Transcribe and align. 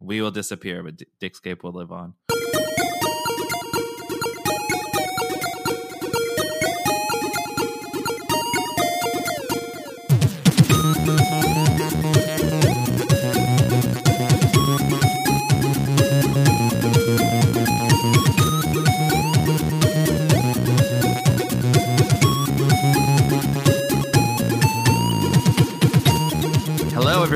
We 0.00 0.22
will 0.22 0.30
disappear, 0.30 0.82
but 0.82 1.02
Geekscape 1.20 1.62
will 1.62 1.72
live 1.72 1.92
on. 1.92 2.14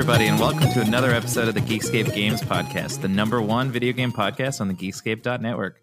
Everybody, 0.05 0.27
and 0.27 0.39
welcome 0.39 0.71
to 0.71 0.83
another 0.83 1.13
episode 1.13 1.49
of 1.49 1.55
the 1.55 1.63
Geekscape 1.63 2.15
Games 2.15 2.43
Podcast, 2.43 3.01
the 3.01 3.09
number 3.09 3.41
one 3.41 3.71
video 3.71 3.91
game 3.91 4.13
podcast 4.13 4.61
on 4.61 4.69
the 4.69 4.75
Geekscape.network. 4.75 5.81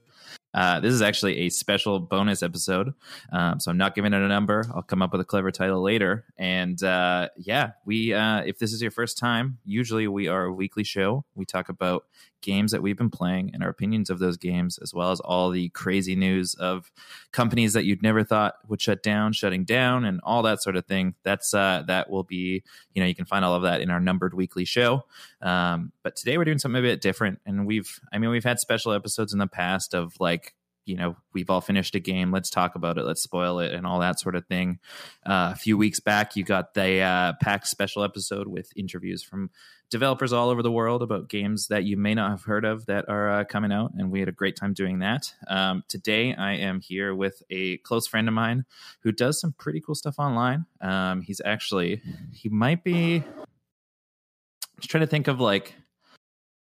Uh, 0.54 0.80
this 0.80 0.94
is 0.94 1.02
actually 1.02 1.40
a 1.40 1.50
special 1.50 2.00
bonus 2.00 2.44
episode, 2.44 2.94
um, 3.32 3.60
so 3.60 3.72
I'm 3.72 3.78
not 3.78 3.96
giving 3.96 4.14
it 4.14 4.22
a 4.22 4.28
number. 4.28 4.64
I'll 4.76 4.84
come 4.84 5.02
up 5.02 5.12
with 5.12 5.22
a 5.22 5.26
clever 5.26 5.50
title 5.50 5.82
later. 5.82 6.26
And 6.38 6.84
uh, 6.84 7.30
yeah, 7.36 7.72
we 7.84 8.14
uh, 8.14 8.42
if 8.42 8.60
this 8.60 8.74
is 8.74 8.82
your 8.84 8.92
first 8.92 9.18
time, 9.18 9.58
usually 9.66 10.08
we 10.08 10.28
are 10.28 10.44
a 10.44 10.54
weekly 10.54 10.84
show. 10.84 11.26
We 11.34 11.46
talk 11.46 11.70
about 11.70 12.04
games 12.42 12.72
that 12.72 12.82
we've 12.82 12.98
been 12.98 13.10
playing 13.10 13.52
and 13.54 13.64
our 13.64 13.70
opinions 13.70 14.10
of 14.10 14.20
those 14.20 14.38
games, 14.38 14.78
as 14.82 14.94
well 14.94 15.12
as 15.12 15.20
all 15.20 15.50
the 15.50 15.70
crazy 15.70 16.16
news 16.16 16.54
of 16.56 16.92
companies 17.32 17.74
that 17.74 17.86
you'd 17.86 18.02
never 18.02 18.24
thought 18.24 18.56
would 18.68 18.82
shut 18.82 19.04
down, 19.04 19.34
shutting 19.34 19.64
down, 19.64 20.06
and 20.06 20.20
all 20.24 20.42
that 20.44 20.62
sort 20.62 20.76
of 20.76 20.86
thing. 20.86 21.16
That's 21.24 21.54
uh, 21.54 21.84
that 21.88 22.10
will 22.10 22.24
be, 22.24 22.64
you 22.94 23.02
know, 23.02 23.08
you 23.08 23.16
can 23.16 23.26
find 23.26 23.46
all 23.46 23.56
of 23.56 23.64
that 23.64 23.82
in 23.82 23.90
our 23.90 24.00
numbered 24.00 24.34
weekly 24.34 24.66
show. 24.66 25.06
Um, 25.42 25.92
but 26.04 26.16
today 26.16 26.38
we're 26.38 26.46
doing 26.46 26.60
something 26.60 26.80
a 26.80 26.82
bit 26.82 27.02
different, 27.02 27.40
and 27.46 27.66
we've, 27.66 28.00
I 28.12 28.18
mean, 28.18 28.30
we've 28.30 28.44
had 28.44 28.60
special 28.60 28.94
episodes 28.94 29.34
in 29.34 29.40
the 29.40 29.48
past 29.48 29.94
of 29.94 30.14
like 30.20 30.54
you 30.86 30.96
know 30.96 31.16
we've 31.34 31.50
all 31.50 31.62
finished 31.62 31.96
a 31.96 32.00
game 32.00 32.32
let's 32.32 32.50
talk 32.50 32.76
about 32.76 32.98
it 32.98 33.04
let's 33.04 33.22
spoil 33.22 33.60
it 33.60 33.74
and 33.74 33.86
all 33.86 34.00
that 34.00 34.20
sort 34.20 34.36
of 34.36 34.46
thing 34.48 34.80
uh, 35.26 35.52
a 35.54 35.56
few 35.56 35.78
weeks 35.78 36.00
back 36.00 36.36
you 36.36 36.44
got 36.44 36.74
the 36.74 37.00
uh, 37.00 37.34
pack 37.42 37.66
special 37.66 38.04
episode 38.04 38.48
with 38.48 38.72
interviews 38.76 39.24
from 39.24 39.50
developers 39.92 40.34
all 40.34 40.50
over 40.50 40.64
the 40.64 40.72
world 40.72 41.04
about 41.04 41.30
games 41.30 41.68
that 41.68 41.84
you 41.84 41.98
may 41.98 42.16
not 42.16 42.32
have 42.32 42.44
heard 42.44 42.66
of 42.66 42.86
that 42.88 43.08
are 43.08 43.30
uh, 43.30 43.44
coming 43.44 43.72
out 43.72 43.92
and 43.98 44.10
we 44.10 44.20
had 44.20 44.30
a 44.30 44.32
great 44.32 44.56
time 44.56 44.74
doing 44.74 45.00
that 45.00 45.34
um, 45.48 45.84
today 45.88 46.34
i 46.34 46.54
am 46.54 46.80
here 46.80 47.14
with 47.14 47.44
a 47.52 47.78
close 47.80 48.08
friend 48.08 48.28
of 48.28 48.34
mine 48.34 48.66
who 49.02 49.12
does 49.12 49.40
some 49.40 49.54
pretty 49.60 49.80
cool 49.82 49.94
stuff 49.94 50.16
online 50.18 50.66
um, 50.82 51.22
he's 51.22 51.42
actually 51.46 52.02
he 52.34 52.50
might 52.50 52.84
be 52.84 53.18
I'm 53.18 54.80
just 54.80 54.90
trying 54.90 55.02
to 55.02 55.08
think 55.08 55.28
of 55.28 55.40
like 55.40 55.76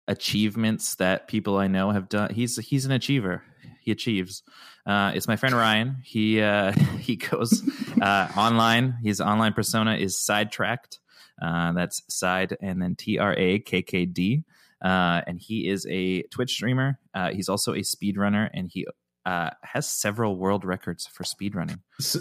achievements 0.08 0.96
that 0.96 1.28
people 1.28 1.56
I 1.56 1.68
know 1.68 1.90
have 1.90 2.08
done. 2.08 2.32
He's 2.34 2.56
he's 2.58 2.84
an 2.84 2.92
achiever. 2.92 3.42
He 3.80 3.90
achieves. 3.90 4.42
Uh, 4.86 5.12
it's 5.14 5.28
my 5.28 5.36
friend 5.36 5.54
Ryan. 5.54 5.96
He 6.04 6.40
uh, 6.40 6.72
he 6.98 7.16
goes 7.16 7.62
uh, 8.00 8.28
online. 8.36 8.98
His 9.02 9.20
online 9.20 9.52
persona 9.52 9.96
is 9.96 10.16
Sidetrakkd. 10.16 10.98
Uh, 11.40 11.72
that's 11.72 12.02
side 12.08 12.56
and 12.60 12.80
then 12.80 12.94
T 12.96 13.18
R 13.18 13.34
A 13.36 13.58
K 13.58 13.82
K 13.82 14.04
D. 14.06 14.44
Uh, 14.82 15.22
and 15.26 15.38
he 15.40 15.68
is 15.68 15.86
a 15.90 16.22
Twitch 16.24 16.52
streamer. 16.52 16.98
Uh, 17.14 17.30
he's 17.30 17.48
also 17.48 17.72
a 17.72 17.78
speedrunner, 17.78 18.50
and 18.52 18.70
he 18.70 18.86
uh, 19.24 19.48
has 19.62 19.88
several 19.88 20.36
world 20.36 20.62
records 20.64 21.06
for 21.06 21.24
speedrunning. 21.24 21.78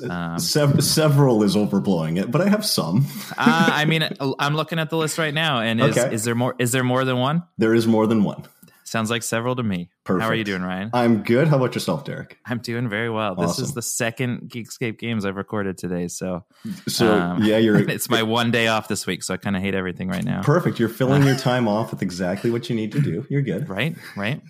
Um, 0.10 0.40
Se- 0.40 0.80
several 0.80 1.44
is 1.44 1.58
overblowing 1.58 2.18
it, 2.18 2.32
but 2.32 2.40
I 2.40 2.48
have 2.48 2.66
some. 2.66 3.06
uh, 3.38 3.70
I 3.74 3.84
mean, 3.92 4.08
I'm 4.40 4.56
looking 4.56 4.80
at 4.80 4.90
the 4.90 4.96
list 4.98 5.18
right 5.18 5.34
now, 5.34 5.60
and 5.60 5.82
is, 5.82 5.98
Okay. 5.98 6.14
is 6.16 6.24
there 6.24 6.36
more? 6.36 6.56
Is 6.60 6.72
there 6.72 6.84
more 6.86 7.04
than 7.04 7.18
one? 7.18 7.44
There 7.58 7.74
is 7.74 7.86
more 7.86 8.08
than 8.08 8.24
one. 8.24 8.46
Sounds 8.94 9.10
like 9.10 9.24
several 9.24 9.56
to 9.56 9.64
me. 9.64 9.90
Perfect. 10.04 10.22
How 10.22 10.30
are 10.30 10.36
you 10.36 10.44
doing, 10.44 10.62
Ryan? 10.62 10.92
I'm 10.94 11.24
good. 11.24 11.48
How 11.48 11.58
about 11.58 11.74
yourself, 11.74 12.06
Derek? 12.06 12.38
I'm 12.46 12.60
doing 12.60 12.88
very 12.88 13.10
well. 13.10 13.34
This 13.34 13.58
is 13.58 13.74
the 13.74 13.82
second 13.82 14.52
Geekscape 14.52 15.00
games 15.00 15.26
I've 15.26 15.36
recorded 15.36 15.80
today, 15.80 16.08
so 16.08 16.46
So 16.88 17.12
um, 17.12 17.44
yeah, 17.44 17.58
you're 17.58 17.78
it's 17.90 18.08
my 18.08 18.22
one 18.22 18.52
day 18.52 18.68
off 18.68 18.88
this 18.88 19.08
week, 19.08 19.24
so 19.24 19.34
I 19.34 19.38
kind 19.38 19.56
of 19.56 19.64
hate 19.64 19.74
everything 19.74 20.10
right 20.10 20.24
now. 20.24 20.44
perfect. 20.44 20.78
You're 20.78 20.90
filling 20.90 21.24
your 21.26 21.36
time 21.36 21.68
off 21.68 21.90
with 21.90 22.04
exactly 22.04 22.52
what 22.52 22.70
you 22.70 22.76
need 22.76 22.92
to 22.92 23.02
do. 23.02 23.26
You're 23.32 23.42
good. 23.42 23.68
right 23.68 23.96
right 24.16 24.44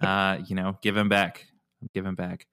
uh 0.00 0.38
you 0.46 0.56
know 0.56 0.78
give 0.80 0.96
him 0.96 1.10
back 1.10 1.46
give 1.92 2.06
him 2.06 2.14
back 2.14 2.46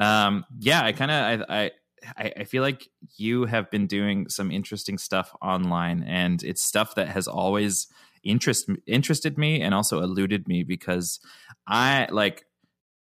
um 0.00 0.44
yeah 0.58 0.82
i 0.82 0.90
kind 0.90 1.10
of 1.12 1.44
I, 1.48 1.70
I 2.16 2.32
i 2.38 2.44
feel 2.44 2.62
like 2.62 2.88
you 3.16 3.44
have 3.44 3.70
been 3.70 3.86
doing 3.86 4.28
some 4.28 4.50
interesting 4.50 4.98
stuff 4.98 5.32
online 5.40 6.02
and 6.02 6.42
it's 6.42 6.60
stuff 6.62 6.96
that 6.96 7.06
has 7.08 7.28
always 7.28 7.86
interest 8.24 8.68
interested 8.86 9.38
me 9.38 9.60
and 9.60 9.74
also 9.74 10.00
eluded 10.00 10.46
me 10.48 10.62
because 10.62 11.20
i 11.66 12.06
like 12.10 12.44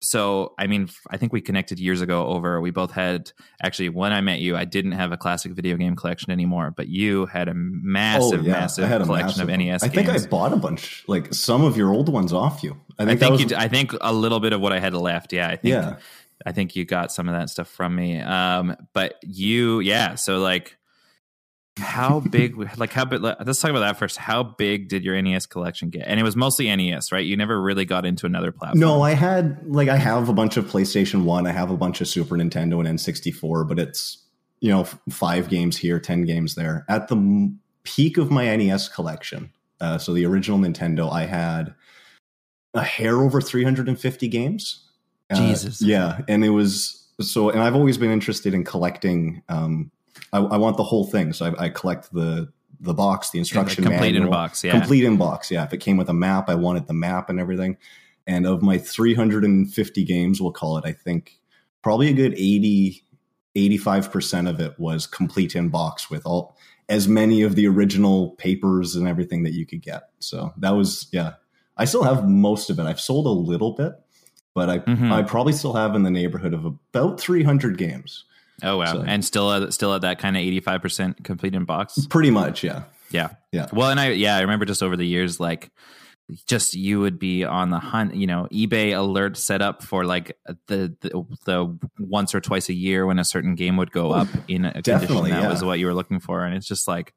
so 0.01 0.55
i 0.59 0.67
mean 0.67 0.89
i 1.11 1.17
think 1.17 1.33
we 1.33 1.41
connected 1.41 1.79
years 1.79 2.01
ago 2.01 2.27
over 2.27 2.61
we 2.61 2.71
both 2.71 2.93
had 2.93 3.33
actually 3.63 3.89
when 3.89 4.13
i 4.13 4.21
met 4.21 4.39
you 4.39 4.57
i 4.57 4.65
didn't 4.65 4.93
have 4.93 5.11
a 5.11 5.17
classic 5.17 5.53
video 5.53 5.77
game 5.77 5.97
collection 5.97 6.31
anymore 6.31 6.73
but 6.77 6.87
you 6.89 7.27
had 7.27 7.49
a 7.49 7.55
massive 7.55 8.45
massive 8.45 8.85
Oh, 8.85 8.87
I 8.87 8.91
had 8.91 9.03
a 9.03 9.05
collection 9.05 9.47
massive 9.47 9.49
of 9.49 9.59
nes 9.59 9.83
I 9.83 9.89
think. 9.89 10.09
I 10.09 10.27
bought 10.27 10.53
a 10.53 10.57
bunch, 10.57 11.05
like 11.09 11.35
some 11.35 11.65
of 11.65 11.77
your 11.77 11.93
old 11.93 12.09
ones 12.09 12.33
off 12.33 12.63
you. 12.63 12.77
I 12.99 13.03
I 13.03 13.07
think, 13.07 13.21
think, 13.21 13.33
was, 13.33 13.51
you. 13.51 13.57
I 13.57 13.69
think 13.69 13.93
a 14.01 14.13
little 14.13 14.41
bit 14.41 14.53
of 14.53 14.61
what 14.61 14.73
I 14.73 14.79
had 14.81 14.95
left. 14.95 15.33
Yeah, 15.33 15.49
I 15.49 15.57
think. 15.57 15.75
Yeah. 15.75 15.97
I 16.47 16.53
think 16.53 16.77
you 16.77 16.85
got 16.85 17.11
some 17.11 17.29
of 17.29 17.35
that 17.35 17.51
stuff 17.51 17.69
from 17.69 17.95
me. 17.95 18.21
Um, 18.21 18.77
but 18.93 19.17
you, 19.23 19.81
yeah. 19.81 20.15
So 20.15 20.39
like, 20.39 20.78
how 21.79 22.21
big? 22.21 22.57
Like 22.79 22.93
how 22.93 23.05
big? 23.05 23.23
Let's 23.23 23.61
talk 23.61 23.71
about 23.71 23.81
that 23.81 23.99
first. 23.99 24.17
How 24.17 24.43
big 24.43 24.89
did 24.89 25.05
your 25.05 25.21
NES 25.21 25.47
collection 25.47 25.91
get? 25.91 26.03
And 26.07 26.19
it 26.19 26.23
was 26.23 26.37
mostly 26.37 26.75
NES, 26.75 27.13
right? 27.13 27.25
You 27.25 27.37
never 27.37 27.61
really 27.61 27.85
got 27.85 28.05
into 28.05 28.27
another 28.27 28.53
platform. 28.53 28.81
no, 28.81 29.03
I 29.03 29.13
had 29.13 29.61
like 29.67 29.89
I 29.89 29.97
have 29.97 30.29
a 30.29 30.33
bunch 30.33 30.57
of 30.57 30.67
PlayStation 30.67 31.25
One. 31.25 31.47
I 31.47 31.53
have 31.53 31.71
a 31.71 31.77
bunch 31.77 32.01
of 32.01 32.09
Super 32.09 32.37
Nintendo 32.37 32.85
and 32.87 32.99
N64, 32.99 33.69
but 33.69 33.79
it's 33.79 34.25
you 34.61 34.71
know 34.71 34.85
five 35.11 35.49
games 35.49 35.77
here, 35.77 35.99
ten 36.01 36.25
games 36.25 36.55
there. 36.55 36.85
At 36.89 37.09
the 37.09 37.55
peak 37.85 38.19
of 38.19 38.31
my 38.31 38.55
NES 38.57 38.89
collection, 38.89 39.53
uh, 39.81 39.99
so 39.99 40.13
the 40.13 40.25
original 40.27 40.59
Nintendo, 40.59 41.11
I 41.11 41.27
had 41.27 41.75
a 42.75 42.83
hair 42.83 43.17
over 43.21 43.41
350 43.41 44.29
games. 44.29 44.85
Uh, 45.31 45.37
Jesus. 45.37 45.83
yeah, 45.83 46.21
and 46.29 46.45
it 46.45 46.51
was 46.51 47.07
so. 47.21 47.51
And 47.51 47.61
I've 47.61 47.75
always 47.75 47.99
been 47.99 48.11
interested 48.11 48.55
in 48.55 48.65
collecting. 48.65 49.43
Um, 49.49 49.91
I, 50.33 50.39
I 50.39 50.57
want 50.57 50.77
the 50.77 50.83
whole 50.85 51.05
thing, 51.07 51.33
so 51.33 51.47
I, 51.59 51.65
I 51.65 51.69
collect 51.69 52.13
the 52.13 52.53
the 52.81 52.95
box, 52.95 53.31
the 53.31 53.39
Yeah, 53.39 53.41
the 53.41 53.43
instruction 53.43 53.85
complete 53.85 54.15
in 54.17 54.31
box. 54.31 54.63
Yeah. 54.63 54.73
complete 54.79 55.03
in 55.05 55.17
box. 55.17 55.51
Yeah, 55.51 55.65
if 55.65 55.73
it 55.73 55.79
came 55.79 55.97
with 55.97 56.09
a 56.09 56.15
map, 56.15 56.49
I 56.49 56.55
wanted 56.55 56.87
the 56.87 56.93
map 56.95 57.29
and 57.29 57.41
everything. 57.41 57.77
And 58.27 58.47
of 58.47 58.63
my 58.63 58.79
350 58.79 60.05
games, 60.05 60.41
we'll 60.41 60.53
call 60.53 60.77
it, 60.79 60.85
I 60.85 60.93
think 60.93 61.39
probably 61.83 62.09
a 62.09 62.13
good 62.13 62.35
80, 62.35 63.03
85% 63.57 64.49
of 64.49 64.61
it 64.61 64.79
was 64.79 65.07
complete 65.07 65.57
in 65.57 65.71
box 65.71 66.09
with 66.11 66.25
all 66.25 66.57
as 66.89 67.09
many 67.09 67.43
of 67.43 67.55
the 67.55 67.67
original 67.67 68.31
papers 68.33 68.95
and 68.95 69.09
everything 69.09 69.43
that 69.43 69.53
you 69.55 69.67
could 69.67 69.83
get. 69.83 70.05
So 70.21 70.53
that 70.59 70.71
was, 70.77 71.09
yeah. 71.13 71.33
I 71.77 71.85
still 71.85 72.03
have 72.05 72.29
most 72.29 72.71
of 72.71 72.79
it. 72.79 72.85
I've 72.85 73.01
sold 73.01 73.27
a 73.27 73.31
little 73.31 73.73
bit, 73.73 73.93
but 74.55 74.71
I, 74.71 74.79
Mhm. 74.81 75.11
I 75.13 75.23
probably 75.23 75.53
still 75.53 75.75
have 75.75 75.95
in 75.95 76.03
the 76.03 76.11
neighborhood 76.11 76.55
of 76.55 76.65
about 76.65 77.21
300 77.21 77.77
games. 77.77 78.25
Oh 78.63 78.79
wow. 78.79 78.93
So- 78.93 79.05
and 79.07 79.25
still, 79.25 79.53
at, 79.53 79.73
still 79.73 79.95
at 79.95 80.03
that 80.03 80.19
kind 80.19 80.37
of 80.37 80.43
eighty 80.43 80.61
five 80.61 80.83
percent 80.83 81.23
complete 81.25 81.55
in 81.55 81.65
box. 81.65 82.07
Pretty 82.07 82.31
much, 82.31 82.63
yeah. 82.65 82.85
Yeah. 83.11 83.31
Yeah. 83.53 83.67
Well, 83.73 83.91
and 83.91 83.99
I 83.99 84.11
yeah, 84.11 84.37
I 84.37 84.41
remember 84.43 84.65
just 84.67 84.83
over 84.83 84.97
the 84.97 85.07
years, 85.07 85.41
like 85.41 85.71
just 86.47 86.75
you 86.75 87.01
would 87.01 87.19
be 87.19 87.45
on 87.45 87.71
the 87.71 87.79
hunt, 87.79 88.15
you 88.15 88.27
know, 88.27 88.47
eBay 88.53 88.97
alert 88.97 89.37
set 89.37 89.63
up 89.63 89.83
for 89.83 90.05
like 90.05 90.37
the 90.67 90.95
the, 91.01 91.25
the 91.47 91.79
once 91.99 92.35
or 92.35 92.41
twice 92.41 92.69
a 92.69 92.75
year 92.75 93.07
when 93.07 93.19
a 93.19 93.25
certain 93.25 93.55
game 93.55 93.77
would 93.79 93.91
go 93.93 94.11
up 94.13 94.29
in 94.47 94.65
a 94.67 94.73
condition 94.75 95.01
Definitely, 95.01 95.31
that 95.31 95.43
yeah. 95.43 95.49
was 95.49 95.65
what 95.65 95.79
you 95.79 95.87
were 95.87 95.95
looking 95.95 96.21
for, 96.21 96.45
and 96.45 96.55
it's 96.55 96.67
just 96.69 96.87
like 96.87 97.15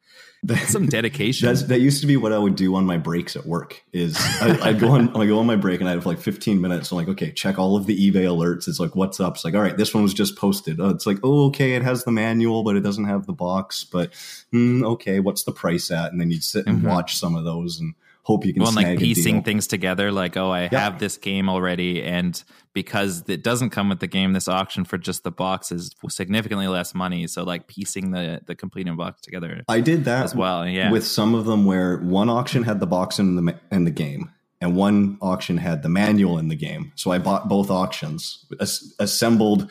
some 0.68 0.86
dedication. 0.88 1.48
That's, 1.48 1.64
that 1.64 1.82
used 1.82 2.00
to 2.02 2.08
be 2.08 2.16
what 2.16 2.32
I 2.32 2.38
would 2.38 2.56
do 2.56 2.74
on 2.76 2.86
my 2.86 2.98
breaks 2.98 3.36
at 3.36 3.46
work. 3.46 3.84
Is 3.92 4.16
I, 4.42 4.58
I'd 4.70 4.80
go 4.80 4.92
on, 4.92 5.10
I 5.16 5.26
go 5.28 5.40
on 5.40 5.46
my 5.46 5.58
break 5.58 5.82
and 5.82 5.90
I'd 5.90 5.96
have 5.96 6.06
like 6.06 6.20
15 6.20 6.62
minutes. 6.62 6.92
I'm 6.92 6.98
like, 6.98 7.10
okay, 7.10 7.32
check 7.32 7.60
all 7.60 7.76
of 7.76 7.86
the 7.88 8.12
eBay 8.12 8.24
alerts. 8.24 8.68
It's 8.70 8.80
like, 8.80 8.96
what's 8.96 9.20
up? 9.20 9.36
It's 9.36 9.44
like, 9.46 9.54
all 9.56 9.62
right, 9.62 9.76
this 9.78 9.94
one 9.94 10.04
was 10.04 10.14
just 10.14 10.38
posted. 10.38 10.80
Oh, 10.80 10.90
it's 10.90 11.06
like, 11.06 11.20
oh, 11.22 11.48
okay, 11.48 11.74
it 11.74 11.84
has 11.84 12.06
the 12.06 12.12
manual, 12.12 12.64
but 12.64 12.76
it 12.78 12.82
doesn't 12.82 13.06
have 13.06 13.26
the 13.26 13.34
box. 13.34 13.84
But 13.84 14.14
hmm, 14.52 14.84
okay, 14.86 15.20
what's 15.20 15.44
the 15.44 15.52
price 15.52 15.92
at? 15.92 16.12
And 16.14 16.20
then 16.22 16.32
you'd 16.32 16.44
sit 16.44 16.66
and 16.66 16.80
Mhm. 16.82 16.88
watch 16.88 17.18
some 17.18 17.36
of 17.36 17.44
those 17.44 17.80
and 17.80 17.94
hope 18.24 18.46
you 18.46 18.54
can 18.54 18.64
well, 18.64 18.72
like 18.74 19.00
piecing 19.00 19.44
things 19.44 19.68
together, 19.68 20.12
like 20.12 20.38
oh, 20.38 20.52
I 20.52 20.70
Yeah. 20.72 20.80
have 20.80 21.00
this 21.00 21.18
game 21.18 21.50
already, 21.50 22.04
and 22.04 22.42
because 22.74 23.24
it 23.28 23.44
doesn't 23.44 23.72
come 23.72 23.90
with 23.90 24.00
the 24.00 24.08
game, 24.08 24.34
this 24.34 24.48
auction 24.48 24.86
for 24.86 24.98
just 24.98 25.24
the 25.24 25.32
box 25.32 25.72
is 25.72 25.92
significantly 26.10 26.68
less 26.68 26.94
money. 26.94 27.28
So 27.28 27.44
like 27.44 27.68
piecing 27.68 28.12
the 28.12 28.42
the 28.46 28.56
completing 28.56 28.96
box 28.96 29.22
together 29.22 29.64
I 29.68 29.82
did 29.82 30.06
that 30.06 30.24
as 30.24 30.36
well. 30.36 30.68
Yeah. 30.68 30.92
with 30.92 31.06
some 31.06 31.34
of 31.36 31.46
them 31.46 31.66
where 31.66 31.98
one 31.98 32.30
auction 32.30 32.64
had 32.64 32.80
the 32.80 32.88
box 32.88 33.20
in 33.20 33.36
the 33.36 33.60
in 33.72 33.86
the 33.86 33.92
game 33.92 34.32
and 34.62 34.76
one 34.76 35.18
auction 35.22 35.58
had 35.58 35.82
the 35.82 35.90
manual 35.90 36.38
in 36.38 36.48
the 36.48 36.56
game. 36.56 36.92
So 36.96 37.12
I 37.12 37.18
bought 37.18 37.50
both 37.50 37.72
auctions, 37.72 38.46
as- 38.60 38.94
assembled 39.00 39.70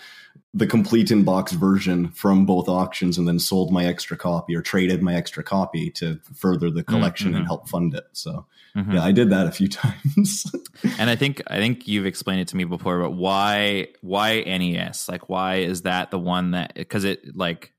the 0.53 0.67
complete 0.67 1.11
in 1.11 1.23
box 1.23 1.53
version 1.53 2.09
from 2.09 2.45
both 2.45 2.69
auctions 2.69 3.17
and 3.17 3.29
then 3.29 3.39
sold 3.39 3.73
my 3.73 3.85
extra 3.85 4.17
copy 4.17 4.55
or 4.57 4.63
traded 4.63 5.01
my 5.01 5.15
extra 5.15 5.45
copy 5.45 5.91
to 5.91 6.19
further 6.35 6.71
the 6.71 6.83
collection 6.83 7.29
mm-hmm. 7.29 7.37
and 7.37 7.47
help 7.47 7.69
fund 7.69 7.95
it. 7.95 8.05
So 8.13 8.47
mm-hmm. 8.75 8.93
yeah, 8.93 9.05
I 9.05 9.13
did 9.13 9.31
that 9.31 9.47
a 9.47 9.53
few 9.53 9.69
times. 9.69 10.53
and 10.99 11.09
I 11.09 11.15
think 11.15 11.41
I 11.47 11.59
think 11.59 11.87
you've 11.87 12.07
explained 12.07 12.41
it 12.41 12.49
to 12.49 12.57
me 12.57 12.65
before, 12.65 13.01
but 13.01 13.13
why 13.13 13.89
why 14.01 14.41
NES? 14.41 15.09
Like 15.09 15.29
why 15.29 15.57
is 15.57 15.83
that 15.83 16.11
the 16.11 16.19
one 16.19 16.51
that 16.53 16.75
because 16.75 17.05
it 17.05 17.37
like 17.37 17.73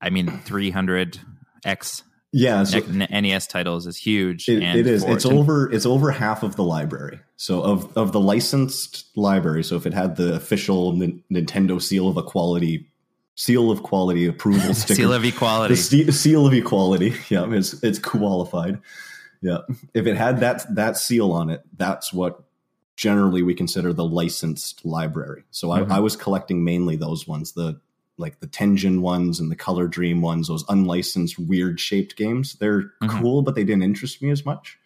I 0.00 0.08
mean 0.08 0.40
300 0.40 1.20
X 1.66 2.02
yeah 2.36 2.64
so 2.64 2.80
nes 2.80 3.46
titles 3.46 3.86
is 3.86 3.96
huge 3.96 4.48
it, 4.48 4.62
it 4.62 4.86
is. 4.86 5.04
It's 5.04 5.24
over 5.24 5.72
it's 5.72 5.86
over 5.86 6.10
half 6.10 6.42
of 6.42 6.56
the 6.56 6.62
library. 6.62 7.18
So 7.36 7.62
of 7.62 7.96
of 7.96 8.12
the 8.12 8.20
licensed 8.20 9.06
library 9.16 9.64
so 9.64 9.76
if 9.76 9.86
it 9.86 9.94
had 9.94 10.16
the 10.16 10.34
official 10.34 10.92
N- 11.02 11.22
nintendo 11.32 11.80
seal 11.80 12.08
of 12.08 12.16
equality 12.18 12.90
seal 13.36 13.70
of 13.70 13.82
quality 13.82 14.26
approval 14.26 14.74
sticker. 14.74 14.94
Seal 14.94 15.12
of 15.14 15.24
equality. 15.24 15.74
The 15.74 16.12
seal 16.12 16.46
of 16.46 16.52
equality. 16.52 17.14
Yeah 17.30 17.50
it's 17.52 17.82
it's 17.82 17.98
qualified. 17.98 18.80
Yeah. 19.40 19.58
If 19.94 20.06
it 20.06 20.16
had 20.16 20.40
that 20.40 20.74
that 20.74 20.98
seal 20.98 21.32
on 21.32 21.48
it 21.48 21.62
that's 21.76 22.12
what 22.12 22.42
generally 22.96 23.42
we 23.42 23.54
consider 23.54 23.92
the 23.92 24.04
licensed 24.04 24.84
library. 24.84 25.44
So 25.50 25.68
mm-hmm. 25.68 25.90
I, 25.90 25.96
I 25.96 26.00
was 26.00 26.16
collecting 26.16 26.64
mainly 26.64 26.96
those 26.96 27.26
ones 27.26 27.52
the 27.52 27.80
like 28.18 28.40
the 28.40 28.46
Tengen 28.46 29.00
ones 29.00 29.40
and 29.40 29.50
the 29.50 29.56
Color 29.56 29.88
Dream 29.88 30.22
ones, 30.22 30.48
those 30.48 30.64
unlicensed 30.68 31.38
weird 31.38 31.78
shaped 31.78 32.16
games. 32.16 32.54
They're 32.54 32.82
mm-hmm. 33.02 33.20
cool, 33.20 33.42
but 33.42 33.54
they 33.54 33.64
didn't 33.64 33.82
interest 33.82 34.22
me 34.22 34.30
as 34.30 34.44
much. 34.44 34.78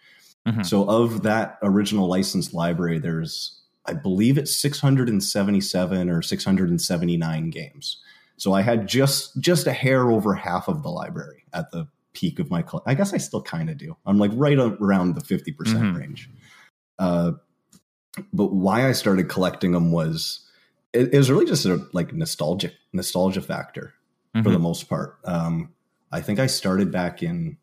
Mm-hmm. 0.47 0.63
So 0.63 0.89
of 0.89 1.23
that 1.23 1.59
original 1.63 2.09
licensed 2.09 2.55
library, 2.55 2.99
there's 2.99 3.61
I 3.87 3.95
believe 3.95 4.39
it's 4.39 4.55
677 4.57 6.11
or 6.11 6.23
679 6.23 7.51
games. 7.51 7.97
So 8.37 8.53
I 8.53 8.63
had 8.63 8.87
just 8.87 9.39
just 9.41 9.67
a 9.67 9.73
hair 9.73 10.11
over 10.11 10.35
half 10.35 10.69
of 10.69 10.83
the 10.83 10.89
library 10.89 11.45
at 11.53 11.71
the 11.71 11.87
peak 12.13 12.39
of 12.39 12.51
my. 12.51 12.65
I 12.87 12.95
guess 12.95 13.13
I 13.13 13.19
still 13.19 13.43
kind 13.43 13.69
of 13.69 13.77
do. 13.77 13.97
I'm 14.07 14.19
like 14.19 14.31
right 14.35 14.59
around 14.59 15.15
the 15.15 15.21
50 15.21 15.53
percent 15.53 15.83
mm-hmm. 15.83 15.97
range. 15.97 16.31
Uh, 16.99 17.33
but 18.33 18.53
why 18.53 18.89
I 18.89 18.93
started 18.93 19.29
collecting 19.29 19.73
them 19.73 19.93
was 19.93 20.47
it, 20.93 21.15
it 21.15 21.19
was 21.19 21.31
really 21.31 21.47
just 21.47 21.67
a 21.67 21.87
like 21.93 22.13
nostalgic 22.13 22.75
nostalgia 22.93 23.43
factor 23.43 23.95
mm-hmm. 24.35 24.45
for 24.45 24.51
the 24.51 24.59
most 24.59 24.89
part. 24.89 25.19
Um, 25.25 25.75
I 26.13 26.21
think 26.21 26.39
I 26.39 26.47
started 26.47 26.91
back 26.91 27.23
in 27.23 27.57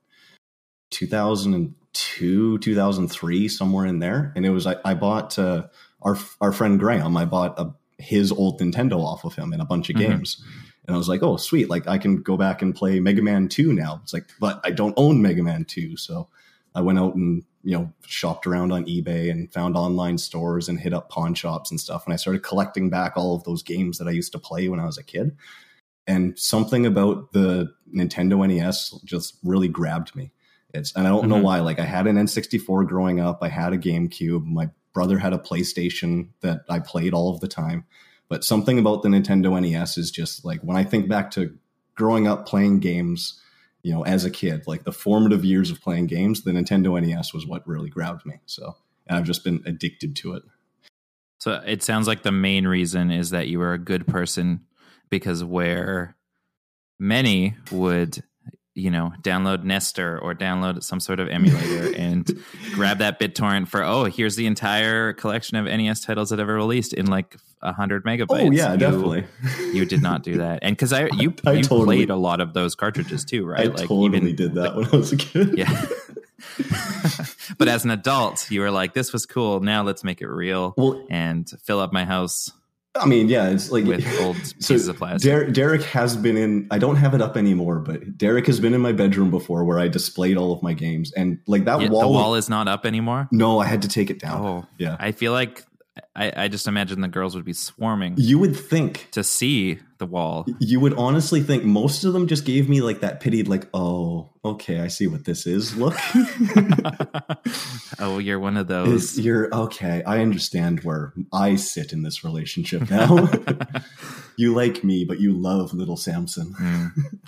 2002, 0.91 2.57
2003, 2.59 3.47
somewhere 3.47 3.85
in 3.85 3.99
there, 3.99 4.31
and 4.35 4.45
it 4.45 4.51
was 4.51 4.65
I, 4.65 4.77
I 4.85 4.93
bought 4.93 5.37
uh, 5.37 5.67
our 6.01 6.17
our 6.41 6.51
friend 6.51 6.79
Graham. 6.79 7.17
I 7.17 7.25
bought 7.25 7.59
a, 7.59 7.73
his 7.97 8.31
old 8.31 8.59
Nintendo 8.59 9.03
off 9.03 9.25
of 9.25 9.35
him 9.35 9.53
and 9.53 9.61
a 9.61 9.65
bunch 9.65 9.89
of 9.89 9.95
mm-hmm. 9.95 10.11
games. 10.11 10.43
And 10.85 10.95
I 10.95 10.97
was 10.97 11.09
like, 11.09 11.21
oh, 11.21 11.35
sweet. 11.35 11.69
Like, 11.69 11.85
I 11.85 11.97
can 11.97 12.21
go 12.21 12.37
back 12.37 12.61
and 12.61 12.73
play 12.73 13.01
Mega 13.01 13.21
Man 13.21 13.49
2 13.49 13.73
now. 13.73 13.99
It's 14.03 14.13
like, 14.13 14.29
but 14.39 14.61
I 14.63 14.71
don't 14.71 14.93
own 14.95 15.21
Mega 15.21 15.43
Man 15.43 15.65
2. 15.65 15.97
So 15.97 16.29
I 16.75 16.81
went 16.81 16.99
out 16.99 17.15
and 17.15 17.43
you 17.63 17.77
know 17.77 17.93
shopped 18.05 18.47
around 18.47 18.71
on 18.71 18.85
eBay 18.85 19.29
and 19.29 19.51
found 19.51 19.75
online 19.75 20.17
stores 20.17 20.69
and 20.69 20.79
hit 20.79 20.93
up 20.93 21.09
pawn 21.09 21.33
shops 21.33 21.71
and 21.71 21.79
stuff. 21.79 22.05
And 22.05 22.13
I 22.13 22.17
started 22.17 22.43
collecting 22.43 22.89
back 22.89 23.13
all 23.15 23.35
of 23.35 23.43
those 23.43 23.63
games 23.63 23.97
that 23.97 24.07
I 24.07 24.11
used 24.11 24.31
to 24.33 24.39
play 24.39 24.69
when 24.69 24.79
I 24.79 24.85
was 24.85 24.97
a 24.97 25.03
kid. 25.03 25.35
And 26.05 26.39
something 26.39 26.85
about 26.85 27.33
the 27.33 27.73
Nintendo 27.93 28.47
NES 28.47 28.91
just 29.03 29.37
really 29.43 29.67
grabbed 29.67 30.15
me. 30.15 30.31
It's 30.73 30.93
and 30.95 31.05
I 31.05 31.09
don't 31.09 31.21
mm-hmm. 31.21 31.29
know 31.29 31.41
why. 31.41 31.59
Like 31.59 31.79
I 31.79 31.85
had 31.85 32.07
an 32.07 32.15
N64 32.15 32.87
growing 32.87 33.19
up. 33.19 33.39
I 33.41 33.49
had 33.49 33.73
a 33.73 33.77
GameCube. 33.77 34.45
My 34.45 34.69
brother 34.93 35.17
had 35.17 35.33
a 35.33 35.37
PlayStation 35.37 36.29
that 36.41 36.61
I 36.69 36.79
played 36.79 37.13
all 37.13 37.33
of 37.33 37.39
the 37.39 37.47
time. 37.47 37.85
But 38.29 38.43
something 38.43 38.79
about 38.79 39.03
the 39.03 39.09
Nintendo 39.09 39.59
NES 39.61 39.97
is 39.97 40.11
just 40.11 40.43
like 40.43 40.61
when 40.61 40.77
I 40.77 40.83
think 40.83 41.07
back 41.07 41.31
to 41.31 41.57
growing 41.95 42.27
up 42.27 42.45
playing 42.45 42.79
games 42.79 43.41
you 43.87 43.93
know, 43.93 44.03
as 44.03 44.25
a 44.25 44.29
kid, 44.29 44.67
like 44.67 44.83
the 44.83 44.91
formative 44.91 45.45
years 45.45 45.71
of 45.71 45.79
playing 45.79 46.07
games, 46.07 46.43
the 46.43 46.51
Nintendo 46.51 47.01
NES 47.01 47.33
was 47.33 47.47
what 47.47 47.65
really 47.65 47.89
grabbed 47.89 48.25
me. 48.25 48.41
So, 48.45 48.75
and 49.07 49.17
I've 49.17 49.23
just 49.23 49.45
been 49.45 49.63
addicted 49.65 50.13
to 50.17 50.33
it. 50.33 50.43
So 51.39 51.63
it 51.65 51.83
sounds 51.83 52.05
like 52.05 52.21
the 52.21 52.33
main 52.33 52.67
reason 52.67 53.11
is 53.11 53.29
that 53.29 53.47
you 53.47 53.59
were 53.59 53.71
a 53.71 53.77
good 53.77 54.05
person 54.05 54.65
because 55.09 55.41
where 55.41 56.17
many 56.99 57.55
would 57.71 58.21
you 58.77 58.91
know, 58.91 59.11
download 59.23 59.63
Nester 59.63 60.19
or 60.19 60.35
download 60.35 60.83
some 60.83 60.99
sort 60.99 61.19
of 61.19 61.27
emulator 61.27 61.93
and 61.97 62.29
grab 62.73 62.99
that 62.99 63.19
BitTorrent 63.19 63.67
for, 63.67 63.83
oh, 63.83 64.03
here's 64.03 64.35
the 64.35 64.45
entire 64.45 65.13
collection 65.13 65.57
of 65.57 65.65
NES 65.65 66.01
titles 66.01 66.29
that 66.29 66.39
ever 66.39 66.53
released 66.53 66.93
in 66.93 67.07
like 67.07 67.35
hundred 67.63 68.05
megabytes. 68.05 68.27
Oh 68.29 68.51
yeah, 68.51 68.73
you, 68.73 68.77
definitely. 68.77 69.25
You 69.73 69.85
did 69.85 70.01
not 70.03 70.21
do 70.23 70.37
that, 70.37 70.59
and 70.61 70.75
because 70.75 70.93
I 70.93 71.09
you 71.17 71.33
I 71.45 71.53
you 71.53 71.63
totally, 71.63 71.97
played 71.97 72.09
a 72.11 72.15
lot 72.15 72.39
of 72.39 72.53
those 72.53 72.75
cartridges 72.75 73.25
too, 73.25 73.45
right? 73.45 73.61
I 73.61 73.63
like, 73.63 73.87
totally 73.87 74.17
even, 74.17 74.35
did 74.35 74.53
that 74.53 74.75
like, 74.75 74.85
when 74.85 74.85
I 74.85 74.97
was 74.97 75.11
a 75.11 75.17
kid. 75.17 75.57
Yeah. 75.57 75.85
but 77.57 77.67
as 77.67 77.83
an 77.83 77.91
adult, 77.91 78.49
you 78.51 78.61
were 78.61 78.71
like, 78.71 78.93
"This 78.93 79.11
was 79.11 79.25
cool. 79.25 79.59
Now 79.59 79.81
let's 79.83 80.03
make 80.03 80.21
it 80.21 80.27
real 80.27 80.75
well, 80.77 81.03
and 81.09 81.49
fill 81.63 81.79
up 81.79 81.91
my 81.91 82.05
house." 82.05 82.51
I 82.99 83.05
mean, 83.05 83.29
yeah, 83.29 83.49
it's 83.49 83.71
like 83.71 83.85
with 83.85 84.05
old 84.21 84.35
so 84.37 84.53
pieces 84.55 84.87
of 84.87 84.97
plastic. 84.97 85.29
Der- 85.29 85.49
Derek 85.49 85.83
has 85.83 86.15
been 86.15 86.37
in. 86.37 86.67
I 86.71 86.77
don't 86.77 86.95
have 86.95 87.13
it 87.13 87.21
up 87.21 87.37
anymore, 87.37 87.79
but 87.79 88.17
Derek 88.17 88.47
has 88.47 88.59
been 88.59 88.73
in 88.73 88.81
my 88.81 88.91
bedroom 88.91 89.31
before, 89.31 89.63
where 89.63 89.79
I 89.79 89.87
displayed 89.87 90.37
all 90.37 90.51
of 90.51 90.61
my 90.61 90.73
games, 90.73 91.11
and 91.13 91.39
like 91.47 91.65
that 91.65 91.81
yeah, 91.81 91.89
wall. 91.89 92.01
The 92.01 92.07
wall 92.07 92.35
is 92.35 92.49
not 92.49 92.67
up 92.67 92.85
anymore. 92.85 93.27
No, 93.31 93.59
I 93.59 93.65
had 93.65 93.81
to 93.83 93.87
take 93.87 94.09
it 94.09 94.19
down. 94.19 94.45
Oh, 94.45 94.65
yeah. 94.77 94.97
I 94.99 95.11
feel 95.11 95.31
like 95.31 95.65
I, 96.15 96.33
I, 96.35 96.47
just 96.47 96.67
imagine 96.67 97.01
the 97.01 97.07
girls 97.07 97.35
would 97.35 97.45
be 97.45 97.53
swarming. 97.53 98.15
You 98.17 98.39
would 98.39 98.55
think 98.55 99.07
to 99.11 99.23
see 99.23 99.79
the 99.97 100.05
wall. 100.05 100.45
You 100.59 100.79
would 100.79 100.93
honestly 100.95 101.41
think 101.41 101.63
most 101.63 102.03
of 102.03 102.13
them 102.13 102.27
just 102.27 102.45
gave 102.45 102.69
me 102.69 102.81
like 102.81 103.01
that 103.01 103.19
pitied, 103.19 103.47
like, 103.47 103.67
oh, 103.73 104.29
okay, 104.43 104.79
I 104.79 104.87
see 104.87 105.07
what 105.07 105.25
this 105.25 105.45
is. 105.45 105.75
Look. 105.75 105.95
oh, 107.99 108.19
you're 108.19 108.39
one 108.39 108.57
of 108.57 108.67
those. 108.67 109.03
It's, 109.03 109.19
you're 109.19 109.53
okay. 109.53 110.03
I 110.03 110.19
understand 110.19 110.81
where 110.81 111.13
I 111.33 111.55
sit 111.55 111.93
in 111.93 112.03
this 112.03 112.23
relationship 112.23 112.89
now. 112.89 113.29
you 114.37 114.53
like 114.53 114.83
me, 114.83 115.05
but 115.05 115.19
you 115.19 115.33
love 115.33 115.73
little 115.73 115.97
Samson. 115.97 116.53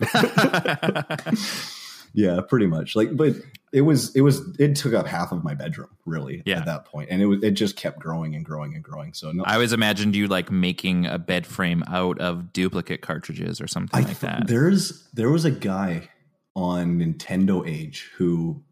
Mm. 0.02 1.74
yeah, 2.14 2.40
pretty 2.42 2.68
much. 2.68 2.96
Like, 2.96 3.16
but 3.16 3.36
it 3.72 3.82
was 3.82 4.16
it 4.16 4.22
was 4.22 4.42
it 4.58 4.76
took 4.76 4.94
up 4.94 5.08
half 5.08 5.32
of 5.32 5.44
my 5.44 5.54
bedroom 5.54 5.90
really 6.06 6.42
yeah. 6.46 6.60
at 6.60 6.66
that 6.66 6.86
point, 6.86 7.10
and 7.12 7.22
it 7.22 7.26
was 7.26 7.44
it 7.44 7.52
just 7.52 7.76
kept 7.76 8.00
growing 8.00 8.36
and 8.36 8.44
growing 8.44 8.74
and 8.74 8.84
growing. 8.84 9.14
So 9.14 9.32
no, 9.32 9.44
I 9.44 9.54
always 9.54 9.74
imagined 9.74 10.16
you 10.16 10.28
like 10.28 10.52
making 10.52 11.06
a 11.06 11.20
bed 11.20 11.46
frame 11.46 11.84
out 11.88 12.20
of 12.20 12.52
duplicate 12.54 13.02
cartridges 13.02 13.62
or 13.62 13.68
something 13.68 14.04
I 14.04 14.08
like 14.08 14.20
that. 14.20 14.48
There's 14.48 15.08
there 15.14 15.30
was 15.30 15.46
a 15.46 15.52
guy 15.52 16.10
on 16.56 17.00
Nintendo 17.00 17.68
Age 17.68 18.10
who 18.18 18.64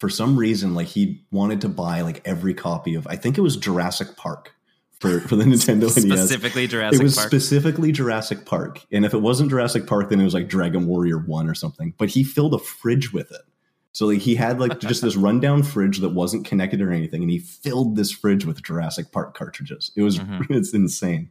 for 0.00 0.08
some 0.08 0.36
reason 0.36 0.74
like 0.74 0.88
he 0.88 1.24
wanted 1.30 1.60
to 1.60 1.68
buy 1.68 2.00
like 2.00 2.22
every 2.24 2.54
copy 2.54 2.94
of 2.94 3.06
I 3.06 3.16
think 3.16 3.38
it 3.38 3.42
was 3.42 3.56
Jurassic 3.56 4.16
Park 4.16 4.54
for, 5.02 5.20
for 5.20 5.34
the 5.34 5.44
Nintendo 5.44 5.90
specifically 5.90 6.62
NES. 6.62 6.70
Jurassic 6.70 7.00
it 7.00 7.02
was 7.02 7.16
Park. 7.16 7.26
specifically 7.26 7.92
Jurassic 7.92 8.46
Park, 8.46 8.86
and 8.92 9.04
if 9.04 9.12
it 9.12 9.18
wasn't 9.20 9.50
Jurassic 9.50 9.86
Park, 9.86 10.08
then 10.08 10.20
it 10.20 10.24
was 10.24 10.32
like 10.32 10.48
Dragon 10.48 10.86
Warrior 10.86 11.18
One 11.18 11.48
or 11.48 11.54
something. 11.54 11.92
But 11.98 12.08
he 12.08 12.22
filled 12.22 12.54
a 12.54 12.58
fridge 12.58 13.12
with 13.12 13.32
it, 13.32 13.42
so 13.90 14.06
like, 14.06 14.20
he 14.20 14.36
had 14.36 14.60
like 14.60 14.78
just 14.78 15.02
this 15.02 15.16
rundown 15.16 15.64
fridge 15.64 15.98
that 15.98 16.10
wasn't 16.10 16.46
connected 16.46 16.80
or 16.80 16.92
anything, 16.92 17.22
and 17.22 17.30
he 17.30 17.40
filled 17.40 17.96
this 17.96 18.12
fridge 18.12 18.44
with 18.44 18.62
Jurassic 18.62 19.10
Park 19.10 19.36
cartridges. 19.36 19.90
It 19.96 20.02
was 20.02 20.18
mm-hmm. 20.18 20.44
it's 20.52 20.72
insane. 20.72 21.30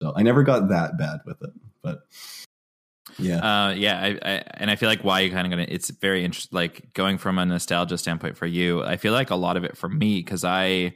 So 0.00 0.12
I 0.16 0.22
never 0.22 0.44
got 0.44 0.68
that 0.68 0.96
bad 0.96 1.18
with 1.26 1.42
it, 1.42 1.50
but 1.82 2.02
yeah, 3.18 3.38
uh, 3.66 3.70
yeah, 3.72 4.00
I, 4.00 4.06
I, 4.22 4.44
and 4.54 4.70
I 4.70 4.76
feel 4.76 4.88
like 4.88 5.02
why 5.02 5.20
you 5.20 5.32
kind 5.32 5.44
of 5.44 5.50
gonna. 5.50 5.66
It's 5.68 5.90
very 5.90 6.24
interesting, 6.24 6.54
like 6.54 6.94
going 6.94 7.18
from 7.18 7.36
a 7.38 7.44
nostalgia 7.44 7.98
standpoint 7.98 8.36
for 8.36 8.46
you. 8.46 8.84
I 8.84 8.96
feel 8.96 9.12
like 9.12 9.30
a 9.30 9.36
lot 9.36 9.56
of 9.56 9.64
it 9.64 9.76
for 9.76 9.88
me 9.88 10.20
because 10.20 10.44
I 10.44 10.94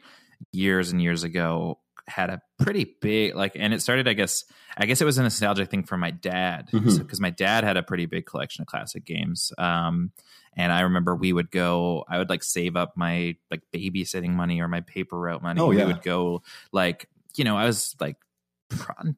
years 0.53 0.93
and 0.93 1.03
years 1.03 1.25
ago 1.25 1.79
had 2.09 2.31
a 2.31 2.41
pretty 2.59 2.97
big 3.01 3.35
like 3.35 3.53
and 3.55 3.73
it 3.73 3.81
started 3.81 4.09
i 4.09 4.13
guess 4.13 4.45
i 4.77 4.87
guess 4.87 5.01
it 5.01 5.05
was 5.05 5.19
a 5.19 5.23
nostalgic 5.23 5.71
thing 5.71 5.83
for 5.83 5.97
my 5.97 6.11
dad 6.11 6.69
because 6.71 6.99
mm-hmm. 6.99 7.13
so, 7.13 7.21
my 7.21 7.31
dad 7.31 7.65
had 7.65 7.77
a 7.77 7.83
pretty 7.83 8.07
big 8.07 8.27
collection 8.27 8.63
of 8.63 8.67
classic 8.67 9.05
games 9.05 9.53
um 9.59 10.11
and 10.57 10.73
i 10.73 10.81
remember 10.81 11.15
we 11.15 11.33
would 11.33 11.51
go 11.51 12.05
i 12.09 12.19
would 12.19 12.29
like 12.29 12.43
save 12.43 12.77
up 12.77 12.93
my 12.97 13.37
like 13.51 13.63
babysitting 13.73 14.31
money 14.31 14.61
or 14.61 14.69
my 14.69 14.81
paper 14.81 15.19
route 15.19 15.43
money 15.43 15.61
oh, 15.61 15.71
yeah. 15.71 15.87
we 15.87 15.93
would 15.93 16.03
go 16.03 16.43
like 16.73 17.09
you 17.37 17.45
know 17.45 17.57
i 17.57 17.65
was 17.65 17.95
like 18.01 18.17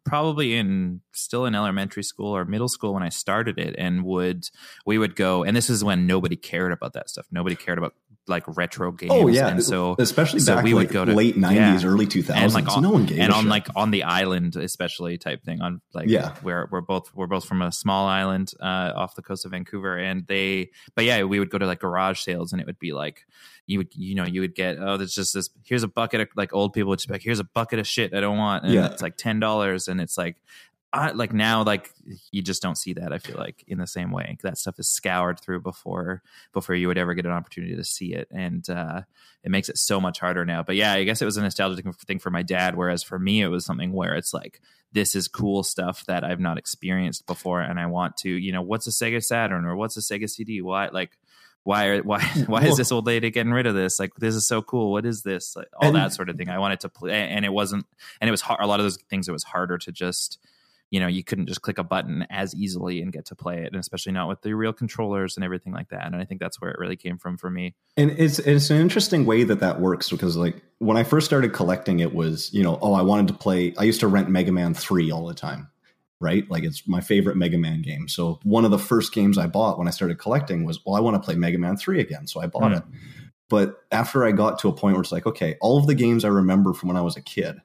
probably 0.05 0.57
in 0.57 1.00
still 1.12 1.47
in 1.47 1.55
elementary 1.55 2.03
school 2.03 2.37
or 2.37 2.45
middle 2.45 2.69
school 2.69 2.95
when 2.95 3.03
I 3.03 3.09
started 3.09 3.59
it 3.59 3.75
and 3.79 4.05
would 4.05 4.49
we 4.87 4.99
would 4.99 5.17
go 5.17 5.45
and 5.45 5.57
this 5.57 5.71
is 5.71 5.85
when 5.85 6.07
nobody 6.07 6.37
cared 6.37 6.73
about 6.73 6.95
that 6.95 7.11
stuff. 7.11 7.26
Nobody 7.31 7.57
cared 7.57 7.79
about 7.79 7.95
like 8.26 8.45
retro 8.57 8.93
games. 8.93 9.12
Oh 9.12 9.28
yeah, 9.28 9.49
and 9.49 9.62
so 9.62 9.97
especially 9.99 10.40
so 10.40 10.57
back 10.57 10.64
we 10.64 10.75
like 10.75 10.88
would 10.88 10.93
go 10.93 11.04
to 11.04 11.12
late 11.12 11.37
nineties, 11.37 11.83
yeah. 11.83 11.88
early 11.88 12.07
two 12.07 12.23
thousands. 12.23 12.54
Like 12.54 12.81
no 12.81 12.90
one 12.90 13.07
gave 13.07 13.21
and 13.21 13.33
on 13.33 13.49
like 13.49 13.69
on 13.76 13.90
the 13.90 14.04
island, 14.04 14.57
especially 14.57 15.19
type 15.19 15.43
thing. 15.43 15.61
On 15.61 15.81
like 15.93 16.09
yeah, 16.09 16.35
where 16.43 16.69
we're 16.71 16.81
both 16.81 17.14
we're 17.14 17.26
both 17.26 17.45
from 17.45 17.62
a 17.62 17.73
small 17.73 18.07
island 18.07 18.52
uh, 18.61 18.93
off 18.95 19.14
the 19.14 19.23
coast 19.23 19.45
of 19.45 19.50
Vancouver, 19.50 19.97
and 19.97 20.26
they. 20.26 20.71
But 20.95 21.04
yeah, 21.04 21.23
we 21.25 21.38
would 21.38 21.50
go 21.50 21.59
to 21.59 21.66
like 21.66 21.81
garage 21.81 22.21
sales, 22.21 22.52
and 22.52 22.61
it 22.61 22.66
would 22.66 22.78
be 22.78 22.93
like 22.93 23.26
you 23.66 23.78
would 23.78 23.95
you 23.95 24.14
know 24.14 24.25
you 24.25 24.40
would 24.40 24.54
get 24.54 24.78
oh 24.78 24.97
there's 24.97 25.14
just 25.14 25.33
this 25.35 25.49
here's 25.64 25.83
a 25.83 25.88
bucket 25.88 26.21
of 26.21 26.28
like 26.37 26.52
old 26.52 26.73
people 26.73 26.90
would 26.90 26.99
just 26.99 27.09
be 27.09 27.14
like 27.14 27.23
here's 27.23 27.40
a 27.40 27.45
bucket 27.45 27.78
of 27.78 27.87
shit 27.87 28.12
I 28.12 28.21
don't 28.21 28.37
want 28.37 28.64
and 28.64 28.75
yeah. 28.75 28.87
it's 28.87 29.00
like 29.00 29.16
ten 29.16 29.40
dollars 29.40 29.88
and 29.88 30.00
it's 30.00 30.19
like 30.19 30.37
I, 30.95 31.11
like 31.11 31.33
now, 31.33 31.65
like 31.65 31.93
you 32.31 32.41
just 32.41 32.63
don't 32.63 32.79
see 32.79 32.93
that. 32.95 33.13
I 33.13 33.19
feel 33.19 33.37
like 33.37 33.65
in 33.67 33.79
the 33.79 33.87
same 33.87 34.13
way 34.13 34.39
that 34.43 34.59
stuff 34.59 34.79
is 34.79 34.89
scoured 34.89 35.41
through 35.41 35.61
before 35.61 36.23
before 36.53 36.77
you 36.77 36.87
would 36.87 36.99
ever 36.99 37.15
get 37.15 37.27
an 37.27 37.33
opportunity 37.33 37.75
to 37.75 37.83
see 37.85 38.15
it, 38.15 38.29
and 38.31 38.69
uh, 38.71 39.03
it 39.43 39.51
makes 39.51 39.69
it 39.69 39.77
so 39.77 40.01
much 40.01 40.21
harder 40.21 40.45
now. 40.45 40.63
But 40.63 40.77
yeah, 40.77 40.93
I 40.93 41.03
guess 41.03 41.21
it 41.21 41.25
was 41.25 41.37
a 41.37 41.43
nostalgic 41.43 41.85
thing 42.07 42.21
for 42.21 42.31
my 42.31 42.43
dad, 42.43 42.77
whereas 42.77 43.03
for 43.03 43.19
me, 43.19 43.43
it 43.43 43.49
was 43.49 43.65
something 43.65 43.93
where 43.93 44.15
it's 44.15 44.33
like 44.33 44.61
this 44.93 45.17
is 45.17 45.27
cool 45.27 45.65
stuff 45.65 46.07
that 46.07 46.23
I've 46.23 46.39
not 46.39 46.59
experienced 46.59 47.27
before, 47.27 47.61
and 47.61 47.81
I 47.81 47.87
want 47.87 48.17
to, 48.19 48.31
you 48.31 48.53
know, 48.53 48.63
what's 48.63 48.87
a 48.87 48.91
Sega 48.91 49.23
Saturn 49.23 49.65
or 49.65 49.75
what's 49.75 49.97
a 49.97 50.01
Sega 50.01 50.31
CD? 50.31 50.63
Why 50.63 50.89
like 50.89 51.19
why 51.65 51.87
are 51.87 52.03
why 52.03 52.21
why 52.47 52.63
is 52.63 52.77
this 52.77 52.93
old 52.93 53.07
lady 53.07 53.31
getting 53.31 53.53
rid 53.53 53.67
of 53.67 53.75
this 53.75 53.99
like 53.99 54.15
this 54.17 54.35
is 54.35 54.47
so 54.47 54.63
cool 54.63 54.93
what 54.93 55.05
is 55.05 55.23
this 55.23 55.57
like, 55.57 55.67
all 55.81 55.89
And- 55.89 55.97
that 55.97 56.13
sort 56.13 56.29
of 56.29 56.37
thing 56.37 56.51
i 56.51 56.59
wanted 56.59 56.81
to 56.81 56.91
play 56.91 57.11
and 57.29 57.43
it 57.45 57.53
wasn't 57.53 57.87
and 58.21 58.29
it 58.29 58.31
was 58.31 58.43
hard 58.43 58.61
a 58.61 58.67
lot 58.67 58.81
of 58.81 58.85
those 58.85 58.99
things 59.09 59.29
it 59.29 59.33
was 59.33 59.45
harder 59.45 59.79
to 59.79 59.91
just 59.91 60.39
you 60.91 61.00
know 61.00 61.07
you 61.07 61.25
couldn't 61.25 61.47
just 61.47 61.62
click 61.62 61.79
a 61.79 61.83
button 61.85 62.26
as 62.31 62.55
easily 62.55 63.00
and 63.03 63.12
get 63.12 63.25
to 63.26 63.35
play 63.35 63.62
it 63.62 63.67
and 63.73 63.76
especially 63.76 64.12
not 64.12 64.29
with 64.29 64.41
the 64.43 64.53
real 64.55 64.73
controllers 64.73 65.37
and 65.37 65.45
everything 65.45 65.73
like 65.73 65.88
that 65.88 66.07
and 66.07 66.14
i 66.17 66.25
think 66.25 66.41
that's 66.41 66.61
where 66.61 66.71
it 66.71 66.79
really 66.79 66.97
came 66.97 67.19
from 67.19 67.37
for 67.37 67.50
me 67.50 67.75
And 67.97 68.11
it's 68.12 68.38
it's 68.41 68.71
an 68.71 68.81
interesting 68.81 69.25
way 69.26 69.45
that 69.45 69.61
that 69.61 69.81
works 69.81 70.11
because 70.11 70.37
like 70.37 70.62
when 70.79 70.97
I 70.97 71.05
first 71.05 71.25
started 71.26 71.53
collecting, 71.55 72.00
it 72.00 72.14
was 72.14 72.53
you 72.53 72.62
know 72.62 72.79
oh 72.83 72.93
I 72.95 73.03
wanted 73.03 73.29
to 73.29 73.35
play. 73.35 73.73
I 73.79 73.85
used 73.85 74.00
to 74.00 74.09
rent 74.09 74.29
Mega 74.29 74.53
Man 74.53 74.75
three 74.75 75.11
all 75.11 75.26
the 75.26 75.33
time, 75.35 75.69
right? 76.21 76.45
Like 76.50 76.64
it's 76.64 76.87
my 76.87 77.00
favorite 77.00 77.37
Mega 77.37 77.57
Man 77.57 77.81
game. 77.81 78.07
So 78.09 78.38
one 78.43 78.64
of 78.67 78.71
the 78.71 78.79
first 78.79 79.12
games 79.14 79.38
I 79.38 79.47
bought 79.47 79.79
when 79.79 79.88
I 79.88 79.93
started 79.93 80.19
collecting 80.19 80.64
was 80.64 80.85
well 80.85 80.97
I 80.97 81.00
want 81.00 81.14
to 81.17 81.25
play 81.25 81.37
Mega 81.37 81.59
Man 81.59 81.76
three 81.76 82.00
again, 82.00 82.26
so 82.26 82.41
I 82.43 82.47
bought 82.49 82.73
Hmm. 82.73 82.79
it. 82.79 82.83
But 83.49 83.79
after 83.93 84.25
I 84.25 84.33
got 84.33 84.59
to 84.61 84.69
a 84.69 84.73
point 84.73 84.95
where 84.97 85.03
it's 85.03 85.12
like 85.12 85.26
okay, 85.26 85.57
all 85.61 85.79
of 85.79 85.87
the 85.87 85.95
games 85.95 86.25
I 86.25 86.29
remember 86.29 86.73
from 86.75 86.88
when 86.88 86.97
I 86.97 87.03
was 87.03 87.17
a 87.17 87.23
kid, 87.23 87.57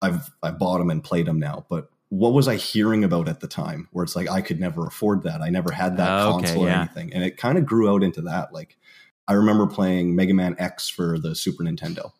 I've 0.00 0.30
I 0.42 0.50
bought 0.52 0.78
them 0.78 0.90
and 0.90 1.02
played 1.02 1.26
them 1.26 1.38
now, 1.40 1.66
but. 1.68 1.88
What 2.12 2.34
was 2.34 2.46
I 2.46 2.56
hearing 2.56 3.04
about 3.04 3.26
at 3.26 3.40
the 3.40 3.48
time? 3.48 3.88
Where 3.90 4.04
it's 4.04 4.14
like 4.14 4.30
I 4.30 4.42
could 4.42 4.60
never 4.60 4.86
afford 4.86 5.22
that. 5.22 5.40
I 5.40 5.48
never 5.48 5.72
had 5.72 5.96
that 5.96 6.10
Oh, 6.10 6.34
okay, 6.34 6.46
console 6.46 6.66
or 6.66 6.68
anything, 6.68 7.14
and 7.14 7.24
it 7.24 7.38
kind 7.38 7.56
of 7.56 7.64
grew 7.64 7.90
out 7.90 8.02
into 8.02 8.20
that. 8.22 8.52
Like 8.52 8.76
I 9.28 9.34
remember 9.34 9.66
playing 9.66 10.14
Mega 10.14 10.34
Man 10.34 10.54
X 10.58 10.88
for 10.88 11.18
the 11.18 11.34
Super 11.34 11.64
Nintendo. 11.64 12.12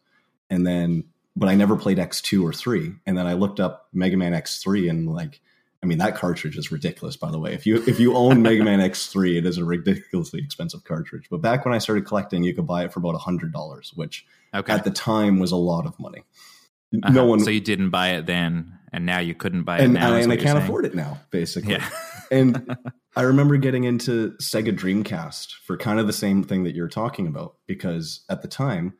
And 0.48 0.66
then, 0.66 1.04
but 1.34 1.48
I 1.48 1.54
never 1.54 1.76
played 1.76 1.98
X2 1.98 2.42
or 2.42 2.52
3. 2.52 2.92
And 3.06 3.16
then 3.16 3.26
I 3.26 3.32
looked 3.34 3.60
up 3.60 3.88
Mega 3.92 4.16
Man 4.16 4.32
X3 4.32 4.88
and 4.88 5.08
like, 5.08 5.40
I 5.82 5.86
mean, 5.86 5.98
that 5.98 6.14
cartridge 6.14 6.56
is 6.56 6.70
ridiculous, 6.70 7.16
by 7.16 7.30
the 7.30 7.38
way. 7.38 7.54
If 7.54 7.66
you 7.66 7.82
if 7.86 7.98
you 7.98 8.14
own 8.14 8.40
Mega 8.48 8.62
Man 8.62 8.78
X3, 8.78 9.36
it 9.38 9.46
is 9.46 9.58
a 9.58 9.64
ridiculously 9.64 10.40
expensive 10.40 10.84
cartridge. 10.84 11.26
But 11.30 11.42
back 11.42 11.64
when 11.64 11.74
I 11.74 11.78
started 11.78 12.06
collecting, 12.06 12.44
you 12.44 12.54
could 12.54 12.66
buy 12.66 12.84
it 12.84 12.92
for 12.92 13.00
about 13.00 13.20
hundred 13.20 13.52
dollars, 13.52 13.92
which 13.94 14.24
okay 14.54 14.72
at 14.72 14.84
the 14.84 14.90
time 14.90 15.38
was 15.38 15.52
a 15.52 15.56
lot 15.56 15.86
of 15.86 15.98
money. 15.98 16.22
Uh-huh. 16.94 17.12
No 17.12 17.24
one 17.24 17.40
so 17.40 17.50
you 17.50 17.60
didn't 17.60 17.90
buy 17.90 18.10
it 18.10 18.26
then 18.26 18.78
and 18.92 19.06
now 19.06 19.18
you 19.18 19.34
couldn't 19.34 19.62
buy 19.64 19.78
it 19.78 19.84
and, 19.84 19.94
now 19.94 20.14
and, 20.14 20.24
and 20.24 20.32
I 20.32 20.36
can't 20.36 20.58
saying? 20.58 20.64
afford 20.64 20.84
it 20.84 20.94
now, 20.94 21.20
basically. 21.30 21.72
yeah 21.72 21.88
and 22.30 22.76
I 23.16 23.22
remember 23.22 23.56
getting 23.56 23.84
into 23.84 24.32
Sega 24.42 24.76
Dreamcast 24.76 25.52
for 25.64 25.76
kind 25.76 25.98
of 25.98 26.06
the 26.06 26.12
same 26.12 26.42
thing 26.42 26.64
that 26.64 26.74
you're 26.74 26.88
talking 26.88 27.26
about 27.26 27.56
because 27.66 28.24
at 28.28 28.42
the 28.42 28.48
time 28.48 28.94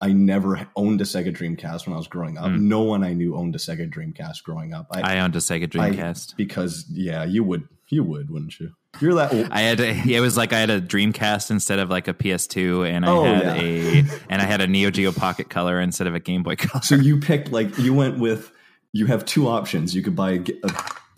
I 0.00 0.12
never 0.12 0.68
owned 0.76 1.00
a 1.00 1.04
Sega 1.04 1.34
Dreamcast 1.34 1.86
when 1.86 1.94
I 1.94 1.96
was 1.96 2.06
growing 2.06 2.38
up. 2.38 2.46
Mm. 2.46 2.60
No 2.60 2.82
one 2.82 3.02
I 3.02 3.14
knew 3.14 3.36
owned 3.36 3.54
a 3.56 3.58
Sega 3.58 3.92
Dreamcast 3.92 4.44
growing 4.44 4.72
up. 4.72 4.86
I, 4.92 5.16
i 5.16 5.20
owned 5.20 5.34
a 5.34 5.40
sega 5.40 5.66
dreamcast 5.66 6.36
because 6.36 6.86
yeah, 6.88 7.24
you 7.24 7.42
would 7.42 7.68
you 7.90 8.04
would, 8.04 8.30
wouldn't 8.30 8.58
you? 8.60 8.72
You're 9.00 9.14
that 9.14 9.32
old. 9.32 9.48
I 9.50 9.60
had 9.60 9.80
a, 9.80 9.90
it 10.16 10.20
was 10.20 10.36
like 10.36 10.52
I 10.52 10.58
had 10.60 10.70
a 10.70 10.80
Dreamcast 10.80 11.50
instead 11.50 11.78
of 11.78 11.90
like 11.90 12.08
a 12.08 12.14
PS2, 12.14 12.88
and 12.88 13.04
I 13.04 13.08
Oh, 13.10 13.24
had 13.24 13.42
yeah. 13.44 13.54
a 13.62 14.04
and 14.28 14.42
I 14.42 14.44
had 14.44 14.60
a 14.60 14.66
Neo 14.66 14.90
Geo 14.90 15.12
Pocket 15.12 15.48
Color 15.50 15.80
instead 15.80 16.06
of 16.06 16.14
a 16.14 16.20
Game 16.20 16.42
Boy 16.42 16.56
Color. 16.58 16.82
so 16.82 16.94
you 16.94 17.18
picked 17.20 17.52
like 17.52 17.76
you 17.78 17.92
went 17.94 18.18
with 18.18 18.50
you 18.92 19.06
have 19.06 19.24
two 19.24 19.48
options. 19.48 19.94
You 19.94 20.02
could 20.02 20.16
buy 20.16 20.32
a, 20.32 20.40
a 20.64 20.70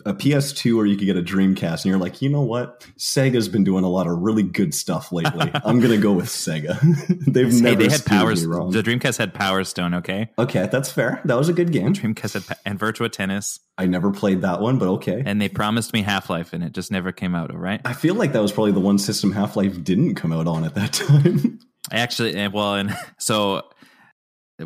PS2 0.05 0.77
or 0.77 0.85
you 0.85 0.97
could 0.97 1.05
get 1.05 1.17
a 1.17 1.21
Dreamcast, 1.21 1.83
and 1.83 1.85
you're 1.85 1.97
like, 1.97 2.21
you 2.21 2.29
know 2.29 2.41
what? 2.41 2.85
Sega's 2.97 3.47
been 3.47 3.63
doing 3.63 3.83
a 3.83 3.89
lot 3.89 4.07
of 4.07 4.19
really 4.19 4.43
good 4.43 4.73
stuff 4.73 5.11
lately. 5.11 5.51
I'm 5.65 5.79
gonna 5.79 5.97
go 5.97 6.11
with 6.11 6.25
Sega. 6.25 6.79
They've 7.31 7.51
Hey, 7.51 7.61
never 7.61 7.83
they 7.83 7.89
had 7.89 8.05
powers. 8.05 8.41
The 8.41 8.83
Dreamcast 8.83 9.17
had 9.17 9.33
Power 9.33 9.63
Stone. 9.63 9.93
Okay, 9.95 10.29
Okay, 10.37 10.67
that's 10.71 10.91
fair. 10.91 11.21
That 11.25 11.37
was 11.37 11.49
a 11.49 11.53
good 11.53 11.71
game. 11.71 11.93
Dreamcast 11.93 12.45
had 12.45 12.57
and 12.65 12.79
Virtua 12.79 13.11
Tennis, 13.11 13.59
I 13.77 13.87
never 13.87 14.11
played 14.11 14.41
that 14.41 14.61
one, 14.61 14.77
but 14.77 14.87
okay. 14.87 15.23
and 15.25 15.41
they 15.41 15.49
promised 15.49 15.93
me 15.93 16.01
Half 16.01 16.29
Life, 16.29 16.53
and 16.53 16.63
it 16.63 16.73
just 16.73 16.91
never 16.91 17.11
came 17.11 17.33
out. 17.35 17.51
All 17.51 17.57
right. 17.57 17.81
I 17.85 17.93
feel 17.93 18.15
like 18.15 18.33
that 18.33 18.41
was 18.41 18.51
probably 18.51 18.71
the 18.73 18.79
one 18.79 18.97
system 18.97 19.31
Half 19.31 19.55
Life 19.55 19.83
didn't 19.83 20.15
come 20.15 20.31
out 20.31 20.47
on 20.47 20.63
at 20.63 20.75
that 20.75 20.93
time. 20.93 21.59
I 21.91 21.97
actually, 21.97 22.35
eh, 22.35 22.47
well, 22.47 22.75
and 22.75 22.95
so 23.17 23.63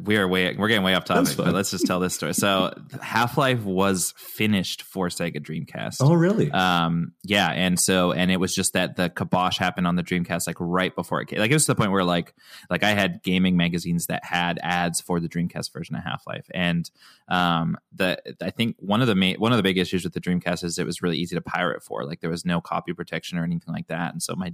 we 0.04 0.18
are 0.18 0.28
way 0.28 0.56
we're 0.58 0.68
getting 0.68 0.84
way 0.84 0.94
off 0.96 1.06
topic, 1.06 1.36
but 1.38 1.54
let's 1.54 1.72
just 1.72 1.86
tell 1.86 2.00
this 2.00 2.14
story. 2.14 2.34
So 2.34 2.74
Half 3.02 3.38
Life 3.38 3.64
was 3.64 4.14
finished 4.18 4.82
for 4.84 5.08
Sega 5.10 5.38
Dreamcast. 5.38 5.98
oh, 6.02 6.14
really? 6.14 6.52
um 6.52 7.14
yeah 7.24 7.50
and 7.52 7.80
so 7.80 8.12
and 8.12 8.32
it 8.32 8.38
was 8.38 8.54
just 8.54 8.74
that 8.74 8.96
the 8.96 9.10
kibosh 9.10 9.58
happened 9.58 9.88
on 9.88 9.96
the 9.96 10.04
dreamcast 10.04 10.48
like 10.48 10.58
right 10.60 10.96
before 10.96 11.22
it 11.22 11.28
came 11.28 11.40
like 11.40 11.52
it 11.52 11.54
was 11.54 11.66
to 11.66 11.72
the 11.72 11.76
point 11.76 11.92
where 11.92 12.04
like 12.04 12.34
like 12.70 12.84
i 12.84 12.92
had 12.92 13.22
gaming 13.24 13.58
magazines 13.58 14.08
that 14.08 14.24
had 14.24 14.60
ads 14.64 15.02
for 15.02 15.20
the 15.20 15.28
dreamcast 15.28 15.72
version 15.74 15.96
of 15.96 16.04
half-life 16.04 16.46
and 16.54 16.90
um 17.28 17.78
the 17.94 18.18
i 18.42 18.50
think 18.50 18.76
one 18.80 19.02
of 19.02 19.08
the 19.08 19.16
main 19.16 19.36
one 19.38 19.52
of 19.52 19.58
the 19.58 19.64
big 19.64 19.78
issues 19.78 20.04
with 20.04 20.14
the 20.14 20.22
dreamcast 20.22 20.64
is 20.64 20.78
it 20.78 20.86
was 20.86 21.02
really 21.02 21.18
easy 21.18 21.36
to 21.36 21.42
pirate 21.42 21.84
for 21.84 22.06
like 22.06 22.22
there 22.22 22.30
was 22.30 22.46
no 22.46 22.62
copy 22.62 22.94
protection 22.94 23.38
or 23.38 23.44
anything 23.44 23.74
like 23.74 23.88
that 23.88 24.12
and 24.12 24.22
so 24.22 24.36
my 24.36 24.54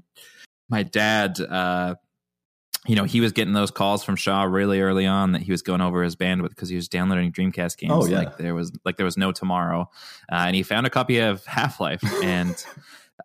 my 0.69 0.83
dad 0.83 1.39
uh 1.39 1.95
you 2.88 2.96
know, 2.96 3.04
he 3.04 3.22
was 3.22 3.32
getting 3.32 3.54
those 3.54 3.70
calls 3.70 4.04
from 4.04 4.16
Shaw 4.16 4.44
really 4.44 4.82
early 4.82 5.06
on 5.06 5.34
that 5.34 5.44
he 5.44 5.52
was 5.52 5.62
going 5.62 5.82
over 5.82 6.04
his 6.04 6.16
bandwidth 6.16 6.50
because 6.50 6.70
he 6.70 6.76
was 6.76 6.88
downloading 6.88 7.32
Dreamcast 7.32 7.78
games. 7.78 7.94
Oh, 7.94 8.06
yeah. 8.06 8.20
Like 8.20 8.38
there 8.38 8.56
was 8.56 8.72
like 8.84 8.98
there 8.98 9.06
was 9.06 9.18
no 9.18 9.32
tomorrow, 9.32 9.90
uh, 10.32 10.46
and 10.48 10.56
he 10.56 10.64
found 10.64 10.88
a 10.88 10.90
copy 10.90 11.20
of 11.20 11.46
Half 11.46 11.80
Life, 11.80 12.04
and 12.24 12.56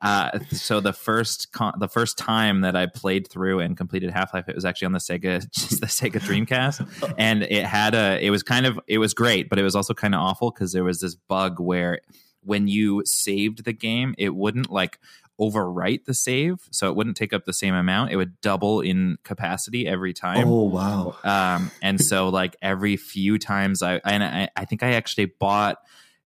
uh, 0.02 0.38
so 0.50 0.80
the 0.80 0.92
first 0.92 1.52
con- 1.52 1.74
the 1.78 1.88
first 1.88 2.18
time 2.18 2.60
that 2.60 2.76
I 2.76 2.84
played 2.84 3.28
through 3.28 3.60
and 3.60 3.78
completed 3.78 4.10
Half 4.10 4.34
Life, 4.34 4.46
it 4.48 4.54
was 4.54 4.66
actually 4.66 4.86
on 4.86 4.92
the 4.92 4.98
Sega 4.98 5.50
just 5.50 5.80
the 5.80 5.86
Sega 5.86 6.20
Dreamcast, 6.20 7.14
and 7.16 7.42
it 7.42 7.64
had 7.64 7.94
a 7.94 8.24
it 8.24 8.30
was 8.30 8.42
kind 8.42 8.66
of 8.66 8.78
it 8.86 8.98
was 8.98 9.14
great, 9.14 9.48
but 9.48 9.58
it 9.58 9.62
was 9.62 9.74
also 9.74 9.94
kind 9.94 10.14
of 10.14 10.20
awful 10.20 10.50
because 10.50 10.72
there 10.72 10.84
was 10.84 11.00
this 11.00 11.14
bug 11.14 11.60
where 11.60 12.00
when 12.42 12.68
you 12.68 13.02
saved 13.04 13.64
the 13.64 13.72
game, 13.72 14.14
it 14.18 14.34
wouldn't 14.34 14.70
like 14.70 15.00
overwrite 15.40 16.04
the 16.04 16.14
save, 16.14 16.60
so 16.70 16.88
it 16.88 16.96
wouldn't 16.96 17.16
take 17.16 17.32
up 17.32 17.44
the 17.44 17.52
same 17.52 17.74
amount. 17.74 18.12
It 18.12 18.16
would 18.16 18.40
double 18.40 18.80
in 18.80 19.18
capacity 19.22 19.86
every 19.86 20.12
time. 20.12 20.48
oh, 20.48 20.64
wow. 20.64 21.16
Um, 21.24 21.70
and 21.82 22.00
so 22.00 22.28
like 22.28 22.56
every 22.62 22.96
few 22.96 23.38
times 23.38 23.82
I 23.82 24.00
and 24.04 24.24
I, 24.24 24.48
I 24.56 24.64
think 24.64 24.82
I 24.82 24.92
actually 24.92 25.26
bought 25.26 25.78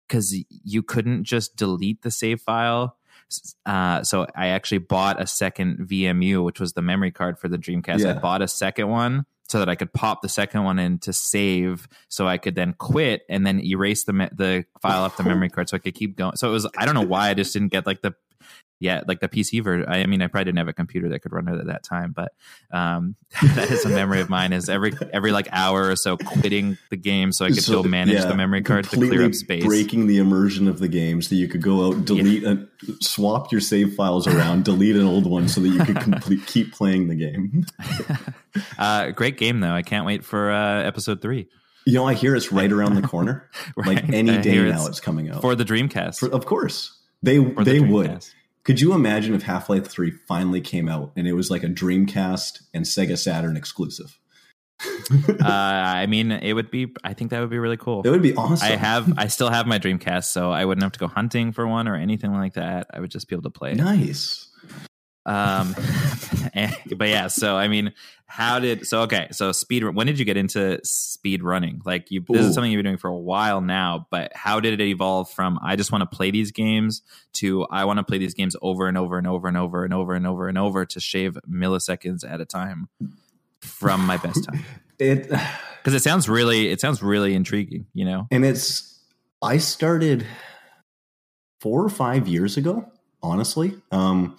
because 0.06 0.34
you 0.48 0.82
couldn't 0.82 1.24
just 1.24 1.56
delete 1.56 2.02
the 2.02 2.10
save 2.10 2.40
file. 2.40 2.96
Uh, 3.64 4.02
so 4.02 4.26
I 4.34 4.48
actually 4.48 4.78
bought 4.78 5.22
a 5.22 5.26
second 5.26 5.88
VMU, 5.88 6.44
which 6.44 6.58
was 6.58 6.72
the 6.72 6.82
memory 6.82 7.12
card 7.12 7.38
for 7.38 7.48
the 7.48 7.58
Dreamcast. 7.58 8.04
I 8.04 8.18
bought 8.18 8.42
a 8.42 8.48
second 8.48 8.88
one 8.88 9.24
so 9.48 9.60
that 9.60 9.68
I 9.68 9.76
could 9.76 9.92
pop 9.92 10.22
the 10.22 10.28
second 10.28 10.64
one 10.64 10.78
in 10.78 10.98
to 11.00 11.12
save, 11.12 11.88
so 12.08 12.26
I 12.26 12.38
could 12.38 12.54
then 12.56 12.72
quit 12.72 13.22
and 13.28 13.46
then 13.46 13.60
erase 13.60 14.04
the 14.04 14.12
me- 14.12 14.28
the 14.32 14.64
file 14.80 15.04
off 15.04 15.16
the 15.16 15.22
memory 15.24 15.48
card, 15.48 15.68
so 15.68 15.76
I 15.76 15.78
could 15.78 15.94
keep 15.94 16.16
going. 16.16 16.36
So 16.36 16.48
it 16.48 16.52
was 16.52 16.66
I 16.76 16.86
don't 16.86 16.94
know 16.94 17.02
why 17.02 17.30
I 17.30 17.34
just 17.34 17.52
didn't 17.52 17.68
get 17.68 17.86
like 17.86 18.02
the 18.02 18.14
yeah 18.80 19.02
like 19.06 19.20
the 19.20 19.28
PC 19.28 19.62
version. 19.62 19.86
I, 19.88 20.00
I 20.00 20.06
mean 20.06 20.22
I 20.22 20.26
probably 20.26 20.46
didn't 20.46 20.58
have 20.58 20.68
a 20.68 20.72
computer 20.72 21.10
that 21.10 21.20
could 21.20 21.32
run 21.32 21.46
it 21.46 21.58
at 21.58 21.66
that 21.66 21.84
time, 21.84 22.12
but 22.16 22.32
um, 22.72 23.14
that 23.54 23.70
is 23.70 23.84
a 23.84 23.90
memory 23.90 24.20
of 24.20 24.28
mine. 24.28 24.52
Is 24.52 24.68
every 24.68 24.92
every 25.12 25.30
like 25.32 25.48
hour 25.52 25.90
or 25.90 25.96
so 25.96 26.16
quitting 26.16 26.78
the 26.90 26.96
game 26.96 27.30
so 27.30 27.44
I 27.44 27.48
could 27.48 27.62
So, 27.62 27.82
go 27.82 27.88
manage 27.88 28.14
yeah, 28.14 28.26
the 28.26 28.34
memory 28.34 28.62
card 28.62 28.88
to 28.90 28.96
clear 28.96 29.24
up 29.24 29.34
space. 29.34 29.64
Breaking 29.64 30.06
the 30.06 30.18
immersion 30.18 30.66
of 30.66 30.78
the 30.78 30.88
game 30.88 31.22
so 31.22 31.28
that 31.30 31.36
you 31.36 31.46
could 31.46 31.62
go 31.62 31.88
out, 31.88 32.04
delete, 32.04 32.44
and 32.44 32.66
swap 33.00 33.52
your 33.52 33.60
save 33.60 33.94
files 33.94 34.26
around, 34.26 34.64
delete 34.64 34.96
an 34.96 35.06
old 35.06 35.26
one 35.26 35.48
so 35.48 35.60
that 35.60 35.68
you 35.68 35.84
could 35.84 36.00
complete, 36.00 36.46
keep 36.46 36.72
playing 36.72 37.08
the 37.08 37.14
game. 37.14 37.66
uh, 38.78 39.10
great 39.10 39.36
game 39.36 39.60
though. 39.60 39.74
I 39.74 39.82
can't 39.82 40.06
wait 40.06 40.24
for 40.24 40.50
uh, 40.50 40.82
episode 40.82 41.20
three. 41.20 41.48
You 41.86 41.94
know, 41.94 42.06
I 42.06 42.14
hear 42.14 42.36
it's 42.36 42.52
right 42.52 42.70
around 42.70 42.94
the 42.94 43.06
corner. 43.06 43.48
Like 43.76 44.08
any 44.10 44.38
day 44.42 44.62
now, 44.68 44.86
it's, 44.86 45.00
coming 45.00 45.30
out. 45.30 45.40
for 45.40 45.54
the 45.54 45.64
Dreamcast. 45.64 46.18
For- 46.18 46.30
of 46.30 46.46
course, 46.46 46.96
they 47.22 47.38
the 47.38 47.64
they 47.64 47.80
would. 47.80 48.24
Could 48.64 48.80
you 48.80 48.92
imagine 48.92 49.34
if 49.34 49.42
Half 49.42 49.70
Life 49.70 49.86
Three 49.86 50.10
finally 50.10 50.60
came 50.60 50.88
out 50.88 51.12
and 51.16 51.26
it 51.26 51.32
was 51.32 51.50
like 51.50 51.62
a 51.62 51.68
Dreamcast 51.68 52.62
and 52.74 52.84
Sega 52.84 53.16
Saturn 53.16 53.56
exclusive? 53.56 54.18
uh, 55.10 55.46
I 55.46 56.06
mean, 56.06 56.30
it 56.30 56.52
would 56.52 56.70
be. 56.70 56.94
I 57.04 57.14
think 57.14 57.30
that 57.30 57.40
would 57.40 57.50
be 57.50 57.58
really 57.58 57.76
cool. 57.76 58.02
It 58.02 58.10
would 58.10 58.22
be 58.22 58.34
awesome. 58.34 58.66
I 58.66 58.76
have. 58.76 59.12
I 59.18 59.28
still 59.28 59.50
have 59.50 59.66
my 59.66 59.78
Dreamcast, 59.78 60.24
so 60.24 60.50
I 60.50 60.64
wouldn't 60.64 60.82
have 60.82 60.92
to 60.92 60.98
go 60.98 61.08
hunting 61.08 61.52
for 61.52 61.66
one 61.66 61.88
or 61.88 61.96
anything 61.96 62.32
like 62.32 62.54
that. 62.54 62.86
I 62.92 63.00
would 63.00 63.10
just 63.10 63.28
be 63.28 63.34
able 63.34 63.42
to 63.44 63.50
play. 63.50 63.72
it. 63.72 63.76
nice. 63.76 64.49
Um, 65.26 65.74
and- 66.54 66.74
but 66.96 67.08
yeah. 67.08 67.26
So 67.28 67.56
I 67.56 67.68
mean, 67.68 67.92
how 68.26 68.58
did? 68.60 68.86
So 68.86 69.02
okay. 69.02 69.28
So 69.32 69.52
speed. 69.52 69.84
When 69.84 70.06
did 70.06 70.18
you 70.18 70.24
get 70.24 70.36
into 70.36 70.78
speed 70.84 71.42
running? 71.42 71.82
Like 71.84 72.10
you, 72.10 72.24
this 72.28 72.44
Ooh. 72.44 72.48
is 72.48 72.54
something 72.54 72.70
you've 72.70 72.78
been 72.78 72.86
doing 72.86 72.98
for 72.98 73.08
a 73.08 73.16
while 73.16 73.60
now. 73.60 74.06
But 74.10 74.32
how 74.34 74.60
did 74.60 74.80
it 74.80 74.84
evolve 74.84 75.30
from 75.30 75.58
I 75.62 75.76
just 75.76 75.90
want 75.92 76.08
to 76.08 76.16
play 76.16 76.30
these 76.30 76.52
games 76.52 77.02
to 77.34 77.64
I 77.70 77.84
want 77.84 77.98
to 77.98 78.04
play 78.04 78.18
these 78.18 78.34
games 78.34 78.54
over 78.62 78.86
and 78.86 78.96
over 78.96 79.18
and 79.18 79.26
over 79.26 79.48
and 79.48 79.56
over 79.56 79.84
and 79.84 79.92
over 79.92 80.14
and 80.14 80.26
over 80.26 80.48
and 80.48 80.56
over 80.58 80.86
to 80.86 81.00
shave 81.00 81.36
milliseconds 81.50 82.24
at 82.28 82.40
a 82.40 82.44
time 82.44 82.88
from 83.60 84.06
my 84.06 84.16
best 84.16 84.44
time? 84.44 84.64
It 84.98 85.30
Because 85.82 85.94
it 85.94 86.02
sounds 86.02 86.28
really, 86.28 86.68
it 86.70 86.78
sounds 86.80 87.02
really 87.02 87.34
intriguing. 87.34 87.86
You 87.94 88.04
know. 88.04 88.26
and 88.30 88.44
it's. 88.44 88.98
I 89.42 89.56
started. 89.56 90.26
four 91.60 91.82
or 91.84 91.88
five 91.88 92.28
years 92.28 92.56
ago, 92.58 92.90
honestly. 93.22 93.74
Um, 93.90 94.36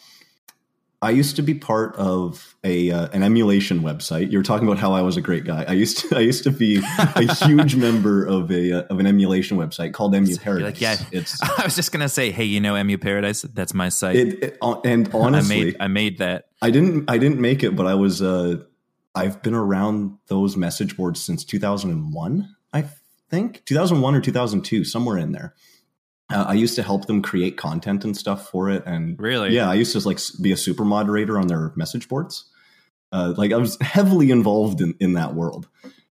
I 1.03 1.09
used 1.09 1.35
to 1.37 1.41
be 1.41 1.55
part 1.55 1.95
of 1.95 2.55
a 2.63 2.91
uh, 2.91 3.07
an 3.07 3.23
emulation 3.23 3.81
website. 3.81 4.31
You're 4.31 4.43
talking 4.43 4.67
about 4.67 4.77
how 4.77 4.93
I 4.93 5.01
was 5.01 5.17
a 5.17 5.21
great 5.21 5.45
guy. 5.45 5.65
I 5.67 5.73
used 5.73 5.97
to 5.99 6.15
I 6.15 6.19
used 6.19 6.43
to 6.43 6.51
be 6.51 6.77
a 6.77 7.33
huge 7.45 7.75
member 7.75 8.23
of 8.23 8.51
a 8.51 8.71
uh, 8.71 8.81
of 8.83 8.99
an 8.99 9.07
emulation 9.07 9.57
website 9.57 9.93
called 9.93 10.13
Emu 10.13 10.37
Paradise. 10.37 10.65
Like, 10.65 10.81
yeah, 10.81 10.97
it's. 11.11 11.41
I 11.59 11.63
was 11.63 11.75
just 11.75 11.91
gonna 11.91 12.09
say, 12.09 12.29
hey, 12.29 12.43
you 12.43 12.59
know, 12.59 12.77
Emu 12.77 12.99
Paradise. 12.99 13.41
That's 13.41 13.73
my 13.73 13.89
site. 13.89 14.15
It, 14.15 14.43
it, 14.43 14.57
and 14.61 15.09
honestly, 15.13 15.55
I 15.59 15.63
made 15.63 15.77
I 15.79 15.87
made 15.87 16.17
that. 16.19 16.49
I 16.61 16.69
didn't 16.69 17.09
I 17.09 17.17
didn't 17.17 17.41
make 17.41 17.63
it, 17.63 17.75
but 17.75 17.87
I 17.87 17.95
was. 17.95 18.21
Uh, 18.21 18.63
I've 19.13 19.41
been 19.41 19.55
around 19.55 20.19
those 20.27 20.55
message 20.55 20.95
boards 20.95 21.21
since 21.21 21.43
2001. 21.43 22.55
I 22.71 22.85
think 23.29 23.65
2001 23.65 24.15
or 24.15 24.21
2002, 24.21 24.85
somewhere 24.85 25.17
in 25.17 25.31
there. 25.33 25.53
Uh, 26.31 26.45
I 26.47 26.53
used 26.53 26.75
to 26.75 26.83
help 26.83 27.07
them 27.07 27.21
create 27.21 27.57
content 27.57 28.03
and 28.03 28.15
stuff 28.15 28.49
for 28.49 28.69
it, 28.69 28.83
and 28.85 29.19
really, 29.19 29.53
yeah, 29.53 29.69
I 29.69 29.73
used 29.75 29.93
to 29.93 30.07
like 30.07 30.19
be 30.41 30.51
a 30.51 30.57
super 30.57 30.85
moderator 30.85 31.37
on 31.37 31.47
their 31.47 31.71
message 31.75 32.07
boards. 32.07 32.45
Uh, 33.11 33.33
like 33.37 33.51
I 33.51 33.57
was 33.57 33.77
heavily 33.81 34.31
involved 34.31 34.81
in 34.81 34.95
in 34.99 35.13
that 35.13 35.33
world, 35.35 35.67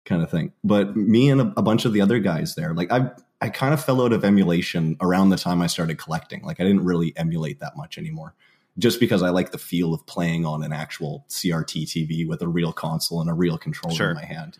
kind 0.05 0.21
of 0.21 0.29
thing. 0.29 0.53
But 0.63 0.95
me 0.95 1.29
and 1.29 1.41
a, 1.41 1.53
a 1.57 1.61
bunch 1.61 1.85
of 1.85 1.93
the 1.93 2.01
other 2.01 2.19
guys 2.19 2.55
there, 2.55 2.73
like 2.73 2.91
I 2.91 3.11
I 3.41 3.49
kind 3.49 3.73
of 3.73 3.83
fell 3.83 4.01
out 4.01 4.13
of 4.13 4.25
emulation 4.25 4.97
around 5.01 5.29
the 5.29 5.37
time 5.37 5.61
I 5.61 5.67
started 5.67 5.97
collecting. 5.97 6.43
Like 6.43 6.59
I 6.59 6.63
didn't 6.63 6.83
really 6.83 7.13
emulate 7.15 7.59
that 7.59 7.77
much 7.77 7.97
anymore, 7.97 8.35
just 8.77 8.99
because 8.99 9.23
I 9.23 9.29
like 9.29 9.51
the 9.51 9.57
feel 9.57 9.93
of 9.93 10.05
playing 10.05 10.45
on 10.45 10.63
an 10.63 10.73
actual 10.73 11.25
CRT 11.29 11.83
TV 11.83 12.27
with 12.27 12.41
a 12.41 12.47
real 12.47 12.73
console 12.73 13.21
and 13.21 13.29
a 13.29 13.33
real 13.33 13.57
controller 13.57 13.95
sure. 13.95 14.09
in 14.09 14.15
my 14.15 14.25
hand. 14.25 14.59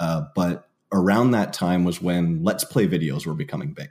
Uh, 0.00 0.22
but 0.34 0.68
around 0.92 1.32
that 1.32 1.52
time 1.52 1.84
was 1.84 2.00
when 2.00 2.42
Let's 2.42 2.64
Play 2.64 2.88
videos 2.88 3.26
were 3.26 3.34
becoming 3.34 3.72
big. 3.72 3.90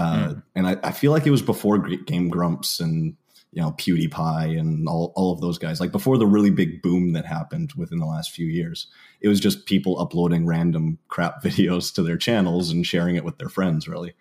Uh, 0.00 0.28
mm. 0.28 0.42
And 0.54 0.66
I, 0.66 0.78
I, 0.82 0.92
feel 0.92 1.12
like 1.12 1.26
it 1.26 1.30
was 1.30 1.42
before 1.42 1.76
Game 1.78 2.30
Grumps 2.30 2.80
and 2.80 3.16
you 3.52 3.60
know 3.60 3.72
PewDiePie 3.72 4.58
and 4.58 4.88
all, 4.88 5.12
all 5.14 5.30
of 5.30 5.42
those 5.42 5.58
guys. 5.58 5.78
Like 5.78 5.92
before 5.92 6.16
the 6.16 6.26
really 6.26 6.48
big 6.48 6.80
boom 6.80 7.12
that 7.12 7.26
happened 7.26 7.74
within 7.76 7.98
the 7.98 8.06
last 8.06 8.30
few 8.30 8.46
years, 8.46 8.86
it 9.20 9.28
was 9.28 9.40
just 9.40 9.66
people 9.66 10.00
uploading 10.00 10.46
random 10.46 10.98
crap 11.08 11.42
videos 11.44 11.94
to 11.94 12.02
their 12.02 12.16
channels 12.16 12.70
and 12.70 12.86
sharing 12.86 13.16
it 13.16 13.24
with 13.24 13.36
their 13.36 13.50
friends. 13.50 13.86
Really. 13.86 14.14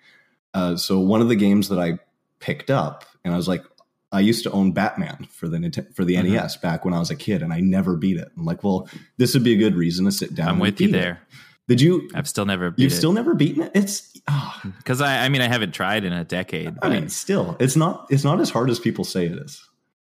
Uh, 0.54 0.76
so 0.76 1.00
one 1.00 1.22
of 1.22 1.30
the 1.30 1.36
games 1.38 1.70
that 1.70 1.80
I 1.80 2.00
picked 2.40 2.70
up, 2.70 3.06
and 3.24 3.34
I 3.34 3.38
was 3.38 3.48
like, 3.48 3.64
I 4.12 4.20
used 4.20 4.44
to 4.44 4.52
own 4.52 4.74
Batman 4.74 5.30
for 5.32 5.48
the 5.48 5.88
for 5.96 6.04
the 6.04 6.16
mm-hmm. 6.16 6.34
NES 6.34 6.58
back 6.58 6.84
when 6.84 6.94
I 6.94 7.00
was 7.00 7.10
a 7.10 7.16
kid, 7.16 7.42
and 7.42 7.54
I 7.54 7.62
never 7.62 7.96
beat 7.96 8.18
it. 8.18 8.30
I'm 8.36 8.44
like, 8.44 8.66
well, 8.66 8.90
this 9.16 9.34
would 9.34 9.46
be 9.46 9.54
a 9.54 9.58
good 9.58 9.76
reason 9.76 10.04
to 10.04 10.12
sit 10.12 10.36
down. 10.36 10.50
I'm 10.50 10.60
with 10.60 10.82
you 10.82 10.92
there. 10.92 11.22
Did 11.70 11.82
you? 11.82 12.10
I've 12.16 12.28
still 12.28 12.48
never. 12.48 12.74
You've 12.78 12.92
it. 12.92 12.96
still 12.96 13.14
never 13.14 13.36
beaten 13.36 13.62
it. 13.62 13.72
It's 13.76 14.12
ah. 14.28 14.60
because 14.78 15.02
oh. 15.02 15.06
I, 15.06 15.26
I 15.26 15.30
mean, 15.30 15.42
I 15.42 15.48
haven't 15.48 15.72
tried 15.72 16.04
in 16.04 16.12
a 16.12 16.24
decade. 16.24 16.76
I 16.82 16.90
mean, 16.90 17.10
still, 17.10 17.56
it's 17.60 17.76
not. 17.76 18.08
It's 18.10 18.24
not 18.24 18.42
as 18.42 18.50
hard 18.50 18.72
as 18.72 18.80
people 18.80 19.06
say 19.06 19.28
it 19.28 19.38
is. 19.38 19.64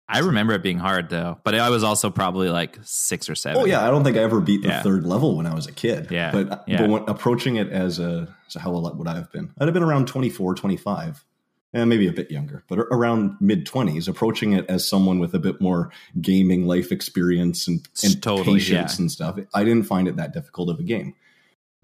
I 0.09 0.21
remember 0.21 0.54
it 0.54 0.62
being 0.62 0.78
hard 0.78 1.09
though, 1.09 1.38
but 1.42 1.57
I 1.57 1.71
was 1.71 1.83
also 1.83 2.09
probably 2.09 2.50
like 2.50 2.78
six 2.83 3.28
or 3.28 3.35
seven. 3.35 3.62
Oh 3.62 3.64
yeah, 3.64 3.87
I 3.87 3.90
don't 3.90 4.04
think 4.04 4.16
I 4.16 4.21
ever 4.21 4.40
beat 4.40 4.62
the 4.62 4.69
yeah. 4.69 4.83
third 4.83 5.04
level 5.04 5.37
when 5.37 5.47
I 5.47 5.54
was 5.54 5.66
a 5.66 5.73
kid. 5.73 6.09
Yeah, 6.11 6.30
but 6.30 6.50
uh, 6.52 6.59
yeah. 6.69 6.78
but 6.78 6.88
when 6.88 7.09
approaching 7.09 7.57
it 7.57 7.69
as 7.69 7.99
a 7.99 8.33
so 8.47 8.61
how 8.61 8.71
old 8.71 8.97
would 8.97 9.09
I 9.09 9.16
have 9.16 9.33
been? 9.33 9.52
I'd 9.61 9.66
have 9.66 9.75
been 9.75 9.83
around 9.83 10.07
24, 10.07 10.54
25 10.54 11.25
and 11.73 11.88
maybe 11.88 12.09
a 12.09 12.12
bit 12.12 12.30
younger, 12.30 12.64
but 12.69 12.78
around 12.78 13.37
mid 13.40 13.66
twenties, 13.66 14.09
approaching 14.09 14.52
it 14.52 14.66
as 14.69 14.88
someone 14.88 15.19
with 15.19 15.35
a 15.35 15.38
bit 15.38 15.61
more 15.61 15.90
gaming 16.21 16.66
life 16.66 16.90
experience 16.92 17.69
and, 17.69 17.88
and 18.04 18.23
totally, 18.23 18.59
patience 18.59 18.99
yeah. 18.99 19.02
and 19.02 19.11
stuff. 19.11 19.38
I 19.54 19.64
didn't 19.64 19.87
find 19.87 20.09
it 20.09 20.16
that 20.16 20.33
difficult 20.33 20.71
of 20.71 20.78
a 20.78 20.85
game. 20.85 21.14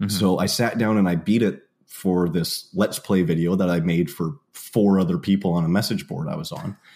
Mm-hmm. 0.01 0.09
So 0.09 0.37
I 0.37 0.45
sat 0.45 0.77
down 0.77 0.97
and 0.97 1.09
I 1.09 1.15
beat 1.15 1.41
it 1.41 1.63
for 1.85 2.29
this 2.29 2.69
let's 2.73 2.99
play 2.99 3.23
video 3.23 3.55
that 3.55 3.69
I 3.69 3.79
made 3.79 4.11
for 4.11 4.35
four 4.53 4.99
other 4.99 5.17
people 5.17 5.53
on 5.53 5.63
a 5.63 5.69
message 5.69 6.07
board 6.07 6.27
I 6.27 6.35
was 6.35 6.51
on. 6.51 6.77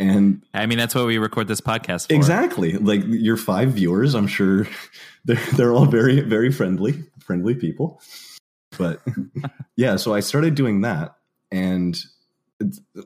And 0.00 0.42
I 0.54 0.64
mean 0.64 0.78
that's 0.78 0.94
what 0.94 1.04
we 1.04 1.18
record 1.18 1.48
this 1.48 1.60
podcast 1.60 2.08
for. 2.08 2.14
Exactly. 2.14 2.78
Like 2.78 3.02
your 3.04 3.36
five 3.36 3.72
viewers, 3.72 4.14
I'm 4.14 4.26
sure 4.26 4.66
they're 5.26 5.36
they're 5.52 5.74
all 5.74 5.84
very 5.84 6.22
very 6.22 6.50
friendly, 6.50 7.04
friendly 7.18 7.54
people. 7.54 8.00
But 8.78 9.02
yeah, 9.76 9.96
so 9.96 10.14
I 10.14 10.20
started 10.20 10.54
doing 10.54 10.80
that 10.80 11.16
and 11.52 11.94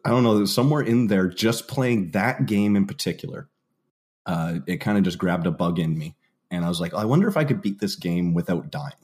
I 0.04 0.10
don't 0.10 0.22
know, 0.22 0.44
somewhere 0.44 0.82
in 0.82 1.08
there 1.08 1.26
just 1.26 1.66
playing 1.66 2.12
that 2.12 2.46
game 2.46 2.76
in 2.76 2.86
particular. 2.86 3.48
Uh, 4.24 4.60
it 4.68 4.76
kind 4.76 4.96
of 4.96 5.02
just 5.02 5.18
grabbed 5.18 5.48
a 5.48 5.50
bug 5.50 5.80
in 5.80 5.98
me 5.98 6.14
and 6.52 6.64
I 6.64 6.68
was 6.68 6.80
like, 6.80 6.94
I 6.94 7.04
wonder 7.04 7.26
if 7.26 7.36
I 7.36 7.42
could 7.42 7.60
beat 7.60 7.80
this 7.80 7.96
game 7.96 8.32
without 8.32 8.70
dying 8.70 8.94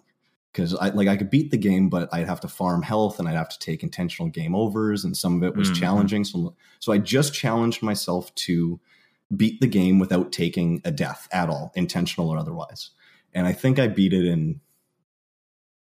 because 0.56 0.74
I 0.74 0.88
like 0.88 1.06
I 1.06 1.18
could 1.18 1.28
beat 1.28 1.50
the 1.50 1.58
game, 1.58 1.90
but 1.90 2.08
I'd 2.12 2.26
have 2.26 2.40
to 2.40 2.48
farm 2.48 2.80
health 2.80 3.18
and 3.18 3.28
I'd 3.28 3.36
have 3.36 3.50
to 3.50 3.58
take 3.58 3.82
intentional 3.82 4.30
game 4.30 4.54
overs, 4.54 5.04
and 5.04 5.14
some 5.14 5.36
of 5.36 5.42
it 5.42 5.54
was 5.54 5.68
mm-hmm. 5.68 5.80
challenging. 5.80 6.24
So, 6.24 6.56
so 6.78 6.92
I 6.92 6.98
just 6.98 7.34
challenged 7.34 7.82
myself 7.82 8.34
to 8.36 8.80
beat 9.36 9.60
the 9.60 9.66
game 9.66 9.98
without 9.98 10.32
taking 10.32 10.80
a 10.84 10.90
death 10.90 11.28
at 11.30 11.50
all, 11.50 11.72
intentional 11.74 12.30
or 12.30 12.38
otherwise. 12.38 12.90
And 13.34 13.46
I 13.46 13.52
think 13.52 13.78
I 13.78 13.88
beat 13.88 14.14
it 14.14 14.24
in 14.24 14.60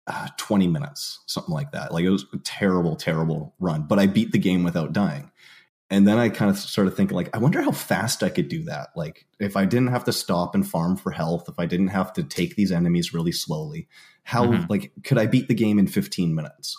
uh, 0.06 0.28
20 0.36 0.66
minutes, 0.66 1.20
something 1.26 1.54
like 1.54 1.72
that. 1.72 1.92
Like 1.92 2.04
it 2.04 2.10
was 2.10 2.26
a 2.34 2.38
terrible, 2.38 2.94
terrible 2.94 3.54
run, 3.58 3.84
but 3.88 3.98
I 3.98 4.06
beat 4.06 4.32
the 4.32 4.38
game 4.38 4.64
without 4.64 4.92
dying 4.92 5.30
and 5.90 6.06
then 6.06 6.18
I 6.18 6.28
kind 6.28 6.50
of 6.50 6.58
started 6.58 6.90
thinking, 6.92 7.16
like, 7.16 7.34
I 7.34 7.38
wonder 7.38 7.62
how 7.62 7.70
fast 7.72 8.22
I 8.22 8.28
could 8.28 8.48
do 8.48 8.62
that. 8.64 8.90
Like, 8.94 9.26
if 9.40 9.56
I 9.56 9.64
didn't 9.64 9.88
have 9.88 10.04
to 10.04 10.12
stop 10.12 10.54
and 10.54 10.68
farm 10.68 10.96
for 10.96 11.10
health, 11.10 11.48
if 11.48 11.58
I 11.58 11.64
didn't 11.64 11.88
have 11.88 12.12
to 12.14 12.22
take 12.22 12.56
these 12.56 12.72
enemies 12.72 13.14
really 13.14 13.32
slowly, 13.32 13.88
how 14.24 14.46
mm-hmm. 14.46 14.66
like 14.68 14.92
could 15.04 15.16
I 15.16 15.26
beat 15.26 15.48
the 15.48 15.54
game 15.54 15.78
in 15.78 15.86
15 15.86 16.34
minutes? 16.34 16.76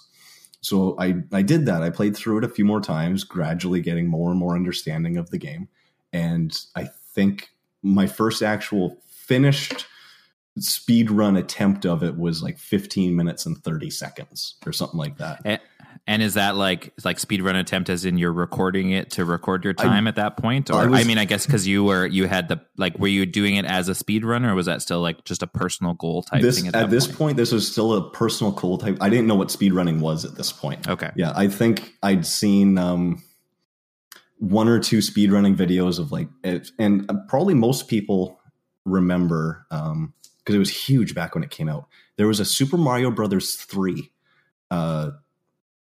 So 0.61 0.95
I 0.99 1.15
I 1.31 1.41
did 1.41 1.65
that. 1.65 1.81
I 1.81 1.89
played 1.89 2.15
through 2.15 2.39
it 2.39 2.43
a 2.43 2.49
few 2.49 2.65
more 2.65 2.81
times, 2.81 3.23
gradually 3.23 3.81
getting 3.81 4.07
more 4.07 4.29
and 4.29 4.39
more 4.39 4.55
understanding 4.55 5.17
of 5.17 5.31
the 5.31 5.39
game. 5.39 5.69
And 6.13 6.55
I 6.75 6.89
think 7.15 7.49
my 7.81 8.05
first 8.05 8.43
actual 8.43 8.97
finished 9.07 9.87
speed 10.57 11.09
run 11.09 11.35
attempt 11.35 11.85
of 11.85 12.03
it 12.03 12.17
was 12.17 12.43
like 12.43 12.59
15 12.59 13.15
minutes 13.15 13.45
and 13.45 13.57
30 13.57 13.89
seconds 13.89 14.55
or 14.65 14.71
something 14.71 14.99
like 14.99 15.17
that. 15.17 15.41
And, 15.45 15.61
and 16.09 16.23
is 16.23 16.33
that 16.33 16.55
like 16.55 16.91
like 17.05 17.19
speed 17.19 17.43
run 17.43 17.55
attempt 17.55 17.87
as 17.87 18.03
in 18.03 18.17
you're 18.17 18.33
recording 18.33 18.89
it 18.89 19.11
to 19.11 19.23
record 19.23 19.63
your 19.63 19.75
time 19.75 20.07
I, 20.07 20.09
at 20.09 20.15
that 20.15 20.37
point? 20.37 20.71
Or 20.71 20.79
I, 20.79 20.85
was, 20.87 21.01
I 21.01 21.03
mean, 21.03 21.19
I 21.19 21.25
guess 21.25 21.45
because 21.45 21.67
you 21.67 21.83
were 21.83 22.07
you 22.07 22.27
had 22.27 22.47
the 22.47 22.59
like 22.77 22.97
were 22.97 23.07
you 23.07 23.27
doing 23.27 23.57
it 23.57 23.65
as 23.65 23.89
a 23.89 23.95
speed 23.95 24.25
runner 24.25 24.51
or 24.51 24.55
was 24.55 24.65
that 24.65 24.81
still 24.81 25.01
like 25.01 25.23
just 25.23 25.43
a 25.43 25.47
personal 25.47 25.93
goal 25.93 26.23
type 26.23 26.41
this, 26.41 26.57
thing 26.57 26.67
at, 26.67 26.75
at 26.75 26.89
this 26.89 27.05
point? 27.05 27.17
point? 27.19 27.37
This 27.37 27.51
was 27.51 27.71
still 27.71 27.93
a 27.93 28.09
personal 28.09 28.51
goal 28.51 28.79
type. 28.79 28.97
I 28.99 29.09
didn't 29.09 29.27
know 29.27 29.35
what 29.35 29.51
speed 29.51 29.71
running 29.71 29.99
was 29.99 30.25
at 30.25 30.33
this 30.33 30.51
point. 30.51 30.89
Okay. 30.89 31.11
Yeah, 31.15 31.31
I 31.35 31.47
think 31.47 31.93
I'd 32.01 32.25
seen 32.25 32.79
um 32.79 33.21
one 34.39 34.67
or 34.67 34.79
two 34.79 35.03
speed 35.03 35.31
running 35.31 35.55
videos 35.55 35.99
of 35.99 36.11
like 36.11 36.27
it, 36.43 36.71
and 36.79 37.07
probably 37.27 37.53
most 37.53 37.87
people 37.87 38.39
remember 38.83 39.67
um 39.69 40.15
because 40.39 40.55
it 40.55 40.59
was 40.59 40.71
huge 40.71 41.13
back 41.13 41.35
when 41.35 41.43
it 41.43 41.51
came 41.51 41.69
out. 41.69 41.87
There 42.17 42.25
was 42.25 42.39
a 42.39 42.45
Super 42.45 42.77
Mario 42.77 43.11
Brothers 43.11 43.53
3 43.57 44.11
uh 44.71 45.11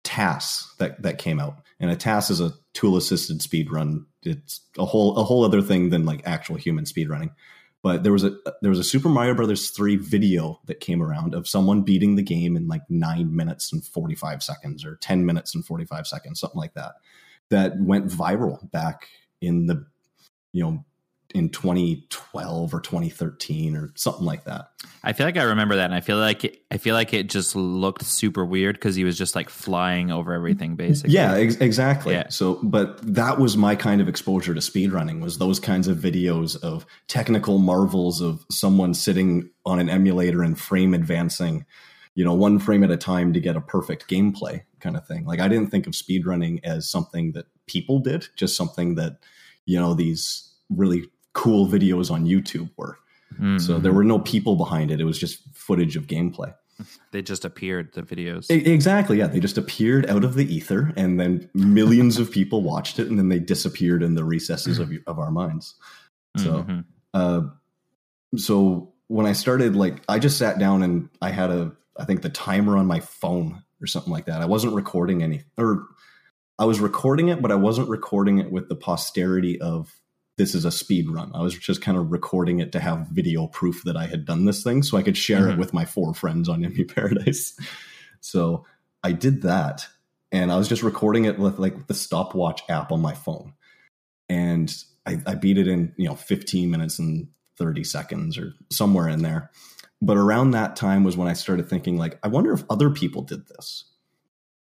TAS 0.04 0.72
that 0.78 1.02
that 1.02 1.18
came 1.18 1.40
out, 1.40 1.60
and 1.80 1.90
a 1.90 1.96
TAS 1.96 2.30
is 2.30 2.40
a 2.40 2.52
tool 2.72 2.96
assisted 2.96 3.42
speed 3.42 3.72
run. 3.72 4.06
It's 4.22 4.60
a 4.78 4.84
whole 4.84 5.16
a 5.16 5.24
whole 5.24 5.44
other 5.44 5.62
thing 5.62 5.90
than 5.90 6.04
like 6.04 6.22
actual 6.24 6.56
human 6.56 6.86
speed 6.86 7.08
running. 7.08 7.32
But 7.82 8.02
there 8.02 8.12
was 8.12 8.24
a 8.24 8.36
there 8.62 8.70
was 8.70 8.78
a 8.78 8.84
Super 8.84 9.08
Mario 9.08 9.34
Brothers 9.34 9.70
three 9.70 9.96
video 9.96 10.60
that 10.66 10.80
came 10.80 11.02
around 11.02 11.34
of 11.34 11.48
someone 11.48 11.82
beating 11.82 12.16
the 12.16 12.22
game 12.22 12.56
in 12.56 12.68
like 12.68 12.82
nine 12.88 13.34
minutes 13.34 13.72
and 13.72 13.84
forty 13.84 14.14
five 14.14 14.42
seconds, 14.42 14.84
or 14.84 14.96
ten 14.96 15.26
minutes 15.26 15.54
and 15.54 15.64
forty 15.64 15.84
five 15.84 16.06
seconds, 16.06 16.40
something 16.40 16.58
like 16.58 16.74
that. 16.74 16.92
That 17.50 17.78
went 17.78 18.06
viral 18.06 18.70
back 18.70 19.08
in 19.40 19.66
the 19.66 19.86
you 20.52 20.62
know 20.64 20.84
in 21.34 21.48
2012 21.48 22.72
or 22.72 22.80
2013 22.80 23.76
or 23.76 23.90
something 23.96 24.24
like 24.24 24.44
that. 24.44 24.68
I 25.02 25.12
feel 25.12 25.26
like 25.26 25.36
I 25.36 25.42
remember 25.42 25.76
that, 25.76 25.86
and 25.86 25.94
I 25.94 26.00
feel 26.00 26.16
like 26.16 26.44
it, 26.44 26.62
I 26.70 26.78
feel 26.78 26.94
like 26.94 27.12
it 27.12 27.28
just 27.28 27.56
looked 27.56 28.04
super 28.04 28.44
weird 28.44 28.76
because 28.76 28.94
he 28.94 29.04
was 29.04 29.18
just 29.18 29.34
like 29.34 29.50
flying 29.50 30.10
over 30.10 30.32
everything, 30.32 30.76
basically. 30.76 31.12
Yeah, 31.12 31.34
ex- 31.34 31.56
exactly. 31.56 32.14
Yeah. 32.14 32.28
So, 32.28 32.60
but 32.62 32.98
that 33.14 33.38
was 33.38 33.56
my 33.56 33.74
kind 33.74 34.00
of 34.00 34.08
exposure 34.08 34.54
to 34.54 34.60
speedrunning 34.60 35.20
was 35.20 35.38
those 35.38 35.58
kinds 35.58 35.88
of 35.88 35.98
videos 35.98 36.56
of 36.62 36.86
technical 37.08 37.58
marvels 37.58 38.20
of 38.20 38.46
someone 38.50 38.94
sitting 38.94 39.50
on 39.66 39.80
an 39.80 39.90
emulator 39.90 40.42
and 40.42 40.58
frame 40.58 40.94
advancing, 40.94 41.66
you 42.14 42.24
know, 42.24 42.32
one 42.32 42.58
frame 42.60 42.84
at 42.84 42.90
a 42.90 42.96
time 42.96 43.32
to 43.32 43.40
get 43.40 43.56
a 43.56 43.60
perfect 43.60 44.08
gameplay 44.08 44.62
kind 44.80 44.96
of 44.96 45.06
thing. 45.06 45.24
Like 45.24 45.40
I 45.40 45.48
didn't 45.48 45.70
think 45.70 45.86
of 45.86 45.94
speedrunning 45.94 46.60
as 46.62 46.88
something 46.88 47.32
that 47.32 47.46
people 47.66 47.98
did, 47.98 48.28
just 48.36 48.56
something 48.56 48.94
that 48.94 49.18
you 49.66 49.78
know 49.78 49.94
these 49.94 50.50
really 50.70 51.04
cool 51.34 51.68
videos 51.68 52.10
on 52.10 52.24
YouTube 52.24 52.70
were. 52.76 52.98
Mm-hmm. 53.34 53.58
So 53.58 53.78
there 53.78 53.92
were 53.92 54.04
no 54.04 54.18
people 54.18 54.56
behind 54.56 54.90
it. 54.90 55.00
It 55.00 55.04
was 55.04 55.18
just 55.18 55.42
footage 55.54 55.96
of 55.96 56.06
gameplay. 56.06 56.54
They 57.12 57.22
just 57.22 57.44
appeared, 57.44 57.92
the 57.94 58.02
videos. 58.02 58.50
Exactly. 58.50 59.18
Yeah. 59.18 59.28
They 59.28 59.40
just 59.40 59.58
appeared 59.58 60.06
out 60.10 60.24
of 60.24 60.34
the 60.34 60.52
ether 60.52 60.92
and 60.96 61.20
then 61.20 61.48
millions 61.54 62.18
of 62.18 62.30
people 62.30 62.62
watched 62.62 62.98
it 62.98 63.08
and 63.08 63.18
then 63.18 63.28
they 63.28 63.38
disappeared 63.38 64.02
in 64.02 64.14
the 64.14 64.24
recesses 64.24 64.78
of, 64.78 64.90
of 65.06 65.18
our 65.18 65.30
minds. 65.30 65.74
So, 66.36 66.64
mm-hmm. 66.64 66.80
uh, 67.12 67.42
so 68.36 68.92
when 69.06 69.26
I 69.26 69.32
started, 69.32 69.76
like, 69.76 70.02
I 70.08 70.18
just 70.18 70.36
sat 70.36 70.58
down 70.58 70.82
and 70.82 71.08
I 71.22 71.30
had 71.30 71.50
a, 71.50 71.72
I 71.96 72.04
think 72.04 72.22
the 72.22 72.28
timer 72.28 72.76
on 72.76 72.86
my 72.86 72.98
phone 72.98 73.62
or 73.80 73.86
something 73.86 74.12
like 74.12 74.26
that. 74.26 74.42
I 74.42 74.46
wasn't 74.46 74.74
recording 74.74 75.22
any, 75.22 75.42
or 75.56 75.86
I 76.58 76.64
was 76.64 76.80
recording 76.80 77.28
it, 77.28 77.40
but 77.40 77.52
I 77.52 77.56
wasn't 77.56 77.88
recording 77.88 78.38
it 78.38 78.50
with 78.50 78.68
the 78.68 78.74
posterity 78.74 79.60
of 79.60 80.00
this 80.36 80.54
is 80.54 80.64
a 80.64 80.70
speed 80.70 81.08
run. 81.08 81.30
I 81.34 81.42
was 81.42 81.56
just 81.56 81.80
kind 81.80 81.96
of 81.96 82.10
recording 82.10 82.58
it 82.58 82.72
to 82.72 82.80
have 82.80 83.08
video 83.08 83.46
proof 83.46 83.82
that 83.84 83.96
I 83.96 84.06
had 84.06 84.24
done 84.24 84.44
this 84.44 84.62
thing 84.62 84.82
so 84.82 84.96
I 84.96 85.02
could 85.02 85.16
share 85.16 85.42
mm-hmm. 85.42 85.52
it 85.52 85.58
with 85.58 85.72
my 85.72 85.84
four 85.84 86.12
friends 86.14 86.48
on 86.48 86.64
Emu 86.64 86.86
Paradise. 86.86 87.58
So 88.20 88.64
I 89.02 89.12
did 89.12 89.42
that 89.42 89.86
and 90.32 90.50
I 90.50 90.56
was 90.56 90.68
just 90.68 90.82
recording 90.82 91.26
it 91.26 91.38
with 91.38 91.58
like 91.58 91.86
the 91.86 91.94
stopwatch 91.94 92.62
app 92.68 92.90
on 92.90 93.00
my 93.00 93.14
phone. 93.14 93.52
And 94.28 94.74
I, 95.06 95.20
I 95.26 95.34
beat 95.34 95.58
it 95.58 95.68
in, 95.68 95.92
you 95.96 96.08
know, 96.08 96.16
15 96.16 96.70
minutes 96.70 96.98
and 96.98 97.28
30 97.56 97.84
seconds 97.84 98.36
or 98.36 98.54
somewhere 98.70 99.08
in 99.08 99.22
there. 99.22 99.50
But 100.02 100.16
around 100.16 100.50
that 100.50 100.76
time 100.76 101.04
was 101.04 101.16
when 101.16 101.28
I 101.28 101.34
started 101.34 101.68
thinking, 101.68 101.96
like, 101.96 102.18
I 102.22 102.28
wonder 102.28 102.52
if 102.52 102.64
other 102.68 102.90
people 102.90 103.22
did 103.22 103.46
this. 103.46 103.84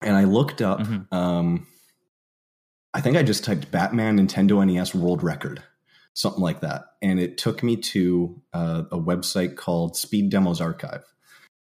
And 0.02 0.16
I 0.16 0.24
looked 0.24 0.62
up, 0.62 0.80
mm-hmm. 0.80 1.14
um, 1.14 1.68
I 2.94 3.02
think 3.02 3.18
I 3.18 3.24
just 3.24 3.44
typed 3.44 3.72
Batman 3.72 4.18
Nintendo 4.18 4.66
NES 4.66 4.96
World 4.96 5.24
Record, 5.24 5.64
something 6.14 6.42
like 6.42 6.62
that. 6.62 6.86
And 7.02 7.20
it 7.20 7.38
took 7.38 7.62
me 7.62 7.76
to 7.78 8.42
uh, 8.54 8.84
a 8.92 8.98
website 8.98 9.56
called 9.56 9.96
Speed 9.96 10.30
Demos 10.30 10.60
Archive. 10.60 11.04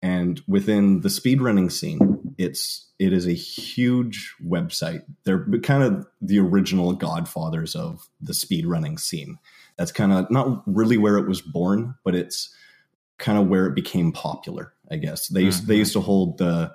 And 0.01 0.41
within 0.47 1.01
the 1.01 1.09
speedrunning 1.09 1.71
scene, 1.71 2.33
it's 2.37 2.87
it 2.99 3.11
is 3.11 3.27
a 3.27 3.33
huge 3.33 4.33
website. 4.45 5.03
They're 5.25 5.45
kind 5.61 5.83
of 5.83 6.07
the 6.21 6.39
original 6.39 6.93
godfathers 6.93 7.75
of 7.75 8.07
the 8.21 8.31
speedrunning 8.31 8.97
scene. 8.97 9.39
That's 9.77 9.91
kind 9.91 10.13
of 10.13 10.31
not 10.31 10.63
really 10.65 10.97
where 10.97 11.17
it 11.17 11.27
was 11.27 11.41
born, 11.41 11.95
but 12.05 12.15
it's 12.15 12.53
kind 13.17 13.37
of 13.37 13.47
where 13.47 13.65
it 13.65 13.75
became 13.75 14.13
popular. 14.13 14.73
I 14.89 14.97
guess 14.97 15.27
they 15.27 15.41
used 15.41 15.63
mm-hmm. 15.63 15.71
they 15.71 15.77
used 15.77 15.93
to 15.93 16.01
hold 16.01 16.37
the 16.37 16.73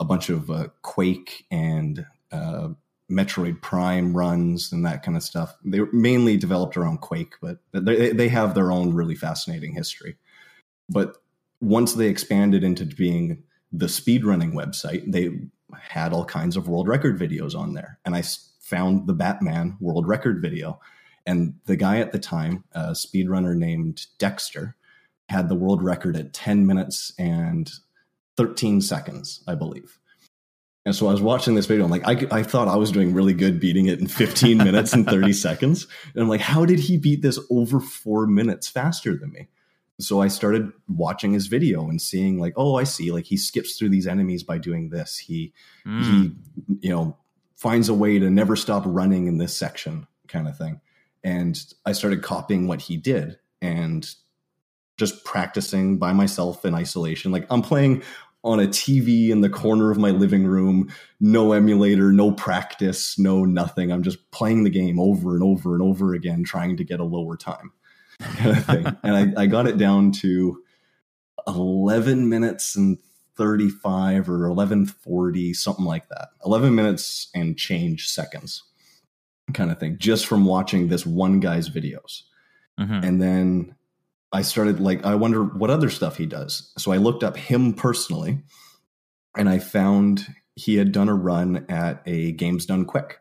a 0.00 0.04
bunch 0.04 0.28
of 0.28 0.50
uh, 0.50 0.68
Quake 0.82 1.46
and 1.52 2.04
uh, 2.32 2.70
Metroid 3.10 3.60
Prime 3.60 4.16
runs 4.16 4.72
and 4.72 4.84
that 4.86 5.02
kind 5.02 5.16
of 5.16 5.22
stuff. 5.22 5.54
They 5.64 5.80
mainly 5.92 6.36
developed 6.36 6.76
around 6.76 7.00
Quake, 7.00 7.34
but 7.40 7.58
they 7.72 8.10
they 8.12 8.28
have 8.28 8.54
their 8.54 8.72
own 8.72 8.94
really 8.94 9.14
fascinating 9.14 9.74
history. 9.74 10.16
But 10.88 11.16
once 11.60 11.94
they 11.94 12.08
expanded 12.08 12.64
into 12.64 12.84
being 12.84 13.42
the 13.72 13.86
speedrunning 13.86 14.52
website, 14.52 15.10
they 15.10 15.30
had 15.78 16.12
all 16.12 16.24
kinds 16.24 16.56
of 16.56 16.68
world 16.68 16.88
record 16.88 17.18
videos 17.18 17.54
on 17.54 17.74
there, 17.74 17.98
and 18.04 18.14
I 18.16 18.22
found 18.60 19.06
the 19.06 19.14
Batman 19.14 19.76
world 19.80 20.08
record 20.08 20.40
video. 20.40 20.80
And 21.26 21.54
the 21.64 21.76
guy 21.76 21.98
at 21.98 22.12
the 22.12 22.18
time, 22.18 22.64
a 22.72 22.90
speedrunner 22.90 23.56
named 23.56 24.06
Dexter, 24.18 24.76
had 25.28 25.48
the 25.48 25.54
world 25.54 25.82
record 25.82 26.16
at 26.16 26.34
10 26.34 26.66
minutes 26.66 27.12
and 27.18 27.70
13 28.36 28.80
seconds, 28.80 29.42
I 29.46 29.54
believe. 29.54 29.98
And 30.86 30.94
so 30.94 31.08
I 31.08 31.12
was 31.12 31.22
watching 31.22 31.54
this 31.54 31.66
video. 31.66 31.84
I'm 31.84 31.90
like, 31.90 32.06
I, 32.06 32.38
I 32.38 32.42
thought 32.42 32.68
I 32.68 32.76
was 32.76 32.92
doing 32.92 33.14
really 33.14 33.32
good 33.32 33.58
beating 33.58 33.86
it 33.86 34.00
in 34.00 34.06
15 34.06 34.58
minutes 34.64 34.92
and 34.92 35.06
30 35.06 35.32
seconds. 35.32 35.86
And 36.12 36.22
I'm 36.22 36.28
like, 36.28 36.42
how 36.42 36.66
did 36.66 36.78
he 36.78 36.98
beat 36.98 37.22
this 37.22 37.38
over 37.50 37.80
four 37.80 38.26
minutes 38.26 38.68
faster 38.68 39.16
than 39.16 39.32
me? 39.32 39.48
So 40.00 40.20
I 40.20 40.28
started 40.28 40.72
watching 40.88 41.32
his 41.32 41.46
video 41.46 41.88
and 41.88 42.02
seeing 42.02 42.38
like, 42.38 42.54
oh, 42.56 42.74
I 42.74 42.84
see. 42.84 43.12
Like 43.12 43.24
he 43.26 43.36
skips 43.36 43.76
through 43.76 43.90
these 43.90 44.06
enemies 44.06 44.42
by 44.42 44.58
doing 44.58 44.90
this. 44.90 45.18
He 45.18 45.52
mm. 45.86 46.02
he, 46.04 46.32
you 46.80 46.90
know, 46.90 47.16
finds 47.54 47.88
a 47.88 47.94
way 47.94 48.18
to 48.18 48.28
never 48.28 48.56
stop 48.56 48.82
running 48.84 49.26
in 49.26 49.38
this 49.38 49.56
section, 49.56 50.06
kind 50.26 50.48
of 50.48 50.58
thing. 50.58 50.80
And 51.22 51.58
I 51.86 51.92
started 51.92 52.22
copying 52.22 52.66
what 52.66 52.82
he 52.82 52.96
did 52.96 53.38
and 53.62 54.06
just 54.96 55.24
practicing 55.24 55.98
by 55.98 56.12
myself 56.12 56.64
in 56.64 56.74
isolation. 56.74 57.32
Like 57.32 57.46
I'm 57.50 57.62
playing 57.62 58.02
on 58.44 58.60
a 58.60 58.66
TV 58.66 59.30
in 59.30 59.40
the 59.40 59.48
corner 59.48 59.90
of 59.90 59.98
my 59.98 60.10
living 60.10 60.46
room, 60.46 60.92
no 61.18 61.52
emulator, 61.52 62.12
no 62.12 62.30
practice, 62.30 63.18
no 63.18 63.44
nothing. 63.44 63.90
I'm 63.90 64.02
just 64.02 64.30
playing 64.30 64.64
the 64.64 64.70
game 64.70 65.00
over 65.00 65.34
and 65.34 65.42
over 65.42 65.72
and 65.72 65.82
over 65.82 66.14
again, 66.14 66.44
trying 66.44 66.76
to 66.76 66.84
get 66.84 67.00
a 67.00 67.04
lower 67.04 67.36
time. 67.36 67.72
Kind 68.20 68.56
of 68.58 68.64
thing. 68.66 68.86
and 69.02 69.36
I, 69.36 69.42
I 69.42 69.46
got 69.46 69.66
it 69.66 69.78
down 69.78 70.12
to 70.12 70.62
11 71.46 72.28
minutes 72.28 72.76
and 72.76 72.98
35 73.36 74.28
or 74.28 74.48
1140, 74.50 75.54
something 75.54 75.84
like 75.84 76.08
that. 76.10 76.28
11 76.44 76.74
minutes 76.74 77.28
and 77.34 77.56
change 77.56 78.06
seconds, 78.06 78.62
kind 79.54 79.70
of 79.70 79.80
thing, 79.80 79.96
just 79.98 80.26
from 80.26 80.44
watching 80.44 80.88
this 80.88 81.06
one 81.06 81.40
guy's 81.40 81.68
videos. 81.68 82.22
Mm-hmm. 82.78 83.04
And 83.04 83.22
then 83.22 83.74
I 84.34 84.42
started 84.42 84.80
like, 84.80 85.04
I 85.04 85.14
wonder 85.14 85.44
what 85.44 85.70
other 85.70 85.88
stuff 85.88 86.16
he 86.16 86.26
does. 86.26 86.72
So 86.76 86.90
I 86.90 86.96
looked 86.96 87.22
up 87.22 87.36
him 87.36 87.72
personally 87.72 88.42
and 89.36 89.48
I 89.48 89.60
found 89.60 90.26
he 90.56 90.74
had 90.74 90.90
done 90.90 91.08
a 91.08 91.14
run 91.14 91.64
at 91.68 92.02
a 92.04 92.32
Games 92.32 92.66
Done 92.66 92.84
Quick, 92.84 93.20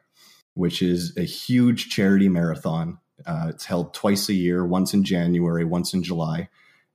which 0.56 0.82
is 0.82 1.16
a 1.16 1.22
huge 1.22 1.92
charity 1.92 2.30
marathon. 2.30 2.98
Uh, 3.28 3.46
it's 3.50 3.66
held 3.66 3.94
twice 3.94 4.28
a 4.28 4.34
year, 4.34 4.66
once 4.66 4.96
in 4.96 5.04
January, 5.04 5.64
once 5.64 5.94
in 5.94 6.02
July. 6.02 6.50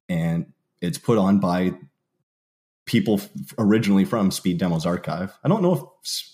And 0.09 0.53
it's 0.81 0.99
put 0.99 1.17
on 1.17 1.39
by 1.39 1.75
people 2.87 3.21
f- 3.21 3.55
originally 3.57 4.05
from 4.05 4.33
Speed 4.33 4.59
Demos 4.59 4.85
Archive. 4.85 5.39
I 5.45 5.49
don't 5.49 5.63
know 5.63 5.95
if 6.03 6.29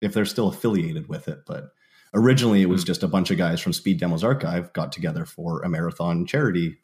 if 0.00 0.12
they're 0.12 0.24
still 0.24 0.48
affiliated 0.48 1.08
with 1.08 1.28
it, 1.28 1.40
but 1.46 1.70
originally 2.14 2.62
it 2.62 2.68
was 2.68 2.82
hmm. 2.82 2.86
just 2.86 3.04
a 3.04 3.08
bunch 3.08 3.30
of 3.30 3.38
guys 3.38 3.60
from 3.60 3.72
Speed 3.72 4.00
Demos 4.00 4.24
Archive 4.24 4.72
got 4.72 4.90
together 4.90 5.24
for 5.24 5.62
a 5.62 5.68
marathon 5.68 6.26
charity 6.26 6.78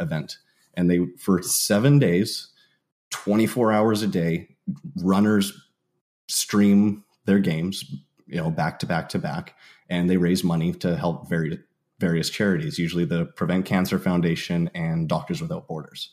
event. 0.00 0.38
And 0.74 0.90
they, 0.90 1.06
for 1.18 1.42
seven 1.42 1.98
days, 1.98 2.48
24 3.10 3.72
hours 3.72 4.02
a 4.02 4.06
day, 4.06 4.48
runners 5.02 5.52
stream 6.28 7.04
their 7.24 7.38
games, 7.38 7.84
you 8.26 8.36
know, 8.36 8.50
back 8.50 8.78
to 8.80 8.86
back 8.86 9.08
to 9.10 9.18
back, 9.18 9.54
and 9.88 10.08
they 10.08 10.16
raise 10.16 10.44
money 10.44 10.72
to 10.74 10.96
help 10.96 11.28
various 11.28 11.58
various 11.98 12.30
charities, 12.30 12.78
usually 12.78 13.04
the 13.04 13.26
Prevent 13.26 13.66
Cancer 13.66 13.98
Foundation 13.98 14.70
and 14.74 15.06
Doctors 15.06 15.42
Without 15.42 15.68
Borders. 15.68 16.10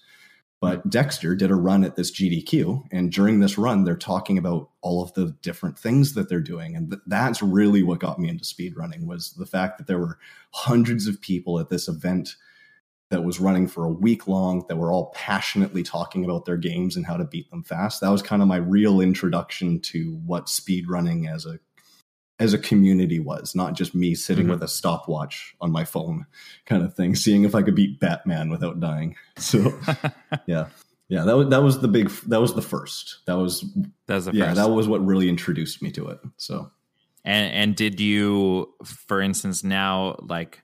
But 0.60 0.82
hmm. 0.82 0.89
Dexter 0.89 1.36
did 1.36 1.50
a 1.50 1.56
run 1.56 1.84
at 1.84 1.95
this 1.95 2.12
GDQ, 2.12 2.84
and 2.91 3.12
during 3.12 3.39
this 3.39 3.58
run, 3.58 3.84
they're 3.84 3.95
talking 3.95 4.38
about 4.38 4.69
all 4.82 5.02
of 5.02 5.13
the 5.13 5.36
different 5.41 5.80
things 5.80 6.13
that 6.13 6.30
they're 6.30 6.39
doing, 6.39 6.76
and 6.76 6.91
th- 6.91 7.02
that's 7.08 7.41
really 7.41 7.84
what 7.84 8.00
got 8.00 8.19
me 8.19 8.30
into 8.30 8.43
speed 8.43 8.76
running 8.76 9.08
was 9.08 9.32
the 9.32 9.45
fact 9.45 9.78
that 9.78 9.88
there 9.88 10.00
were 10.00 10.19
hundreds 10.52 11.08
of 11.08 11.21
people 11.21 11.60
at 11.60 11.69
this 11.69 11.88
event 11.88 12.36
that 13.10 13.24
was 13.24 13.39
running 13.39 13.67
for 13.67 13.86
a 13.86 13.91
week 13.91 14.28
long 14.28 14.65
that 14.67 14.76
were 14.76 14.91
all 14.91 15.12
passionately 15.15 15.82
talking 15.82 16.26
about 16.26 16.46
their 16.46 16.58
games 16.58 16.96
and 16.96 17.06
how 17.06 17.15
to 17.15 17.24
beat 17.24 17.50
them 17.50 17.63
fast. 17.63 18.02
That 18.02 18.10
was 18.10 18.22
kind 18.22 18.41
of 18.41 18.48
my 18.48 18.58
real 18.58 19.00
introduction 19.00 19.80
to 19.82 20.20
what 20.26 20.50
speed 20.50 20.89
running 20.89 21.28
as 21.28 21.46
a 21.46 21.60
as 22.39 22.54
a 22.54 22.60
community 22.60 23.20
was, 23.20 23.56
not 23.56 23.74
just 23.74 23.96
me 23.96 24.13
sitting 24.13 24.43
mm-hmm. 24.43 24.52
with 24.52 24.63
a 24.63 24.67
stopwatch 24.67 25.56
on 25.60 25.72
my 25.72 25.84
phone 25.84 26.28
kind 26.67 26.84
of 26.84 26.93
thing, 26.93 27.15
seeing 27.15 27.46
if 27.46 27.56
I 27.56 27.63
could 27.63 27.74
beat 27.74 28.00
Batman 28.00 28.50
without 28.50 28.80
dying. 28.80 29.15
So 29.38 29.80
yeah. 30.46 30.67
Yeah, 31.10 31.24
that 31.24 31.38
was 31.38 31.48
that 31.50 31.63
was 31.63 31.80
the 31.80 31.88
big 31.88 32.10
that 32.28 32.41
was 32.41 32.54
the 32.54 32.62
first. 32.62 33.20
That 33.28 33.38
was 33.38 33.62
that 34.08 34.15
was 34.15 34.26
the 34.26 34.34
yeah, 34.34 34.48
first. 34.48 34.56
that 34.58 34.70
was 34.70 34.89
what 34.89 35.06
really 35.06 35.30
introduced 35.30 35.82
me 35.82 35.89
to 35.91 36.10
it. 36.10 36.20
So 36.36 36.70
and 37.24 37.54
and 37.54 37.76
did 37.78 38.02
you 38.02 38.74
for 38.84 39.22
instance 39.22 39.63
now 39.63 40.17
like 40.20 40.63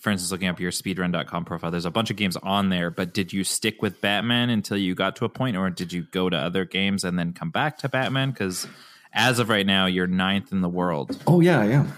for 0.00 0.10
instance, 0.10 0.30
looking 0.30 0.48
up 0.48 0.60
your 0.60 0.70
speedrun.com 0.70 1.44
profile, 1.44 1.70
there's 1.70 1.84
a 1.84 1.90
bunch 1.90 2.10
of 2.10 2.16
games 2.16 2.36
on 2.36 2.68
there, 2.68 2.90
but 2.90 3.14
did 3.14 3.32
you 3.32 3.44
stick 3.44 3.82
with 3.82 4.00
Batman 4.00 4.50
until 4.50 4.76
you 4.76 4.94
got 4.94 5.16
to 5.16 5.24
a 5.24 5.28
point, 5.28 5.56
or 5.56 5.70
did 5.70 5.92
you 5.92 6.04
go 6.10 6.28
to 6.28 6.36
other 6.36 6.64
games 6.64 7.04
and 7.04 7.18
then 7.18 7.32
come 7.32 7.50
back 7.50 7.78
to 7.78 7.88
Batman? 7.88 8.30
Because 8.30 8.66
as 9.12 9.38
of 9.38 9.48
right 9.48 9.66
now, 9.66 9.86
you're 9.86 10.06
ninth 10.06 10.52
in 10.52 10.60
the 10.60 10.68
world. 10.68 11.20
Oh, 11.26 11.40
yeah, 11.40 11.60
I 11.60 11.66
am. 11.66 11.92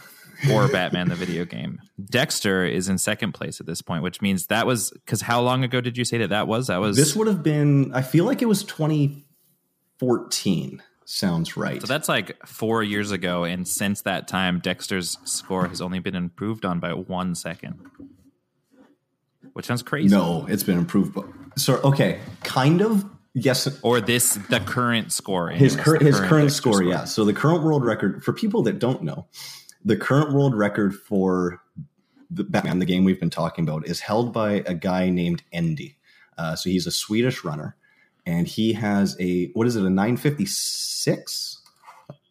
for 0.47 0.69
Batman, 0.69 1.09
the 1.09 1.15
video 1.15 1.45
game. 1.45 1.81
Dexter 2.05 2.65
is 2.65 2.89
in 2.89 2.99
second 2.99 3.33
place 3.33 3.61
at 3.61 3.67
this 3.67 3.83
point, 3.83 4.03
which 4.03 4.21
means 4.21 4.47
that 4.47 4.67
was 4.67 4.91
because 4.91 5.21
how 5.21 5.41
long 5.41 5.65
ago 5.65 5.81
did 5.81 5.97
you 5.97 6.05
say 6.05 6.19
that 6.19 6.31
that 6.31 6.49
was? 6.49 6.67
That 6.67 6.81
was. 6.81 6.97
This 6.97 7.15
would 7.17 7.29
have 7.29 7.43
been, 7.43 7.93
I 7.95 8.03
feel 8.03 8.25
like 8.25 8.43
it 8.43 8.47
was 8.47 8.65
2014 8.65 10.83
sounds 11.07 11.57
right. 11.57 11.81
So 11.81 11.87
that's 11.87 12.09
like 12.09 12.47
four 12.47 12.83
years 12.83 13.11
ago, 13.11 13.45
and 13.45 13.67
since 13.67 14.03
that 14.03 14.29
time, 14.29 14.61
Dexter's 14.61 15.19
score 15.25 15.67
has 15.69 15.81
only 15.81 15.99
been 15.99 16.15
improved 16.15 16.65
on 16.65 16.81
by 16.81 16.93
one 16.93 17.35
second, 17.35 17.81
which 19.53 19.67
sounds 19.67 19.83
crazy. 19.83 20.15
No, 20.15 20.47
it's 20.49 20.63
been 20.63 20.79
improved. 20.79 21.15
But, 21.15 21.27
So 21.57 21.77
okay, 21.83 22.21
kind 22.43 22.81
of 22.81 23.05
yes. 23.35 23.69
Or 23.83 24.01
this 24.01 24.35
the 24.51 24.61
current 24.61 25.13
score. 25.13 25.51
Anyways, 25.51 25.75
his 25.75 25.83
current 25.83 26.03
his 26.03 26.21
current 26.21 26.53
score, 26.53 26.75
score, 26.75 26.85
yeah. 26.85 27.05
So 27.05 27.25
the 27.25 27.35
current 27.35 27.63
world 27.63 27.85
record 27.85 28.25
for 28.25 28.33
people 28.33 28.63
that 28.63 28.79
don't 28.79 29.03
know, 29.03 29.27
the 29.85 29.97
current 29.97 30.33
world 30.33 30.55
record 30.55 30.95
for 30.95 31.61
the 32.31 32.45
Batman, 32.45 32.79
the 32.79 32.87
game 32.87 33.05
we've 33.05 33.21
been 33.21 33.31
talking 33.31 33.69
about, 33.69 33.87
is 33.87 34.01
held 34.01 34.33
by 34.33 34.65
a 34.67 34.75
guy 34.75 35.11
named 35.11 35.43
Endy. 35.53 35.99
Uh, 36.37 36.57
so 36.57 36.69
he's 36.69 36.87
a 36.87 36.91
Swedish 36.91 37.45
runner 37.45 37.77
and 38.27 38.47
he 38.47 38.73
has 38.73 39.17
a 39.21 39.49
what 39.55 39.67
is 39.67 39.77
it 39.77 39.85
a 39.85 39.91
956 39.91 41.63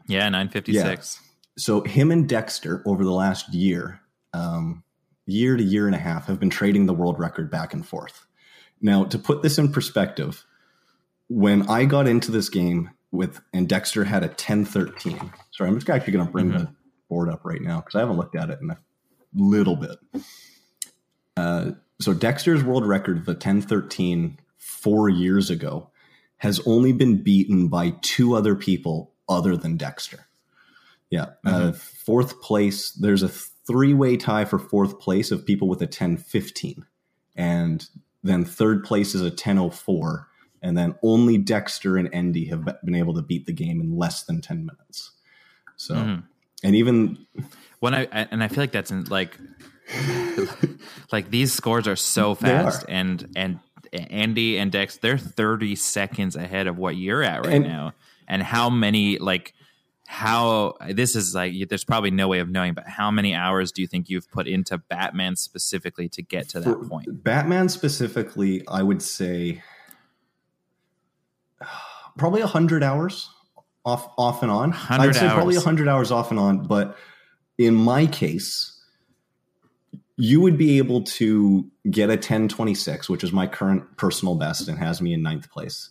yeah 0.07 0.29
956 0.29 1.19
yeah. 1.21 1.29
so 1.57 1.81
him 1.81 2.11
and 2.11 2.27
dexter 2.27 2.81
over 2.85 3.03
the 3.03 3.11
last 3.11 3.53
year 3.53 4.01
um, 4.33 4.83
year 5.25 5.55
to 5.55 5.63
year 5.63 5.85
and 5.85 5.95
a 5.95 5.99
half 5.99 6.27
have 6.27 6.39
been 6.39 6.49
trading 6.49 6.85
the 6.85 6.93
world 6.93 7.19
record 7.19 7.49
back 7.49 7.73
and 7.73 7.85
forth 7.85 8.25
now 8.81 9.03
to 9.03 9.17
put 9.17 9.41
this 9.41 9.57
in 9.57 9.71
perspective 9.71 10.45
when 11.29 11.69
i 11.69 11.85
got 11.85 12.07
into 12.07 12.31
this 12.31 12.49
game 12.49 12.89
with 13.11 13.41
and 13.53 13.69
dexter 13.69 14.03
had 14.03 14.23
a 14.23 14.27
1013 14.27 15.31
Sorry, 15.53 15.69
I'm 15.69 15.75
just 15.75 15.89
actually 15.89 16.13
going 16.13 16.25
to 16.25 16.31
bring 16.31 16.49
mm-hmm. 16.49 16.57
the 16.57 16.75
board 17.09 17.29
up 17.29 17.45
right 17.45 17.61
now 17.61 17.79
because 17.79 17.95
I 17.95 17.99
haven't 17.99 18.17
looked 18.17 18.35
at 18.35 18.49
it 18.49 18.59
in 18.61 18.71
a 18.71 18.77
little 19.35 19.75
bit. 19.75 19.97
Uh, 21.37 21.71
so 22.01 22.13
Dexter's 22.13 22.63
world 22.63 22.85
record 22.87 23.17
of 23.17 23.27
a 23.27 23.33
1013 23.33 24.39
four 24.63 25.09
years 25.09 25.49
ago 25.49 25.89
has 26.37 26.61
only 26.65 26.91
been 26.91 27.21
beaten 27.21 27.67
by 27.67 27.91
two 28.01 28.35
other 28.35 28.55
people 28.55 29.13
other 29.27 29.55
than 29.55 29.77
Dexter. 29.77 30.27
Yeah. 31.09 31.27
Uh, 31.45 31.49
mm-hmm. 31.49 31.69
Uh, 31.69 31.71
fourth 31.73 32.41
place, 32.41 32.91
there's 32.91 33.23
a 33.23 33.29
three 33.29 33.93
way 33.93 34.17
tie 34.17 34.45
for 34.45 34.59
fourth 34.59 34.99
place 34.99 35.31
of 35.31 35.45
people 35.45 35.67
with 35.67 35.81
a 35.81 35.85
1015. 35.85 36.85
And 37.35 37.87
then 38.23 38.45
third 38.45 38.83
place 38.83 39.15
is 39.15 39.21
a 39.21 39.25
1004. 39.25 40.27
And 40.61 40.77
then 40.77 40.95
only 41.03 41.37
Dexter 41.37 41.97
and 41.97 42.09
Endy 42.13 42.45
have 42.45 42.65
been 42.83 42.95
able 42.95 43.13
to 43.15 43.21
beat 43.21 43.45
the 43.45 43.53
game 43.53 43.81
in 43.81 43.97
less 43.97 44.23
than 44.23 44.41
10 44.41 44.65
minutes. 44.65 45.11
So, 45.75 45.95
mm-hmm. 45.95 46.21
and 46.63 46.75
even 46.75 47.25
when 47.79 47.93
I, 47.93 48.03
and 48.05 48.43
I 48.43 48.47
feel 48.47 48.63
like 48.63 48.71
that's 48.71 48.91
in 48.91 49.03
like, 49.05 49.37
like 51.11 51.29
these 51.29 51.51
scores 51.51 51.87
are 51.87 51.97
so 51.97 52.35
fast 52.35 52.85
and, 52.87 53.29
and 53.35 53.59
Endy 53.93 54.57
and 54.57 54.71
Dex, 54.71 54.97
they're 54.97 55.17
30 55.17 55.75
seconds 55.75 56.35
ahead 56.35 56.67
of 56.67 56.77
what 56.77 56.95
you're 56.95 57.23
at 57.23 57.45
right 57.45 57.55
and, 57.55 57.65
now. 57.65 57.93
And 58.27 58.41
how 58.41 58.69
many, 58.69 59.17
like, 59.19 59.53
how 60.07 60.75
this 60.89 61.15
is 61.15 61.35
like, 61.35 61.53
there's 61.69 61.83
probably 61.83 62.11
no 62.11 62.27
way 62.27 62.39
of 62.39 62.49
knowing, 62.49 62.73
but 62.73 62.87
how 62.87 63.11
many 63.11 63.33
hours 63.35 63.71
do 63.71 63.81
you 63.81 63.87
think 63.87 64.09
you've 64.09 64.29
put 64.31 64.47
into 64.47 64.77
Batman 64.77 65.35
specifically 65.35 66.09
to 66.09 66.21
get 66.21 66.49
to 66.49 66.59
that 66.59 66.89
point? 66.89 67.23
Batman 67.23 67.69
specifically, 67.69 68.63
I 68.67 68.83
would 68.83 69.01
say 69.01 69.61
probably 72.17 72.41
100 72.41 72.83
hours 72.83 73.29
off, 73.85 74.09
off 74.17 74.43
and 74.43 74.51
on. 74.51 74.73
I'd 74.89 75.15
say 75.15 75.25
hours. 75.25 75.33
probably 75.33 75.55
100 75.55 75.87
hours 75.87 76.11
off 76.11 76.31
and 76.31 76.39
on. 76.39 76.67
But 76.67 76.97
in 77.57 77.75
my 77.75 78.05
case, 78.05 78.72
you 80.17 80.41
would 80.41 80.57
be 80.57 80.77
able 80.77 81.03
to 81.03 81.69
get 81.89 82.09
a 82.09 82.13
1026, 82.13 83.09
which 83.09 83.23
is 83.23 83.31
my 83.31 83.47
current 83.47 83.97
personal 83.97 84.35
best 84.35 84.67
and 84.67 84.77
has 84.77 85.01
me 85.01 85.13
in 85.13 85.23
ninth 85.23 85.49
place. 85.49 85.89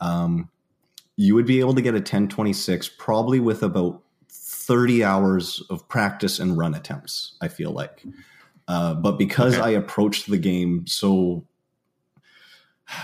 Um, 0.00 0.50
you 1.16 1.34
would 1.34 1.46
be 1.46 1.60
able 1.60 1.74
to 1.74 1.82
get 1.82 1.94
a 1.94 1.98
1026 1.98 2.88
probably 2.98 3.38
with 3.40 3.62
about 3.62 4.02
30 4.30 5.04
hours 5.04 5.62
of 5.70 5.88
practice 5.88 6.38
and 6.38 6.56
run 6.56 6.74
attempts, 6.74 7.36
I 7.40 7.48
feel 7.48 7.70
like. 7.70 8.04
Uh, 8.66 8.94
but 8.94 9.12
because 9.12 9.54
okay. 9.54 9.62
I 9.62 9.70
approached 9.70 10.28
the 10.30 10.38
game 10.38 10.86
so. 10.86 11.44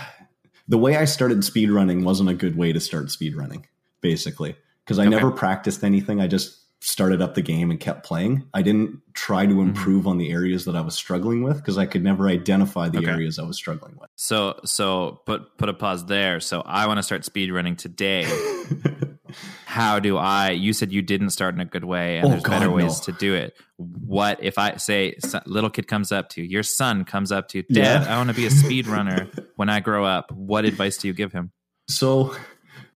The 0.69 0.77
way 0.77 0.97
I 0.97 1.05
started 1.05 1.37
speedrunning 1.39 2.03
wasn't 2.03 2.27
a 2.27 2.33
good 2.33 2.57
way 2.57 2.73
to 2.73 2.81
start 2.81 3.05
speedrunning, 3.05 3.63
basically, 4.01 4.57
because 4.83 4.99
I 4.99 5.03
okay. 5.03 5.11
never 5.11 5.31
practiced 5.31 5.81
anything. 5.81 6.19
I 6.19 6.27
just 6.27 6.57
started 6.87 7.21
up 7.21 7.35
the 7.35 7.41
game 7.41 7.69
and 7.69 7.81
kept 7.81 8.05
playing. 8.05 8.47
I 8.53 8.61
didn't 8.61 9.01
try 9.13 9.45
to 9.45 9.51
mm-hmm. 9.51 9.61
improve 9.69 10.01
mm-hmm. 10.01 10.09
on 10.09 10.17
the 10.17 10.31
areas 10.31 10.63
that 10.65 10.75
I 10.75 10.81
was 10.81 10.95
struggling 10.95 11.43
with 11.43 11.57
because 11.57 11.77
I 11.77 11.85
could 11.85 12.01
never 12.01 12.29
identify 12.29 12.87
the 12.87 12.99
okay. 12.99 13.11
areas 13.11 13.37
I 13.37 13.43
was 13.43 13.57
struggling 13.57 13.97
with. 13.99 14.09
So 14.15 14.59
so 14.63 15.21
put 15.25 15.57
put 15.57 15.67
a 15.67 15.73
pause 15.73 16.05
there. 16.05 16.39
So 16.39 16.61
I 16.61 16.87
want 16.87 16.97
to 16.97 17.03
start 17.03 17.25
speed 17.25 17.51
running 17.51 17.75
today. 17.75 18.25
How 19.65 19.99
do 19.99 20.17
I? 20.17 20.51
You 20.51 20.71
said 20.71 20.93
you 20.93 21.01
didn't 21.01 21.31
start 21.31 21.53
in 21.53 21.59
a 21.59 21.65
good 21.65 21.83
way, 21.83 22.17
and 22.17 22.27
oh, 22.27 22.29
there's 22.29 22.43
God, 22.43 22.51
better 22.51 22.71
ways 22.71 23.05
no. 23.05 23.11
to 23.13 23.19
do 23.19 23.35
it. 23.35 23.53
What 23.75 24.41
if 24.41 24.57
I 24.57 24.77
say 24.77 25.17
little 25.45 25.69
kid 25.69 25.89
comes 25.89 26.13
up 26.13 26.29
to 26.29 26.41
you, 26.41 26.47
your 26.47 26.63
son 26.63 27.03
comes 27.03 27.33
up 27.33 27.49
to 27.49 27.57
you, 27.57 27.63
Dad, 27.63 28.03
yeah. 28.03 28.13
I 28.13 28.17
want 28.17 28.29
to 28.29 28.35
be 28.35 28.45
a 28.45 28.49
speed 28.49 28.87
runner 28.87 29.29
when 29.57 29.67
I 29.69 29.81
grow 29.81 30.05
up. 30.05 30.31
What 30.31 30.63
advice 30.63 30.97
do 30.97 31.09
you 31.09 31.13
give 31.13 31.33
him? 31.33 31.51
So, 31.89 32.33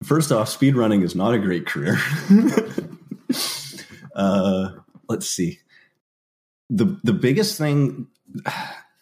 first 0.02 0.32
off, 0.32 0.48
speed 0.48 0.78
running 0.78 1.02
is 1.02 1.14
not 1.14 1.34
a 1.34 1.40
great 1.40 1.66
career. 1.66 1.98
Uh, 4.22 4.70
let's 5.10 5.28
see. 5.28 5.60
The 6.70 7.00
the 7.04 7.14
biggest 7.14 7.58
thing 7.58 8.08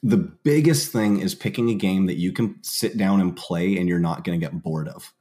the 0.01 0.17
biggest 0.17 0.91
thing 0.91 1.19
is 1.19 1.35
picking 1.35 1.69
a 1.69 1.75
game 1.75 2.05
that 2.05 2.15
you 2.15 2.31
can 2.31 2.55
sit 2.63 2.97
down 2.97 3.19
and 3.19 3.35
play 3.35 3.77
and 3.77 3.89
you're 3.89 3.99
not 3.99 4.23
going 4.23 4.39
to 4.39 4.45
get 4.45 4.63
bored 4.63 4.87
of. 4.87 5.13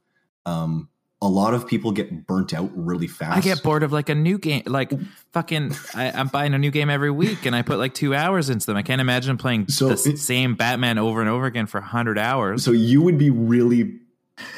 Um, 0.45 0.89
a 1.21 1.27
lot 1.27 1.53
of 1.53 1.67
people 1.67 1.91
get 1.91 2.25
burnt 2.25 2.53
out 2.53 2.71
really 2.73 3.07
fast. 3.07 3.37
I 3.37 3.41
get 3.41 3.61
bored 3.61 3.83
of 3.83 3.91
like 3.91 4.07
a 4.07 4.15
new 4.15 4.37
game, 4.37 4.63
like 4.65 4.93
fucking. 5.33 5.75
I, 5.93 6.05
am 6.17 6.29
buying 6.29 6.53
a 6.53 6.57
new 6.57 6.71
game 6.71 6.89
every 6.89 7.11
week, 7.11 7.45
and 7.45 7.53
I 7.53 7.61
put 7.61 7.77
like 7.77 7.93
two 7.93 8.15
hours 8.15 8.49
into 8.49 8.65
them. 8.67 8.77
I 8.77 8.83
can't 8.83 9.01
imagine 9.01 9.37
playing 9.37 9.67
so 9.67 9.89
the 9.89 10.11
it, 10.11 10.17
same 10.17 10.55
Batman 10.55 10.97
over 10.97 11.19
and 11.19 11.29
over 11.29 11.45
again 11.45 11.65
for 11.65 11.81
hundred 11.81 12.17
hours. 12.17 12.63
So 12.63 12.71
you 12.71 13.01
would 13.01 13.17
be 13.17 13.29
really 13.29 13.99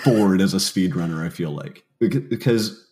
bored 0.06 0.40
as 0.40 0.54
a 0.54 0.58
speedrunner. 0.58 1.26
I 1.26 1.30
feel 1.30 1.50
like 1.50 1.84
because 2.00 2.86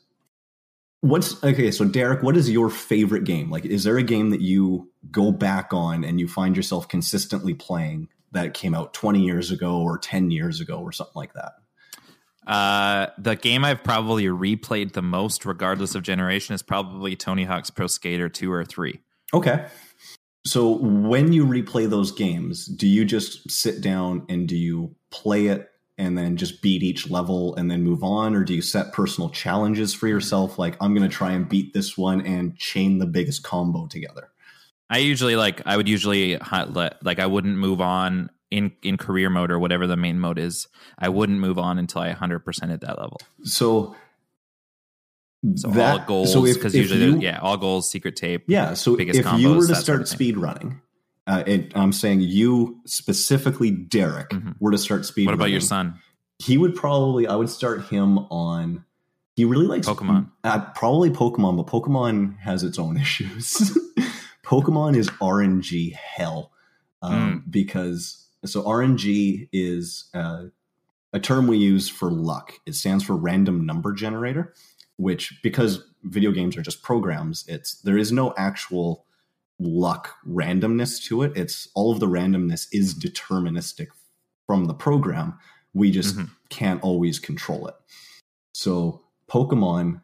What's 1.01 1.41
okay? 1.43 1.71
So, 1.71 1.85
Derek, 1.85 2.23
what 2.23 2.35
is 2.35 2.49
your 2.49 2.69
favorite 2.69 3.23
game? 3.23 3.49
Like, 3.49 3.65
is 3.65 3.85
there 3.85 3.97
a 3.97 4.03
game 4.03 4.31
that 4.31 4.41
you 4.41 4.91
go 5.11 5.31
back 5.31 5.73
on 5.73 6.03
and 6.03 6.19
you 6.19 6.27
find 6.27 6.57
yourself 6.57 6.89
consistently 6.89 7.53
playing 7.53 8.09
that 8.31 8.53
came 8.53 8.75
out 8.75 8.93
20 8.93 9.21
years 9.21 9.49
ago 9.49 9.81
or 9.81 9.97
10 9.97 10.29
years 10.29 10.59
ago 10.59 10.79
or 10.79 10.91
something 10.91 11.13
like 11.15 11.33
that? 11.33 11.53
Uh, 12.45 13.07
the 13.17 13.35
game 13.35 13.63
I've 13.63 13.83
probably 13.83 14.25
replayed 14.25 14.93
the 14.93 15.01
most, 15.01 15.45
regardless 15.45 15.95
of 15.95 16.03
generation, 16.03 16.53
is 16.53 16.61
probably 16.61 17.15
Tony 17.15 17.45
Hawk's 17.45 17.69
Pro 17.69 17.87
Skater 17.87 18.27
2 18.27 18.51
or 18.51 18.65
3. 18.65 18.99
Okay. 19.33 19.67
So, 20.45 20.79
when 20.79 21.31
you 21.31 21.45
replay 21.45 21.89
those 21.89 22.11
games, 22.11 22.65
do 22.65 22.87
you 22.87 23.05
just 23.05 23.49
sit 23.49 23.79
down 23.81 24.25
and 24.27 24.47
do 24.49 24.57
you 24.57 24.95
play 25.11 25.47
it 25.47 25.69
and 25.99 26.17
then 26.17 26.37
just 26.37 26.61
beat 26.61 26.81
each 26.81 27.09
level 27.09 27.53
and 27.55 27.69
then 27.69 27.83
move 27.83 28.03
on? 28.03 28.33
Or 28.33 28.43
do 28.43 28.55
you 28.55 28.61
set 28.61 28.93
personal 28.93 29.29
challenges 29.29 29.93
for 29.93 30.07
yourself? 30.07 30.57
Like 30.57 30.77
i'm 30.81 30.95
going 30.95 31.07
to 31.07 31.15
try 31.15 31.31
and 31.33 31.47
beat 31.47 31.73
this 31.73 31.97
one 31.97 32.25
and 32.25 32.57
chain 32.57 32.97
the 32.97 33.05
biggest 33.05 33.43
combo 33.43 33.85
together. 33.87 34.29
I 34.89 34.99
usually 34.99 35.35
like 35.35 35.61
i 35.67 35.77
would 35.77 35.87
usually 35.87 36.37
like 36.37 37.19
i 37.19 37.25
wouldn't 37.25 37.57
move 37.57 37.81
on 37.81 38.31
in 38.49 38.71
in 38.81 38.97
career 38.97 39.29
mode 39.29 39.51
or 39.51 39.59
whatever 39.59 39.85
the 39.85 39.97
main 39.97 40.19
mode 40.19 40.39
is. 40.39 40.67
I 40.97 41.09
wouldn't 41.09 41.39
move 41.39 41.59
on 41.59 41.77
until 41.77 42.01
i 42.01 42.13
100% 42.13 42.73
at 42.73 42.81
that 42.81 42.97
level. 42.97 43.21
So 43.43 43.95
so 45.55 45.69
that, 45.69 45.99
all 46.01 46.05
goals 46.05 46.53
because 46.53 46.73
so 46.73 46.77
usually 46.77 47.05
you, 47.05 47.19
yeah 47.19 47.39
all 47.41 47.55
goals 47.55 47.89
secret 47.89 48.17
tape 48.17 48.43
yeah 48.47 48.73
so 48.73 48.99
if 48.99 49.23
combos, 49.23 49.39
you 49.39 49.53
were 49.53 49.67
to 49.67 49.75
start 49.75 50.05
speed 50.05 50.35
running 50.35 50.81
uh, 51.29 51.43
it, 51.45 51.71
I'm 51.75 51.93
saying 51.93 52.21
you 52.21 52.79
specifically, 52.85 53.69
Derek, 53.69 54.29
mm-hmm. 54.29 54.51
were 54.59 54.71
to 54.71 54.79
start 54.79 55.05
speed. 55.05 55.27
What 55.27 55.35
about 55.35 55.43
running, 55.43 55.53
your 55.53 55.61
son? 55.61 55.99
He 56.39 56.57
would 56.57 56.75
probably. 56.75 57.27
I 57.27 57.35
would 57.35 57.49
start 57.49 57.85
him 57.85 58.17
on. 58.17 58.83
He 59.35 59.45
really 59.45 59.67
likes 59.67 59.87
Pokemon. 59.87 60.31
Uh, 60.43 60.65
probably 60.73 61.11
Pokemon, 61.11 61.55
but 61.55 61.67
Pokemon 61.67 62.39
has 62.39 62.63
its 62.63 62.79
own 62.79 62.97
issues. 63.01 63.77
Pokemon 64.43 64.97
is 64.97 65.07
RNG 65.21 65.93
hell 65.93 66.51
um, 67.03 67.43
mm. 67.45 67.51
because 67.51 68.25
so 68.43 68.63
RNG 68.63 69.49
is 69.53 70.09
uh, 70.15 70.45
a 71.13 71.19
term 71.19 71.45
we 71.45 71.57
use 71.57 71.87
for 71.87 72.09
luck. 72.09 72.53
It 72.65 72.73
stands 72.73 73.03
for 73.03 73.15
random 73.15 73.67
number 73.67 73.93
generator, 73.93 74.55
which 74.97 75.39
because 75.43 75.83
video 76.01 76.31
games 76.31 76.57
are 76.57 76.63
just 76.63 76.81
programs, 76.81 77.45
it's 77.47 77.79
there 77.81 77.99
is 77.99 78.11
no 78.11 78.33
actual 78.35 79.05
luck 79.59 80.15
randomness 80.27 81.03
to 81.05 81.23
it. 81.23 81.33
It's 81.35 81.67
all 81.75 81.91
of 81.91 81.99
the 81.99 82.07
randomness 82.07 82.67
is 82.71 82.95
deterministic 82.95 83.87
from 84.47 84.65
the 84.65 84.73
program. 84.73 85.37
We 85.73 85.91
just 85.91 86.15
mm-hmm. 86.15 86.33
can't 86.49 86.81
always 86.81 87.19
control 87.19 87.67
it. 87.67 87.75
So 88.53 89.03
Pokemon 89.29 90.01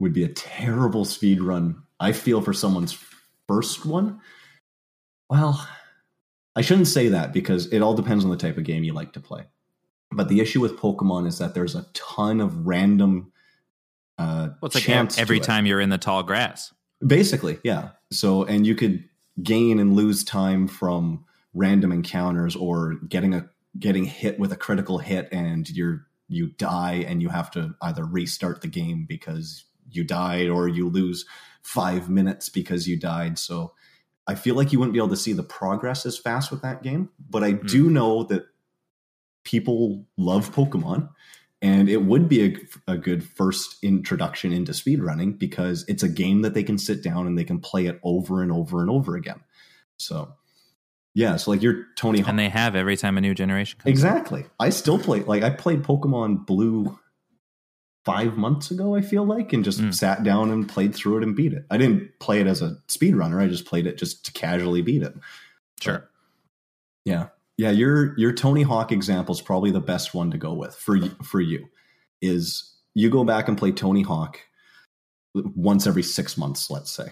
would 0.00 0.12
be 0.12 0.24
a 0.24 0.28
terrible 0.28 1.04
speed 1.04 1.40
run. 1.40 1.82
I 2.00 2.12
feel 2.12 2.40
for 2.40 2.52
someone's 2.52 2.96
first 3.46 3.84
one. 3.84 4.20
Well, 5.28 5.66
I 6.56 6.62
shouldn't 6.62 6.88
say 6.88 7.08
that 7.08 7.32
because 7.32 7.72
it 7.72 7.80
all 7.80 7.94
depends 7.94 8.24
on 8.24 8.30
the 8.30 8.36
type 8.36 8.56
of 8.56 8.64
game 8.64 8.84
you 8.84 8.92
like 8.92 9.12
to 9.12 9.20
play. 9.20 9.44
But 10.10 10.28
the 10.28 10.40
issue 10.40 10.60
with 10.60 10.78
Pokemon 10.78 11.26
is 11.26 11.38
that 11.38 11.54
there's 11.54 11.74
a 11.74 11.86
ton 11.92 12.40
of 12.40 12.66
random. 12.66 13.32
Uh, 14.16 14.48
well, 14.60 14.66
it's 14.68 14.74
like 14.74 15.18
every 15.18 15.38
time 15.38 15.66
you're 15.66 15.80
in 15.80 15.90
the 15.90 15.98
tall 15.98 16.22
grass. 16.22 16.72
Basically, 17.06 17.58
yeah. 17.62 17.90
So, 18.10 18.44
and 18.44 18.66
you 18.66 18.74
could 18.74 19.04
gain 19.42 19.78
and 19.78 19.94
lose 19.94 20.24
time 20.24 20.66
from 20.66 21.24
random 21.54 21.92
encounters 21.92 22.56
or 22.56 22.94
getting 23.08 23.34
a 23.34 23.48
getting 23.78 24.04
hit 24.04 24.38
with 24.38 24.52
a 24.52 24.56
critical 24.56 24.98
hit 24.98 25.28
and 25.30 25.68
you're 25.70 26.06
you 26.28 26.48
die 26.48 27.04
and 27.06 27.22
you 27.22 27.28
have 27.28 27.50
to 27.50 27.74
either 27.82 28.04
restart 28.04 28.60
the 28.60 28.68
game 28.68 29.06
because 29.08 29.64
you 29.90 30.04
died 30.04 30.48
or 30.48 30.68
you 30.68 30.88
lose 30.88 31.24
5 31.62 32.10
minutes 32.10 32.48
because 32.48 32.86
you 32.86 32.98
died. 32.98 33.38
So, 33.38 33.72
I 34.26 34.34
feel 34.34 34.54
like 34.54 34.72
you 34.72 34.78
wouldn't 34.78 34.92
be 34.92 34.98
able 34.98 35.08
to 35.08 35.16
see 35.16 35.32
the 35.32 35.42
progress 35.42 36.04
as 36.04 36.18
fast 36.18 36.50
with 36.50 36.60
that 36.62 36.82
game, 36.82 37.08
but 37.30 37.42
I 37.42 37.52
mm-hmm. 37.54 37.66
do 37.66 37.90
know 37.90 38.24
that 38.24 38.46
people 39.42 40.04
love 40.18 40.52
Pokemon 40.52 41.08
and 41.60 41.88
it 41.88 42.04
would 42.04 42.28
be 42.28 42.44
a, 42.44 42.92
a 42.92 42.96
good 42.96 43.24
first 43.24 43.76
introduction 43.82 44.52
into 44.52 44.72
speedrunning 44.72 45.38
because 45.38 45.84
it's 45.88 46.02
a 46.02 46.08
game 46.08 46.42
that 46.42 46.54
they 46.54 46.62
can 46.62 46.78
sit 46.78 47.02
down 47.02 47.26
and 47.26 47.36
they 47.36 47.44
can 47.44 47.58
play 47.58 47.86
it 47.86 47.98
over 48.02 48.42
and 48.42 48.52
over 48.52 48.80
and 48.80 48.90
over 48.90 49.16
again. 49.16 49.40
So, 49.98 50.34
yeah, 51.14 51.36
so 51.36 51.50
like 51.50 51.62
you're 51.62 51.86
Tony 51.96 52.20
Hawk. 52.20 52.28
And 52.28 52.38
they 52.38 52.48
have 52.48 52.76
every 52.76 52.96
time 52.96 53.18
a 53.18 53.20
new 53.20 53.34
generation 53.34 53.78
comes 53.80 53.90
Exactly. 53.90 54.42
Out. 54.44 54.50
I 54.60 54.70
still 54.70 54.98
play, 54.98 55.20
like, 55.20 55.42
I 55.42 55.50
played 55.50 55.82
Pokemon 55.82 56.46
Blue 56.46 56.98
five 58.04 58.36
months 58.38 58.70
ago, 58.70 58.94
I 58.94 59.00
feel 59.00 59.24
like, 59.24 59.52
and 59.52 59.64
just 59.64 59.80
mm. 59.80 59.92
sat 59.92 60.22
down 60.22 60.50
and 60.50 60.68
played 60.68 60.94
through 60.94 61.18
it 61.18 61.22
and 61.24 61.34
beat 61.34 61.52
it. 61.52 61.64
I 61.70 61.76
didn't 61.76 62.20
play 62.20 62.40
it 62.40 62.46
as 62.46 62.62
a 62.62 62.76
speedrunner. 62.86 63.42
I 63.42 63.48
just 63.48 63.66
played 63.66 63.86
it 63.86 63.98
just 63.98 64.24
to 64.26 64.32
casually 64.32 64.80
beat 64.80 65.02
it. 65.02 65.14
Sure. 65.80 65.98
But, 65.98 66.08
yeah. 67.04 67.26
Yeah, 67.58 67.70
your 67.70 68.16
your 68.16 68.32
Tony 68.32 68.62
Hawk 68.62 68.92
example 68.92 69.34
is 69.34 69.42
probably 69.42 69.72
the 69.72 69.80
best 69.80 70.14
one 70.14 70.30
to 70.30 70.38
go 70.38 70.54
with 70.54 70.74
for 70.74 70.96
for 71.22 71.40
you. 71.40 71.68
Is 72.22 72.72
you 72.94 73.10
go 73.10 73.24
back 73.24 73.48
and 73.48 73.58
play 73.58 73.72
Tony 73.72 74.02
Hawk 74.02 74.40
once 75.34 75.86
every 75.86 76.02
six 76.02 76.38
months, 76.38 76.70
let's 76.70 76.90
say. 76.90 77.08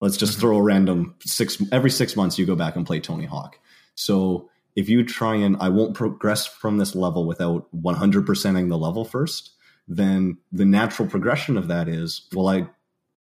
Let's 0.00 0.16
just 0.16 0.32
mm-hmm. 0.32 0.40
throw 0.42 0.56
a 0.58 0.62
random 0.62 1.16
six 1.24 1.60
every 1.72 1.90
six 1.90 2.14
months 2.14 2.38
you 2.38 2.46
go 2.46 2.54
back 2.54 2.76
and 2.76 2.86
play 2.86 3.00
Tony 3.00 3.24
Hawk. 3.24 3.58
So 3.94 4.50
if 4.76 4.88
you 4.88 5.04
try 5.04 5.34
and 5.34 5.56
I 5.58 5.70
won't 5.70 5.94
progress 5.94 6.46
from 6.46 6.78
this 6.78 6.94
level 6.94 7.26
without 7.26 7.66
100%ing 7.74 8.68
the 8.68 8.78
level 8.78 9.04
first, 9.04 9.50
then 9.88 10.38
the 10.52 10.64
natural 10.64 11.08
progression 11.08 11.56
of 11.56 11.66
that 11.68 11.88
is, 11.88 12.28
well, 12.32 12.48
I 12.48 12.68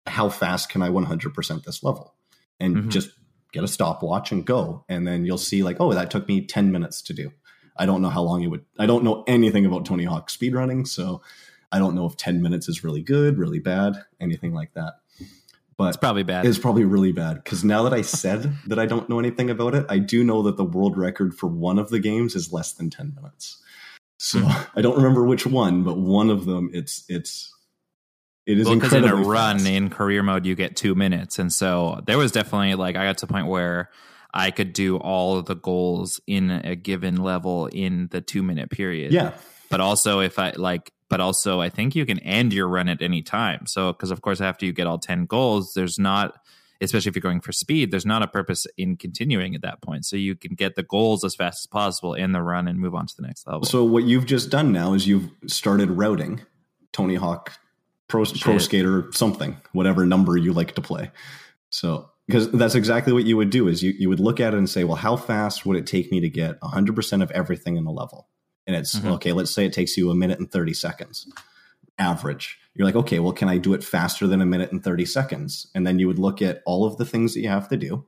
how 0.07 0.29
fast 0.29 0.69
can 0.69 0.81
I 0.81 0.89
100% 0.89 1.63
this 1.63 1.83
level? 1.83 2.15
And 2.59 2.75
mm-hmm. 2.75 2.89
just 2.89 3.11
get 3.57 3.63
a 3.63 3.67
stopwatch 3.67 4.31
and 4.31 4.45
go. 4.45 4.85
And 4.87 5.07
then 5.07 5.25
you'll 5.25 5.39
see, 5.39 5.63
like, 5.63 5.77
oh, 5.79 5.93
that 5.93 6.11
took 6.11 6.27
me 6.27 6.45
10 6.45 6.71
minutes 6.71 7.01
to 7.03 7.13
do. 7.13 7.31
I 7.75 7.85
don't 7.85 8.01
know 8.01 8.09
how 8.09 8.21
long 8.21 8.43
it 8.43 8.47
would. 8.47 8.65
I 8.77 8.85
don't 8.85 9.03
know 9.03 9.23
anything 9.27 9.65
about 9.65 9.85
Tony 9.85 10.03
Hawk 10.03 10.29
speedrunning. 10.29 10.87
So 10.87 11.21
I 11.71 11.79
don't 11.79 11.95
know 11.95 12.05
if 12.05 12.15
10 12.17 12.41
minutes 12.41 12.69
is 12.69 12.83
really 12.83 13.01
good, 13.01 13.37
really 13.39 13.59
bad, 13.59 14.03
anything 14.19 14.53
like 14.53 14.73
that. 14.73 14.93
But 15.75 15.89
it's 15.89 15.97
probably 15.97 16.23
bad. 16.23 16.45
It's 16.45 16.57
probably 16.57 16.85
really 16.85 17.11
bad 17.11 17.35
because 17.43 17.63
now 17.63 17.83
that 17.83 17.93
I 17.93 18.01
said 18.01 18.55
that 18.67 18.79
I 18.79 18.85
don't 18.85 19.09
know 19.09 19.19
anything 19.19 19.49
about 19.49 19.75
it, 19.75 19.85
I 19.89 19.97
do 19.99 20.23
know 20.23 20.43
that 20.43 20.57
the 20.57 20.63
world 20.63 20.97
record 20.97 21.35
for 21.35 21.47
one 21.47 21.79
of 21.79 21.89
the 21.89 21.99
games 21.99 22.35
is 22.35 22.53
less 22.53 22.73
than 22.73 22.89
10 22.89 23.13
minutes. 23.15 23.61
So 24.17 24.39
mm-hmm. 24.39 24.69
I 24.79 24.81
don't 24.81 24.97
remember 24.97 25.25
which 25.25 25.45
one, 25.45 25.83
but 25.83 25.97
one 25.97 26.29
of 26.29 26.45
them, 26.45 26.69
it's 26.73 27.03
it's 27.09 27.53
it 28.47 28.57
is 28.57 28.65
well, 28.65 28.75
because 28.75 28.93
in 28.93 29.03
a 29.03 29.15
run 29.15 29.67
in 29.67 29.89
career 29.89 30.23
mode 30.23 30.45
you 30.45 30.55
get 30.55 30.77
two 30.77 30.95
minutes, 30.95 31.37
and 31.37 31.51
so 31.51 32.01
there 32.05 32.17
was 32.17 32.31
definitely 32.31 32.75
like 32.75 32.95
I 32.95 33.05
got 33.05 33.17
to 33.19 33.25
a 33.25 33.27
point 33.27 33.47
where 33.47 33.89
I 34.33 34.51
could 34.51 34.71
do 34.71 34.97
all 34.97 35.37
of 35.37 35.45
the 35.45 35.55
goals 35.55 36.21
in 36.25 36.49
a 36.49 36.75
given 36.75 37.17
level 37.17 37.67
in 37.67 38.07
the 38.09 38.21
two 38.21 38.41
minute 38.41 38.71
period. 38.71 39.11
Yeah, 39.11 39.33
but 39.69 39.81
also 39.81 40.21
if 40.21 40.39
I 40.39 40.51
like, 40.51 40.91
but 41.09 41.19
also 41.19 41.59
I 41.59 41.69
think 41.69 41.93
you 41.93 42.05
can 42.05 42.19
end 42.19 42.53
your 42.53 42.69
run 42.69 42.87
at 42.87 43.01
any 43.01 43.21
time. 43.21 43.67
So 43.67 43.91
because 43.91 44.11
of 44.11 44.21
course 44.21 44.39
after 44.39 44.65
you 44.65 44.71
get 44.71 44.87
all 44.87 44.97
ten 44.97 45.25
goals, 45.25 45.73
there's 45.73 45.99
not 45.99 46.39
especially 46.79 47.09
if 47.09 47.15
you're 47.15 47.21
going 47.21 47.41
for 47.41 47.51
speed, 47.51 47.91
there's 47.91 48.05
not 48.05 48.21
a 48.21 48.27
purpose 48.27 48.67
in 48.77 48.95
continuing 48.95 49.55
at 49.55 49.61
that 49.61 49.81
point. 49.81 50.05
So 50.05 50.15
you 50.15 50.35
can 50.35 50.55
get 50.55 50.75
the 50.75 50.83
goals 50.83 51.23
as 51.23 51.35
fast 51.35 51.63
as 51.63 51.67
possible 51.67 52.13
in 52.13 52.31
the 52.31 52.41
run 52.41 52.67
and 52.67 52.79
move 52.79 52.95
on 52.95 53.07
to 53.07 53.15
the 53.17 53.23
next 53.23 53.47
level. 53.47 53.63
So 53.63 53.83
what 53.83 54.03
you've 54.03 54.25
just 54.25 54.49
done 54.49 54.71
now 54.71 54.93
is 54.93 55.07
you've 55.07 55.29
started 55.47 55.89
routing 55.91 56.41
Tony 56.93 57.15
Hawk 57.15 57.53
Pro, 58.07 58.25
Pro 58.25 58.57
Skater 58.57 59.09
something, 59.11 59.57
whatever 59.73 60.05
number 60.05 60.37
you 60.37 60.53
like 60.53 60.75
to 60.75 60.81
play. 60.81 61.11
So 61.69 62.09
because 62.27 62.51
that's 62.51 62.75
exactly 62.75 63.13
what 63.13 63.25
you 63.25 63.37
would 63.37 63.49
do 63.49 63.67
is 63.67 63.81
you, 63.81 63.93
you 63.97 64.09
would 64.09 64.19
look 64.19 64.39
at 64.39 64.53
it 64.53 64.57
and 64.57 64.69
say, 64.69 64.83
well, 64.83 64.97
how 64.97 65.15
fast 65.15 65.65
would 65.65 65.77
it 65.77 65.87
take 65.87 66.11
me 66.11 66.19
to 66.19 66.29
get 66.29 66.59
100% 66.59 67.23
of 67.23 67.31
everything 67.31 67.77
in 67.77 67.85
the 67.85 67.91
level? 67.91 68.27
And 68.65 68.75
it's 68.75 68.95
mm-hmm. 68.95 69.13
okay, 69.13 69.31
let's 69.31 69.51
say 69.51 69.65
it 69.65 69.73
takes 69.73 69.95
you 69.95 70.11
a 70.11 70.15
minute 70.15 70.39
and 70.39 70.51
30 70.51 70.73
seconds 70.73 71.27
average. 71.97 72.59
You're 72.75 72.85
like, 72.85 72.95
okay, 72.95 73.19
well, 73.19 73.33
can 73.33 73.49
I 73.49 73.57
do 73.57 73.73
it 73.73 73.83
faster 73.83 74.27
than 74.27 74.41
a 74.41 74.45
minute 74.45 74.71
and 74.71 74.83
30 74.83 75.05
seconds? 75.05 75.67
And 75.73 75.87
then 75.87 75.99
you 75.99 76.07
would 76.07 76.19
look 76.19 76.41
at 76.41 76.61
all 76.65 76.85
of 76.85 76.97
the 76.97 77.05
things 77.05 77.33
that 77.33 77.41
you 77.41 77.49
have 77.49 77.69
to 77.69 77.77
do 77.77 78.05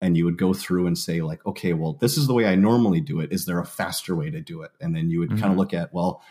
and 0.00 0.16
you 0.16 0.24
would 0.24 0.38
go 0.38 0.54
through 0.54 0.86
and 0.86 0.96
say 0.96 1.20
like 1.20 1.44
okay 1.44 1.72
well 1.72 1.94
this 1.94 2.16
is 2.16 2.26
the 2.26 2.34
way 2.34 2.46
i 2.46 2.54
normally 2.54 3.00
do 3.00 3.20
it 3.20 3.32
is 3.32 3.46
there 3.46 3.58
a 3.58 3.66
faster 3.66 4.14
way 4.14 4.30
to 4.30 4.40
do 4.40 4.62
it 4.62 4.70
and 4.80 4.94
then 4.94 5.10
you 5.10 5.18
would 5.18 5.30
mm-hmm. 5.30 5.40
kind 5.40 5.52
of 5.52 5.58
look 5.58 5.74
at 5.74 5.92
well 5.92 6.22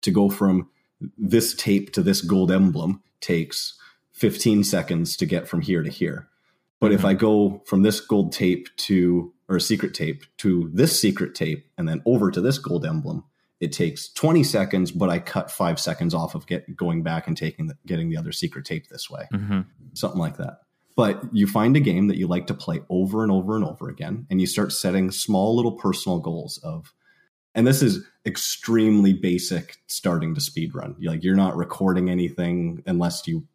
to 0.00 0.10
go 0.10 0.28
from 0.28 0.68
this 1.16 1.54
tape 1.54 1.92
to 1.92 2.02
this 2.02 2.20
gold 2.20 2.50
emblem 2.50 3.02
takes 3.20 3.78
15 4.12 4.64
seconds 4.64 5.16
to 5.16 5.26
get 5.26 5.48
from 5.48 5.60
here 5.60 5.82
to 5.82 5.90
here 5.90 6.28
but 6.80 6.88
mm-hmm. 6.88 6.94
if 6.96 7.04
i 7.04 7.14
go 7.14 7.62
from 7.66 7.82
this 7.82 8.00
gold 8.00 8.32
tape 8.32 8.68
to 8.76 9.32
or 9.48 9.58
secret 9.58 9.94
tape 9.94 10.24
to 10.38 10.70
this 10.72 10.98
secret 10.98 11.34
tape 11.34 11.68
and 11.76 11.88
then 11.88 12.02
over 12.06 12.30
to 12.30 12.40
this 12.40 12.58
gold 12.58 12.84
emblem 12.84 13.24
it 13.62 13.70
takes 13.70 14.12
20 14.14 14.42
seconds, 14.42 14.90
but 14.90 15.08
I 15.08 15.20
cut 15.20 15.48
five 15.48 15.78
seconds 15.78 16.14
off 16.14 16.34
of 16.34 16.48
get 16.48 16.76
going 16.76 17.04
back 17.04 17.28
and 17.28 17.36
taking 17.36 17.68
the, 17.68 17.76
getting 17.86 18.10
the 18.10 18.16
other 18.16 18.32
secret 18.32 18.64
tape 18.64 18.88
this 18.88 19.08
way, 19.08 19.28
mm-hmm. 19.32 19.60
something 19.94 20.18
like 20.18 20.36
that. 20.38 20.62
But 20.96 21.22
you 21.32 21.46
find 21.46 21.76
a 21.76 21.80
game 21.80 22.08
that 22.08 22.16
you 22.16 22.26
like 22.26 22.48
to 22.48 22.54
play 22.54 22.80
over 22.90 23.22
and 23.22 23.30
over 23.30 23.54
and 23.54 23.64
over 23.64 23.88
again, 23.88 24.26
and 24.28 24.40
you 24.40 24.48
start 24.48 24.72
setting 24.72 25.12
small 25.12 25.54
little 25.54 25.78
personal 25.78 26.18
goals 26.18 26.58
of, 26.64 26.92
and 27.54 27.66
this 27.66 27.82
is 27.82 28.04
extremely 28.24 29.12
basic 29.12 29.78
starting 29.86 30.34
to 30.34 30.40
speed 30.40 30.74
run. 30.74 30.96
Like 31.00 31.22
you're 31.22 31.36
not 31.36 31.56
recording 31.56 32.08
anything 32.08 32.82
unless 32.86 33.26
you 33.26 33.46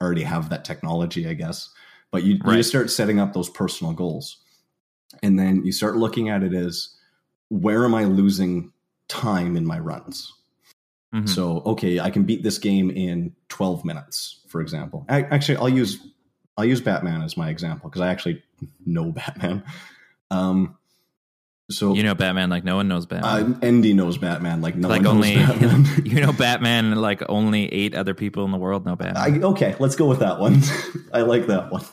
already 0.00 0.22
have 0.22 0.50
that 0.50 0.64
technology, 0.64 1.28
I 1.28 1.34
guess. 1.34 1.70
But 2.10 2.24
you, 2.24 2.38
right. 2.44 2.56
you 2.56 2.62
start 2.62 2.90
setting 2.90 3.20
up 3.20 3.32
those 3.32 3.48
personal 3.48 3.94
goals, 3.94 4.38
and 5.22 5.38
then 5.38 5.64
you 5.64 5.72
start 5.72 5.96
looking 5.96 6.28
at 6.28 6.42
it 6.42 6.52
as 6.52 6.94
where 7.48 7.84
am 7.84 7.94
I 7.94 8.04
losing 8.04 8.72
time 9.08 9.56
in 9.56 9.66
my 9.66 9.78
runs. 9.78 10.32
Mm-hmm. 11.14 11.26
So, 11.26 11.62
okay, 11.66 12.00
I 12.00 12.10
can 12.10 12.24
beat 12.24 12.42
this 12.42 12.58
game 12.58 12.90
in 12.90 13.34
12 13.48 13.84
minutes, 13.84 14.40
for 14.48 14.60
example. 14.60 15.04
I, 15.08 15.22
actually, 15.22 15.56
I'll 15.56 15.68
use 15.68 15.98
I'll 16.56 16.64
use 16.64 16.80
Batman 16.80 17.22
as 17.22 17.36
my 17.36 17.48
example 17.48 17.88
because 17.88 18.02
I 18.02 18.08
actually 18.08 18.42
know 18.86 19.12
Batman. 19.12 19.62
Um, 20.30 20.76
so 21.70 21.94
you 21.94 22.02
know 22.02 22.14
Batman 22.14 22.50
like 22.50 22.64
no 22.64 22.76
one 22.76 22.88
knows 22.88 23.06
Batman. 23.06 23.54
Uh, 23.54 23.58
Andy 23.62 23.92
knows 23.94 24.18
Batman 24.18 24.60
like 24.60 24.76
no 24.76 24.88
like 24.88 25.02
one 25.02 25.16
only, 25.16 25.36
knows 25.36 25.58
Batman. 25.58 25.86
you 26.04 26.20
know 26.26 26.32
Batman 26.32 26.94
like 26.96 27.22
only 27.28 27.72
eight 27.72 27.94
other 27.94 28.14
people 28.14 28.44
in 28.44 28.50
the 28.50 28.58
world 28.58 28.84
know 28.84 28.96
Batman. 28.96 29.42
I, 29.42 29.46
okay, 29.46 29.76
let's 29.78 29.96
go 29.96 30.06
with 30.06 30.20
that 30.20 30.38
one. 30.38 30.60
I 31.12 31.22
like 31.22 31.46
that 31.46 31.70
one. 31.70 31.84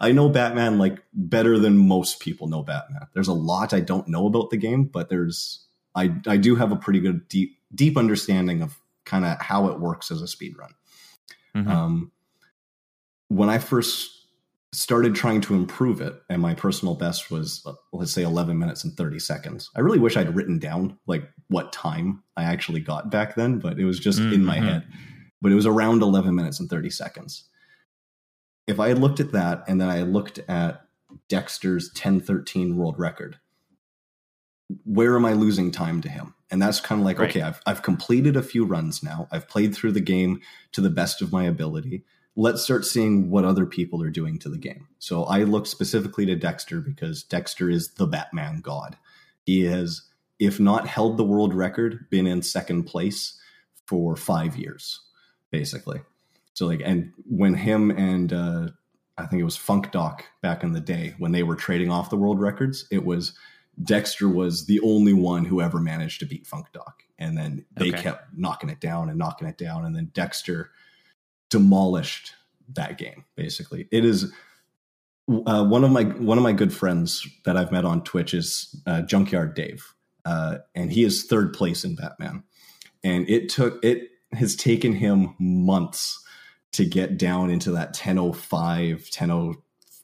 I 0.00 0.12
know 0.12 0.28
Batman 0.28 0.78
like 0.78 1.02
better 1.12 1.58
than 1.58 1.76
most 1.78 2.20
people 2.20 2.48
know 2.48 2.62
Batman. 2.62 3.06
There's 3.14 3.28
a 3.28 3.32
lot 3.32 3.72
I 3.72 3.80
don't 3.80 4.08
know 4.08 4.26
about 4.26 4.50
the 4.50 4.56
game, 4.56 4.84
but 4.84 5.08
there's 5.08 5.64
I 5.94 6.14
I 6.26 6.36
do 6.36 6.56
have 6.56 6.72
a 6.72 6.76
pretty 6.76 7.00
good 7.00 7.28
deep 7.28 7.58
deep 7.74 7.96
understanding 7.96 8.62
of 8.62 8.78
kind 9.04 9.24
of 9.24 9.40
how 9.40 9.68
it 9.68 9.80
works 9.80 10.10
as 10.10 10.22
a 10.22 10.28
speed 10.28 10.56
run. 10.58 10.70
Mm-hmm. 11.56 11.70
Um, 11.70 12.12
when 13.28 13.48
I 13.48 13.58
first 13.58 14.21
started 14.72 15.14
trying 15.14 15.40
to 15.42 15.54
improve 15.54 16.00
it, 16.00 16.14
and 16.30 16.40
my 16.40 16.54
personal 16.54 16.94
best 16.94 17.30
was 17.30 17.66
let's 17.92 18.12
say 18.12 18.22
11 18.22 18.58
minutes 18.58 18.84
and 18.84 18.96
30 18.96 19.18
seconds. 19.18 19.70
I 19.76 19.80
really 19.80 19.98
wish 19.98 20.16
I'd 20.16 20.34
written 20.34 20.58
down 20.58 20.98
like 21.06 21.28
what 21.48 21.72
time 21.72 22.22
I 22.36 22.44
actually 22.44 22.80
got 22.80 23.10
back 23.10 23.34
then, 23.34 23.58
but 23.58 23.78
it 23.78 23.84
was 23.84 24.00
just 24.00 24.18
mm-hmm. 24.18 24.32
in 24.32 24.44
my 24.44 24.56
mm-hmm. 24.56 24.66
head. 24.66 24.86
But 25.40 25.52
it 25.52 25.56
was 25.56 25.66
around 25.66 26.02
11 26.02 26.34
minutes 26.34 26.60
and 26.60 26.70
30 26.70 26.90
seconds. 26.90 27.48
If 28.66 28.80
I 28.80 28.88
had 28.88 28.98
looked 28.98 29.20
at 29.20 29.32
that 29.32 29.64
and 29.66 29.80
then 29.80 29.90
I 29.90 30.02
looked 30.02 30.38
at 30.48 30.82
Dexter's 31.28 31.88
1013 31.88 32.76
world 32.76 32.98
record, 32.98 33.38
where 34.84 35.16
am 35.16 35.24
I 35.24 35.32
losing 35.32 35.70
time 35.70 36.00
to 36.02 36.08
him? 36.08 36.34
And 36.50 36.62
that's 36.62 36.80
kind 36.80 37.00
of 37.00 37.04
like, 37.04 37.18
right. 37.18 37.28
okay, 37.28 37.42
I've, 37.42 37.60
I've 37.66 37.82
completed 37.82 38.36
a 38.36 38.42
few 38.42 38.64
runs 38.64 39.02
now. 39.02 39.28
I've 39.30 39.48
played 39.48 39.74
through 39.74 39.92
the 39.92 40.00
game 40.00 40.40
to 40.72 40.80
the 40.80 40.90
best 40.90 41.20
of 41.20 41.32
my 41.32 41.44
ability. 41.44 42.04
Let's 42.34 42.62
start 42.62 42.86
seeing 42.86 43.30
what 43.30 43.44
other 43.44 43.66
people 43.66 44.02
are 44.02 44.10
doing 44.10 44.38
to 44.40 44.48
the 44.48 44.58
game. 44.58 44.88
So 44.98 45.24
I 45.24 45.42
look 45.42 45.66
specifically 45.66 46.24
to 46.26 46.34
Dexter 46.34 46.80
because 46.80 47.22
Dexter 47.22 47.68
is 47.68 47.94
the 47.94 48.06
Batman 48.06 48.60
god. 48.60 48.96
He 49.44 49.64
has, 49.64 50.02
if 50.38 50.58
not 50.58 50.86
held 50.86 51.16
the 51.16 51.24
world 51.24 51.52
record, 51.54 52.08
been 52.10 52.26
in 52.26 52.42
second 52.42 52.84
place 52.84 53.38
for 53.86 54.16
five 54.16 54.56
years, 54.56 55.00
basically. 55.50 56.00
So 56.54 56.66
like, 56.66 56.80
and 56.84 57.12
when 57.28 57.54
him 57.54 57.90
and 57.90 58.32
uh, 58.32 58.68
I 59.18 59.26
think 59.26 59.40
it 59.40 59.44
was 59.44 59.56
Funk 59.56 59.92
Doc 59.92 60.24
back 60.40 60.62
in 60.62 60.72
the 60.72 60.80
day 60.80 61.14
when 61.18 61.32
they 61.32 61.42
were 61.42 61.56
trading 61.56 61.90
off 61.90 62.10
the 62.10 62.16
world 62.16 62.40
records, 62.40 62.86
it 62.90 63.04
was 63.04 63.34
Dexter 63.82 64.28
was 64.28 64.66
the 64.66 64.80
only 64.80 65.12
one 65.12 65.44
who 65.44 65.60
ever 65.60 65.80
managed 65.80 66.20
to 66.20 66.26
beat 66.26 66.46
Funk 66.46 66.66
Doc. 66.72 67.02
And 67.18 67.36
then 67.36 67.64
they 67.74 67.90
okay. 67.90 68.02
kept 68.02 68.36
knocking 68.36 68.70
it 68.70 68.80
down 68.80 69.08
and 69.08 69.18
knocking 69.18 69.48
it 69.48 69.58
down. 69.58 69.84
And 69.84 69.94
then 69.94 70.10
Dexter 70.12 70.70
demolished 71.52 72.32
that 72.74 72.98
game, 72.98 73.24
basically. 73.36 73.86
It 73.92 74.04
is 74.04 74.32
uh, 75.46 75.64
one 75.64 75.84
of 75.84 75.90
my 75.90 76.02
one 76.02 76.38
of 76.38 76.44
my 76.44 76.52
good 76.52 76.72
friends 76.72 77.26
that 77.44 77.56
I've 77.56 77.70
met 77.70 77.84
on 77.84 78.02
Twitch 78.02 78.34
is 78.34 78.74
uh, 78.86 79.02
Junkyard 79.02 79.54
Dave. 79.54 79.94
Uh, 80.24 80.58
and 80.74 80.92
he 80.92 81.04
is 81.04 81.24
third 81.24 81.52
place 81.52 81.84
in 81.84 81.94
Batman. 81.94 82.42
And 83.04 83.28
it 83.28 83.48
took 83.48 83.84
it 83.84 84.08
has 84.32 84.56
taken 84.56 84.92
him 84.92 85.34
months 85.38 86.18
to 86.72 86.84
get 86.84 87.18
down 87.18 87.50
into 87.50 87.70
that 87.72 87.88
1005, 87.88 89.10
10 89.10 89.54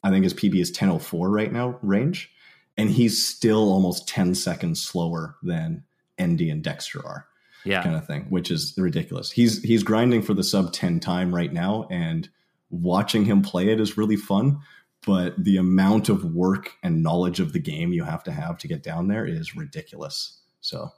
I 0.03 0.09
think 0.11 0.23
his 0.23 0.33
PB 0.33 0.61
is 0.61 0.69
1004 0.69 1.29
right 1.29 1.51
now 1.51 1.79
range 1.81 2.31
and 2.77 2.89
he's 2.89 3.25
still 3.25 3.73
almost 3.73 4.07
10 4.07 4.35
seconds 4.35 4.81
slower 4.81 5.35
than 5.43 5.83
Andy 6.17 6.49
and 6.49 6.63
Dexter 6.63 7.05
are. 7.05 7.27
Yeah. 7.65 7.83
Kind 7.83 7.95
of 7.95 8.07
thing, 8.07 8.25
which 8.29 8.51
is 8.51 8.73
ridiculous. 8.77 9.31
He's 9.31 9.61
he's 9.63 9.83
grinding 9.83 10.21
for 10.21 10.33
the 10.33 10.43
sub 10.43 10.71
10 10.71 10.99
time 10.99 11.33
right 11.33 11.51
now 11.51 11.87
and 11.91 12.29
watching 12.69 13.25
him 13.25 13.41
play 13.41 13.69
it 13.69 13.79
is 13.79 13.97
really 13.97 14.15
fun, 14.15 14.59
but 15.05 15.33
the 15.43 15.57
amount 15.57 16.09
of 16.09 16.23
work 16.23 16.71
and 16.83 17.03
knowledge 17.03 17.39
of 17.39 17.53
the 17.53 17.59
game 17.59 17.91
you 17.91 18.03
have 18.03 18.23
to 18.23 18.31
have 18.31 18.57
to 18.59 18.67
get 18.67 18.83
down 18.83 19.07
there 19.07 19.25
is 19.25 19.55
ridiculous. 19.55 20.39
So 20.61 20.91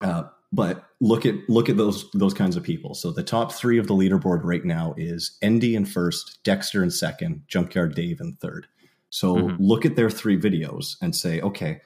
uh, 0.00 0.24
but 0.52 0.86
look 1.00 1.26
at 1.26 1.34
look 1.48 1.68
at 1.68 1.76
those 1.76 2.10
those 2.12 2.34
kinds 2.34 2.56
of 2.56 2.62
people. 2.62 2.94
So 2.94 3.10
the 3.10 3.22
top 3.22 3.52
three 3.52 3.78
of 3.78 3.86
the 3.86 3.94
leaderboard 3.94 4.44
right 4.44 4.64
now 4.64 4.94
is 4.96 5.36
Endy 5.42 5.74
in 5.74 5.84
first, 5.84 6.38
Dexter 6.44 6.82
in 6.82 6.90
second, 6.90 7.42
Junkyard 7.48 7.94
Dave 7.94 8.20
in 8.20 8.34
third. 8.34 8.66
So 9.10 9.36
mm-hmm. 9.36 9.62
look 9.62 9.84
at 9.84 9.96
their 9.96 10.10
three 10.10 10.38
videos 10.38 10.96
and 11.00 11.14
say, 11.14 11.40
okay, 11.40 11.80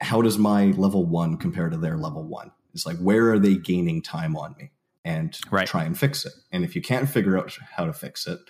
how 0.00 0.20
does 0.20 0.38
my 0.38 0.66
level 0.72 1.04
one 1.04 1.36
compare 1.36 1.68
to 1.68 1.76
their 1.76 1.96
level 1.96 2.24
one? 2.24 2.52
It's 2.76 2.86
like 2.86 2.98
where 2.98 3.32
are 3.32 3.38
they 3.38 3.56
gaining 3.56 4.02
time 4.02 4.36
on 4.36 4.54
me? 4.58 4.70
And 5.04 5.38
right. 5.50 5.66
try 5.66 5.84
and 5.84 5.98
fix 5.98 6.26
it. 6.26 6.32
And 6.52 6.64
if 6.64 6.74
you 6.74 6.82
can't 6.82 7.08
figure 7.08 7.38
out 7.38 7.56
how 7.72 7.86
to 7.86 7.92
fix 7.92 8.26
it, 8.26 8.40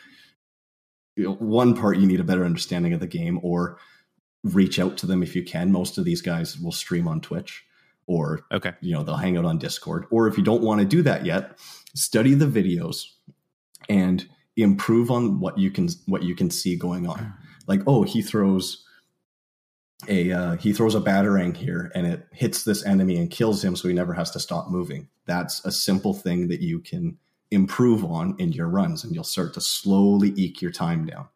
you 1.15 1.25
know, 1.25 1.35
one 1.35 1.77
part 1.77 1.99
you 1.99 2.07
need 2.07 2.21
a 2.21 2.25
better 2.25 2.45
understanding 2.45 2.93
of 2.93 3.01
the 3.01 3.07
game 3.07 3.41
or 3.43 3.79
reach 4.43 4.79
out 4.79 4.97
to 4.99 5.07
them 5.07 5.23
if 5.23 5.37
you 5.37 5.43
can. 5.43 5.73
Most 5.73 5.99
of 5.99 6.05
these 6.05 6.23
guys 6.23 6.59
will 6.59 6.73
stream 6.73 7.09
on 7.09 7.21
Twitch 7.21 7.67
or 8.07 8.47
okay 8.53 8.73
you 8.81 8.93
know 8.93 9.03
they'll 9.03 9.17
hang 9.17 9.37
out 9.37 9.45
on 9.45 9.59
discord 9.59 10.07
or 10.11 10.27
if 10.27 10.39
you 10.39 10.45
don't 10.45 10.63
want 10.63 10.81
to 10.81 10.87
do 10.87 11.03
that 11.03 11.27
yet 11.27 11.59
study 11.95 12.35
the 12.35 12.47
videos 12.47 13.05
and 13.89 14.29
improve 14.57 15.11
on 15.11 15.41
what 15.41 15.59
you 15.59 15.71
can 15.71 15.89
what 16.07 16.23
you 16.23 16.35
can 16.35 16.51
see 16.51 16.77
going 16.77 17.07
on 17.07 17.19
hmm. 17.19 17.31
like 17.67 17.81
oh 17.87 18.03
he 18.03 18.23
throws 18.23 18.85
a 20.09 20.33
uh, 20.33 20.57
he 20.57 20.73
throws 20.73 20.95
a 20.95 21.01
batarang 21.01 21.57
here 21.57 21.91
and 21.95 22.07
it 22.07 22.27
hits 22.33 22.65
this 22.65 22.85
enemy 22.85 23.17
and 23.17 23.31
kills 23.31 23.65
him 23.65 23.75
so 23.75 23.89
he 23.89 23.95
never 23.95 24.13
has 24.13 24.31
to 24.31 24.39
stop 24.39 24.69
moving 24.69 25.09
that's 25.25 25.65
a 25.65 25.73
simple 25.73 26.13
thing 26.13 26.49
that 26.49 26.61
you 26.61 26.81
can 26.81 27.17
improve 27.51 28.05
on 28.05 28.35
in 28.39 28.53
your 28.53 28.69
runs 28.69 29.05
and 29.05 29.15
you'll 29.15 29.25
start 29.25 29.55
to 29.55 29.61
slowly 29.61 30.33
eke 30.37 30.61
your 30.61 30.71
time 30.71 31.07
down 31.07 31.29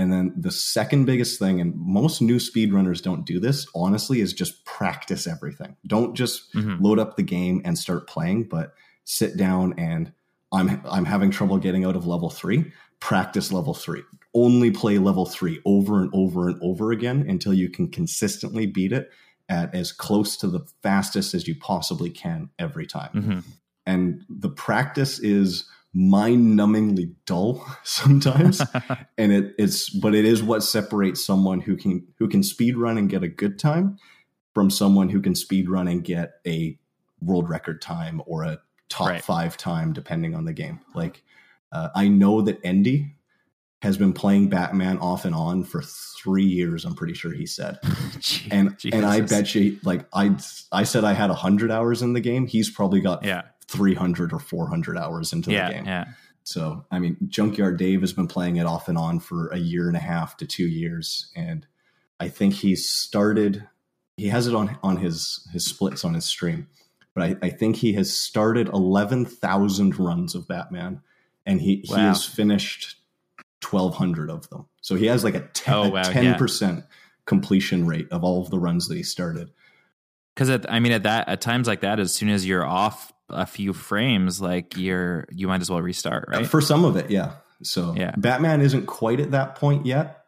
and 0.00 0.10
then 0.10 0.32
the 0.34 0.50
second 0.50 1.04
biggest 1.04 1.38
thing, 1.38 1.60
and 1.60 1.76
most 1.76 2.22
new 2.22 2.36
speedrunners 2.36 3.02
don't 3.02 3.26
do 3.26 3.38
this, 3.38 3.66
honestly, 3.74 4.20
is 4.20 4.32
just 4.32 4.64
practice 4.64 5.26
everything. 5.26 5.76
Don't 5.86 6.14
just 6.14 6.54
mm-hmm. 6.54 6.82
load 6.82 6.98
up 6.98 7.16
the 7.16 7.22
game 7.22 7.60
and 7.66 7.76
start 7.76 8.06
playing, 8.06 8.44
but 8.44 8.72
sit 9.04 9.36
down 9.36 9.74
and 9.76 10.10
I'm 10.52 10.80
I'm 10.88 11.04
having 11.04 11.30
trouble 11.30 11.58
getting 11.58 11.84
out 11.84 11.96
of 11.96 12.06
level 12.06 12.30
three. 12.30 12.72
Practice 13.00 13.52
level 13.52 13.74
three. 13.74 14.02
Only 14.34 14.70
play 14.70 14.98
level 14.98 15.26
three 15.26 15.60
over 15.64 16.00
and 16.00 16.10
over 16.14 16.48
and 16.48 16.58
over 16.62 16.92
again 16.92 17.26
until 17.28 17.52
you 17.52 17.68
can 17.68 17.88
consistently 17.88 18.66
beat 18.66 18.92
it 18.92 19.10
at 19.48 19.74
as 19.74 19.90
close 19.90 20.36
to 20.36 20.46
the 20.46 20.60
fastest 20.82 21.34
as 21.34 21.48
you 21.48 21.56
possibly 21.56 22.10
can 22.10 22.50
every 22.58 22.86
time. 22.86 23.10
Mm-hmm. 23.12 23.38
And 23.86 24.24
the 24.28 24.50
practice 24.50 25.18
is 25.18 25.64
mind-numbingly 25.92 27.12
dull 27.26 27.66
sometimes 27.82 28.62
and 29.18 29.32
it, 29.32 29.54
it's 29.58 29.90
but 29.90 30.14
it 30.14 30.24
is 30.24 30.42
what 30.42 30.62
separates 30.62 31.24
someone 31.24 31.60
who 31.60 31.76
can 31.76 32.06
who 32.18 32.28
can 32.28 32.42
speed 32.42 32.76
run 32.76 32.96
and 32.96 33.10
get 33.10 33.24
a 33.24 33.28
good 33.28 33.58
time 33.58 33.98
from 34.54 34.70
someone 34.70 35.08
who 35.08 35.20
can 35.20 35.34
speed 35.34 35.68
run 35.68 35.88
and 35.88 36.04
get 36.04 36.34
a 36.46 36.78
world 37.20 37.48
record 37.48 37.82
time 37.82 38.22
or 38.26 38.44
a 38.44 38.60
top 38.88 39.08
right. 39.08 39.24
five 39.24 39.56
time 39.56 39.92
depending 39.92 40.34
on 40.34 40.44
the 40.44 40.52
game 40.52 40.80
like 40.94 41.24
uh, 41.72 41.88
i 41.94 42.08
know 42.08 42.40
that 42.42 42.60
Endy 42.64 43.14
has 43.82 43.96
been 43.96 44.12
playing 44.12 44.48
batman 44.48 44.98
off 44.98 45.24
and 45.24 45.34
on 45.34 45.64
for 45.64 45.82
three 45.82 46.44
years 46.44 46.84
i'm 46.84 46.94
pretty 46.94 47.14
sure 47.14 47.32
he 47.32 47.46
said 47.46 47.78
and 48.50 48.78
Jesus. 48.78 48.96
and 48.96 49.06
i 49.06 49.20
bet 49.20 49.54
you 49.54 49.78
like 49.84 50.04
i 50.12 50.36
i 50.70 50.84
said 50.84 51.04
i 51.04 51.12
had 51.12 51.30
100 51.30 51.70
hours 51.70 52.02
in 52.02 52.12
the 52.12 52.20
game 52.20 52.46
he's 52.46 52.68
probably 52.68 53.00
got 53.00 53.24
yeah 53.24 53.42
300 53.70 54.32
or 54.32 54.40
400 54.40 54.98
hours 54.98 55.32
into 55.32 55.52
yeah, 55.52 55.68
the 55.68 55.74
game. 55.74 55.86
Yeah. 55.86 56.04
So, 56.42 56.84
I 56.90 56.98
mean, 56.98 57.16
Junkyard 57.28 57.78
Dave 57.78 58.00
has 58.00 58.12
been 58.12 58.26
playing 58.26 58.56
it 58.56 58.66
off 58.66 58.88
and 58.88 58.98
on 58.98 59.20
for 59.20 59.48
a 59.48 59.58
year 59.58 59.86
and 59.86 59.96
a 59.96 60.00
half 60.00 60.36
to 60.38 60.46
two 60.46 60.66
years. 60.66 61.30
And 61.36 61.66
I 62.18 62.28
think 62.28 62.54
he 62.54 62.74
started, 62.74 63.68
he 64.16 64.28
has 64.28 64.48
it 64.48 64.54
on, 64.54 64.76
on 64.82 64.96
his, 64.96 65.46
his 65.52 65.64
splits 65.64 66.04
on 66.04 66.14
his 66.14 66.24
stream, 66.24 66.66
but 67.14 67.22
I, 67.22 67.36
I 67.46 67.50
think 67.50 67.76
he 67.76 67.92
has 67.92 68.12
started 68.12 68.68
11,000 68.68 69.98
runs 69.98 70.34
of 70.34 70.48
Batman 70.48 71.02
and 71.50 71.60
he, 71.60 71.84
wow. 71.88 71.96
he 71.96 72.02
has 72.02 72.24
finished 72.24 72.96
1,200 73.68 74.30
of 74.30 74.48
them. 74.50 74.66
So 74.80 74.94
he 74.94 75.06
has 75.06 75.24
like 75.24 75.34
a 75.34 75.40
10, 75.40 75.74
oh, 75.74 75.88
wow, 75.90 76.02
10% 76.04 76.76
yeah. 76.76 76.82
completion 77.26 77.86
rate 77.86 78.06
of 78.12 78.22
all 78.22 78.40
of 78.40 78.50
the 78.50 78.58
runs 78.58 78.86
that 78.86 78.96
he 78.96 79.02
started. 79.02 79.50
Because 80.34 80.64
I 80.68 80.78
mean, 80.78 80.92
at 80.92 81.02
that 81.02 81.28
at 81.28 81.40
times 81.40 81.66
like 81.66 81.80
that, 81.80 81.98
as 81.98 82.14
soon 82.14 82.28
as 82.28 82.46
you're 82.46 82.64
off 82.64 83.12
a 83.28 83.44
few 83.44 83.72
frames, 83.72 84.40
like 84.40 84.76
you're 84.76 85.26
you 85.32 85.48
might 85.48 85.60
as 85.60 85.68
well 85.68 85.82
restart, 85.82 86.26
right? 86.28 86.46
For 86.46 86.60
some 86.60 86.84
of 86.84 86.96
it, 86.96 87.10
yeah. 87.10 87.32
So 87.62 87.94
yeah. 87.96 88.14
Batman 88.16 88.60
isn't 88.60 88.86
quite 88.86 89.20
at 89.20 89.32
that 89.32 89.56
point 89.56 89.84
yet, 89.84 90.24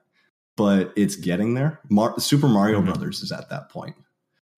but 0.56 0.92
it's 0.96 1.16
getting 1.16 1.54
there. 1.54 1.80
Mar- 1.88 2.18
Super 2.18 2.48
Mario 2.48 2.78
mm-hmm. 2.78 2.88
Brothers 2.88 3.22
is 3.22 3.32
at 3.32 3.48
that 3.48 3.70
point. 3.70 3.94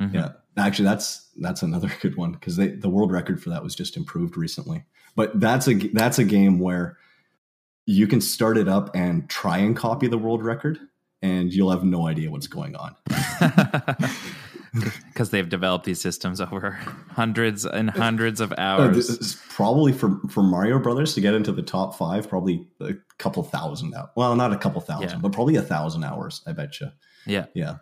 Mm-hmm. 0.01 0.17
Yeah, 0.17 0.33
actually, 0.57 0.87
that's 0.87 1.29
that's 1.37 1.63
another 1.63 1.93
good 2.01 2.17
one 2.17 2.33
because 2.33 2.57
the 2.57 2.89
world 2.89 3.13
record 3.13 3.41
for 3.41 3.51
that 3.51 3.63
was 3.63 3.77
just 3.77 3.97
improved 3.97 4.37
recently. 4.37 4.85
But 5.17 5.39
that's 5.39 5.69
a 5.69 5.75
that's 5.75 6.19
a 6.19 6.25
game 6.25 6.59
where 6.59 6.97
you 7.87 8.07
can 8.07 8.21
start 8.21 8.57
it 8.57 8.69
up 8.69 8.95
and 8.95 9.29
try 9.29 9.59
and 9.59 9.77
copy 9.77 10.09
the 10.09 10.19
world 10.19 10.43
record, 10.43 10.79
and 11.23 11.53
you'll 11.53 11.71
have 11.71 11.85
no 11.85 12.07
idea 12.07 12.31
what's 12.31 12.47
going 12.47 12.77
on. 12.77 12.97
because 15.09 15.31
they've 15.31 15.49
developed 15.49 15.85
these 15.85 16.01
systems 16.01 16.41
over 16.41 16.73
hundreds 17.11 17.65
and 17.65 17.91
hundreds 17.91 18.41
of 18.41 18.53
hours. 18.59 19.11
Uh, 19.11 19.39
probably 19.51 19.93
for 19.93 20.19
for 20.29 20.43
Mario 20.43 20.79
Brothers 20.79 21.15
to 21.15 21.21
get 21.21 21.35
into 21.35 21.53
the 21.53 21.63
top 21.63 21.97
five, 21.97 22.29
probably 22.29 22.67
a 22.81 22.95
couple 23.19 23.43
thousand 23.43 23.95
out. 23.95 24.11
Well, 24.17 24.35
not 24.35 24.53
a 24.53 24.59
couple 24.59 24.81
thousand, 24.81 25.11
yeah. 25.11 25.19
but 25.19 25.33
probably 25.33 25.57
a 25.57 25.63
thousand 25.63 26.05
hours. 26.05 26.43
I 26.47 26.53
bet 26.53 26.81
you. 26.81 26.89
Yeah, 27.27 27.47
yeah. 27.55 27.77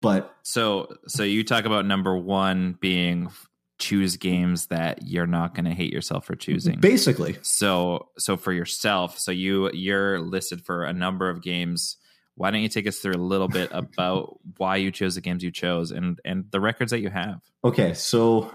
But 0.00 0.34
so 0.42 0.88
so 1.06 1.22
you 1.22 1.44
talk 1.44 1.64
about 1.64 1.86
number 1.86 2.16
one 2.16 2.78
being 2.80 3.30
choose 3.78 4.16
games 4.16 4.66
that 4.66 5.06
you're 5.06 5.26
not 5.26 5.54
going 5.54 5.64
to 5.64 5.70
hate 5.70 5.92
yourself 5.92 6.24
for 6.24 6.34
choosing 6.34 6.78
basically 6.80 7.36
so 7.42 8.08
so 8.18 8.36
for 8.36 8.52
yourself 8.52 9.18
so 9.18 9.30
you 9.30 9.70
you're 9.72 10.18
listed 10.20 10.64
for 10.64 10.84
a 10.84 10.92
number 10.92 11.30
of 11.30 11.42
games 11.42 11.96
why 12.38 12.52
don't 12.52 12.62
you 12.62 12.68
take 12.68 12.86
us 12.86 12.98
through 12.98 13.14
a 13.14 13.18
little 13.18 13.48
bit 13.48 13.68
about 13.72 14.38
why 14.56 14.76
you 14.76 14.90
chose 14.90 15.16
the 15.16 15.20
games 15.20 15.42
you 15.42 15.50
chose 15.50 15.90
and 15.90 16.18
and 16.24 16.44
the 16.50 16.60
records 16.60 16.92
that 16.92 17.00
you 17.00 17.10
have? 17.10 17.40
Okay, 17.64 17.92
so 17.94 18.50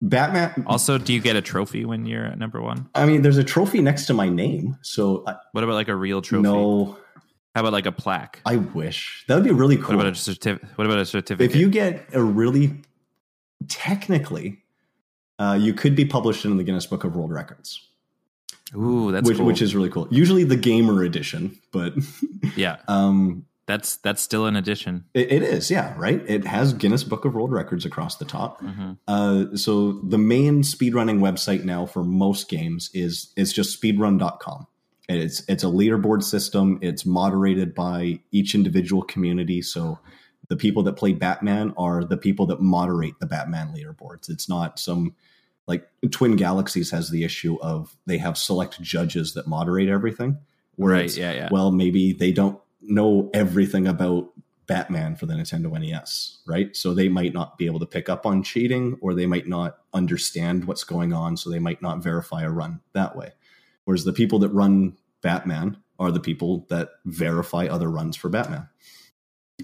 Batman. 0.00 0.64
Also, 0.66 0.96
do 0.96 1.12
you 1.12 1.20
get 1.20 1.36
a 1.36 1.42
trophy 1.42 1.84
when 1.84 2.06
you're 2.06 2.24
at 2.24 2.38
number 2.38 2.62
one? 2.62 2.88
I 2.94 3.04
mean, 3.04 3.22
there's 3.22 3.38
a 3.38 3.44
trophy 3.44 3.80
next 3.80 4.06
to 4.06 4.14
my 4.14 4.28
name. 4.28 4.78
So, 4.82 5.24
I, 5.26 5.36
what 5.52 5.64
about 5.64 5.74
like 5.74 5.88
a 5.88 5.96
real 5.96 6.22
trophy? 6.22 6.42
No. 6.42 6.96
How 7.54 7.60
about 7.60 7.72
like 7.72 7.86
a 7.86 7.92
plaque? 7.92 8.40
I 8.44 8.56
wish 8.56 9.24
that 9.28 9.34
would 9.36 9.44
be 9.44 9.52
really 9.52 9.76
cool. 9.76 9.88
What 9.88 9.94
about 9.94 10.06
a 10.08 10.14
certificate? 10.16 10.68
What 10.76 10.86
about 10.86 10.98
a 10.98 11.06
certificate? 11.06 11.50
If 11.50 11.56
you 11.56 11.68
get 11.68 12.08
a 12.12 12.22
really 12.22 12.82
technically, 13.68 14.62
uh, 15.38 15.58
you 15.60 15.74
could 15.74 15.96
be 15.96 16.04
published 16.04 16.44
in 16.44 16.56
the 16.56 16.64
Guinness 16.64 16.86
Book 16.86 17.04
of 17.04 17.16
World 17.16 17.32
Records. 17.32 17.80
Ooh, 18.76 19.12
that's 19.12 19.28
which, 19.28 19.38
cool. 19.38 19.46
which 19.46 19.62
is 19.62 19.74
really 19.74 19.90
cool. 19.90 20.08
Usually 20.10 20.44
the 20.44 20.56
gamer 20.56 21.02
edition, 21.02 21.58
but 21.72 21.94
yeah, 22.56 22.78
um, 22.88 23.46
that's 23.66 23.96
that's 23.96 24.22
still 24.22 24.46
an 24.46 24.56
edition. 24.56 25.04
It, 25.14 25.32
it 25.32 25.42
is, 25.42 25.70
yeah, 25.70 25.94
right. 25.96 26.22
It 26.26 26.46
has 26.46 26.72
Guinness 26.72 27.04
Book 27.04 27.24
of 27.24 27.34
World 27.34 27.52
Records 27.52 27.84
across 27.84 28.16
the 28.16 28.24
top. 28.24 28.60
Mm-hmm. 28.60 28.92
Uh, 29.06 29.56
so 29.56 29.92
the 30.02 30.18
main 30.18 30.62
speedrunning 30.62 31.20
website 31.20 31.64
now 31.64 31.86
for 31.86 32.04
most 32.04 32.48
games 32.48 32.90
is 32.94 33.32
is 33.36 33.52
just 33.52 33.80
speedrun.com. 33.80 34.66
It's 35.08 35.42
it's 35.48 35.62
a 35.62 35.68
leaderboard 35.68 36.22
system. 36.22 36.78
It's 36.82 37.06
moderated 37.06 37.74
by 37.74 38.20
each 38.32 38.54
individual 38.54 39.02
community. 39.02 39.62
So 39.62 39.98
the 40.48 40.56
people 40.56 40.82
that 40.84 40.94
play 40.94 41.12
Batman 41.12 41.72
are 41.76 42.04
the 42.04 42.16
people 42.16 42.46
that 42.46 42.60
moderate 42.60 43.18
the 43.20 43.26
Batman 43.26 43.74
leaderboards. 43.74 44.28
It's 44.28 44.48
not 44.48 44.78
some 44.78 45.14
like 45.66 45.88
Twin 46.10 46.36
Galaxies 46.36 46.90
has 46.90 47.10
the 47.10 47.24
issue 47.24 47.58
of 47.60 47.96
they 48.06 48.18
have 48.18 48.36
select 48.36 48.80
judges 48.82 49.34
that 49.34 49.46
moderate 49.46 49.88
everything. 49.88 50.38
Right. 50.76 51.14
Yeah. 51.16 51.32
Yeah. 51.32 51.48
Well, 51.50 51.72
maybe 51.72 52.12
they 52.12 52.32
don't 52.32 52.60
know 52.82 53.30
everything 53.32 53.86
about 53.86 54.30
Batman 54.66 55.16
for 55.16 55.26
the 55.26 55.34
Nintendo 55.34 55.78
NES, 55.78 56.38
right? 56.46 56.74
So 56.76 56.94
they 56.94 57.08
might 57.08 57.34
not 57.34 57.58
be 57.58 57.66
able 57.66 57.80
to 57.80 57.86
pick 57.86 58.08
up 58.08 58.26
on 58.26 58.42
cheating 58.42 58.98
or 59.00 59.14
they 59.14 59.26
might 59.26 59.46
not 59.46 59.78
understand 59.92 60.64
what's 60.64 60.84
going 60.84 61.12
on. 61.12 61.36
So 61.36 61.50
they 61.50 61.58
might 61.58 61.82
not 61.82 62.02
verify 62.02 62.42
a 62.42 62.50
run 62.50 62.80
that 62.92 63.16
way. 63.16 63.32
Whereas 63.84 64.04
the 64.04 64.12
people 64.12 64.38
that 64.40 64.50
run 64.50 64.96
Batman 65.22 65.78
are 65.98 66.10
the 66.10 66.20
people 66.20 66.66
that 66.70 66.90
verify 67.04 67.66
other 67.66 67.90
runs 67.90 68.16
for 68.16 68.28
Batman. 68.28 68.68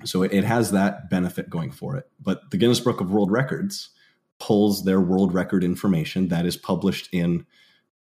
So 0.05 0.23
it 0.23 0.45
has 0.45 0.71
that 0.71 1.11
benefit 1.11 1.51
going 1.51 1.73
for 1.73 1.97
it. 1.97 2.09
But 2.21 2.51
the 2.51 2.57
Guinness 2.57 2.81
Book 2.81 3.01
of 3.01 3.11
World 3.11 3.31
Records 3.31 3.91
pulls 4.39 4.85
their 4.85 5.01
world 5.01 5.35
record 5.35 5.63
information 5.63 6.29
that 6.29 6.47
is 6.47 6.57
published 6.57 7.09
in 7.13 7.47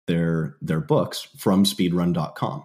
their 0.07 0.57
their 0.61 0.80
books 0.80 1.28
from 1.37 1.64
speedrun.com. 1.64 2.64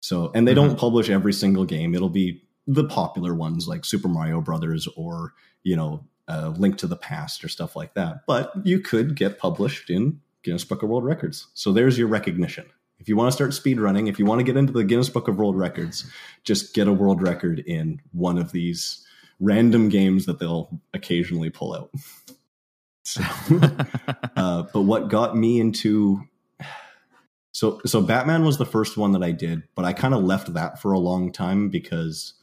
So 0.00 0.30
and 0.34 0.46
they 0.46 0.54
mm-hmm. 0.54 0.68
don't 0.68 0.78
publish 0.78 1.10
every 1.10 1.32
single 1.32 1.64
game. 1.64 1.94
It'll 1.94 2.08
be 2.08 2.42
the 2.66 2.84
popular 2.84 3.34
ones 3.34 3.68
like 3.68 3.84
Super 3.84 4.08
Mario 4.08 4.40
Brothers 4.40 4.88
or, 4.96 5.32
you 5.62 5.76
know, 5.76 6.04
uh, 6.28 6.52
Link 6.56 6.78
to 6.78 6.86
the 6.86 6.96
Past 6.96 7.44
or 7.44 7.48
stuff 7.48 7.76
like 7.76 7.94
that. 7.94 8.26
But 8.26 8.52
you 8.64 8.80
could 8.80 9.14
get 9.14 9.38
published 9.38 9.90
in 9.90 10.20
Guinness 10.42 10.64
Book 10.64 10.82
of 10.82 10.88
World 10.88 11.04
Records. 11.04 11.46
So 11.54 11.72
there's 11.72 11.98
your 11.98 12.08
recognition. 12.08 12.66
If 12.98 13.08
you 13.08 13.16
want 13.16 13.28
to 13.28 13.32
start 13.32 13.54
speed 13.54 13.78
running, 13.78 14.06
if 14.06 14.18
you 14.18 14.24
want 14.24 14.40
to 14.40 14.44
get 14.44 14.56
into 14.56 14.72
the 14.72 14.84
Guinness 14.84 15.08
Book 15.08 15.28
of 15.28 15.36
World 15.36 15.56
Records, 15.56 16.10
just 16.44 16.74
get 16.74 16.88
a 16.88 16.92
world 16.92 17.22
record 17.22 17.60
in 17.60 18.00
one 18.12 18.38
of 18.38 18.52
these 18.52 19.06
random 19.38 19.88
games 19.88 20.26
that 20.26 20.38
they'll 20.38 20.80
occasionally 20.94 21.50
pull 21.50 21.74
out. 21.74 21.90
So, 23.08 23.22
uh, 24.36 24.64
but 24.72 24.82
what 24.82 25.06
got 25.06 25.36
me 25.36 25.60
into 25.60 26.26
so 27.56 27.80
so 27.86 28.02
Batman 28.02 28.44
was 28.44 28.58
the 28.58 28.66
first 28.66 28.98
one 28.98 29.12
that 29.12 29.22
I 29.22 29.30
did, 29.30 29.62
but 29.74 29.86
I 29.86 29.94
kind 29.94 30.12
of 30.12 30.22
left 30.22 30.52
that 30.52 30.82
for 30.82 30.92
a 30.92 30.98
long 30.98 31.32
time 31.32 31.70
because 31.70 32.34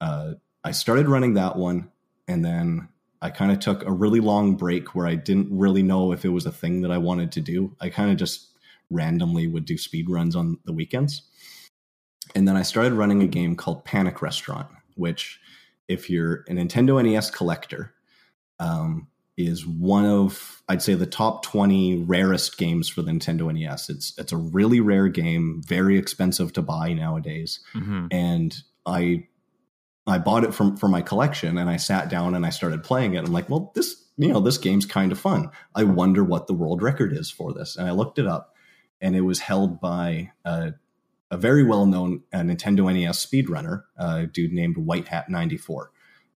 uh, 0.00 0.32
I 0.64 0.70
started 0.70 1.08
running 1.08 1.34
that 1.34 1.56
one, 1.56 1.90
and 2.26 2.42
then 2.42 2.88
I 3.20 3.28
kind 3.28 3.52
of 3.52 3.60
took 3.60 3.84
a 3.84 3.92
really 3.92 4.20
long 4.20 4.56
break 4.56 4.94
where 4.94 5.06
I 5.06 5.14
didn't 5.14 5.48
really 5.50 5.82
know 5.82 6.12
if 6.12 6.24
it 6.24 6.30
was 6.30 6.46
a 6.46 6.50
thing 6.50 6.80
that 6.80 6.90
I 6.90 6.96
wanted 6.96 7.32
to 7.32 7.42
do. 7.42 7.76
I 7.80 7.90
kind 7.90 8.10
of 8.10 8.16
just 8.16 8.55
randomly 8.90 9.46
would 9.46 9.64
do 9.64 9.78
speed 9.78 10.08
runs 10.08 10.36
on 10.36 10.58
the 10.64 10.72
weekends. 10.72 11.22
And 12.34 12.46
then 12.46 12.56
I 12.56 12.62
started 12.62 12.92
running 12.92 13.22
a 13.22 13.26
game 13.26 13.56
called 13.56 13.84
Panic 13.84 14.20
Restaurant, 14.20 14.68
which, 14.94 15.40
if 15.88 16.10
you're 16.10 16.44
a 16.48 16.52
Nintendo 16.52 17.02
NES 17.02 17.30
collector, 17.30 17.94
um, 18.58 19.08
is 19.36 19.66
one 19.66 20.06
of 20.06 20.62
I'd 20.68 20.82
say 20.82 20.94
the 20.94 21.06
top 21.06 21.44
20 21.44 22.04
rarest 22.04 22.56
games 22.56 22.88
for 22.88 23.02
the 23.02 23.10
Nintendo 23.10 23.52
NES. 23.52 23.90
It's 23.90 24.18
it's 24.18 24.32
a 24.32 24.36
really 24.36 24.80
rare 24.80 25.08
game, 25.08 25.62
very 25.64 25.98
expensive 25.98 26.52
to 26.54 26.62
buy 26.62 26.92
nowadays. 26.92 27.60
Mm-hmm. 27.74 28.06
And 28.10 28.56
I 28.86 29.26
I 30.06 30.18
bought 30.18 30.44
it 30.44 30.54
from 30.54 30.76
for 30.76 30.88
my 30.88 31.02
collection 31.02 31.58
and 31.58 31.68
I 31.68 31.76
sat 31.76 32.08
down 32.08 32.34
and 32.34 32.46
I 32.46 32.50
started 32.50 32.82
playing 32.82 33.14
it. 33.14 33.24
I'm 33.24 33.32
like, 33.32 33.50
well, 33.50 33.72
this 33.74 34.02
you 34.16 34.28
know, 34.28 34.40
this 34.40 34.58
game's 34.58 34.86
kind 34.86 35.12
of 35.12 35.18
fun. 35.18 35.50
I 35.74 35.84
wonder 35.84 36.24
what 36.24 36.46
the 36.46 36.54
world 36.54 36.80
record 36.80 37.12
is 37.12 37.30
for 37.30 37.52
this. 37.52 37.76
And 37.76 37.86
I 37.86 37.90
looked 37.90 38.18
it 38.18 38.26
up 38.26 38.55
and 39.00 39.16
it 39.16 39.22
was 39.22 39.40
held 39.40 39.80
by 39.80 40.32
a, 40.44 40.74
a 41.30 41.36
very 41.36 41.62
well-known 41.62 42.22
uh, 42.32 42.38
Nintendo 42.38 42.92
NES 42.92 43.24
speedrunner, 43.24 43.84
a 43.96 44.26
dude 44.26 44.52
named 44.52 44.76
White 44.76 45.08
Hat 45.08 45.28
94, 45.28 45.90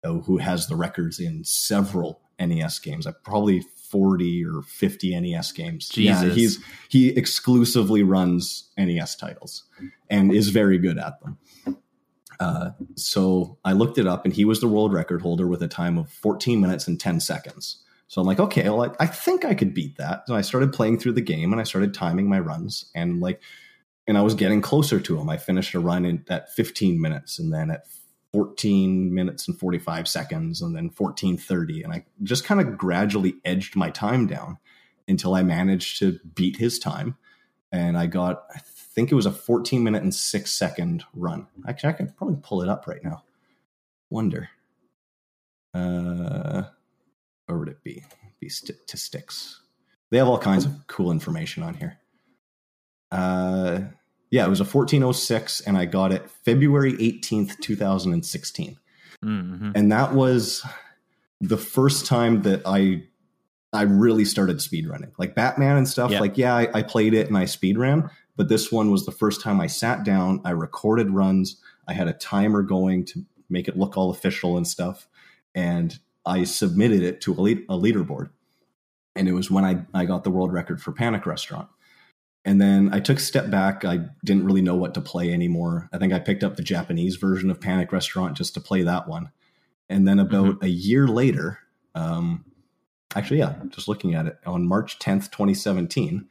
uh, 0.04 0.12
who 0.12 0.38
has 0.38 0.66
the 0.66 0.76
records 0.76 1.18
in 1.18 1.44
several 1.44 2.20
NES 2.38 2.78
games. 2.78 3.06
I 3.06 3.12
probably 3.22 3.62
40 3.90 4.44
or 4.44 4.62
50 4.62 5.20
NES 5.20 5.52
games. 5.52 5.88
Jesus. 5.88 6.22
Yeah, 6.22 6.30
he's 6.30 6.58
he 6.88 7.08
exclusively 7.10 8.02
runs 8.02 8.70
NES 8.76 9.16
titles 9.16 9.64
and 10.10 10.32
is 10.32 10.50
very 10.50 10.78
good 10.78 10.98
at 10.98 11.20
them. 11.20 11.38
Uh, 12.40 12.70
so 12.94 13.58
I 13.64 13.72
looked 13.72 13.98
it 13.98 14.06
up, 14.06 14.24
and 14.24 14.32
he 14.32 14.44
was 14.44 14.60
the 14.60 14.68
world 14.68 14.92
record 14.92 15.22
holder 15.22 15.48
with 15.48 15.62
a 15.62 15.68
time 15.68 15.98
of 15.98 16.08
14 16.08 16.60
minutes 16.60 16.86
and 16.86 17.00
10 17.00 17.20
seconds. 17.20 17.82
So 18.08 18.20
I'm 18.20 18.26
like, 18.26 18.40
okay, 18.40 18.64
well, 18.64 18.84
I, 18.84 19.04
I 19.04 19.06
think 19.06 19.44
I 19.44 19.54
could 19.54 19.74
beat 19.74 19.98
that. 19.98 20.26
So 20.26 20.34
I 20.34 20.40
started 20.40 20.72
playing 20.72 20.98
through 20.98 21.12
the 21.12 21.20
game, 21.20 21.52
and 21.52 21.60
I 21.60 21.64
started 21.64 21.94
timing 21.94 22.28
my 22.28 22.40
runs, 22.40 22.90
and 22.94 23.20
like, 23.20 23.40
and 24.06 24.16
I 24.18 24.22
was 24.22 24.34
getting 24.34 24.62
closer 24.62 24.98
to 24.98 25.18
him. 25.18 25.28
I 25.28 25.36
finished 25.36 25.74
a 25.74 25.80
run 25.80 26.04
in, 26.04 26.24
at 26.28 26.52
15 26.52 27.00
minutes, 27.00 27.38
and 27.38 27.52
then 27.52 27.70
at 27.70 27.84
14 28.32 29.14
minutes 29.14 29.48
and 29.48 29.58
45 29.58 30.06
seconds 30.06 30.60
and 30.60 30.76
then 30.76 30.90
1430 30.94 31.82
and 31.82 31.92
i 31.92 32.04
just 32.22 32.44
kind 32.44 32.60
of 32.60 32.76
gradually 32.76 33.36
edged 33.44 33.74
my 33.74 33.90
time 33.90 34.26
down 34.26 34.58
until 35.06 35.34
i 35.34 35.42
managed 35.42 35.98
to 35.98 36.20
beat 36.34 36.56
his 36.56 36.78
time. 36.78 37.16
And 37.72 37.96
i 37.96 38.06
got 38.06 38.44
i 38.54 38.58
think 38.58 39.10
it 39.10 39.14
was 39.14 39.26
a 39.26 39.32
14 39.32 39.82
minute 39.82 40.02
and 40.02 40.14
6 40.14 40.50
second 40.50 41.04
run. 41.14 41.46
Actually 41.66 41.90
i 41.90 41.92
can 41.94 42.12
probably 42.12 42.36
pull 42.42 42.62
it 42.62 42.68
up 42.68 42.86
right 42.86 43.02
now. 43.02 43.24
Wonder. 44.10 44.50
Uh 45.72 46.64
where 47.48 47.58
would 47.58 47.68
it 47.68 47.82
be 47.82 48.04
be 48.40 48.48
statistics 48.48 49.60
they 50.10 50.18
have 50.18 50.28
all 50.28 50.38
kinds 50.38 50.64
of 50.64 50.86
cool 50.86 51.10
information 51.10 51.62
on 51.62 51.74
here 51.74 51.98
uh 53.10 53.80
yeah, 54.30 54.44
it 54.44 54.50
was 54.50 54.60
a 54.60 54.64
1406, 54.64 55.60
and 55.62 55.76
I 55.78 55.86
got 55.86 56.12
it 56.12 56.28
February 56.44 56.92
18th, 56.94 57.58
2016. 57.60 58.78
Mm-hmm. 59.24 59.70
And 59.74 59.90
that 59.92 60.14
was 60.14 60.64
the 61.40 61.56
first 61.56 62.06
time 62.06 62.42
that 62.42 62.62
I 62.66 63.04
I 63.72 63.82
really 63.82 64.24
started 64.24 64.58
speedrunning. 64.58 65.12
Like 65.18 65.34
Batman 65.34 65.76
and 65.76 65.86
stuff, 65.86 66.10
yeah. 66.10 66.20
like, 66.20 66.38
yeah, 66.38 66.54
I, 66.56 66.68
I 66.72 66.82
played 66.82 67.12
it 67.12 67.28
and 67.28 67.36
I 67.36 67.44
speedran, 67.44 68.10
but 68.34 68.48
this 68.48 68.72
one 68.72 68.90
was 68.90 69.04
the 69.04 69.12
first 69.12 69.42
time 69.42 69.60
I 69.60 69.66
sat 69.66 70.04
down, 70.04 70.40
I 70.42 70.50
recorded 70.50 71.10
runs, 71.10 71.60
I 71.86 71.92
had 71.92 72.08
a 72.08 72.14
timer 72.14 72.62
going 72.62 73.04
to 73.06 73.26
make 73.50 73.68
it 73.68 73.76
look 73.76 73.96
all 73.96 74.10
official 74.10 74.56
and 74.56 74.66
stuff, 74.66 75.06
and 75.54 75.98
I 76.24 76.44
submitted 76.44 77.02
it 77.02 77.20
to 77.22 77.32
a, 77.32 77.40
lead, 77.40 77.64
a 77.68 77.74
leaderboard. 77.74 78.30
And 79.16 79.28
it 79.28 79.32
was 79.32 79.50
when 79.50 79.64
I, 79.64 79.84
I 79.94 80.04
got 80.04 80.24
the 80.24 80.30
world 80.30 80.52
record 80.52 80.80
for 80.80 80.92
Panic 80.92 81.26
Restaurant. 81.26 81.68
And 82.44 82.60
then 82.60 82.90
I 82.94 83.00
took 83.00 83.18
a 83.18 83.20
step 83.20 83.50
back. 83.50 83.84
I 83.84 84.00
didn't 84.24 84.44
really 84.44 84.62
know 84.62 84.76
what 84.76 84.94
to 84.94 85.00
play 85.00 85.32
anymore. 85.32 85.88
I 85.92 85.98
think 85.98 86.12
I 86.12 86.18
picked 86.18 86.44
up 86.44 86.56
the 86.56 86.62
Japanese 86.62 87.16
version 87.16 87.50
of 87.50 87.60
Panic 87.60 87.92
Restaurant 87.92 88.36
just 88.36 88.54
to 88.54 88.60
play 88.60 88.82
that 88.82 89.08
one. 89.08 89.30
And 89.88 90.06
then 90.06 90.18
about 90.18 90.46
mm-hmm. 90.46 90.64
a 90.64 90.68
year 90.68 91.08
later, 91.08 91.58
um, 91.94 92.44
actually, 93.14 93.40
yeah, 93.40 93.56
just 93.68 93.88
looking 93.88 94.14
at 94.14 94.26
it, 94.26 94.38
on 94.46 94.66
March 94.66 94.98
10th, 94.98 95.30
2017, 95.30 96.28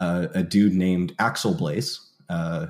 uh, 0.00 0.26
a 0.34 0.42
dude 0.42 0.74
named 0.74 1.14
Axel 1.18 1.54
Blaze 1.54 2.10
uh, 2.28 2.66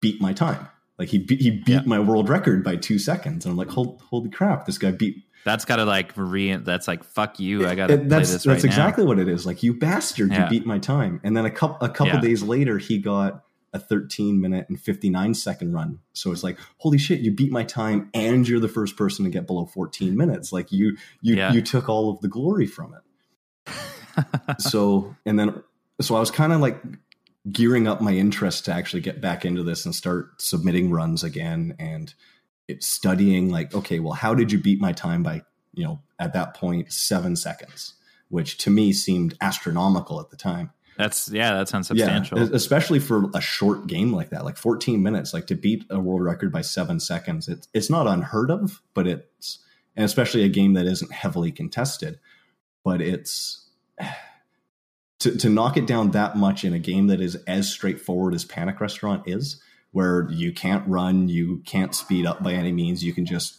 beat 0.00 0.20
my 0.20 0.32
time. 0.32 0.68
Like 0.98 1.08
he, 1.08 1.18
he 1.28 1.50
beat 1.50 1.68
yeah. 1.68 1.82
my 1.84 1.98
world 2.00 2.28
record 2.28 2.64
by 2.64 2.76
two 2.76 2.98
seconds. 2.98 3.44
And 3.44 3.52
I'm 3.52 3.58
like, 3.58 3.70
holy, 3.70 3.98
holy 4.10 4.30
crap, 4.30 4.66
this 4.66 4.78
guy 4.78 4.90
beat 4.90 5.24
that's 5.46 5.64
got 5.64 5.76
to 5.76 5.84
like 5.84 6.12
re. 6.16 6.56
That's 6.56 6.88
like 6.88 7.04
fuck 7.04 7.38
you. 7.38 7.68
I 7.68 7.76
got 7.76 7.86
to 7.86 7.98
play 7.98 8.06
that's, 8.08 8.32
this. 8.32 8.42
That's 8.42 8.64
right 8.64 8.64
exactly 8.64 9.04
now. 9.04 9.08
what 9.08 9.20
it 9.20 9.28
is. 9.28 9.46
Like 9.46 9.62
you 9.62 9.74
bastard, 9.74 10.32
yeah. 10.32 10.42
you 10.42 10.50
beat 10.50 10.66
my 10.66 10.80
time. 10.80 11.20
And 11.22 11.36
then 11.36 11.46
a 11.46 11.52
couple 11.52 11.86
a 11.86 11.88
couple 11.88 12.14
yeah. 12.14 12.20
days 12.20 12.42
later, 12.42 12.78
he 12.78 12.98
got 12.98 13.44
a 13.72 13.78
13 13.78 14.40
minute 14.40 14.66
and 14.68 14.80
59 14.80 15.34
second 15.34 15.72
run. 15.72 16.00
So 16.14 16.32
it's 16.32 16.42
like, 16.42 16.58
holy 16.78 16.98
shit, 16.98 17.20
you 17.20 17.30
beat 17.30 17.52
my 17.52 17.62
time, 17.62 18.10
and 18.12 18.46
you're 18.48 18.58
the 18.58 18.68
first 18.68 18.96
person 18.96 19.24
to 19.24 19.30
get 19.30 19.46
below 19.46 19.66
14 19.66 20.16
minutes. 20.16 20.52
Like 20.52 20.72
you 20.72 20.96
you 21.22 21.36
yeah. 21.36 21.52
you 21.52 21.62
took 21.62 21.88
all 21.88 22.10
of 22.10 22.20
the 22.22 22.28
glory 22.28 22.66
from 22.66 22.96
it. 22.96 23.72
so 24.58 25.14
and 25.24 25.38
then 25.38 25.62
so 26.00 26.16
I 26.16 26.18
was 26.20 26.32
kind 26.32 26.52
of 26.52 26.60
like 26.60 26.82
gearing 27.52 27.86
up 27.86 28.00
my 28.00 28.14
interest 28.14 28.64
to 28.64 28.72
actually 28.72 29.00
get 29.00 29.20
back 29.20 29.44
into 29.44 29.62
this 29.62 29.84
and 29.84 29.94
start 29.94 30.42
submitting 30.42 30.90
runs 30.90 31.22
again 31.22 31.76
and 31.78 32.12
it's 32.68 32.86
studying 32.86 33.50
like 33.50 33.74
okay 33.74 34.00
well 34.00 34.12
how 34.12 34.34
did 34.34 34.50
you 34.50 34.58
beat 34.58 34.80
my 34.80 34.92
time 34.92 35.22
by 35.22 35.42
you 35.74 35.84
know 35.84 36.00
at 36.18 36.32
that 36.32 36.54
point 36.54 36.92
seven 36.92 37.36
seconds? 37.36 37.94
Which 38.28 38.58
to 38.58 38.70
me 38.70 38.92
seemed 38.92 39.36
astronomical 39.40 40.20
at 40.20 40.30
the 40.30 40.36
time. 40.36 40.72
That's 40.96 41.30
yeah 41.30 41.54
that 41.54 41.68
sounds 41.68 41.88
substantial. 41.88 42.38
yeah, 42.38 42.48
especially 42.52 42.98
for 42.98 43.30
a 43.34 43.40
short 43.40 43.86
game 43.86 44.12
like 44.12 44.30
that 44.30 44.46
like 44.46 44.56
14 44.56 45.02
minutes 45.02 45.34
like 45.34 45.46
to 45.48 45.54
beat 45.54 45.84
a 45.90 46.00
world 46.00 46.22
record 46.22 46.50
by 46.50 46.62
seven 46.62 47.00
seconds 47.00 47.48
it's, 47.48 47.68
it's 47.74 47.90
not 47.90 48.06
unheard 48.06 48.50
of 48.50 48.80
but 48.94 49.06
it's 49.06 49.58
and 49.94 50.06
especially 50.06 50.42
a 50.42 50.48
game 50.48 50.72
that 50.72 50.86
isn't 50.86 51.12
heavily 51.12 51.52
contested 51.52 52.18
but 52.82 53.02
it's 53.02 53.68
to, 55.18 55.36
to 55.36 55.50
knock 55.50 55.76
it 55.76 55.86
down 55.86 56.12
that 56.12 56.34
much 56.34 56.64
in 56.64 56.72
a 56.72 56.78
game 56.78 57.08
that 57.08 57.20
is 57.20 57.36
as 57.46 57.70
straightforward 57.70 58.32
as 58.32 58.46
panic 58.46 58.80
restaurant 58.80 59.22
is 59.28 59.60
where 59.92 60.28
you 60.30 60.52
can't 60.52 60.86
run, 60.88 61.28
you 61.28 61.62
can't 61.66 61.94
speed 61.94 62.26
up 62.26 62.42
by 62.42 62.52
any 62.52 62.72
means. 62.72 63.02
You 63.02 63.14
can 63.14 63.26
just 63.26 63.58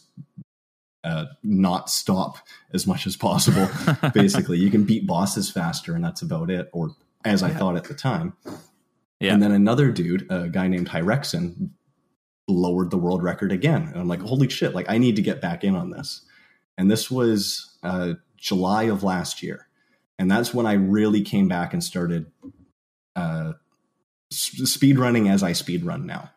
uh, 1.04 1.26
not 1.42 1.90
stop 1.90 2.38
as 2.72 2.86
much 2.86 3.06
as 3.06 3.16
possible. 3.16 3.68
Basically, 4.14 4.58
you 4.58 4.70
can 4.70 4.84
beat 4.84 5.06
bosses 5.06 5.50
faster, 5.50 5.94
and 5.94 6.04
that's 6.04 6.22
about 6.22 6.50
it. 6.50 6.68
Or 6.72 6.90
as 7.24 7.42
I 7.42 7.50
thought 7.50 7.76
at 7.76 7.84
the 7.84 7.94
time. 7.94 8.34
Yeah. 9.20 9.34
And 9.34 9.42
then 9.42 9.52
another 9.52 9.90
dude, 9.90 10.30
a 10.30 10.48
guy 10.48 10.68
named 10.68 10.88
Hyrexen, 10.88 11.70
lowered 12.46 12.90
the 12.90 12.98
world 12.98 13.22
record 13.22 13.52
again. 13.52 13.82
And 13.88 13.96
I'm 13.96 14.08
like, 14.08 14.20
holy 14.20 14.48
shit! 14.48 14.74
Like 14.74 14.88
I 14.88 14.98
need 14.98 15.16
to 15.16 15.22
get 15.22 15.40
back 15.40 15.64
in 15.64 15.74
on 15.74 15.90
this. 15.90 16.24
And 16.76 16.90
this 16.90 17.10
was 17.10 17.76
uh, 17.82 18.14
July 18.36 18.84
of 18.84 19.02
last 19.02 19.42
year, 19.42 19.66
and 20.18 20.30
that's 20.30 20.54
when 20.54 20.66
I 20.66 20.74
really 20.74 21.22
came 21.22 21.48
back 21.48 21.72
and 21.72 21.82
started 21.82 22.26
uh, 23.16 23.54
speed 24.30 24.98
running 24.98 25.28
as 25.28 25.42
I 25.42 25.52
speed 25.52 25.84
run 25.84 26.06
now, 26.06 26.30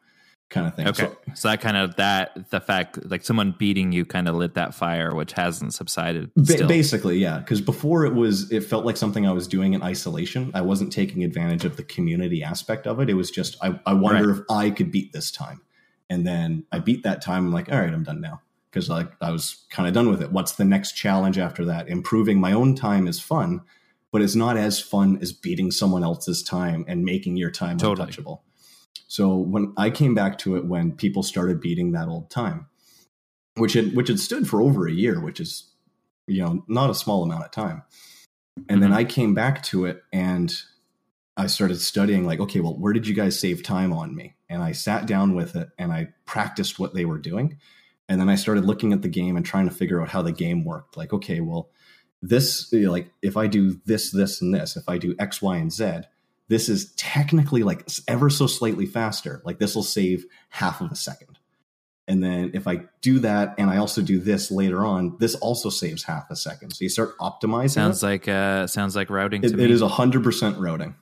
kind 0.50 0.68
of 0.68 0.76
thing. 0.76 0.88
Okay, 0.88 1.04
so, 1.04 1.18
so, 1.34 1.48
that 1.50 1.62
kind 1.62 1.78
of 1.78 1.96
that 1.98 2.50
the 2.50 2.60
fact 2.60 3.10
like 3.10 3.24
someone 3.24 3.56
beating 3.58 3.92
you 3.92 4.06
kind 4.06 4.28
of 4.28 4.36
lit 4.36 4.56
that 4.56 4.74
fire, 4.74 5.14
which 5.14 5.34
hasn't 5.34 5.74
subsided. 5.74 6.32
Ba- 6.36 6.66
basically, 6.68 7.18
yeah, 7.18 7.40
because 7.40 7.62
before 7.62 8.06
it 8.06 8.14
was 8.14 8.52
it 8.52 8.64
felt 8.64 8.86
like 8.86 8.98
something 8.98 9.28
I 9.28 9.32
was 9.32 9.48
doing 9.48 9.74
in 9.74 9.84
isolation. 9.84 10.52
I 10.54 10.62
wasn't 10.62 10.92
taking 10.92 11.24
advantage 11.24 11.66
of 11.66 11.78
the 11.78 11.84
community 11.84 12.44
aspect 12.44 12.88
of 12.88 13.00
it. 13.00 13.10
It 13.10 13.16
was 13.16 13.32
just 13.32 13.58
I, 13.62 13.80
I 13.86 13.94
wonder 13.94 14.28
right. 14.30 14.40
if 14.40 14.46
I 14.50 14.70
could 14.70 14.92
beat 14.92 15.14
this 15.14 15.32
time, 15.32 15.62
and 16.10 16.26
then 16.26 16.66
I 16.72 16.80
beat 16.80 17.04
that 17.04 17.22
time. 17.22 17.48
I'm 17.48 17.54
like, 17.54 17.72
all 17.72 17.80
right, 17.80 17.94
I'm 17.94 18.04
done 18.04 18.22
now 18.22 18.42
because 18.70 18.90
like 18.90 19.12
I 19.22 19.32
was 19.32 19.66
kind 19.70 19.88
of 19.88 19.94
done 19.94 20.10
with 20.10 20.22
it. 20.22 20.32
What's 20.32 20.54
the 20.54 20.66
next 20.66 20.94
challenge 20.94 21.38
after 21.38 21.66
that? 21.66 21.90
Improving 21.90 22.40
my 22.40 22.54
own 22.54 22.76
time 22.76 23.08
is 23.08 23.20
fun 23.20 23.62
but 24.12 24.22
it's 24.22 24.36
not 24.36 24.58
as 24.58 24.80
fun 24.80 25.18
as 25.22 25.32
beating 25.32 25.72
someone 25.72 26.04
else's 26.04 26.44
time 26.44 26.86
and 26.88 27.04
making 27.04 27.38
your 27.38 27.52
time 27.52 27.78
totally. 27.78 28.08
untouchable. 28.08 28.44
So 29.08 29.36
when 29.36 29.74
I 29.78 29.90
came 29.90 30.16
back 30.16 30.38
to 30.40 30.56
it 30.56 30.66
when 30.66 30.94
people 30.94 31.24
started 31.24 31.60
beating 31.60 31.92
that 31.92 32.08
old 32.08 32.30
time, 32.30 32.68
which 33.56 33.74
had 33.74 33.96
which 33.96 34.08
had 34.08 34.20
stood 34.20 34.48
for 34.48 34.62
over 34.62 34.88
a 34.88 34.92
year, 34.92 35.20
which 35.20 35.40
is 35.40 35.70
you 36.28 36.42
know 36.42 36.64
not 36.68 36.90
a 36.90 36.96
small 36.96 37.24
amount 37.24 37.44
of 37.44 37.52
time. 37.52 37.84
And 38.56 38.68
mm-hmm. 38.68 38.80
then 38.80 38.94
I 38.94 39.04
came 39.04 39.34
back 39.34 39.64
to 39.64 39.86
it 39.86 40.04
and 40.12 40.54
I 41.38 41.48
started 41.48 41.80
studying 41.80 42.26
like, 42.26 42.40
okay, 42.40 42.60
well, 42.60 42.78
where 42.78 42.94
did 42.94 43.08
you 43.08 43.16
guys 43.16 43.40
save 43.40 43.64
time 43.64 43.94
on 43.94 44.16
me? 44.16 44.36
And 44.50 44.62
I 44.62 44.74
sat 44.74 45.08
down 45.08 45.34
with 45.34 45.56
it 45.56 45.70
and 45.78 45.92
I 45.92 46.10
practiced 46.26 46.80
what 46.80 46.94
they 46.94 47.06
were 47.06 47.18
doing. 47.18 47.58
And 48.10 48.20
then 48.20 48.30
I 48.30 48.36
started 48.36 48.66
looking 48.66 48.92
at 48.92 49.02
the 49.02 49.08
game 49.08 49.38
and 49.38 49.46
trying 49.46 49.70
to 49.70 49.74
figure 49.74 50.02
out 50.02 50.10
how 50.10 50.22
the 50.22 50.34
game 50.34 50.66
worked. 50.66 50.98
Like, 50.98 51.14
okay, 51.14 51.40
well, 51.40 51.70
this 52.22 52.72
you 52.72 52.82
know, 52.82 52.92
like 52.92 53.12
if 53.22 53.38
I 53.38 53.48
do 53.48 53.80
this, 53.86 54.12
this, 54.12 54.42
and 54.42 54.54
this, 54.54 54.76
if 54.76 54.88
I 54.88 54.98
do 54.98 55.16
X, 55.20 55.42
Y, 55.42 55.58
and 55.58 55.72
Z, 55.72 56.02
this 56.48 56.70
is 56.70 56.94
technically 56.96 57.64
like 57.64 57.88
ever 58.08 58.30
so 58.30 58.48
slightly 58.48 58.86
faster. 58.86 59.42
Like 59.46 59.60
this 59.60 59.76
will 59.76 59.84
save 59.84 60.26
half 60.50 60.82
of 60.82 60.92
a 60.92 60.96
second. 60.96 61.40
And 62.08 62.22
then 62.22 62.52
if 62.54 62.68
I 62.68 62.82
do 63.02 63.20
that 63.20 63.56
and 63.58 63.70
I 63.70 63.78
also 63.78 64.02
do 64.02 64.20
this 64.20 64.52
later 64.52 64.86
on, 64.86 65.16
this 65.20 65.36
also 65.36 65.70
saves 65.70 66.04
half 66.04 66.30
a 66.30 66.36
second. 66.36 66.72
So 66.72 66.84
you 66.84 66.90
start 66.90 67.18
optimizing. 67.20 67.70
Sounds 67.70 68.04
it. 68.04 68.06
like 68.06 68.28
uh 68.28 68.68
sounds 68.68 68.96
like 68.96 69.10
routing 69.10 69.44
it, 69.44 69.50
to 69.50 69.58
me. 69.58 69.64
it 69.64 69.72
is 69.72 69.82
hundred 69.82 70.24
percent 70.24 70.58
routing. 70.60 70.96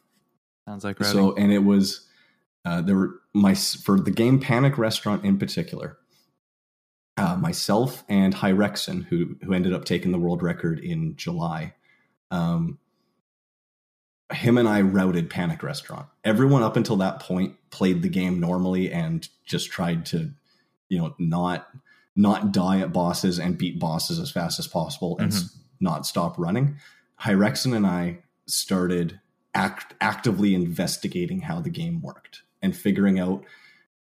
sounds 0.65 0.83
like 0.83 0.99
routing. 0.99 1.19
So 1.19 1.35
and 1.35 1.51
it 1.51 1.63
was 1.63 2.05
uh, 2.65 2.81
there 2.81 2.95
were 2.95 3.15
my 3.33 3.55
for 3.55 3.99
the 3.99 4.11
game 4.11 4.39
Panic 4.39 4.77
Restaurant 4.77 5.25
in 5.25 5.39
particular. 5.39 5.97
Uh, 7.19 7.35
myself 7.35 8.03
and 8.07 8.33
Hyrexen, 8.35 9.05
who 9.05 9.35
who 9.43 9.53
ended 9.53 9.73
up 9.73 9.85
taking 9.85 10.11
the 10.11 10.19
world 10.19 10.41
record 10.41 10.79
in 10.79 11.15
July, 11.17 11.73
um, 12.31 12.77
him 14.31 14.57
and 14.57 14.67
I 14.69 14.81
routed 14.81 15.29
Panic 15.29 15.63
Restaurant. 15.63 16.07
Everyone 16.23 16.61
up 16.63 16.77
until 16.77 16.97
that 16.97 17.19
point 17.19 17.55
played 17.71 18.01
the 18.03 18.09
game 18.09 18.39
normally 18.39 18.91
and 18.91 19.27
just 19.45 19.69
tried 19.71 20.05
to, 20.07 20.31
you 20.87 20.97
know, 20.99 21.15
not 21.17 21.67
not 22.15 22.51
die 22.51 22.79
at 22.79 22.93
bosses 22.93 23.39
and 23.39 23.57
beat 23.57 23.79
bosses 23.79 24.19
as 24.19 24.29
fast 24.31 24.59
as 24.59 24.67
possible 24.67 25.17
and 25.19 25.31
Mhm. 25.31 25.35
s- 25.35 25.57
not 25.79 26.05
stop 26.05 26.37
running. 26.37 26.77
Hyrexen 27.21 27.73
and 27.75 27.87
I 27.87 28.19
started 28.45 29.19
act, 29.53 29.93
actively 30.01 30.53
investigating 30.53 31.41
how 31.41 31.61
the 31.61 31.69
game 31.69 32.01
worked 32.01 32.43
and 32.61 32.75
figuring 32.75 33.19
out 33.19 33.43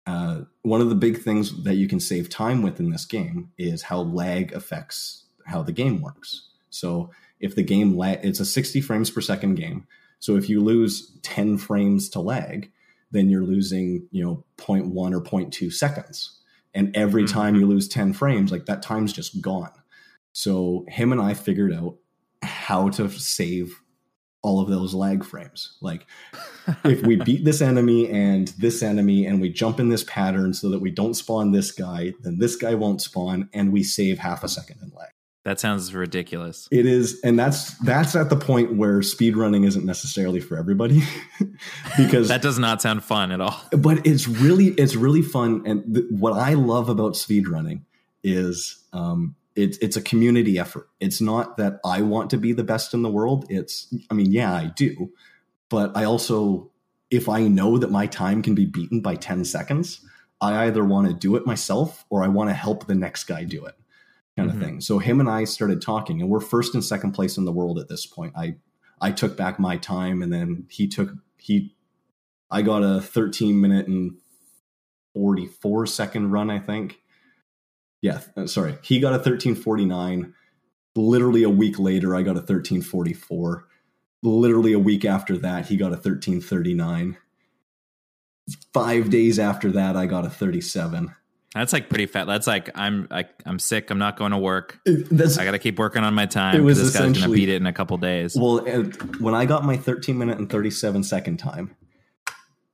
uh, 0.08 0.44
one 0.62 0.80
of 0.80 0.88
the 0.88 0.94
big 0.94 1.18
things 1.20 1.64
that 1.64 1.74
you 1.74 1.86
can 1.86 2.00
save 2.00 2.30
time 2.30 2.62
with 2.62 2.80
in 2.80 2.90
this 2.90 3.04
game 3.04 3.50
is 3.58 3.82
how 3.82 4.00
lag 4.00 4.52
affects 4.54 5.26
how 5.44 5.62
the 5.62 5.72
game 5.72 6.00
works. 6.00 6.48
So 6.70 7.10
if 7.40 7.54
the 7.54 7.62
game 7.62 7.94
lag, 7.96 8.20
it's 8.22 8.40
a 8.40 8.44
60 8.46 8.80
frames 8.80 9.10
per 9.10 9.20
second 9.20 9.56
game. 9.56 9.86
So 10.18 10.36
if 10.36 10.48
you 10.48 10.62
lose 10.62 11.18
10 11.22 11.58
frames 11.58 12.08
to 12.10 12.20
lag, 12.20 12.70
then 13.10 13.28
you're 13.28 13.44
losing, 13.44 14.08
you 14.10 14.24
know, 14.24 14.44
0.1 14.56 15.12
or 15.14 15.20
0.2 15.20 15.70
seconds. 15.70 16.40
And 16.74 16.96
every 16.96 17.24
Mhm. 17.24 17.32
time 17.32 17.54
you 17.56 17.66
lose 17.66 17.86
10 17.88 18.14
frames, 18.14 18.50
like 18.50 18.64
that 18.66 18.82
time's 18.82 19.12
just 19.12 19.42
gone. 19.42 19.72
So 20.32 20.86
him 20.88 21.12
and 21.12 21.20
I 21.20 21.34
figured 21.34 21.72
out 21.72 21.96
how 22.42 22.88
to 22.90 23.10
save 23.10 23.82
all 24.42 24.60
of 24.60 24.68
those 24.68 24.94
lag 24.94 25.24
frames. 25.24 25.76
Like 25.80 26.06
if 26.84 27.02
we 27.02 27.16
beat 27.16 27.44
this 27.44 27.60
enemy 27.60 28.08
and 28.10 28.48
this 28.58 28.82
enemy 28.82 29.26
and 29.26 29.40
we 29.40 29.48
jump 29.48 29.80
in 29.80 29.88
this 29.88 30.04
pattern 30.04 30.54
so 30.54 30.70
that 30.70 30.78
we 30.80 30.90
don't 30.90 31.14
spawn 31.14 31.52
this 31.52 31.72
guy, 31.72 32.14
then 32.22 32.38
this 32.38 32.54
guy 32.56 32.74
won't 32.74 33.02
spawn 33.02 33.48
and 33.52 33.72
we 33.72 33.82
save 33.82 34.18
half 34.18 34.44
a 34.44 34.48
second 34.48 34.78
in 34.82 34.90
lag. 34.96 35.08
that 35.44 35.58
sounds 35.58 35.92
ridiculous. 35.94 36.68
It 36.70 36.86
is 36.86 37.20
and 37.24 37.38
that's 37.38 37.76
that's 37.78 38.14
at 38.14 38.30
the 38.30 38.36
point 38.36 38.76
where 38.76 39.00
speedrunning 39.00 39.66
isn't 39.66 39.84
necessarily 39.84 40.40
for 40.40 40.56
everybody 40.56 41.02
because 41.96 42.28
That 42.28 42.42
does 42.42 42.58
not 42.58 42.80
sound 42.82 43.02
fun 43.04 43.32
at 43.32 43.40
all. 43.40 43.60
but 43.72 44.06
it's 44.06 44.28
really 44.28 44.66
it's 44.68 44.94
really 44.94 45.22
fun 45.22 45.62
and 45.66 45.94
th- 45.94 46.06
what 46.10 46.32
i 46.34 46.54
love 46.54 46.88
about 46.88 47.14
speedrunning 47.14 47.80
is 48.22 48.82
um 48.92 49.34
it's 49.58 49.76
it's 49.78 49.96
a 49.96 50.02
community 50.02 50.58
effort. 50.58 50.88
It's 51.00 51.20
not 51.20 51.56
that 51.56 51.80
i 51.84 52.00
want 52.02 52.30
to 52.30 52.38
be 52.38 52.52
the 52.52 52.64
best 52.64 52.94
in 52.94 53.02
the 53.02 53.10
world. 53.10 53.44
It's 53.48 53.92
i 54.10 54.14
mean 54.14 54.30
yeah 54.32 54.52
i 54.54 54.66
do. 54.76 55.12
But 55.68 55.96
i 55.96 56.04
also 56.04 56.70
if 57.10 57.28
i 57.28 57.40
know 57.48 57.78
that 57.78 57.90
my 57.90 58.06
time 58.06 58.42
can 58.42 58.54
be 58.54 58.66
beaten 58.66 59.00
by 59.00 59.14
10 59.16 59.44
seconds 59.44 60.00
i 60.40 60.66
either 60.66 60.84
want 60.84 61.08
to 61.08 61.14
do 61.14 61.36
it 61.36 61.46
myself 61.46 62.04
or 62.10 62.22
i 62.22 62.28
want 62.28 62.50
to 62.50 62.54
help 62.54 62.86
the 62.86 62.94
next 62.94 63.24
guy 63.24 63.42
do 63.44 63.64
it 63.64 63.74
kind 64.36 64.50
Mhm. 64.50 64.54
of 64.54 64.60
thing. 64.62 64.80
So 64.80 64.98
him 64.98 65.18
and 65.20 65.28
i 65.28 65.44
started 65.44 65.80
talking 65.82 66.20
and 66.20 66.30
we're 66.30 66.40
first 66.54 66.74
and 66.74 66.84
second 66.84 67.12
place 67.12 67.36
in 67.38 67.44
the 67.44 67.52
world 67.52 67.78
at 67.78 67.88
this 67.88 68.06
point. 68.06 68.34
I 68.36 68.56
i 69.00 69.10
took 69.10 69.36
back 69.36 69.58
my 69.58 69.76
time 69.78 70.22
and 70.22 70.32
then 70.32 70.66
he 70.70 70.86
took 70.86 71.10
he 71.38 71.74
I 72.50 72.62
got 72.62 72.82
a 72.82 73.00
13 73.00 73.60
minute 73.60 73.88
and 73.88 74.16
44 75.14 75.86
second 75.86 76.30
run, 76.30 76.50
I 76.50 76.58
think. 76.58 76.98
Yeah, 78.00 78.20
uh, 78.36 78.46
sorry. 78.46 78.76
He 78.82 79.00
got 79.00 79.08
a 79.08 79.18
1349. 79.18 80.34
Literally 80.96 81.42
a 81.42 81.50
week 81.50 81.78
later, 81.78 82.14
I 82.14 82.22
got 82.22 82.32
a 82.32 82.40
1344. 82.40 83.66
Literally 84.22 84.72
a 84.72 84.78
week 84.78 85.04
after 85.04 85.36
that, 85.38 85.66
he 85.66 85.76
got 85.76 85.88
a 85.88 86.00
1339. 86.00 87.16
Five 88.72 89.10
days 89.10 89.38
after 89.38 89.72
that, 89.72 89.96
I 89.96 90.06
got 90.06 90.24
a 90.24 90.30
37. 90.30 91.14
That's 91.54 91.72
like 91.72 91.88
pretty 91.88 92.06
fat. 92.06 92.26
That's 92.26 92.46
like 92.46 92.70
I'm 92.74 93.08
I, 93.10 93.24
I'm 93.46 93.58
sick. 93.58 93.90
I'm 93.90 93.98
not 93.98 94.16
going 94.16 94.32
to 94.32 94.38
work. 94.38 94.80
That's 94.84 95.38
I 95.38 95.44
got 95.44 95.52
to 95.52 95.58
keep 95.58 95.78
working 95.78 96.04
on 96.04 96.14
my 96.14 96.26
time. 96.26 96.54
It 96.56 96.60
was 96.60 96.78
this 96.78 96.92
guy's 96.92 97.00
gonna 97.00 97.10
essentially- 97.12 97.36
beat 97.36 97.48
it 97.48 97.56
in 97.56 97.66
a 97.66 97.72
couple 97.72 97.96
days. 97.96 98.36
well. 98.36 98.58
When 99.18 99.34
I 99.34 99.44
got 99.46 99.64
my 99.64 99.76
13 99.76 100.18
minute 100.18 100.38
and 100.38 100.50
37 100.50 101.02
second 101.04 101.38
time, 101.38 101.74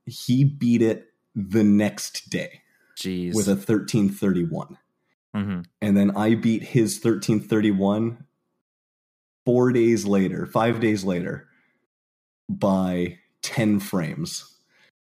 he 0.07 0.45
beat 0.45 0.83
it 0.83 1.07
the 1.35 1.63
next 1.65 2.31
day 2.31 2.63
Jeez. 2.99 3.35
with 3.35 3.47
a 3.49 3.53
1331. 3.55 4.77
Hmm 5.35 5.61
and 5.83 5.97
then 5.97 6.17
I 6.17 6.35
beat 6.35 6.63
his 6.63 6.95
1331 6.95 8.25
four 9.45 9.73
days 9.73 10.07
later, 10.07 10.47
five 10.47 10.81
days 10.81 11.05
later, 11.05 11.49
by 12.49 13.19
10 13.43 13.81
frames. 13.81 14.51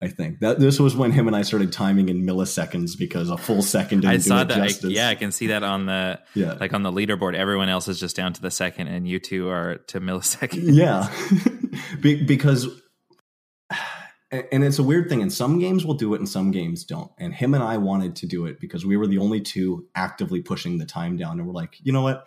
I 0.02 0.08
think 0.08 0.40
that 0.40 0.58
this 0.58 0.80
was 0.80 0.96
when 0.96 1.12
him 1.12 1.28
and 1.28 1.36
I 1.36 1.42
started 1.42 1.72
timing 1.72 2.08
in 2.08 2.22
milliseconds 2.24 2.98
because 2.98 3.30
a 3.30 3.36
full 3.36 3.62
second 3.62 4.00
didn't 4.00 4.14
I 4.14 4.18
saw 4.18 4.42
that. 4.42 4.84
I, 4.84 4.88
yeah, 4.88 5.08
I 5.08 5.14
can 5.14 5.30
see 5.30 5.46
that 5.48 5.62
on 5.62 5.86
the 5.86 6.18
yeah, 6.34 6.54
like 6.54 6.74
on 6.74 6.82
the 6.82 6.90
leaderboard. 6.90 7.36
Everyone 7.36 7.68
else 7.68 7.86
is 7.86 8.00
just 8.00 8.16
down 8.16 8.32
to 8.32 8.42
the 8.42 8.50
second, 8.50 8.88
and 8.88 9.06
you 9.06 9.20
two 9.20 9.48
are 9.48 9.76
to 9.86 10.00
milliseconds. 10.00 10.74
yeah, 10.74 11.08
Be- 12.00 12.24
because 12.24 12.66
and 14.32 14.64
it's 14.64 14.78
a 14.78 14.82
weird 14.82 15.08
thing. 15.08 15.22
And 15.22 15.32
some 15.32 15.58
games 15.58 15.84
will 15.84 15.94
do 15.94 16.14
it, 16.14 16.18
and 16.18 16.28
some 16.28 16.50
games 16.50 16.84
don't. 16.84 17.10
And 17.18 17.34
him 17.34 17.54
and 17.54 17.62
I 17.62 17.76
wanted 17.76 18.16
to 18.16 18.26
do 18.26 18.46
it 18.46 18.58
because 18.58 18.84
we 18.86 18.96
were 18.96 19.06
the 19.06 19.18
only 19.18 19.40
two 19.40 19.86
actively 19.94 20.40
pushing 20.40 20.78
the 20.78 20.86
time 20.86 21.16
down, 21.16 21.38
and 21.38 21.46
we're 21.46 21.54
like, 21.54 21.78
you 21.82 21.92
know 21.92 22.02
what? 22.02 22.26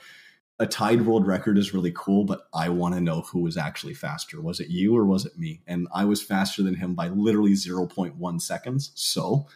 A 0.57 0.65
tied 0.65 1.01
world 1.05 1.27
record 1.27 1.57
is 1.57 1.73
really 1.73 1.91
cool, 1.93 2.23
but 2.23 2.47
I 2.53 2.69
want 2.69 2.95
to 2.95 3.01
know 3.01 3.21
who 3.21 3.41
was 3.41 3.57
actually 3.57 3.93
faster. 3.93 4.41
Was 4.41 4.61
it 4.61 4.69
you 4.69 4.95
or 4.95 5.03
was 5.03 5.25
it 5.25 5.37
me? 5.37 5.61
And 5.67 5.87
I 5.93 6.05
was 6.05 6.21
faster 6.23 6.63
than 6.63 6.75
him 6.75 6.95
by 6.95 7.09
literally 7.09 7.53
0.1 7.55 8.41
seconds. 8.41 8.91
So 8.95 9.47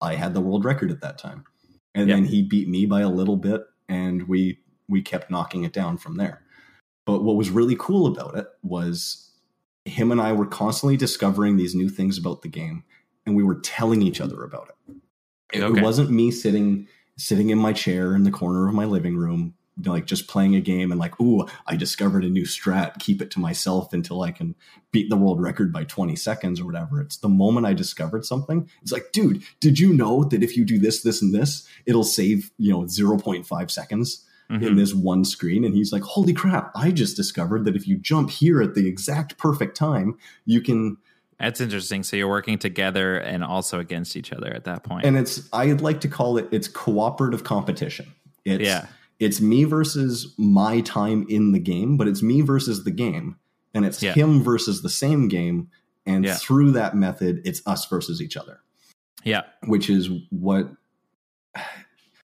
I 0.00 0.16
had 0.16 0.34
the 0.34 0.40
world 0.40 0.64
record 0.64 0.90
at 0.90 1.00
that 1.02 1.16
time. 1.16 1.44
And 1.94 2.08
Yeah. 2.08 2.16
then 2.16 2.24
he 2.24 2.42
beat 2.42 2.68
me 2.68 2.86
by 2.86 3.02
a 3.02 3.08
little 3.08 3.36
bit 3.36 3.62
and 3.88 4.26
we 4.26 4.58
we 4.88 5.00
kept 5.00 5.30
knocking 5.30 5.62
it 5.62 5.72
down 5.72 5.96
from 5.96 6.16
there. 6.16 6.42
But 7.06 7.22
what 7.22 7.36
was 7.36 7.50
really 7.50 7.76
cool 7.78 8.06
about 8.06 8.36
it 8.36 8.46
was 8.62 9.27
him 9.88 10.12
and 10.12 10.20
I 10.20 10.32
were 10.32 10.46
constantly 10.46 10.96
discovering 10.96 11.56
these 11.56 11.74
new 11.74 11.88
things 11.88 12.18
about 12.18 12.42
the 12.42 12.48
game 12.48 12.84
and 13.26 13.36
we 13.36 13.42
were 13.42 13.56
telling 13.56 14.02
each 14.02 14.20
other 14.20 14.42
about 14.44 14.68
it. 14.68 14.94
It, 15.52 15.62
Okay. 15.62 15.80
wasn't 15.80 16.10
me 16.10 16.30
sitting 16.30 16.86
sitting 17.16 17.50
in 17.50 17.58
my 17.58 17.72
chair 17.72 18.14
in 18.14 18.22
the 18.22 18.30
corner 18.30 18.68
of 18.68 18.74
my 18.74 18.84
living 18.84 19.16
room 19.16 19.54
like 19.84 20.06
just 20.06 20.26
playing 20.28 20.54
a 20.56 20.60
game 20.60 20.90
and 20.90 21.00
like 21.00 21.18
ooh 21.20 21.46
i 21.66 21.76
discovered 21.76 22.24
a 22.24 22.28
new 22.28 22.42
strat 22.42 22.98
keep 22.98 23.22
it 23.22 23.30
to 23.30 23.38
myself 23.40 23.92
until 23.92 24.22
i 24.22 24.30
can 24.30 24.54
beat 24.92 25.08
the 25.08 25.16
world 25.16 25.40
record 25.40 25.72
by 25.72 25.84
20 25.84 26.16
seconds 26.16 26.60
or 26.60 26.66
whatever 26.66 27.00
it's 27.00 27.18
the 27.18 27.28
moment 27.28 27.66
i 27.66 27.72
discovered 27.72 28.24
something 28.24 28.68
it's 28.82 28.92
like 28.92 29.10
dude 29.12 29.42
did 29.60 29.78
you 29.78 29.92
know 29.92 30.24
that 30.24 30.42
if 30.42 30.56
you 30.56 30.64
do 30.64 30.78
this 30.78 31.02
this 31.02 31.22
and 31.22 31.34
this 31.34 31.66
it'll 31.86 32.04
save 32.04 32.50
you 32.58 32.72
know 32.72 32.82
0.5 32.82 33.70
seconds 33.70 34.24
in 34.50 34.60
Mhm. 34.60 34.76
this 34.76 34.94
one 34.94 35.24
screen 35.26 35.62
and 35.64 35.74
he's 35.74 35.92
like 35.92 36.02
holy 36.02 36.32
crap 36.32 36.70
i 36.74 36.90
just 36.90 37.16
discovered 37.16 37.66
that 37.66 37.76
if 37.76 37.86
you 37.86 37.98
jump 37.98 38.30
here 38.30 38.62
at 38.62 38.74
the 38.74 38.88
exact 38.88 39.36
perfect 39.36 39.76
time 39.76 40.16
you 40.46 40.60
can 40.62 40.96
That's 41.38 41.60
interesting. 41.60 42.02
So 42.02 42.16
you're 42.16 42.28
working 42.28 42.58
together 42.58 43.18
and 43.18 43.44
also 43.44 43.78
against 43.78 44.16
each 44.16 44.32
other 44.32 44.52
at 44.52 44.64
that 44.64 44.84
point. 44.84 45.04
and 45.04 45.18
it's 45.18 45.48
i'd 45.52 45.82
like 45.82 46.00
to 46.00 46.08
call 46.08 46.38
it 46.38 46.48
it's 46.50 46.66
cooperative 46.66 47.44
competition 47.44 48.06
it's 48.46 48.64
yeah. 48.64 48.86
it's 49.20 49.38
me 49.40 49.64
versus 49.64 50.32
my 50.38 50.80
time 50.80 51.26
in 51.28 51.52
the 51.52 51.58
game 51.60 51.96
but 51.98 52.08
it's 52.08 52.22
me 52.22 52.40
versus 52.40 52.84
the 52.84 52.90
game 52.90 53.36
and 53.74 53.84
it's 53.84 54.02
Yeah. 54.02 54.14
him 54.14 54.42
versus 54.42 54.80
the 54.80 54.88
same 54.88 55.28
game 55.28 55.68
and 56.06 56.24
Yeah. 56.24 56.36
through 56.36 56.72
that 56.72 56.96
method 56.96 57.42
it's 57.44 57.60
us 57.66 57.84
versus 57.86 58.22
each 58.22 58.36
other 58.36 58.60
Yeah. 59.24 59.42
which 59.66 59.90
is 59.90 60.08
what 60.30 60.70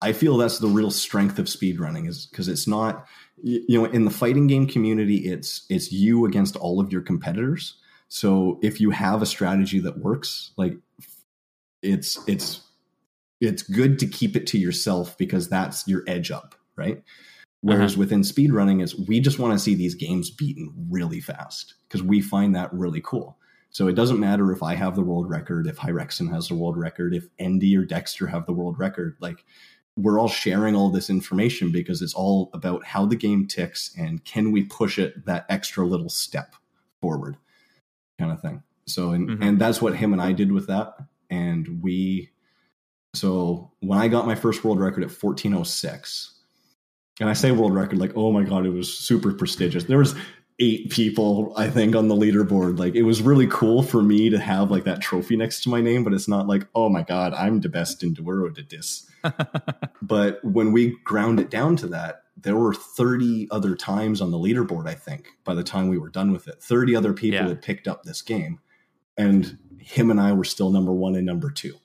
I 0.01 0.13
feel 0.13 0.37
that's 0.37 0.59
the 0.59 0.67
real 0.67 0.91
strength 0.91 1.39
of 1.39 1.47
speedrunning 1.47 2.07
is 2.07 2.25
because 2.25 2.47
it's 2.47 2.67
not 2.67 3.05
you 3.41 3.79
know 3.81 3.85
in 3.85 4.05
the 4.05 4.11
fighting 4.11 4.47
game 4.47 4.67
community 4.67 5.29
it's 5.29 5.65
it's 5.69 5.91
you 5.91 6.25
against 6.25 6.55
all 6.55 6.79
of 6.79 6.91
your 6.91 7.01
competitors. 7.01 7.75
So 8.07 8.59
if 8.63 8.81
you 8.81 8.89
have 8.89 9.21
a 9.21 9.27
strategy 9.27 9.79
that 9.79 9.99
works, 9.99 10.51
like 10.57 10.77
it's 11.81 12.19
it's 12.27 12.61
it's 13.41 13.63
good 13.63 13.99
to 13.99 14.07
keep 14.07 14.35
it 14.35 14.47
to 14.47 14.57
yourself 14.57 15.17
because 15.17 15.47
that's 15.47 15.87
your 15.87 16.03
edge 16.07 16.31
up, 16.31 16.55
right? 16.75 17.03
Whereas 17.61 17.93
uh-huh. 17.93 17.99
within 17.99 18.21
speedrunning 18.21 18.81
is 18.81 18.97
we 18.97 19.19
just 19.19 19.39
want 19.39 19.53
to 19.53 19.59
see 19.59 19.75
these 19.75 19.95
games 19.95 20.29
beaten 20.29 20.73
really 20.89 21.19
fast 21.19 21.75
because 21.87 22.01
we 22.01 22.21
find 22.21 22.55
that 22.55 22.73
really 22.73 23.01
cool. 23.01 23.37
So 23.71 23.87
it 23.87 23.93
doesn't 23.93 24.19
matter 24.19 24.51
if 24.51 24.63
I 24.63 24.75
have 24.75 24.95
the 24.95 25.03
world 25.03 25.29
record, 25.29 25.67
if 25.67 25.77
Hyrexen 25.77 26.33
has 26.33 26.47
the 26.47 26.55
world 26.55 26.77
record, 26.77 27.13
if 27.13 27.27
Endy 27.37 27.75
or 27.77 27.85
Dexter 27.85 28.27
have 28.27 28.45
the 28.45 28.53
world 28.53 28.79
record. 28.79 29.17
Like 29.19 29.45
we're 30.01 30.19
all 30.19 30.27
sharing 30.29 30.75
all 30.75 30.89
this 30.89 31.09
information 31.09 31.71
because 31.71 32.01
it's 32.01 32.13
all 32.13 32.49
about 32.53 32.83
how 32.85 33.05
the 33.05 33.15
game 33.15 33.47
ticks 33.47 33.91
and 33.97 34.23
can 34.25 34.51
we 34.51 34.63
push 34.63 34.97
it 34.97 35.25
that 35.25 35.45
extra 35.49 35.85
little 35.85 36.09
step 36.09 36.55
forward 37.01 37.35
kind 38.17 38.31
of 38.31 38.41
thing. 38.41 38.63
So 38.87 39.11
and 39.11 39.29
Mhm. 39.29 39.41
and 39.41 39.59
that's 39.59 39.81
what 39.81 39.95
him 39.95 40.13
and 40.13 40.21
I 40.21 40.31
did 40.31 40.51
with 40.51 40.67
that 40.67 40.95
and 41.29 41.81
we 41.81 42.29
so 43.13 43.71
when 43.81 43.99
I 43.99 44.07
got 44.07 44.25
my 44.25 44.35
first 44.35 44.63
world 44.63 44.79
record 44.79 45.03
at 45.03 45.11
1406 45.11 46.35
and 47.19 47.29
I 47.29 47.33
say 47.33 47.51
world 47.51 47.73
record 47.73 47.99
like 47.99 48.13
oh 48.15 48.31
my 48.31 48.43
god 48.43 48.65
it 48.65 48.69
was 48.69 48.91
super 48.91 49.33
prestigious. 49.33 49.83
There 49.83 49.97
was 49.97 50.15
eight 50.59 50.89
people 50.91 51.53
I 51.55 51.69
think 51.69 51.95
on 51.95 52.07
the 52.09 52.15
leaderboard. 52.15 52.77
Like 52.79 52.95
it 52.95 53.03
was 53.03 53.21
really 53.21 53.47
cool 53.47 53.81
for 53.83 54.01
me 54.03 54.29
to 54.29 54.39
have 54.39 54.69
like 54.71 54.83
that 54.83 55.01
trophy 55.01 55.35
next 55.37 55.61
to 55.63 55.69
my 55.69 55.81
name, 55.81 56.03
but 56.03 56.13
it's 56.13 56.27
not 56.27 56.47
like 56.47 56.67
oh 56.75 56.89
my 56.89 57.01
god 57.03 57.33
I'm 57.33 57.61
the 57.61 57.69
best 57.69 58.03
in 58.03 58.13
Duero 58.13 58.49
de 58.49 58.63
this. 58.63 59.09
But 60.01 60.43
when 60.43 60.71
we 60.71 60.97
ground 61.03 61.39
it 61.39 61.49
down 61.49 61.75
to 61.77 61.87
that, 61.87 62.23
there 62.37 62.55
were 62.55 62.73
30 62.73 63.47
other 63.51 63.75
times 63.75 64.21
on 64.21 64.31
the 64.31 64.37
leaderboard, 64.37 64.87
I 64.87 64.93
think, 64.93 65.27
by 65.43 65.53
the 65.53 65.63
time 65.63 65.87
we 65.89 65.97
were 65.97 66.09
done 66.09 66.31
with 66.31 66.47
it. 66.47 66.63
30 66.63 66.95
other 66.95 67.13
people 67.13 67.39
Yeah. 67.41 67.47
had 67.49 67.61
picked 67.61 67.87
up 67.87 68.03
this 68.03 68.21
game. 68.21 68.59
And 69.17 69.57
him 69.77 70.09
and 70.09 70.19
I 70.21 70.31
were 70.31 70.45
still 70.45 70.71
number 70.71 70.93
one 70.93 71.15
and 71.15 71.25
number 71.25 71.51
two. 71.51 71.75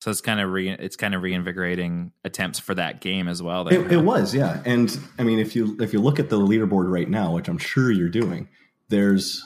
So 0.00 0.10
it's 0.10 0.20
kind 0.20 0.40
of 0.40 0.50
re 0.50 0.68
it's 0.70 0.96
kind 0.96 1.14
of 1.14 1.22
reinvigorating 1.22 2.12
attempts 2.24 2.58
for 2.58 2.74
that 2.74 3.00
game 3.00 3.26
as 3.28 3.42
well. 3.42 3.68
It, 3.68 3.90
it 3.92 3.98
was, 4.04 4.34
yeah. 4.34 4.60
And 4.66 4.98
I 5.18 5.22
mean, 5.22 5.38
if 5.38 5.54
you 5.56 5.76
if 5.80 5.92
you 5.92 6.00
look 6.00 6.18
at 6.20 6.28
the 6.30 6.38
leaderboard 6.38 6.90
right 6.90 7.08
now, 7.08 7.32
which 7.34 7.48
I'm 7.48 7.58
sure 7.58 7.90
you're 7.90 8.08
doing, 8.10 8.48
there's 8.90 9.42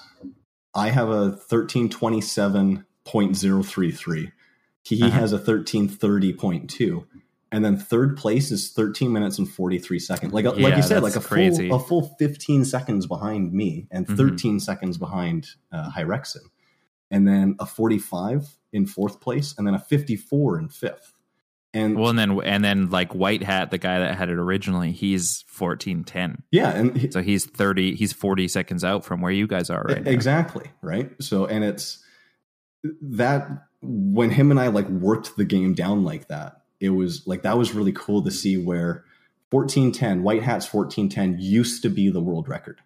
I 0.75 0.91
have 0.91 1.09
a 1.09 1.33
1327.033. 1.51 4.33
He 4.83 5.03
Uh-huh. 5.03 5.11
has 5.11 5.33
a 5.33 5.39
1330.2. 5.39 7.05
And 7.51 7.65
then 7.65 7.79
third 7.79 8.19
place 8.19 8.51
is 8.51 8.71
13 8.73 9.11
minutes 9.11 9.39
and 9.39 9.49
43 9.49 9.99
seconds. 9.99 10.35
Like 10.35 10.45
like 10.45 10.77
you 10.77 10.83
said, 10.83 11.03
like 11.03 11.17
a 11.17 11.21
crazy. 11.21 11.71
full 11.71 11.79
a 11.79 11.83
full 11.83 12.15
15 12.19 12.67
seconds 12.67 13.07
behind 13.07 13.55
me 13.55 13.87
and 13.91 14.07
Mhm. 14.07 14.17
13 14.19 14.61
seconds 14.61 14.99
behind 14.99 15.47
uh, 15.73 15.89
Hyrexen. 15.91 16.43
And 17.11 17.27
then 17.27 17.57
a 17.59 17.65
45 17.65 18.58
in 18.73 18.87
fourth 18.87 19.21
place 19.21 19.55
and 19.57 19.67
then 19.67 19.75
a 19.75 19.79
54 19.79 20.59
in 20.59 20.69
fifth. 20.69 21.15
And 21.75 21.97
Well, 21.99 22.09
and 22.11 22.19
then 22.19 22.41
and 22.45 22.65
then 22.65 22.89
like 22.91 23.15
White 23.15 23.43
Hat, 23.43 23.71
the 23.71 23.77
guy 23.79 23.99
that 23.99 24.17
had 24.17 24.31
it 24.31 24.39
originally, 24.39 24.91
he's 24.93 25.45
fourteen 25.49 26.03
ten. 26.03 26.43
yeah, 26.51 26.71
and 26.71 26.97
he- 26.97 27.11
So 27.11 27.21
he's 27.21 27.45
thirty. 27.45 27.95
He's 27.95 28.13
forty 28.13 28.49
seconds 28.49 28.85
out 28.85 29.05
from 29.05 29.21
where 29.21 29.31
you 29.33 29.47
guys 29.47 29.69
are 29.69 29.83
right 29.83 30.03
now. 30.03 30.11
exactly 30.11 30.71
right 30.81 31.11
so 31.23 31.45
and 31.45 31.63
it's 31.65 32.03
that 33.03 33.49
when 33.83 34.31
him 34.31 34.51
and 34.51 34.59
i 34.61 34.69
like 34.69 34.89
worked 34.89 35.37
the 35.37 35.45
game 35.45 35.75
down 35.75 36.05
like 36.05 36.29
that 36.29 36.63
it 36.81 36.91
was 36.91 37.27
like 37.27 37.43
that 37.43 37.59
was 37.59 37.75
really 37.75 37.93
cool 37.93 38.23
to 38.23 38.31
see 38.31 38.57
where 38.57 39.05
1410 39.51 40.23
white 40.23 40.43
hats 40.43 40.73
1410 40.73 41.39
used 41.41 41.83
to 41.83 41.89
be 41.91 42.09
the 42.11 42.21
world 42.21 42.49
record 42.49 42.81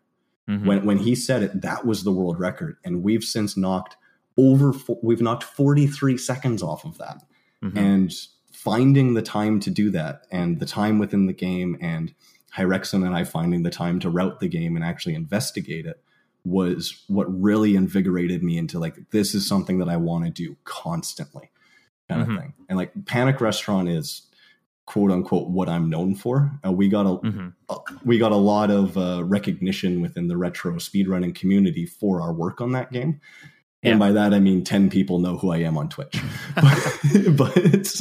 Mhm. 0.49 0.67
when 0.67 0.85
when 0.87 0.99
he 0.99 1.15
said 1.15 1.43
it 1.43 1.61
that 1.63 1.87
was 1.87 2.03
the 2.05 2.13
world 2.13 2.39
record 2.41 2.77
and 2.85 3.03
we've 3.03 3.23
since 3.25 3.57
knocked 3.57 3.97
over 4.37 4.73
fo- 4.73 4.99
we've 5.03 5.21
knocked 5.23 5.45
43 5.45 6.17
seconds 6.19 6.63
off 6.63 6.85
of 6.85 6.99
that 6.99 7.23
Mhm. 7.63 7.77
and 7.77 8.13
finding 8.53 9.15
the 9.15 9.23
time 9.23 9.61
to 9.61 9.71
do 9.71 9.91
that 9.91 10.23
and 10.31 10.61
the 10.61 10.67
time 10.67 10.99
within 10.99 11.27
the 11.27 11.33
game 11.33 11.77
and 11.81 12.15
Hyrexen 12.57 13.05
and 13.07 13.15
I 13.17 13.25
finding 13.25 13.63
the 13.63 13.71
time 13.71 13.99
to 14.01 14.11
route 14.11 14.41
the 14.41 14.49
game 14.49 14.77
and 14.77 14.85
actually 14.85 15.15
investigate 15.15 15.87
it 15.87 16.03
was 16.45 17.05
what 17.09 17.25
really 17.41 17.77
invigorated 17.77 18.43
me 18.43 18.59
into 18.59 18.79
like 18.79 19.11
this 19.11 19.35
is 19.35 19.47
something 19.47 19.79
that 19.79 19.89
I 19.89 19.97
want 19.97 20.25
to 20.25 20.31
do 20.31 20.57
constantly 20.65 21.51
kind 22.09 22.27
Mhm. 22.27 22.35
of 22.37 22.41
thing. 22.43 22.53
And 22.69 22.77
like 22.79 23.05
Panic 23.07 23.41
Restaurant 23.41 23.89
is 23.89 24.23
quote 24.85 25.13
unquote 25.13 25.49
what 25.49 25.69
I'm 25.69 25.89
known 25.89 26.15
for. 26.17 26.51
Uh, 26.67 26.73
we 26.73 26.89
got 26.89 27.07
a 27.07 27.27
Mhm. 27.27 27.53
uh, 27.69 27.79
we 28.05 28.19
got 28.19 28.33
a 28.33 28.37
lot 28.37 28.71
of 28.71 28.99
uh, 28.99 29.23
recognition 29.25 30.01
within 30.01 30.27
the 30.27 30.37
retro 30.37 30.75
speedrunning 30.75 31.35
community 31.35 31.87
for 31.87 32.21
our 32.21 32.33
work 32.33 32.61
on 32.61 32.73
that 32.73 32.91
game. 32.93 33.21
Yeah. 33.83 33.91
And 33.93 34.01
by 34.01 34.13
that 34.13 34.33
I 34.33 34.39
mean 34.41 34.63
10 34.65 34.91
people 34.91 35.19
know 35.19 35.37
who 35.39 35.51
I 35.51 35.59
am 35.59 35.77
on 35.77 35.89
Twitch. 35.89 36.21
but, 36.55 36.99
but 37.37 38.01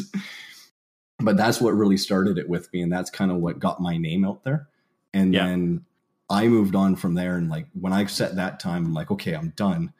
but 1.19 1.37
that's 1.37 1.61
what 1.61 1.71
really 1.75 1.97
started 1.97 2.37
it 2.37 2.49
with 2.49 2.71
me 2.73 2.81
and 2.81 2.91
that's 2.91 3.09
kind 3.09 3.31
of 3.31 3.37
what 3.37 3.59
got 3.59 3.79
my 3.81 3.97
name 3.97 4.25
out 4.25 4.43
there. 4.43 4.67
And 5.13 5.33
Yeah. 5.33 5.47
then 5.47 5.85
I 6.29 6.47
moved 6.47 6.75
on 6.75 6.95
from 6.95 7.15
there 7.15 7.35
and 7.37 7.49
like 7.49 7.67
when 7.73 7.93
I 7.93 8.05
set 8.05 8.35
that 8.35 8.59
time 8.59 8.85
I'm 8.85 8.93
like 8.93 9.11
okay, 9.11 9.33
I'm 9.33 9.53
done. 9.55 9.93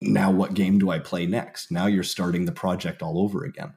Now 0.00 0.30
what 0.32 0.54
game 0.54 0.78
do 0.78 0.90
I 0.90 0.98
play 0.98 1.26
next? 1.26 1.70
Now 1.70 1.86
you're 1.86 2.02
starting 2.02 2.44
the 2.44 2.52
project 2.52 3.02
all 3.02 3.18
over 3.18 3.44
again. 3.44 3.74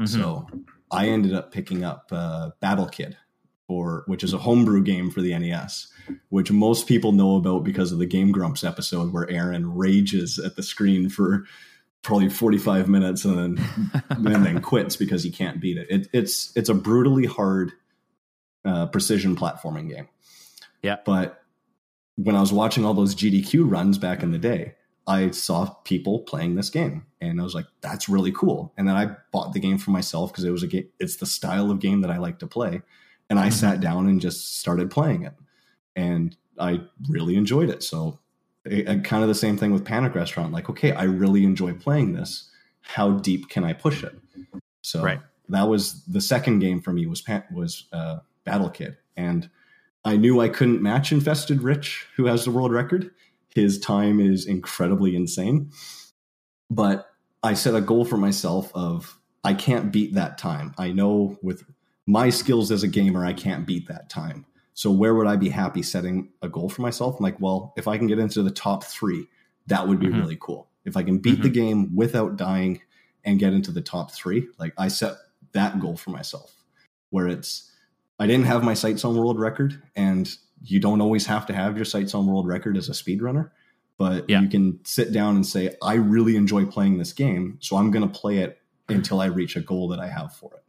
Mhm. 0.00 0.08
So 0.08 0.46
I 0.90 1.08
ended 1.08 1.34
up 1.34 1.52
picking 1.52 1.84
up 1.84 2.08
uh, 2.10 2.50
Battle 2.60 2.86
Kid, 2.86 3.16
or 3.68 4.02
which 4.06 4.24
is 4.24 4.32
a 4.32 4.38
homebrew 4.38 4.82
game 4.82 5.10
for 5.10 5.20
the 5.20 5.38
NES, 5.38 5.88
which 6.30 6.50
most 6.50 6.86
people 6.86 7.12
know 7.12 7.36
about 7.36 7.64
because 7.64 7.92
of 7.92 7.98
the 7.98 8.06
Game 8.06 8.32
Grumps 8.32 8.64
episode 8.64 9.12
where 9.12 9.26
Arin 9.26 9.64
rages 9.66 10.38
at 10.38 10.56
the 10.56 10.62
screen 10.62 11.08
for 11.08 11.44
probably 12.02 12.28
45 12.28 12.88
minutes 12.88 13.24
and 13.24 13.58
then 13.58 14.02
and 14.10 14.44
then 14.44 14.60
quits 14.62 14.96
because 14.96 15.22
he 15.22 15.30
can't 15.30 15.60
beat 15.60 15.76
it. 15.76 15.86
it 15.90 16.08
it's 16.12 16.56
it's 16.56 16.68
a 16.68 16.74
brutally 16.74 17.26
hard 17.26 17.72
uh, 18.64 18.86
precision 18.86 19.36
platforming 19.36 19.88
game. 19.88 20.08
Yeah. 20.82 20.96
But 21.04 21.42
when 22.16 22.34
I 22.34 22.40
was 22.40 22.52
watching 22.52 22.84
all 22.84 22.94
those 22.94 23.14
GDQ 23.14 23.70
runs 23.70 23.98
back 23.98 24.22
in 24.22 24.32
the 24.32 24.38
day, 24.38 24.74
I 25.06 25.30
saw 25.30 25.66
people 25.84 26.20
playing 26.20 26.54
this 26.54 26.68
game, 26.68 27.06
and 27.20 27.40
I 27.40 27.44
was 27.44 27.54
like, 27.54 27.64
"That's 27.80 28.08
really 28.08 28.32
cool." 28.32 28.74
And 28.76 28.86
then 28.86 28.94
I 28.94 29.16
bought 29.32 29.54
the 29.54 29.60
game 29.60 29.78
for 29.78 29.90
myself 29.90 30.30
because 30.30 30.44
it 30.44 30.50
was 30.50 30.62
a 30.62 30.66
game. 30.66 30.88
It's 31.00 31.16
the 31.16 31.26
style 31.26 31.70
of 31.70 31.80
game 31.80 32.02
that 32.02 32.10
I 32.10 32.18
like 32.18 32.40
to 32.40 32.46
play, 32.46 32.82
and 33.30 33.38
I 33.38 33.48
Mhm. 33.48 33.52
sat 33.52 33.80
down 33.80 34.08
and 34.08 34.20
just 34.20 34.58
started 34.58 34.90
playing 34.90 35.22
it, 35.22 35.34
and 35.96 36.36
I 36.58 36.80
really 37.08 37.36
enjoyed 37.36 37.68
it. 37.70 37.82
So, 37.82 38.18
it, 38.64 38.88
it- 38.88 39.04
kind 39.04 39.22
of 39.22 39.28
the 39.28 39.34
same 39.34 39.56
thing 39.56 39.72
with 39.72 39.84
Panic 39.84 40.14
Restaurant. 40.14 40.52
Like, 40.52 40.68
okay, 40.70 40.92
I 40.92 41.04
really 41.04 41.44
enjoy 41.44 41.74
playing 41.74 42.12
this. 42.14 42.50
How 42.80 43.12
deep 43.12 43.48
can 43.48 43.64
I 43.64 43.72
push 43.72 44.02
it? 44.02 44.18
So 44.82 45.02
Right. 45.02 45.20
that 45.48 45.68
was 45.68 46.04
the 46.04 46.20
second 46.20 46.60
game 46.60 46.80
for 46.80 46.92
me 46.92 47.06
was 47.06 47.20
Pan- 47.20 47.44
was 47.52 47.86
uh, 47.92 48.18
Battle 48.44 48.70
Kid, 48.70 48.96
and 49.16 49.48
I 50.04 50.16
knew 50.16 50.40
I 50.40 50.48
couldn't 50.48 50.80
match 50.82 51.12
Infested 51.12 51.62
Rich, 51.62 52.06
who 52.16 52.26
has 52.26 52.44
the 52.44 52.50
world 52.50 52.72
record. 52.72 53.10
His 53.54 53.78
time 53.78 54.20
is 54.20 54.46
incredibly 54.46 55.14
insane, 55.16 55.70
but 56.70 57.10
I 57.42 57.54
set 57.54 57.74
a 57.74 57.80
goal 57.80 58.04
for 58.04 58.16
myself 58.16 58.70
of 58.74 59.18
I 59.44 59.54
can't 59.54 59.92
beat 59.92 60.14
that 60.14 60.38
time. 60.38 60.74
I 60.78 60.92
know 60.92 61.38
with 61.42 61.64
my 62.08 62.30
skills 62.30 62.70
as 62.72 62.82
a 62.82 62.88
gamer, 62.88 63.24
I 63.24 63.34
can't 63.34 63.66
beat 63.66 63.86
that 63.88 64.08
time. 64.08 64.46
So 64.72 64.90
where 64.90 65.14
would 65.14 65.26
I 65.26 65.36
be 65.36 65.50
happy 65.50 65.82
setting 65.82 66.30
a 66.40 66.48
goal 66.48 66.70
for 66.70 66.80
myself? 66.80 67.16
I'm 67.18 67.22
like, 67.22 67.38
well, 67.38 67.74
if 67.76 67.86
I 67.86 67.98
can 67.98 68.06
get 68.06 68.18
into 68.18 68.42
the 68.42 68.50
top 68.50 68.82
three, 68.82 69.28
that 69.66 69.86
would 69.86 70.00
be 70.00 70.06
Mhm. 70.06 70.18
really 70.18 70.38
cool. 70.40 70.70
If 70.86 70.96
I 70.96 71.02
can 71.02 71.18
beat 71.18 71.42
the 71.42 71.50
game 71.50 71.94
without 71.94 72.36
dying 72.36 72.80
and 73.24 73.38
get 73.38 73.52
into 73.52 73.70
the 73.70 73.82
top 73.82 74.10
three, 74.10 74.48
like 74.58 74.72
I 74.78 74.88
set 74.88 75.16
that 75.52 75.80
goal 75.80 75.96
for 75.98 76.10
myself. 76.10 76.56
Where 77.10 77.28
it's 77.28 77.70
I 78.18 78.26
didn't 78.26 78.46
have 78.46 78.64
my 78.64 78.74
sights 78.74 79.04
on 79.04 79.14
world 79.16 79.38
record, 79.38 79.82
and 79.94 80.34
you 80.62 80.80
don't 80.80 81.00
always 81.02 81.26
have 81.26 81.44
to 81.46 81.52
have 81.52 81.76
your 81.76 81.84
sights 81.84 82.14
on 82.14 82.26
world 82.26 82.46
record 82.48 82.76
as 82.78 82.88
a 82.88 82.92
speedrunner, 82.92 83.50
but 83.98 84.28
Yeah. 84.30 84.40
you 84.40 84.48
can 84.48 84.80
sit 84.84 85.12
down 85.12 85.36
and 85.36 85.46
say, 85.46 85.76
I 85.82 85.94
really 85.94 86.36
enjoy 86.36 86.64
playing 86.64 86.98
this 86.98 87.12
game, 87.12 87.58
so 87.60 87.76
I'm 87.76 87.90
going 87.90 88.08
to 88.08 88.18
play 88.18 88.38
it 88.38 88.58
until 88.88 89.20
I 89.20 89.26
reach 89.26 89.56
a 89.56 89.60
goal 89.60 89.88
that 89.88 90.00
I 90.00 90.08
have 90.08 90.32
for 90.34 90.50
it. 90.54 90.64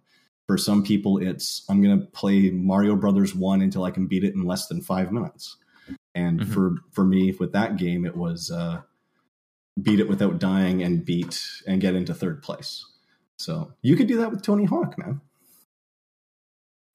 For 0.49 0.57
some 0.57 0.81
people, 0.81 1.19
it's 1.19 1.63
I'm 1.69 1.79
going 1.79 1.99
to 1.99 2.07
play 2.07 2.49
Mario 2.49 2.95
Brothers 2.95 3.35
1 3.35 3.61
until 3.61 3.83
I 3.83 3.91
can 3.91 4.07
beat 4.07 4.23
it 4.23 4.33
in 4.33 4.45
less 4.45 4.65
than 4.65 4.81
five 4.81 5.11
minutes. 5.11 5.57
And 6.15 6.39
Mhm. 6.39 6.47
for, 6.51 6.75
for 6.89 7.05
me, 7.05 7.31
with 7.39 7.51
that 7.51 7.77
game, 7.77 8.03
it 8.03 8.17
was 8.17 8.49
uh, 8.49 8.81
beat 9.79 9.99
it 9.99 10.09
without 10.09 10.39
dying 10.39 10.81
and 10.81 11.05
beat 11.05 11.39
and 11.67 11.79
get 11.79 11.93
into 11.93 12.15
third 12.15 12.41
place. 12.41 12.83
So 13.37 13.73
you 13.83 13.95
could 13.95 14.07
do 14.07 14.17
that 14.17 14.31
with 14.31 14.41
Tony 14.41 14.65
Hawk, 14.65 14.97
man. 14.97 15.21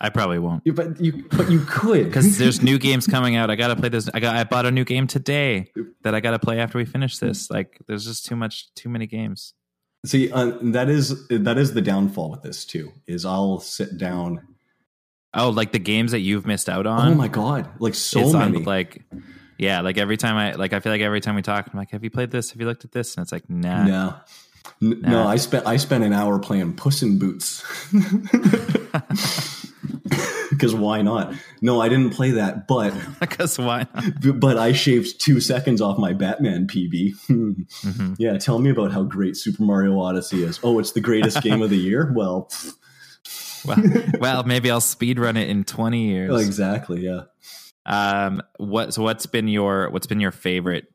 I 0.00 0.08
probably 0.10 0.40
won't 0.40 0.62
You- 0.66 0.72
but 0.72 1.00
you 1.00 1.24
but 1.30 1.48
you 1.48 1.60
could 1.60 2.06
because 2.06 2.36
there's 2.38 2.60
new 2.60 2.78
games 2.80 3.06
coming 3.06 3.36
out. 3.36 3.50
I 3.50 3.54
gotta 3.54 3.76
play 3.76 3.88
this. 3.88 4.10
I 4.12 4.18
got. 4.18 4.34
I 4.34 4.42
bought 4.42 4.66
a 4.66 4.72
new 4.72 4.84
game 4.84 5.06
today 5.06 5.70
that 6.02 6.12
I 6.12 6.18
gotta 6.18 6.40
play 6.40 6.58
after 6.58 6.76
we 6.76 6.84
finish 6.84 7.18
this. 7.18 7.48
Like, 7.50 7.78
there's 7.86 8.04
just 8.04 8.26
too 8.26 8.34
much, 8.34 8.74
too 8.74 8.88
many 8.88 9.06
games. 9.06 9.54
See, 10.04 10.30
uh, 10.30 10.52
that 10.60 10.88
is 10.90 11.26
that 11.28 11.56
is 11.56 11.72
the 11.72 11.80
downfall 11.80 12.30
with 12.30 12.42
this 12.42 12.64
too. 12.64 12.92
Is 13.06 13.24
I'll 13.24 13.60
sit 13.60 13.96
down. 13.96 14.46
Oh, 15.32 15.48
like 15.48 15.72
the 15.72 15.78
games 15.78 16.12
that 16.12 16.20
you've 16.20 16.46
missed 16.46 16.68
out 16.68 16.86
on. 16.86 17.12
oh 17.12 17.14
my 17.14 17.28
god, 17.28 17.68
like 17.80 17.94
so 17.94 18.20
it's 18.20 18.34
on, 18.34 18.52
many. 18.52 18.64
like, 18.64 19.02
yeah, 19.58 19.80
like 19.80 19.98
every 19.98 20.16
time 20.16 20.36
I 20.36 20.52
like, 20.52 20.72
I 20.72 20.80
feel 20.80 20.92
like 20.92 21.00
every 21.00 21.20
time 21.20 21.34
we 21.34 21.42
talk, 21.42 21.68
I'm 21.72 21.78
like, 21.78 21.90
have 21.90 22.04
you 22.04 22.10
played 22.10 22.30
this? 22.30 22.50
Have 22.50 22.60
you 22.60 22.66
looked 22.66 22.84
at 22.84 22.92
this? 22.92 23.16
And 23.16 23.22
it's 23.24 23.32
like, 23.32 23.48
nah. 23.48 23.84
no, 23.84 24.14
N- 24.82 25.00
no. 25.00 25.26
I 25.26 25.36
spent 25.36 25.66
I 25.66 25.76
spent 25.78 26.04
an 26.04 26.12
hour 26.12 26.38
playing 26.38 26.74
Puss 26.74 27.02
in 27.02 27.18
Boots. 27.18 27.64
Because 30.64 30.80
why 30.80 31.02
not? 31.02 31.34
No, 31.60 31.80
I 31.80 31.90
didn't 31.90 32.10
play 32.14 32.32
that, 32.32 32.66
but 32.66 32.94
Because 33.20 33.58
why? 33.58 33.86
Not? 33.94 34.40
but 34.40 34.56
I 34.56 34.72
shaved 34.72 35.20
two 35.20 35.40
seconds 35.40 35.82
off 35.82 35.98
my 35.98 36.14
Batman 36.14 36.66
PB. 36.66 37.12
Hmm. 37.26 37.50
Mhm. 37.82 38.16
yeah, 38.18 38.38
tell 38.38 38.58
me 38.58 38.70
about 38.70 38.92
how 38.92 39.02
great 39.02 39.36
Super 39.36 39.62
Mario 39.62 39.98
Odyssey 40.00 40.42
is. 40.42 40.58
Oh, 40.62 40.78
it's 40.78 40.92
the 40.92 41.00
greatest 41.00 41.42
game 41.42 41.60
of 41.62 41.70
the 41.70 41.76
year. 41.76 42.12
Well, 42.24 42.48
well, 43.66 43.82
well, 44.20 44.44
maybe 44.44 44.70
I'll 44.70 44.80
speed 44.80 45.18
run 45.18 45.36
it 45.36 45.48
in 45.48 45.64
20 45.64 46.06
years. 46.08 46.30
Oh, 46.30 46.36
exactly. 46.36 47.00
Yeah. 47.00 47.22
Um, 47.86 48.42
what 48.58 48.94
so 48.94 49.02
what's 49.02 49.26
been 49.26 49.48
your 49.48 49.90
what's 49.90 50.06
been 50.06 50.20
your 50.20 50.30
favorite 50.30 50.86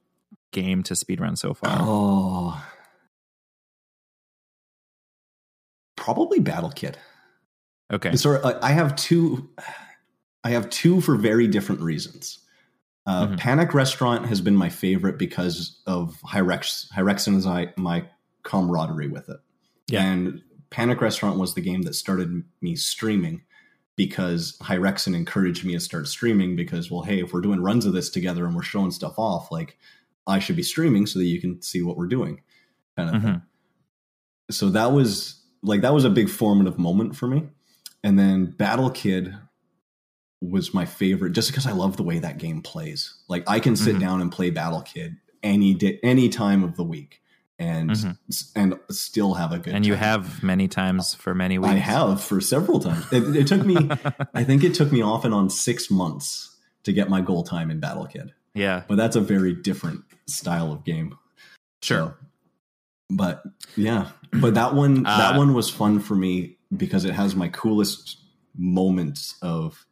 game 0.51 0.81
to 0.83 0.95
speed 0.95 1.19
run 1.19 1.35
so 1.35 1.53
far? 1.53 1.77
Oh, 1.81 2.63
probably 5.95 6.39
Battle 6.39 6.71
Kid. 6.71 6.97
Okay. 7.91 8.15
So 8.15 8.41
I 8.43 8.69
I 8.69 8.71
have 8.71 8.95
two. 8.95 9.49
I 10.43 10.51
have 10.51 10.69
two 10.69 11.01
for 11.01 11.15
very 11.15 11.47
different 11.47 11.81
reasons. 11.81 12.39
Uh, 13.05 13.27
Mhm. 13.27 13.37
Panic 13.39 13.73
Restaurant 13.73 14.27
has 14.27 14.39
been 14.41 14.55
my 14.55 14.69
favorite 14.69 15.17
because 15.17 15.81
of 15.87 16.17
Hyrex, 16.21 16.89
Hyrexen 16.91 17.27
and 17.35 17.45
I, 17.45 17.73
my 17.75 18.05
camaraderie 18.43 19.07
with 19.09 19.27
it. 19.29 19.39
Yeah. 19.87 20.03
And 20.05 20.41
Panic 20.69 21.01
Restaurant 21.01 21.39
was 21.39 21.55
the 21.55 21.61
game 21.61 21.81
that 21.83 21.95
started 21.95 22.43
me 22.61 22.75
streaming 22.75 23.41
because 23.95 24.57
Hyrexen 24.61 25.13
encouraged 25.15 25.65
me 25.65 25.73
to 25.73 25.79
start 25.79 26.07
streaming 26.07 26.55
because, 26.55 26.89
well, 26.91 27.01
hey, 27.01 27.19
if 27.19 27.33
we're 27.33 27.41
doing 27.41 27.61
runs 27.61 27.85
of 27.85 27.93
this 27.93 28.09
together 28.09 28.45
and 28.45 28.55
we're 28.55 28.61
showing 28.61 28.91
stuff 28.91 29.15
off, 29.17 29.51
like 29.51 29.77
I 30.27 30.39
should 30.39 30.55
be 30.55 30.63
streaming 30.63 31.05
so 31.07 31.19
that 31.19 31.25
you 31.25 31.41
can 31.41 31.61
see 31.61 31.81
what 31.81 31.97
we're 31.97 32.07
doing. 32.07 32.41
Kind 32.95 33.15
of 33.15 33.21
Mhm. 33.21 33.41
so 34.51 34.69
that 34.69 34.91
was 34.93 35.41
like 35.63 35.81
that 35.81 35.93
was 35.93 36.05
a 36.05 36.09
big 36.09 36.29
formative 36.29 36.77
moment 36.79 37.15
for 37.15 37.27
me 37.27 37.49
and 38.03 38.17
then 38.17 38.45
battle 38.45 38.89
kid 38.89 39.35
was 40.41 40.73
my 40.73 40.85
favorite 40.85 41.33
just 41.33 41.49
because 41.49 41.67
i 41.67 41.71
love 41.71 41.97
the 41.97 42.03
way 42.03 42.19
that 42.19 42.37
game 42.37 42.61
plays 42.61 43.15
like 43.27 43.43
i 43.47 43.59
can 43.59 43.75
sit 43.75 43.95
Mhm. 43.95 43.99
down 43.99 44.21
and 44.21 44.31
play 44.31 44.49
battle 44.49 44.81
kid 44.81 45.17
any 45.43 45.73
day 45.73 45.99
any 46.03 46.29
time 46.29 46.63
of 46.63 46.75
the 46.77 46.83
week 46.83 47.21
and 47.57 47.89
Mhm. 47.91 48.17
and 48.55 48.79
still 48.89 49.33
have 49.33 49.51
a 49.51 49.59
good 49.59 49.73
And 49.75 49.85
you 49.85 49.95
have 49.95 50.41
many 50.41 50.67
times 50.69 51.13
for 51.13 51.35
many 51.35 51.57
weeks. 51.59 51.71
i 51.73 51.75
have 51.75 52.23
for 52.23 52.39
several 52.39 52.79
times 52.79 53.05
it, 53.11 53.35
it 53.35 53.47
took 53.47 53.65
me 53.65 53.75
i 54.33 54.43
think 54.45 54.63
it 54.63 54.73
took 54.73 54.91
me 54.93 55.01
off 55.01 55.25
and 55.25 55.33
on 55.33 55.49
six 55.49 55.91
months 55.91 56.55
to 56.83 56.93
get 56.93 57.09
my 57.09 57.19
goal 57.19 57.43
time 57.43 57.69
in 57.69 57.79
battle 57.81 58.05
kid 58.05 58.31
yeah. 58.53 58.83
but 58.87 58.95
that's 58.95 59.15
a 59.17 59.21
very 59.21 59.53
different 59.53 60.03
style 60.25 60.71
of 60.71 60.83
game 60.85 61.17
Sure. 61.81 62.17
so, 62.19 62.25
but 63.09 63.41
yeah, 63.75 64.09
but 64.33 64.53
that 64.53 64.75
one 64.75 65.03
that 65.03 65.33
Uh, 65.35 65.37
one 65.37 65.53
was 65.53 65.69
fun 65.69 65.99
for 65.99 66.15
me 66.15 66.57
because 66.75 67.05
it 67.05 67.13
has 67.13 67.35
my 67.35 67.47
coolest 67.47 68.17
moments 68.57 69.35
of 69.41 69.85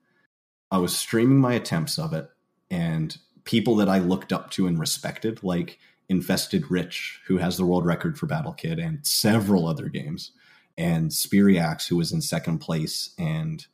I 0.71 0.77
was 0.79 0.95
streaming 0.95 1.39
my 1.39 1.53
attempts 1.53 1.97
of 1.97 2.13
it 2.13 2.29
and 2.69 3.17
people 3.45 3.75
that 3.77 3.87
I 3.89 3.99
looked 3.99 4.33
up 4.33 4.51
to 4.51 4.67
and 4.67 4.77
respected 4.79 5.41
like 5.43 5.79
Infested 6.09 6.69
Rich 6.69 7.21
who 7.27 7.37
has 7.37 7.57
the 7.57 7.65
world 7.65 7.85
record 7.85 8.17
for 8.17 8.25
Battle 8.25 8.53
Kid 8.53 8.79
and 8.79 9.05
several 9.05 9.67
other 9.67 9.87
games 9.89 10.31
and 10.77 11.09
Spiriax 11.11 11.87
who 11.87 11.97
was 11.97 12.11
in 12.11 12.21
second 12.21 12.59
place 12.59 13.11
and 13.17 13.65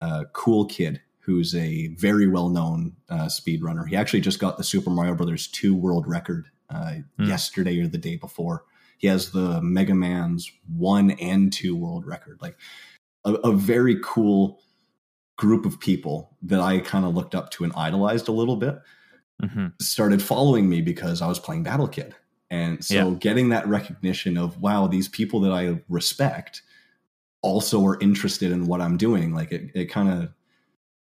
uh, 0.00 0.24
Cool 0.32 0.66
Kid 0.66 1.00
who's 1.20 1.54
a 1.56 1.88
very 1.88 2.28
well 2.28 2.48
known 2.48 2.94
uh, 3.08 3.26
speedrunner. 3.26 3.88
He 3.88 3.96
actually 3.96 4.20
just 4.20 4.38
got 4.38 4.56
the 4.58 4.64
Super 4.64 4.90
Mario 4.90 5.14
Brothers 5.14 5.48
2 5.48 5.74
world 5.74 6.06
record 6.06 6.46
uh, 6.70 6.94
Hmm. 7.18 7.24
yesterday 7.26 7.80
or 7.80 7.88
the 7.88 7.98
day 7.98 8.16
before. 8.16 8.64
He 8.98 9.06
has 9.08 9.30
the 9.30 9.60
Mega 9.62 9.94
Man's 9.94 10.50
1 10.76 11.12
and 11.12 11.52
2 11.52 11.76
world 11.76 12.06
record. 12.06 12.38
Like 12.40 12.56
a, 13.24 13.34
a 13.34 13.52
very 13.52 13.98
cool 14.02 14.60
group 15.36 15.66
of 15.66 15.78
people 15.80 16.36
that 16.42 16.60
I 16.60 16.78
kind 16.80 17.04
of 17.04 17.14
looked 17.14 17.34
up 17.34 17.50
to 17.52 17.64
and 17.64 17.72
idolized 17.76 18.28
a 18.28 18.32
little 18.32 18.56
bit 18.56 18.78
hmm 19.40 19.66
started 19.80 20.22
following 20.22 20.68
me 20.68 20.80
because 20.80 21.20
I 21.20 21.26
was 21.26 21.38
playing 21.38 21.62
Battle 21.62 21.88
Kid. 21.88 22.14
And 22.50 22.82
so 22.84 23.10
Yeah. 23.10 23.16
getting 23.18 23.50
that 23.50 23.66
recognition 23.66 24.38
of 24.38 24.60
wow, 24.60 24.86
these 24.86 25.08
people 25.08 25.40
that 25.40 25.52
I 25.52 25.82
respect 25.88 26.62
also 27.42 27.84
are 27.84 27.98
interested 28.00 28.52
in 28.52 28.66
what 28.66 28.80
I'm 28.80 28.96
doing, 28.96 29.34
like 29.34 29.52
it, 29.52 29.70
it 29.74 29.86
kind 29.86 30.08
of 30.10 30.30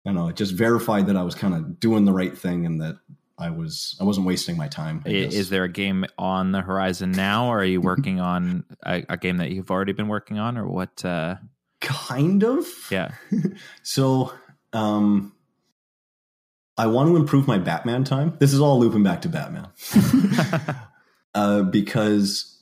I 0.05 0.11
don't 0.11 0.15
know, 0.15 0.29
it 0.29 0.37
just 0.37 0.55
verified 0.55 1.07
that 1.09 1.17
I 1.17 1.23
was 1.23 1.35
kind 1.35 1.55
of 1.55 1.81
doing 1.81 2.05
the 2.05 2.13
right 2.13 2.37
thing 2.37 2.65
and 2.67 2.81
that 2.81 2.97
I 3.39 3.51
was 3.51 3.97
I 4.01 4.05
wasn't 4.05 4.27
wasting 4.27 4.57
my 4.57 4.69
time. 4.69 5.03
Is, 5.05 5.51
there 5.51 5.65
a 5.65 5.69
game 5.69 6.07
on 6.19 6.53
the 6.53 6.63
horizon 6.63 7.13
now, 7.13 7.49
or 7.49 7.61
are 7.61 7.65
you 7.65 7.81
working 7.81 8.19
on 8.19 8.65
a, 8.85 9.05
a 9.09 9.17
game 9.17 9.37
that 9.39 9.51
you've 9.51 9.71
already 9.71 9.93
been 9.93 10.09
working 10.09 10.39
on, 10.39 10.57
or 10.57 10.67
what? 10.67 11.05
Uh, 11.05 11.37
kind 11.81 12.43
of? 12.43 12.67
yeah. 12.91 13.13
So, 13.83 14.33
um, 14.73 15.33
I 16.79 16.87
want 16.87 17.09
to 17.09 17.17
improve 17.17 17.47
my 17.47 17.59
Batman 17.59 18.05
time. 18.05 18.37
This 18.39 18.53
is 18.53 18.61
all 18.61 18.79
looping 18.79 19.03
back 19.03 19.23
to 19.23 19.29
Batman. 19.29 19.69
uh, 21.35 21.63
because, 21.63 22.61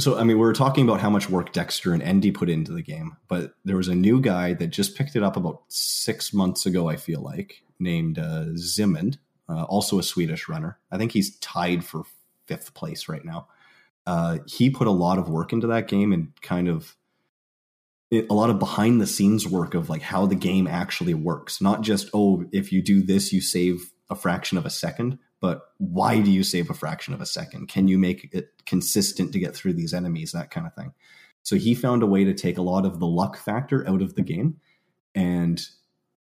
so, 0.00 0.18
I 0.18 0.24
mean, 0.24 0.38
we 0.38 0.44
were 0.44 0.52
talking 0.52 0.84
about 0.84 1.00
how 1.00 1.10
much 1.10 1.30
work 1.30 1.52
Dexter 1.52 1.92
and 1.92 2.02
Endy 2.02 2.32
put 2.32 2.48
into 2.48 2.72
the 2.72 2.82
game, 2.82 3.16
but 3.28 3.54
there 3.64 3.76
was 3.76 3.88
a 3.88 3.94
new 3.94 4.20
guy 4.20 4.54
that 4.54 4.68
just 4.68 4.96
picked 4.96 5.14
it 5.14 5.22
up 5.22 5.36
about 5.36 5.62
six 5.68 6.32
months 6.32 6.66
ago, 6.66 6.88
I 6.88 6.96
feel 6.96 7.20
like, 7.20 7.62
named 7.78 8.18
uh, 8.18 8.46
Zimond, 8.56 9.18
uh, 9.52 9.64
also 9.64 9.98
a 9.98 10.02
Swedish 10.02 10.48
runner. 10.48 10.78
I 10.90 10.98
think 10.98 11.12
he's 11.12 11.36
tied 11.38 11.84
for 11.84 12.04
fifth 12.46 12.74
place 12.74 13.08
right 13.08 13.24
now. 13.24 13.48
Uh, 14.06 14.38
he 14.46 14.70
put 14.70 14.86
a 14.86 14.92
lot 14.92 15.18
of 15.18 15.28
work 15.28 15.52
into 15.52 15.68
that 15.68 15.88
game 15.88 16.12
and 16.12 16.32
kind 16.40 16.68
of 16.68 16.96
it, 18.10 18.26
a 18.28 18.34
lot 18.34 18.50
of 18.50 18.58
behind 18.58 19.00
the 19.00 19.06
scenes 19.06 19.46
work 19.46 19.74
of 19.74 19.88
like 19.88 20.02
how 20.02 20.26
the 20.26 20.34
game 20.34 20.66
actually 20.66 21.14
works 21.14 21.60
not 21.60 21.82
just 21.82 22.10
oh 22.12 22.44
if 22.52 22.72
you 22.72 22.82
do 22.82 23.00
this 23.00 23.32
you 23.32 23.40
save 23.40 23.92
a 24.10 24.16
fraction 24.16 24.58
of 24.58 24.66
a 24.66 24.70
second 24.70 25.20
but 25.40 25.62
why 25.78 26.20
do 26.20 26.32
you 26.32 26.42
save 26.42 26.68
a 26.68 26.74
fraction 26.74 27.14
of 27.14 27.20
a 27.20 27.26
second 27.26 27.68
can 27.68 27.86
you 27.86 27.96
make 27.96 28.28
it 28.32 28.48
consistent 28.66 29.32
to 29.32 29.38
get 29.38 29.54
through 29.54 29.72
these 29.72 29.94
enemies 29.94 30.32
that 30.32 30.50
kind 30.50 30.66
of 30.66 30.74
thing 30.74 30.92
so 31.44 31.54
he 31.54 31.72
found 31.72 32.02
a 32.02 32.06
way 32.06 32.24
to 32.24 32.34
take 32.34 32.58
a 32.58 32.62
lot 32.62 32.84
of 32.84 32.98
the 32.98 33.06
luck 33.06 33.36
factor 33.36 33.88
out 33.88 34.02
of 34.02 34.16
the 34.16 34.22
game 34.22 34.56
and 35.14 35.64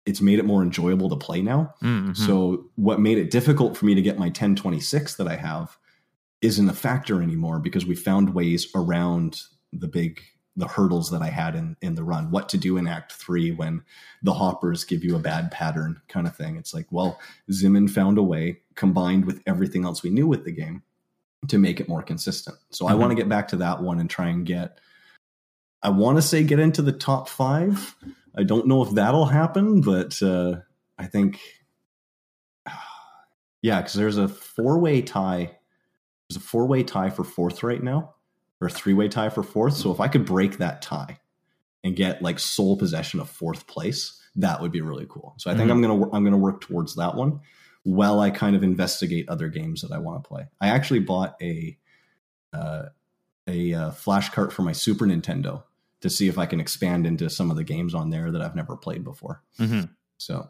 it's 0.05 0.21
made 0.21 0.39
it 0.39 0.45
more 0.45 0.61
enjoyable 0.61 1.09
to 1.09 1.15
play 1.15 1.41
now 1.41 1.73
Mhm. 1.81 2.15
so 2.15 2.65
what 2.75 2.99
made 2.99 3.17
it 3.17 3.31
difficult 3.31 3.75
for 3.75 3.85
me 3.85 3.95
to 3.95 4.01
get 4.01 4.19
my 4.19 4.29
1026 4.29 5.15
that 5.15 5.27
I 5.27 5.35
have 5.35 5.77
isn't 6.41 6.69
a 6.69 6.73
factor 6.73 7.21
anymore 7.21 7.59
because 7.59 7.85
we 7.85 7.95
found 7.95 8.33
ways 8.33 8.67
around 8.75 9.41
the 9.73 9.87
big 9.87 10.21
the 10.57 10.67
hurdles 10.69 11.11
that 11.11 11.21
I 11.21 11.27
had 11.27 11.53
in 11.53 11.75
in 11.81 11.95
the 11.95 12.03
run. 12.03 12.31
What 12.31 12.47
to 12.49 12.57
do 12.57 12.77
in 12.77 12.87
Act 12.87 13.11
Three 13.11 13.51
when 13.51 13.83
the 14.23 14.35
hoppers 14.35 14.85
give 14.85 15.03
you 15.03 15.17
a 15.17 15.19
bad 15.19 15.51
pattern, 15.51 15.99
kind 16.07 16.25
of 16.27 16.33
thing. 16.35 16.55
It's 16.55 16.73
like, 16.73 16.87
well, 16.91 17.19
Zimin 17.51 17.89
found 17.89 18.17
a 18.17 18.23
way 18.23 18.59
combined 18.75 19.25
with 19.25 19.41
everything 19.45 19.83
else 19.83 20.01
we 20.01 20.11
knew 20.11 20.27
with 20.27 20.45
the 20.45 20.53
game 20.53 20.81
to 21.49 21.57
make 21.57 21.81
it 21.81 21.89
more 21.89 22.01
consistent. 22.01 22.55
So 22.69 22.87
I 22.87 22.93
Mhm. 22.93 22.99
want 22.99 23.11
to 23.11 23.15
get 23.17 23.27
back 23.27 23.49
to 23.49 23.57
that 23.57 23.83
one 23.83 23.99
and 23.99 24.09
try 24.09 24.29
and 24.29 24.45
get. 24.45 24.79
I 25.83 25.89
want 25.89 26.17
to 26.19 26.21
say 26.21 26.41
get 26.41 26.59
into 26.59 26.81
the 26.81 26.93
top 26.93 27.27
five. 27.27 27.93
I 28.37 28.43
don't 28.43 28.67
know 28.67 28.83
if 28.83 28.91
that'll 28.91 29.25
happen, 29.25 29.81
but 29.81 30.21
uh, 30.21 30.57
I 30.97 31.05
think 31.07 31.39
yeah, 33.61 33.81
because 33.81 33.93
there's 33.93 34.17
a 34.17 34.27
four 34.27 34.79
way 34.79 35.01
tie. 35.01 35.57
There's 36.29 36.37
a 36.37 36.45
four 36.45 36.65
way 36.67 36.83
tie 36.83 37.09
for 37.09 37.23
fourth 37.23 37.63
right 37.63 37.81
now, 37.81 38.15
or 38.61 38.67
a 38.67 38.71
three 38.71 38.93
way 38.93 39.07
tie 39.07 39.29
for 39.29 39.43
fourth. 39.43 39.75
So 39.75 39.91
if 39.91 39.99
I 39.99 40.07
could 40.07 40.25
break 40.25 40.57
that 40.57 40.81
tie 40.81 41.19
and 41.83 41.95
get 41.95 42.21
like 42.21 42.39
sole 42.39 42.77
possession 42.77 43.19
of 43.19 43.29
fourth 43.29 43.67
place, 43.67 44.19
that 44.35 44.61
would 44.61 44.71
be 44.71 44.81
really 44.81 45.05
cool. 45.07 45.35
So 45.37 45.49
I 45.51 45.55
think 45.55 45.69
Mhm. 45.69 45.73
I'm 45.73 45.81
gonna 45.81 46.11
I'm 46.11 46.23
gonna 46.23 46.37
work 46.37 46.61
towards 46.61 46.95
that 46.95 47.15
one 47.15 47.41
while 47.83 48.19
I 48.19 48.31
kind 48.31 48.55
of 48.55 48.63
investigate 48.63 49.29
other 49.29 49.47
games 49.47 49.81
that 49.81 49.91
I 49.91 49.99
want 49.99 50.23
to 50.23 50.27
play. 50.27 50.47
I 50.59 50.69
actually 50.69 51.01
bought 51.01 51.35
a 51.41 51.77
uh, 52.51 52.85
a 53.47 53.73
uh, 53.73 53.91
flash 53.91 54.29
cart 54.31 54.51
for 54.51 54.63
my 54.63 54.71
Super 54.71 55.05
Nintendo 55.05 55.63
to 56.05 56.09
see 56.11 56.27
if 56.27 56.37
I 56.37 56.45
can 56.45 56.59
expand 56.59 57.07
into 57.07 57.29
some 57.29 57.49
of 57.49 57.57
the 57.57 57.63
games 57.63 57.95
on 57.95 58.11
there 58.11 58.31
that 58.31 58.41
I've 58.41 58.55
never 58.55 58.77
played 58.77 59.03
before. 59.03 59.41
Mhm. 59.59 59.89
So, 60.17 60.47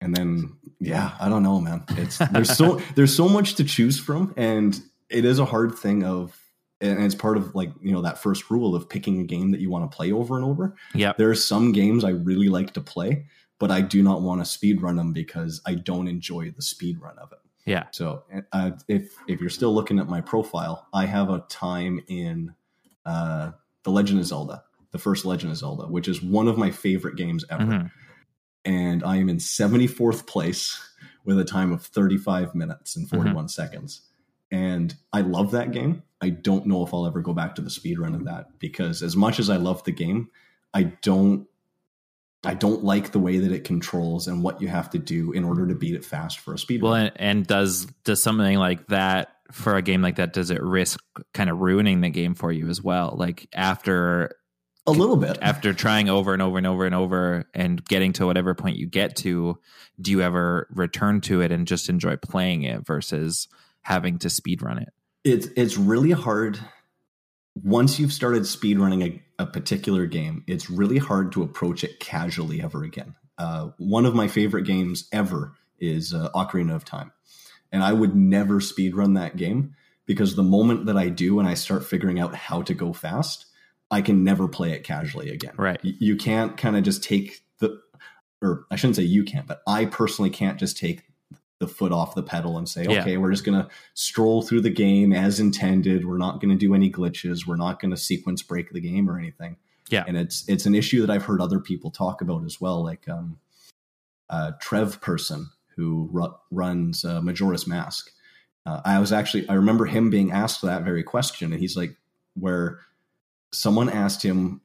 and 0.00 0.14
then 0.16 0.56
yeah, 0.80 1.12
I 1.20 1.28
don't 1.28 1.44
know, 1.44 1.60
man. 1.60 1.84
It's 1.90 2.18
there's 2.18 2.54
so 2.56 2.80
there's 2.96 3.14
so 3.14 3.28
much 3.28 3.54
to 3.54 3.64
choose 3.64 3.98
from, 4.00 4.34
and 4.36 4.80
it 5.08 5.24
is 5.24 5.38
a 5.38 5.44
hard 5.44 5.74
thing 5.76 6.02
of, 6.04 6.36
and 6.80 7.02
it's 7.04 7.14
part 7.14 7.36
of 7.36 7.54
like 7.54 7.70
you 7.80 7.92
know 7.92 8.02
that 8.02 8.18
first 8.22 8.50
rule 8.50 8.74
of 8.74 8.88
picking 8.88 9.20
a 9.20 9.24
game 9.24 9.52
that 9.52 9.60
you 9.60 9.70
want 9.70 9.90
to 9.90 9.96
play 9.96 10.10
over 10.12 10.36
and 10.36 10.44
over. 10.44 10.74
Yeah, 10.94 11.12
There 11.16 11.30
are 11.30 11.34
some 11.36 11.72
games 11.72 12.04
I 12.04 12.10
really 12.10 12.48
like 12.48 12.72
to 12.74 12.80
play, 12.80 13.26
but 13.60 13.70
I 13.70 13.80
do 13.80 14.02
not 14.02 14.22
want 14.22 14.40
to 14.40 14.44
speed 14.44 14.82
run 14.82 14.96
them 14.96 15.12
because 15.12 15.60
I 15.64 15.74
don't 15.74 16.08
enjoy 16.08 16.50
the 16.50 16.62
speed 16.62 17.00
run 17.00 17.16
of 17.18 17.30
it. 17.32 17.38
Yeah. 17.64 17.84
So 17.92 18.24
uh, 18.52 18.72
if 18.88 19.14
if 19.28 19.40
you're 19.40 19.50
still 19.50 19.72
looking 19.72 19.98
at 20.00 20.08
my 20.08 20.20
profile, 20.20 20.88
I 20.92 21.06
have 21.06 21.30
a 21.30 21.44
time 21.48 22.00
in 22.08 22.54
uh, 23.06 23.52
the 23.84 23.90
Legend 23.90 24.20
of 24.20 24.26
Zelda, 24.26 24.64
the 24.92 24.98
first 24.98 25.24
Legend 25.24 25.52
of 25.52 25.58
Zelda, 25.58 25.84
which 25.86 26.08
is 26.08 26.22
one 26.22 26.48
of 26.48 26.58
my 26.58 26.70
favorite 26.70 27.16
games 27.16 27.44
ever 27.50 27.64
Mhm. 27.64 27.90
and 28.64 29.02
I 29.04 29.16
am 29.16 29.28
in 29.28 29.38
74th 29.40 30.26
place 30.26 30.78
with 31.24 31.38
a 31.38 31.44
time 31.44 31.72
of 31.72 31.82
35 31.84 32.54
minutes 32.54 32.96
and 32.96 33.08
41 33.08 33.48
seconds. 33.48 34.02
And 34.50 34.94
I 35.12 35.20
love 35.20 35.52
that 35.52 35.70
game. 35.72 36.02
I 36.20 36.30
don't 36.30 36.66
know 36.66 36.84
if 36.84 36.92
I'll 36.92 37.06
ever 37.06 37.20
go 37.22 37.32
back 37.32 37.54
to 37.54 37.62
the 37.62 37.70
speed 37.70 37.98
run 37.98 38.14
of 38.14 38.24
that 38.24 38.58
because 38.58 39.02
as 39.02 39.16
much 39.16 39.38
as 39.38 39.48
I 39.48 39.56
love 39.56 39.84
the 39.84 39.92
game, 39.92 40.28
I 40.74 40.84
don't 40.84 41.46
I 42.42 42.54
don't 42.54 42.82
like 42.82 43.12
the 43.12 43.18
way 43.18 43.36
that 43.38 43.52
it 43.52 43.64
controls 43.64 44.26
and 44.26 44.42
what 44.42 44.62
you 44.62 44.68
have 44.68 44.88
to 44.90 44.98
do 44.98 45.30
in 45.32 45.44
order 45.44 45.66
to 45.66 45.74
beat 45.74 45.94
it 45.94 46.02
fast 46.06 46.38
for 46.38 46.54
a 46.54 46.58
speed 46.58 46.80
Well, 46.82 46.92
run. 46.92 47.02
and, 47.08 47.20
and 47.20 47.46
does 47.46 47.84
does 48.04 48.22
something 48.22 48.58
like 48.58 48.86
that 48.86 49.36
for 49.52 49.76
a 49.76 49.82
game 49.82 50.00
like 50.00 50.16
that? 50.16 50.32
Does 50.32 50.50
it 50.50 50.62
risk 50.62 51.00
kind 51.34 51.50
of 51.50 51.58
ruining 51.60 52.00
the 52.00 52.08
game 52.08 52.34
for 52.34 52.50
you 52.50 52.68
as 52.68 52.82
well? 52.82 53.14
Like 53.18 53.46
after 53.52 54.32
a 54.90 54.92
little 54.92 55.16
bit. 55.16 55.38
After 55.40 55.72
trying 55.72 56.08
over 56.08 56.32
and 56.32 56.42
over 56.42 56.58
and 56.58 56.66
over 56.66 56.86
and 56.86 56.94
over 56.94 57.48
and 57.54 57.84
getting 57.84 58.12
to 58.14 58.26
whatever 58.26 58.54
point 58.54 58.76
you 58.76 58.86
get 58.86 59.16
to 59.16 59.58
do 60.00 60.10
you 60.10 60.22
ever 60.22 60.68
return 60.70 61.20
to 61.22 61.40
it 61.40 61.52
and 61.52 61.66
just 61.66 61.88
enjoy 61.88 62.16
playing 62.16 62.62
it 62.62 62.86
versus 62.86 63.48
having 63.82 64.18
to 64.18 64.30
speed 64.30 64.62
run 64.62 64.78
it? 64.78 64.88
It's 65.24 65.48
it's 65.56 65.76
really 65.76 66.12
hard. 66.12 66.58
Once 67.54 67.98
you've 67.98 68.12
started 68.12 68.42
speedrunning 68.42 69.22
a, 69.38 69.42
a 69.42 69.46
particular 69.46 70.06
game 70.06 70.44
it's 70.46 70.70
really 70.70 70.98
hard 70.98 71.32
to 71.32 71.42
approach 71.42 71.84
it 71.84 72.00
casually 72.00 72.62
ever 72.62 72.84
again. 72.84 73.14
Uh, 73.36 73.70
one 73.78 74.06
of 74.06 74.14
my 74.14 74.28
favorite 74.28 74.64
games 74.64 75.08
ever 75.12 75.52
is 75.78 76.12
uh, 76.12 76.30
ocarina 76.34 76.74
of 76.74 76.84
time. 76.84 77.12
And 77.72 77.82
i 77.82 77.92
would 77.92 78.16
never 78.16 78.60
speed 78.60 78.96
run 78.96 79.14
that 79.14 79.36
game 79.36 79.74
because 80.06 80.34
the 80.34 80.42
moment 80.42 80.86
that 80.86 80.96
i 80.96 81.08
do 81.08 81.38
and 81.38 81.48
i 81.48 81.54
start 81.54 81.84
figuring 81.84 82.18
out 82.18 82.34
how 82.34 82.62
to 82.62 82.74
go 82.74 82.92
fast 82.92 83.46
I 83.90 84.02
can 84.02 84.24
never 84.24 84.48
play 84.48 84.72
it 84.72 84.84
casually 84.84 85.30
again. 85.30 85.54
Right. 85.56 85.80
You, 85.82 85.94
you 85.98 86.16
can't 86.16 86.56
kind 86.56 86.76
of 86.76 86.82
just 86.84 87.02
take 87.02 87.42
the, 87.58 87.80
or 88.40 88.64
I 88.70 88.76
shouldn't 88.76 88.96
say 88.96 89.02
you 89.02 89.24
can't, 89.24 89.46
but 89.46 89.62
I 89.66 89.86
personally 89.86 90.30
can't 90.30 90.58
just 90.58 90.76
take 90.78 91.02
the 91.58 91.68
foot 91.68 91.92
off 91.92 92.14
the 92.14 92.22
pedal 92.22 92.56
and 92.56 92.68
say, 92.68 92.86
Yeah. 92.88 93.00
okay, 93.00 93.16
we're 93.16 93.30
just 93.30 93.44
going 93.44 93.60
to 93.62 93.68
stroll 93.94 94.42
through 94.42 94.62
the 94.62 94.70
game 94.70 95.12
as 95.12 95.40
intended. 95.40 96.06
We're 96.06 96.18
not 96.18 96.40
going 96.40 96.50
to 96.50 96.56
do 96.56 96.74
any 96.74 96.90
glitches. 96.90 97.46
We're 97.46 97.56
not 97.56 97.80
going 97.80 97.90
to 97.90 97.96
sequence 97.96 98.42
break 98.42 98.72
the 98.72 98.80
game 98.80 99.10
or 99.10 99.18
anything. 99.18 99.56
Yeah. 99.90 100.04
And 100.06 100.16
it's, 100.16 100.48
it's 100.48 100.66
an 100.66 100.74
issue 100.74 101.00
that 101.04 101.10
I've 101.10 101.24
heard 101.24 101.40
other 101.40 101.60
people 101.60 101.90
talk 101.90 102.22
about 102.22 102.44
as 102.44 102.60
well. 102.60 102.82
Like, 102.82 103.08
um, 103.08 103.38
uh, 104.30 104.52
TrevPerson 104.62 105.46
who 105.76 106.08
ru- 106.12 106.34
runs 106.50 107.04
uh, 107.04 107.20
Majora's 107.20 107.66
Mask. 107.66 108.10
Uh, 108.64 108.80
I 108.84 108.98
was 108.98 109.12
actually, 109.12 109.48
I 109.48 109.54
remember 109.54 109.86
him 109.86 110.10
being 110.10 110.30
asked 110.30 110.62
that 110.62 110.84
very 110.84 111.02
question, 111.02 111.52
and 111.52 111.60
he's 111.60 111.76
like, 111.76 111.96
where 112.34 112.80
someone 113.52 113.88
asked 113.88 114.22
him, 114.22 114.60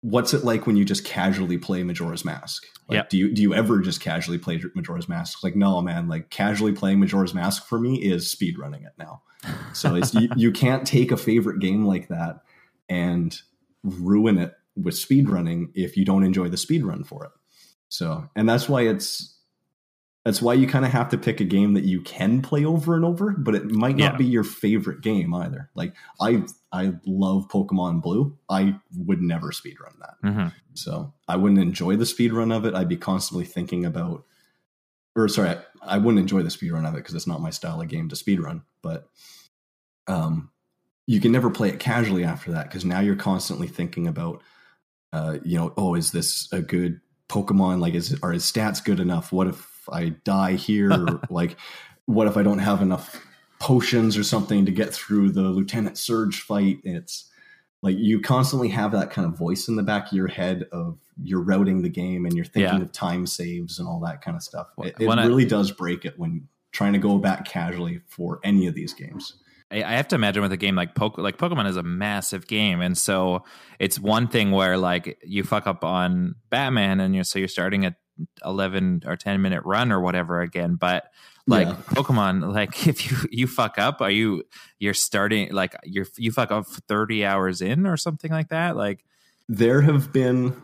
"What's 0.00 0.34
it 0.34 0.44
like 0.44 0.66
when 0.66 0.76
you 0.76 0.84
just 0.84 1.04
casually 1.04 1.58
play 1.58 1.82
Majora's 1.82 2.24
Mask? 2.24 2.64
Like, 2.88 2.96
Yep. 2.96 3.08
do 3.10 3.18
you 3.18 3.32
do 3.32 3.42
you 3.42 3.54
ever 3.54 3.80
just 3.80 4.00
casually 4.00 4.38
play 4.38 4.60
Majora's 4.74 5.08
Mask?" 5.08 5.42
Like, 5.42 5.56
no, 5.56 5.80
man. 5.80 6.08
Like 6.08 6.30
casually 6.30 6.72
playing 6.72 7.00
Majora's 7.00 7.34
Mask 7.34 7.66
for 7.66 7.78
me 7.78 7.96
is 8.02 8.30
speed 8.30 8.58
running 8.58 8.82
it 8.84 8.92
now. 8.98 9.22
So 9.72 9.96
it's 9.96 10.14
you, 10.14 10.28
you 10.36 10.52
can't 10.52 10.86
take 10.86 11.10
a 11.10 11.16
favorite 11.16 11.58
game 11.58 11.84
like 11.84 12.08
that 12.08 12.42
and 12.88 13.36
ruin 13.82 14.38
it 14.38 14.54
with 14.76 14.96
speed 14.96 15.28
running 15.28 15.72
if 15.74 15.96
you 15.96 16.04
don't 16.04 16.22
enjoy 16.22 16.48
the 16.48 16.56
speed 16.56 16.84
run 16.84 17.02
for 17.04 17.24
it. 17.24 17.30
So, 17.88 18.28
and 18.36 18.48
that's 18.48 18.68
why 18.68 18.82
it's 18.82 19.36
that's 20.24 20.40
why 20.40 20.54
you 20.54 20.66
kind 20.68 20.84
of 20.84 20.92
have 20.92 21.08
to 21.08 21.18
pick 21.18 21.40
a 21.40 21.44
game 21.44 21.74
that 21.74 21.84
you 21.84 22.00
can 22.00 22.42
play 22.42 22.64
over 22.64 22.94
and 22.94 23.04
over, 23.04 23.32
but 23.32 23.54
it 23.56 23.70
might 23.70 23.96
not 23.96 24.12
Yeah. 24.12 24.18
be 24.18 24.24
your 24.24 24.44
favorite 24.44 25.00
game 25.00 25.34
either. 25.34 25.70
Like 25.74 25.94
I 26.20 26.44
I 26.70 26.94
love 27.04 27.48
Pokemon 27.48 28.02
Blue. 28.02 28.38
I 28.48 28.76
would 28.96 29.20
never 29.20 29.48
speedrun 29.50 29.98
that. 30.00 30.14
hmm 30.22 30.48
So 30.74 31.12
I 31.28 31.36
wouldn't 31.36 31.60
enjoy 31.60 31.96
the 31.96 32.06
speed 32.06 32.32
run 32.32 32.52
of 32.52 32.64
it. 32.64 32.74
I'd 32.74 32.88
be 32.88 32.96
constantly 32.96 33.44
thinking 33.44 33.84
about, 33.84 34.24
or 35.16 35.28
sorry, 35.28 35.50
I, 35.50 35.58
I 35.82 35.98
wouldn't 35.98 36.20
enjoy 36.20 36.42
the 36.42 36.50
speed 36.50 36.70
run 36.72 36.86
of 36.86 36.94
it 36.94 36.98
because 36.98 37.14
it's 37.14 37.26
not 37.26 37.40
my 37.42 37.50
style 37.50 37.80
of 37.80 37.88
game 37.88 38.08
to 38.08 38.16
speed 38.16 38.40
run. 38.40 38.62
But 38.82 39.08
um, 40.06 40.50
you 41.06 41.20
can 41.20 41.32
never 41.32 41.50
play 41.50 41.68
it 41.68 41.80
casually 41.80 42.24
after 42.24 42.52
that 42.52 42.68
because 42.68 42.84
now 42.84 43.00
you're 43.00 43.16
constantly 43.16 43.66
thinking 43.68 44.06
about, 44.06 44.40
uh, 45.12 45.38
you 45.44 45.58
know, 45.58 45.74
oh, 45.76 45.94
is 45.94 46.12
this 46.12 46.48
a 46.52 46.62
good 46.62 47.00
Pokemon? 47.28 47.80
Like, 47.80 47.94
is 47.94 48.12
it, 48.12 48.20
are 48.22 48.32
his 48.32 48.44
stats 48.50 48.82
good 48.82 49.00
enough? 49.00 49.32
What 49.32 49.48
if 49.48 49.71
I 49.90 50.10
die 50.24 50.54
here? 50.54 51.20
like, 51.30 51.56
what 52.06 52.26
if 52.26 52.36
I 52.36 52.42
don't 52.42 52.58
have 52.58 52.82
enough 52.82 53.24
potions 53.58 54.16
or 54.16 54.24
something 54.24 54.66
to 54.66 54.72
get 54.72 54.92
through 54.92 55.30
the 55.30 55.42
Lieutenant 55.42 55.98
Surge 55.98 56.40
fight? 56.40 56.78
It's 56.84 57.30
like 57.82 57.96
you 57.98 58.20
constantly 58.20 58.68
have 58.68 58.92
that 58.92 59.10
kind 59.10 59.26
of 59.26 59.36
voice 59.36 59.68
in 59.68 59.76
the 59.76 59.82
back 59.82 60.06
of 60.06 60.12
your 60.12 60.28
head 60.28 60.66
of 60.72 60.98
you're 61.22 61.42
routing 61.42 61.82
the 61.82 61.88
game 61.88 62.24
and 62.24 62.34
you're 62.34 62.44
thinking 62.44 62.78
yeah. 62.78 62.82
of 62.82 62.92
time 62.92 63.26
saves 63.26 63.78
and 63.78 63.88
all 63.88 64.00
that 64.00 64.22
kind 64.22 64.36
of 64.36 64.42
stuff. 64.42 64.68
It, 64.78 64.94
it 64.98 65.06
really 65.06 65.44
I, 65.44 65.48
does 65.48 65.70
break 65.70 66.04
it 66.04 66.18
when 66.18 66.48
trying 66.72 66.94
to 66.94 66.98
go 66.98 67.18
back 67.18 67.44
casually 67.44 68.00
for 68.06 68.40
any 68.42 68.66
of 68.66 68.74
these 68.74 68.94
games. 68.94 69.34
I, 69.72 69.82
I 69.82 69.92
have 69.92 70.08
to 70.08 70.14
imagine 70.14 70.42
with 70.42 70.52
a 70.52 70.56
game 70.56 70.74
like 70.74 70.94
Poke, 70.94 71.18
like 71.18 71.38
Pokemon 71.38 71.66
is 71.66 71.76
a 71.76 71.82
massive 71.82 72.46
game, 72.46 72.80
and 72.80 72.96
so 72.96 73.44
it's 73.78 73.98
one 73.98 74.28
thing 74.28 74.50
where 74.50 74.76
like 74.76 75.18
you 75.24 75.42
fuck 75.42 75.66
up 75.66 75.84
on 75.84 76.34
Batman, 76.50 77.00
and 77.00 77.14
you're 77.14 77.24
so 77.24 77.38
you're 77.38 77.48
starting 77.48 77.84
at 77.84 77.94
11 78.44 79.02
or 79.06 79.16
10 79.16 79.40
minute 79.42 79.62
run 79.64 79.90
or 79.90 80.00
whatever 80.00 80.40
again 80.40 80.74
but 80.74 81.10
like 81.46 81.66
yeah. 81.66 81.74
pokemon 81.88 82.52
like 82.52 82.86
if 82.86 83.10
you 83.10 83.16
you 83.30 83.46
fuck 83.46 83.78
up 83.78 84.00
are 84.00 84.10
you 84.10 84.44
you're 84.78 84.94
starting 84.94 85.52
like 85.52 85.76
you're 85.84 86.06
you 86.16 86.32
fuck 86.32 86.50
up 86.50 86.66
30 86.66 87.24
hours 87.24 87.60
in 87.60 87.86
or 87.86 87.96
something 87.96 88.30
like 88.30 88.48
that? 88.48 88.76
Like 88.76 89.04
there 89.48 89.82
have 89.82 90.12
been 90.12 90.56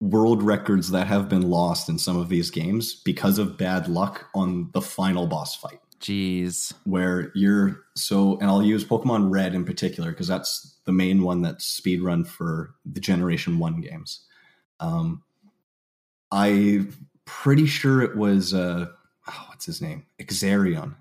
world 0.00 0.42
records 0.42 0.90
that 0.90 1.06
have 1.06 1.28
been 1.28 1.42
lost 1.42 1.88
in 1.88 1.98
some 1.98 2.16
of 2.16 2.28
these 2.28 2.50
games 2.50 2.94
because 2.94 3.38
of 3.38 3.56
bad 3.56 3.88
luck 3.88 4.26
on 4.34 4.70
the 4.72 4.80
final 4.80 5.26
boss 5.26 5.54
fight. 5.54 5.80
Jeez. 6.00 6.72
Where 6.84 7.32
you're 7.34 7.80
so 7.96 8.38
and 8.38 8.50
i'll 8.50 8.62
use 8.62 8.84
pokemon 8.84 9.30
red 9.30 9.54
in 9.54 9.64
particular 9.64 10.10
because 10.10 10.28
that's 10.28 10.78
the 10.84 10.92
main 10.92 11.22
one 11.22 11.42
that's 11.42 11.64
speed 11.64 12.02
run 12.02 12.24
for 12.24 12.74
the 12.84 13.00
generation 13.00 13.58
one 13.58 13.80
games. 13.80 14.20
Um 14.80 15.22
I'm 16.34 16.94
pretty 17.24 17.66
sure 17.66 18.02
it 18.02 18.16
was 18.16 18.52
uh 18.52 18.86
oh, 19.28 19.44
what's 19.48 19.66
his 19.66 19.80
name? 19.80 20.06
Exarion 20.20 20.96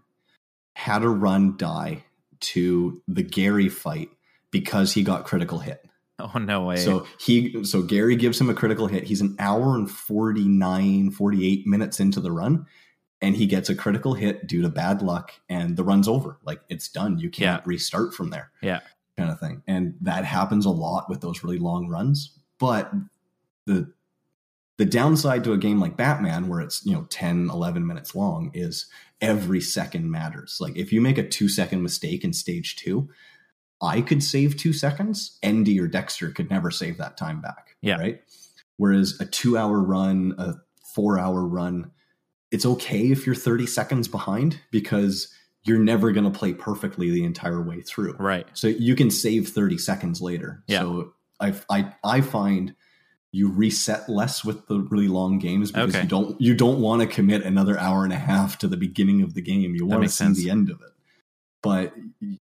had 0.75 1.03
a 1.03 1.09
run 1.09 1.57
die 1.57 2.03
to 2.41 3.01
the 3.07 3.23
Gary 3.23 3.69
fight 3.69 4.09
because 4.51 4.93
he 4.93 5.01
got 5.03 5.25
critical 5.25 5.59
hit. 5.59 5.83
oh 6.19 6.37
no 6.37 6.63
way, 6.65 6.77
So 6.77 7.07
he 7.19 7.63
so 7.63 7.81
Gary 7.81 8.15
gives 8.15 8.39
him 8.39 8.49
a 8.49 8.53
critical 8.53 8.87
hit. 8.87 9.05
He's 9.05 9.21
an 9.21 9.35
hour 9.39 9.75
and 9.75 9.89
49 9.89 11.11
48 11.11 11.65
minutes 11.67 11.99
into 11.99 12.19
the 12.19 12.31
run 12.31 12.65
and 13.21 13.35
he 13.35 13.45
gets 13.47 13.69
a 13.69 13.75
critical 13.75 14.13
hit 14.13 14.45
due 14.47 14.61
to 14.61 14.69
bad 14.69 15.01
luck 15.01 15.31
and 15.49 15.77
the 15.77 15.83
run's 15.83 16.07
over. 16.07 16.37
Like 16.43 16.61
it's 16.69 16.89
done. 16.89 17.17
You 17.17 17.29
can't 17.29 17.61
Yeah. 17.63 17.69
restart 17.69 18.13
from 18.13 18.29
there. 18.29 18.51
Yeah. 18.61 18.81
Kind 19.17 19.29
of 19.31 19.39
thing. 19.39 19.63
And 19.67 19.95
that 20.01 20.25
happens 20.25 20.65
a 20.65 20.69
lot 20.71 21.09
with 21.09 21.21
those 21.21 21.43
really 21.43 21.59
long 21.59 21.87
runs, 21.87 22.37
but 22.59 22.91
the 23.65 23.93
the 24.77 24.85
downside 24.85 25.43
to 25.43 25.53
a 25.53 25.57
game 25.57 25.79
like 25.79 25.97
Batman 25.97 26.47
where 26.47 26.61
it's, 26.61 26.85
you 26.85 26.93
know, 26.93 27.05
10 27.09 27.49
11 27.51 27.85
minutes 27.85 28.15
long 28.15 28.51
is 28.53 28.87
every 29.21 29.61
second 29.61 30.09
matters. 30.09 30.57
Like 30.59 30.75
if 30.75 30.91
you 30.91 30.99
make 31.01 31.17
a 31.17 31.27
2 31.27 31.47
second 31.47 31.83
mistake 31.83 32.23
in 32.23 32.33
stage 32.33 32.75
2, 32.77 33.07
I 33.81 34.01
could 34.01 34.23
save 34.23 34.55
two 34.55 34.71
seconds. 34.71 35.37
Endy 35.43 35.79
or 35.79 35.87
Dexter 35.87 36.31
could 36.31 36.49
never 36.49 36.71
save 36.71 36.97
that 36.97 37.17
time 37.17 37.41
back. 37.41 37.75
Yeah. 37.81 37.97
Right. 37.97 38.21
Whereas 38.77 39.19
a 39.19 39.25
two 39.25 39.57
hour 39.57 39.79
run, 39.81 40.35
a 40.37 40.55
four 40.95 41.19
hour 41.19 41.45
run, 41.45 41.91
it's 42.51 42.65
okay 42.65 43.11
if 43.11 43.25
you're 43.25 43.35
30 43.35 43.67
seconds 43.67 44.07
behind 44.07 44.59
because 44.71 45.33
you're 45.63 45.79
never 45.79 46.11
going 46.11 46.29
to 46.31 46.37
play 46.37 46.53
perfectly 46.53 47.09
the 47.09 47.23
entire 47.23 47.61
way 47.61 47.81
through. 47.81 48.15
right? 48.19 48.47
So 48.53 48.67
you 48.67 48.95
can 48.95 49.11
save 49.11 49.49
30 49.49 49.77
seconds 49.77 50.21
later. 50.21 50.63
Yeah. 50.67 50.79
So 50.79 51.13
I, 51.39 51.53
I, 51.69 51.93
I 52.03 52.21
find 52.21 52.75
you 53.35 53.49
reset 53.49 54.07
less 54.07 54.45
with 54.45 54.67
the 54.67 54.79
really 54.79 55.07
long 55.07 55.39
games 55.39 55.71
because 55.71 55.89
Okay. 55.95 56.03
you 56.03 56.07
don't 56.07 56.39
you 56.39 56.53
don't 56.53 56.79
want 56.79 57.01
to 57.01 57.07
commit 57.07 57.41
another 57.43 57.77
hour 57.79 58.03
and 58.03 58.13
a 58.13 58.17
half 58.17 58.59
to 58.59 58.67
the 58.67 58.77
beginning 58.77 59.21
of 59.23 59.33
the 59.33 59.41
game. 59.41 59.73
You 59.75 59.85
want 59.87 60.03
to 60.03 60.09
see 60.09 60.23
sense. 60.25 60.37
the 60.37 60.49
end 60.51 60.69
of 60.69 60.79
it. 60.81 60.91
But 61.63 61.93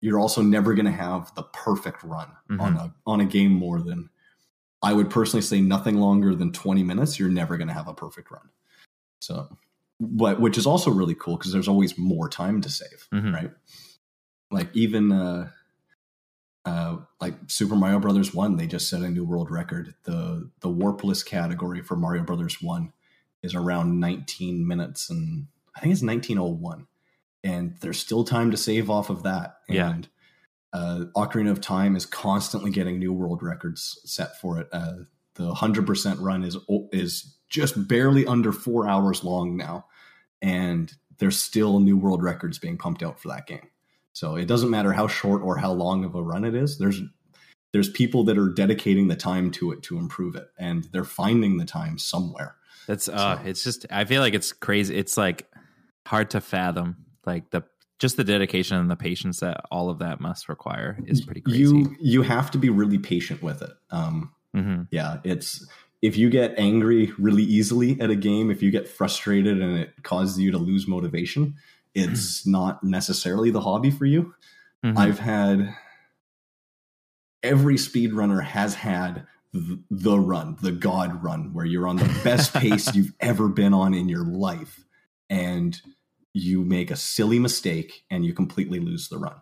you're 0.02 0.20
also 0.20 0.42
never 0.42 0.74
going 0.74 0.84
to 0.86 0.92
have 0.92 1.34
the 1.34 1.42
perfect 1.44 2.02
run 2.04 2.28
Mm-hmm. 2.50 2.60
on 2.60 2.76
a 2.76 2.94
on 3.06 3.20
a 3.20 3.24
game 3.24 3.52
more 3.52 3.80
than 3.80 4.10
I 4.82 4.92
would 4.92 5.08
personally 5.10 5.42
say 5.42 5.60
nothing 5.62 5.96
longer 5.96 6.34
than 6.34 6.52
20 6.52 6.82
minutes 6.84 7.18
you're 7.18 7.30
never 7.30 7.56
going 7.56 7.68
to 7.68 7.74
have 7.74 7.88
a 7.88 7.94
perfect 7.94 8.30
run. 8.30 8.48
So 9.20 9.48
but 9.98 10.40
which 10.40 10.58
is 10.58 10.66
also 10.66 10.90
really 10.90 11.14
cool 11.14 11.38
because 11.38 11.52
there's 11.52 11.68
always 11.68 11.96
more 11.96 12.28
time 12.28 12.60
to 12.60 12.68
save, 12.68 13.08
Mhm. 13.14 13.32
right? 13.32 13.50
Like 14.50 14.68
even 14.76 15.10
uh 15.10 15.48
uh, 16.66 16.96
like 17.20 17.34
Super 17.46 17.76
Mario 17.76 18.00
Brothers 18.00 18.34
One, 18.34 18.56
they 18.56 18.66
just 18.66 18.90
set 18.90 19.00
a 19.00 19.08
new 19.08 19.24
world 19.24 19.50
record. 19.50 19.94
the 20.02 20.50
The 20.60 20.68
warpless 20.68 21.24
category 21.24 21.80
for 21.80 21.96
Mario 21.96 22.24
Brothers 22.24 22.60
One 22.60 22.92
is 23.42 23.54
around 23.54 24.00
19 24.00 24.66
minutes, 24.66 25.08
and 25.08 25.46
I 25.76 25.80
think 25.80 25.92
it's 25.92 26.02
1901. 26.02 26.88
And 27.44 27.76
there's 27.80 28.00
still 28.00 28.24
time 28.24 28.50
to 28.50 28.56
save 28.56 28.90
off 28.90 29.10
of 29.10 29.22
that. 29.22 29.58
Yeah. 29.68 29.90
And 29.90 30.08
uh, 30.72 31.04
Ocarina 31.14 31.52
of 31.52 31.60
Time 31.60 31.94
is 31.94 32.04
constantly 32.04 32.72
getting 32.72 32.98
new 32.98 33.12
world 33.12 33.44
records 33.44 34.00
set 34.04 34.40
for 34.40 34.58
it. 34.58 34.68
Uh, 34.72 35.04
the 35.34 35.54
100% 35.54 36.20
run 36.20 36.42
is 36.42 36.56
is 36.92 37.36
just 37.48 37.86
barely 37.86 38.26
under 38.26 38.50
four 38.50 38.88
hours 38.88 39.22
long 39.22 39.56
now, 39.56 39.86
and 40.42 40.92
there's 41.18 41.40
still 41.40 41.78
new 41.78 41.96
world 41.96 42.24
records 42.24 42.58
being 42.58 42.76
pumped 42.76 43.04
out 43.04 43.20
for 43.20 43.28
that 43.28 43.46
game. 43.46 43.68
So 44.16 44.34
it 44.36 44.46
doesn't 44.46 44.70
matter 44.70 44.94
how 44.94 45.08
short 45.08 45.42
or 45.42 45.58
how 45.58 45.72
long 45.72 46.02
of 46.02 46.14
a 46.14 46.22
run 46.22 46.46
it 46.46 46.54
is. 46.54 46.78
There's 46.78 47.02
there's 47.74 47.90
people 47.90 48.24
that 48.24 48.38
are 48.38 48.48
dedicating 48.48 49.08
the 49.08 49.14
time 49.14 49.50
to 49.50 49.72
it 49.72 49.82
to 49.82 49.98
improve 49.98 50.36
it, 50.36 50.48
and 50.58 50.84
they're 50.90 51.04
finding 51.04 51.58
the 51.58 51.66
time 51.66 51.98
somewhere. 51.98 52.56
That's 52.86 53.10
uh 53.10 53.36
So- 53.36 53.42
it's 53.46 53.62
just 53.62 53.84
I 53.90 54.06
feel 54.06 54.22
like 54.22 54.32
it's 54.32 54.52
crazy. 54.54 54.96
It's 54.96 55.18
like 55.18 55.46
hard 56.06 56.30
to 56.30 56.40
fathom 56.40 56.96
like 57.26 57.50
the 57.50 57.64
just 57.98 58.16
the 58.16 58.24
dedication 58.24 58.78
and 58.78 58.90
the 58.90 58.96
patience 58.96 59.40
that 59.40 59.60
all 59.70 59.90
of 59.90 59.98
that 59.98 60.18
must 60.18 60.48
require 60.48 60.98
is 61.06 61.20
pretty 61.20 61.42
crazy. 61.42 61.60
You 61.60 61.94
you 62.00 62.22
have 62.22 62.50
to 62.52 62.58
be 62.58 62.70
really 62.70 62.98
patient 62.98 63.42
with 63.42 63.60
it. 63.60 63.72
Um, 63.90 64.32
hmm 64.54 64.82
Yeah, 64.90 65.18
it's 65.24 65.68
if 66.00 66.16
you 66.16 66.30
get 66.30 66.54
angry 66.56 67.12
really 67.18 67.42
easily 67.42 68.00
at 68.00 68.08
a 68.08 68.16
game, 68.16 68.50
if 68.50 68.62
you 68.62 68.70
get 68.70 68.88
frustrated 68.88 69.60
and 69.60 69.76
it 69.78 69.92
causes 70.04 70.38
you 70.38 70.52
to 70.52 70.58
lose 70.58 70.88
motivation, 70.88 71.56
it's 71.96 72.46
not 72.46 72.84
necessarily 72.84 73.50
the 73.50 73.60
hobby 73.62 73.90
for 73.90 74.04
you. 74.04 74.34
Mhm. 74.84 74.96
I've 74.98 75.18
had 75.18 75.74
every 77.42 77.76
speedrunner 77.76 78.42
has 78.42 78.74
had 78.74 79.26
the 79.52 80.18
run, 80.18 80.56
the 80.60 80.72
god 80.72 81.22
run, 81.22 81.52
where 81.54 81.64
you're 81.64 81.88
on 81.88 81.96
the 81.96 82.20
best 82.22 82.52
pace 82.52 82.94
you've 82.94 83.12
ever 83.20 83.48
been 83.48 83.72
on 83.72 83.94
in 83.94 84.08
your 84.08 84.24
life, 84.24 84.84
and 85.30 85.80
you 86.34 86.62
make 86.62 86.90
a 86.90 86.96
silly 86.96 87.38
mistake 87.38 88.04
and 88.10 88.24
you 88.26 88.34
completely 88.34 88.78
lose 88.80 89.08
the 89.08 89.18
run. 89.18 89.36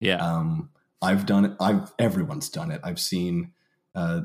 yeah. 0.00 0.16
Um, 0.16 0.70
I've 1.00 1.26
done 1.26 1.44
it. 1.44 1.52
I've 1.60 1.92
everyone's 1.98 2.48
done 2.48 2.72
it. 2.72 2.80
I've 2.82 2.98
seen 2.98 3.52
uh, 3.94 4.22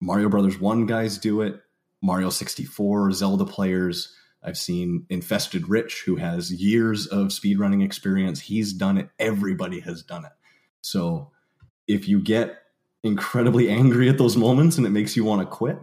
Mario 0.00 0.28
Brothers 0.28 0.60
One 0.60 0.86
guys 0.86 1.18
do 1.18 1.40
it. 1.40 1.60
Mario 2.02 2.30
sixty 2.30 2.64
four 2.64 3.10
Zelda 3.10 3.44
players. 3.44 4.14
I've 4.44 4.58
seen 4.58 5.06
Infested 5.08 5.68
Rich, 5.68 6.02
who 6.04 6.16
has 6.16 6.52
years 6.52 7.06
of 7.06 7.28
speedrunning 7.28 7.82
experience. 7.82 8.40
He's 8.40 8.72
done 8.72 8.98
it. 8.98 9.08
Everybody 9.18 9.80
has 9.80 10.02
done 10.02 10.24
it. 10.24 10.32
So 10.82 11.30
if 11.88 12.06
you 12.08 12.20
get 12.20 12.58
incredibly 13.02 13.70
angry 13.70 14.08
at 14.08 14.18
those 14.18 14.36
moments 14.36 14.76
and 14.76 14.86
it 14.86 14.90
makes 14.90 15.16
you 15.16 15.24
want 15.24 15.40
to 15.40 15.46
quit, 15.46 15.78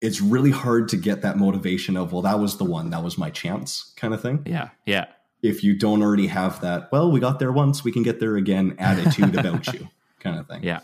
it's 0.00 0.20
really 0.20 0.50
hard 0.50 0.88
to 0.88 0.96
get 0.96 1.22
that 1.22 1.36
motivation 1.36 1.96
of, 1.96 2.12
well, 2.12 2.22
that 2.22 2.38
was 2.38 2.56
the 2.56 2.64
one, 2.64 2.90
that 2.90 3.02
was 3.02 3.18
my 3.18 3.30
chance 3.30 3.92
kind 3.96 4.12
of 4.12 4.20
thing 4.20 4.42
yeah. 4.46 4.70
Yeah. 4.84 5.06
if 5.42 5.62
you 5.62 5.76
don't 5.76 6.02
already 6.02 6.26
have 6.26 6.60
that, 6.60 6.90
well, 6.90 7.10
we 7.10 7.20
got 7.20 7.38
there 7.38 7.52
once, 7.52 7.84
we 7.84 7.92
can 7.92 8.02
get 8.02 8.18
there 8.18 8.36
again 8.36 8.74
attitude 8.78 9.36
about 9.36 9.72
you 9.72 9.88
kind 10.20 10.38
of 10.38 10.48
thing. 10.48 10.62
Yeah. 10.64 10.80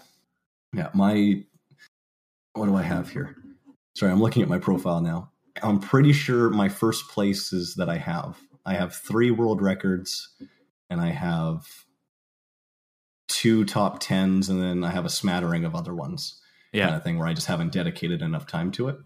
Yeah. 0.72 0.90
My, 0.94 1.42
what 2.52 2.66
do 2.66 2.76
I 2.76 2.82
have 2.82 3.10
here? 3.10 3.36
Sorry, 3.96 4.12
I'm 4.12 4.20
looking 4.20 4.42
at 4.42 4.48
my 4.48 4.58
profile 4.58 5.00
now. 5.00 5.30
I'm 5.62 5.80
pretty 5.80 6.12
sure 6.12 6.50
my 6.50 6.68
first 6.68 7.08
places 7.08 7.74
that 7.76 7.88
I 7.88 7.96
have, 7.98 8.38
I 8.66 8.74
have 8.74 8.94
three 8.94 9.30
world 9.30 9.60
records 9.62 10.28
and 10.90 11.00
I 11.00 11.10
have 11.10 11.66
two 13.28 13.64
top 13.64 14.00
tens 14.00 14.48
and 14.48 14.62
then 14.62 14.84
I 14.84 14.90
have 14.90 15.04
a 15.04 15.10
smattering 15.10 15.64
of 15.64 15.74
other 15.74 15.94
ones 15.94 16.40
Yeah. 16.72 16.86
kind 16.86 16.96
of 16.96 17.04
thing 17.04 17.18
where 17.18 17.28
I 17.28 17.34
just 17.34 17.46
haven't 17.46 17.72
dedicated 17.72 18.22
enough 18.22 18.46
time 18.46 18.70
to 18.72 18.88
it. 18.88 18.96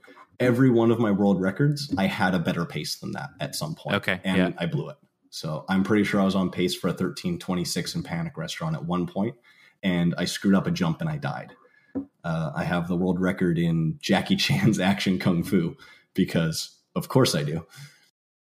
Every 0.40 0.70
one 0.70 0.90
of 0.90 0.98
my 0.98 1.11
world 1.11 1.40
records, 1.40 1.92
I 1.98 2.07
had 2.07 2.34
a 2.34 2.38
better 2.38 2.64
pace 2.64 2.96
than 2.96 3.12
that 3.12 3.30
at 3.40 3.55
some 3.55 3.74
point. 3.74 3.96
Okay, 3.96 4.20
And 4.24 4.36
yeah. 4.36 4.50
I 4.59 4.66
blew 4.66 4.88
it. 4.88 4.96
So 5.30 5.64
I'm 5.68 5.82
pretty 5.82 6.05
sure 6.05 6.20
I 6.20 6.24
was 6.24 6.34
on 6.34 6.50
pace 6.50 6.74
for 6.74 6.88
a 6.88 6.90
1326 6.90 7.94
in 7.94 8.03
Panic 8.03 8.36
Restaurant 8.36 8.76
at 8.76 8.84
one 8.84 9.07
point, 9.07 9.34
and 9.82 10.14
I 10.18 10.26
screwed 10.26 10.55
up 10.55 10.66
a 10.66 10.70
jump 10.70 11.00
and 11.00 11.09
I 11.09 11.16
died. 11.16 11.55
Uh, 12.24 12.53
I 12.55 12.64
have 12.64 12.86
the 12.88 12.96
world 12.96 13.20
record 13.20 13.59
in 13.59 13.96
Jackie 14.00 14.36
Chan's 14.36 14.78
action 14.90 15.18
kung 15.18 15.42
fu 15.42 15.74
because, 16.14 16.76
of 16.94 17.08
course, 17.08 17.34
I 17.34 17.42
do. 17.42 17.66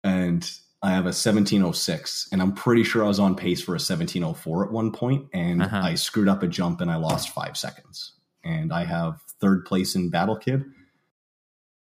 And 0.03 0.49
I 0.83 0.91
have 0.91 1.03
a 1.05 1.13
1706, 1.13 2.29
and 2.31 2.41
I'm 2.41 2.53
pretty 2.53 2.83
sure 2.83 3.03
I 3.03 3.07
was 3.07 3.19
on 3.19 3.35
pace 3.35 3.61
for 3.61 3.71
a 3.73 3.79
1704 3.81 4.65
at 4.65 4.71
one 4.71 4.91
point, 4.91 5.27
and 5.33 5.61
Uh-huh. 5.61 5.81
I 5.83 5.95
screwed 5.95 6.27
up 6.27 6.41
a 6.43 6.47
jump 6.47 6.81
and 6.81 6.89
I 6.89 6.95
lost 6.95 7.29
five 7.29 7.55
seconds. 7.55 8.13
And 8.43 8.73
I 8.73 8.85
have 8.85 9.21
third 9.39 9.65
place 9.65 9.93
in 9.95 10.09
Battle 10.09 10.35
Kid. 10.35 10.65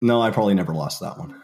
No, 0.01 0.21
I 0.21 0.29
probably 0.31 0.53
never 0.53 0.73
lost 0.73 1.01
that 1.01 1.17
one. 1.17 1.41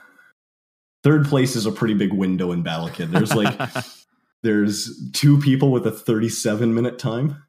Third 1.04 1.26
place 1.26 1.56
is 1.56 1.66
a 1.66 1.72
pretty 1.72 1.96
big 1.96 2.14
window 2.14 2.52
in 2.54 2.62
Battle 2.64 2.88
Kid. 2.90 3.12
There's 3.12 3.34
like 3.36 3.60
there's 4.44 5.10
two 5.14 5.40
people 5.40 5.72
with 5.72 5.86
a 5.86 5.92
37 5.92 6.74
minute 6.74 6.98
time 6.98 7.44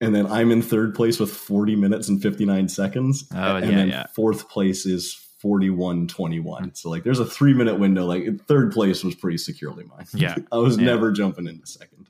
and 0.00 0.12
then 0.14 0.26
i'm 0.26 0.50
in 0.50 0.62
third 0.62 0.92
place 0.94 1.20
with 1.20 1.30
40 1.30 1.76
minutes 1.76 2.08
and 2.08 2.20
59 2.20 2.68
seconds 2.68 3.28
Oh, 3.32 3.56
and 3.56 3.70
yeah, 3.70 3.76
then 3.76 3.88
yeah. 3.88 4.06
fourth 4.16 4.48
place 4.48 4.84
is 4.86 5.16
4121 5.40 6.62
hmm. 6.64 6.68
so 6.74 6.90
like 6.90 7.04
there's 7.04 7.18
a 7.20 7.24
three 7.26 7.54
minute 7.54 7.78
window 7.78 8.04
like 8.06 8.24
third 8.46 8.72
place 8.72 9.02
was 9.04 9.14
pretty 9.14 9.38
securely 9.38 9.84
mine 9.84 10.06
Yeah. 10.14 10.36
i 10.52 10.56
was 10.58 10.76
Yeah. 10.76 10.84
never 10.86 11.12
jumping 11.12 11.46
into 11.46 11.66
second 11.66 12.06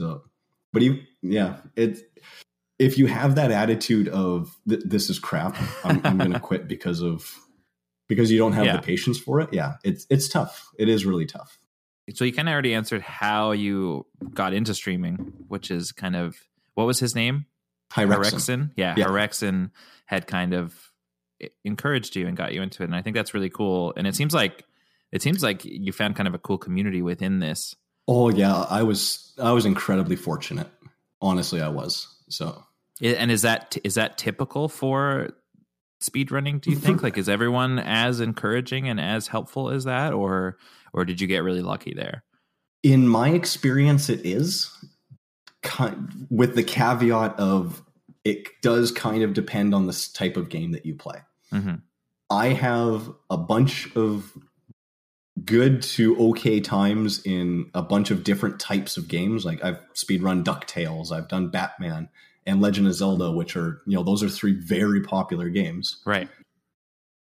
so 0.00 0.22
but 0.72 0.82
you 0.82 1.00
yeah 1.22 1.56
it 1.76 1.98
if 2.78 2.96
you 2.96 3.06
have 3.06 3.34
that 3.34 3.50
attitude 3.50 4.08
of 4.08 4.56
"Th- 4.68 4.82
this 4.84 5.10
is 5.10 5.18
crap 5.18 5.56
i'm, 5.84 6.00
I'm 6.04 6.18
gonna 6.18 6.40
quit 6.48 6.68
because 6.68 7.00
of 7.02 7.34
because 8.08 8.30
you 8.30 8.38
don't 8.38 8.52
have 8.52 8.66
Yeah. 8.66 8.76
the 8.76 8.82
patience 8.82 9.18
for 9.18 9.40
it 9.40 9.50
yeah 9.52 9.74
it's 9.84 10.06
it's 10.10 10.28
tough 10.28 10.68
it 10.78 10.88
is 10.88 11.04
really 11.04 11.26
tough 11.26 11.58
so 12.14 12.24
you 12.24 12.32
kind 12.32 12.48
of 12.48 12.54
already 12.54 12.72
answered 12.72 13.02
how 13.02 13.50
you 13.50 14.06
got 14.32 14.54
into 14.54 14.72
streaming, 14.72 15.16
which 15.48 15.70
is 15.70 15.92
kind 15.92 16.16
of 16.16 16.38
what 16.72 16.86
was 16.86 16.98
his 16.98 17.14
name? 17.14 17.44
Hyrexen. 17.92 18.08
Hyrexen. 18.16 18.70
Yeah, 18.78 18.94
Yeah. 18.96 19.04
Hyrexen 19.08 19.72
had 20.06 20.26
kind 20.26 20.54
of 20.54 20.87
encouraged 21.64 22.16
you 22.16 22.26
and 22.26 22.36
got 22.36 22.54
you 22.54 22.62
into 22.62 22.82
it, 22.82 22.86
and 22.86 22.94
I 22.94 23.02
think 23.02 23.16
that's 23.16 23.34
really 23.34 23.50
cool. 23.50 23.92
And 23.96 24.06
it 24.06 24.14
seems 24.14 24.34
like 24.34 24.64
it 25.12 25.22
seems 25.22 25.42
like 25.42 25.64
you 25.64 25.92
found 25.92 26.16
kind 26.16 26.28
of 26.28 26.34
a 26.34 26.38
cool 26.38 26.58
community 26.58 27.02
within 27.02 27.40
this. 27.40 27.74
Oh 28.06 28.28
yeah, 28.30 28.66
I 28.68 28.82
was 28.82 29.34
I 29.40 29.52
was 29.52 29.66
incredibly 29.66 30.16
fortunate. 30.16 30.68
Honestly, 31.20 31.60
I 31.60 31.68
was. 31.68 32.14
So 32.28 32.64
And 33.02 33.30
is 33.30 33.42
that 33.42 33.76
is 33.84 33.94
that 33.94 34.18
typical 34.18 34.68
for 34.68 35.30
speedrunning? 36.02 36.60
Do 36.60 36.70
you 36.70 36.76
think 36.78 37.02
like 37.02 37.18
is 37.18 37.28
everyone 37.28 37.78
as 37.78 38.20
encouraging 38.20 38.88
and 38.88 39.00
as 39.00 39.28
helpful 39.28 39.70
as 39.70 39.84
that, 39.84 40.12
or 40.12 40.56
or 40.92 41.04
did 41.04 41.20
you 41.20 41.26
get 41.26 41.42
really 41.42 41.62
lucky 41.62 41.94
there? 41.94 42.24
in 42.82 43.08
my 43.08 43.30
experience, 43.30 44.08
it 44.08 44.24
is 44.24 44.72
kind 45.62 46.26
with 46.30 46.54
the 46.54 46.62
caveat 46.62 47.38
of 47.38 47.82
it 48.28 48.46
does 48.62 48.92
kind 48.92 49.22
of 49.22 49.32
depend 49.32 49.74
on 49.74 49.86
the 49.86 50.08
type 50.14 50.36
of 50.36 50.48
game 50.48 50.72
that 50.72 50.84
you 50.86 50.94
play. 50.94 51.20
hmm 51.50 51.76
I 52.30 52.48
have 52.48 53.10
a 53.30 53.38
bunch 53.38 53.96
of 53.96 54.36
good 55.44 55.80
to 55.82 56.14
okay 56.28 56.60
times 56.60 57.24
in 57.24 57.70
a 57.72 57.80
bunch 57.82 58.10
of 58.10 58.22
different 58.22 58.60
types 58.60 58.96
of 58.98 59.08
games. 59.08 59.44
Like 59.46 59.64
I've 59.64 59.80
speedrun 59.94 60.44
DuckTales, 60.44 61.10
I've 61.10 61.28
done 61.28 61.48
Batman 61.48 62.10
and 62.44 62.60
Legend 62.60 62.86
of 62.86 62.94
Zelda, 62.94 63.30
which 63.32 63.56
are, 63.56 63.80
you 63.86 63.96
know, 63.96 64.02
those 64.02 64.22
are 64.22 64.28
three 64.28 64.52
very 64.52 65.00
popular 65.02 65.48
games. 65.48 66.02
Right. 66.04 66.28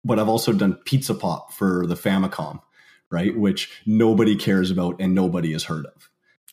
but 0.04 0.20
I've 0.20 0.30
also 0.30 0.54
done 0.54 0.76
Pizza 0.86 1.16
Pop 1.16 1.52
for 1.54 1.88
the 1.88 1.96
Famicom, 1.96 2.62
right? 3.10 3.36
Which 3.36 3.82
nobody 3.86 4.36
cares 4.36 4.70
about 4.72 4.98
and 5.00 5.16
nobody 5.16 5.52
has 5.54 5.64
heard 5.64 5.86
of. 5.88 6.10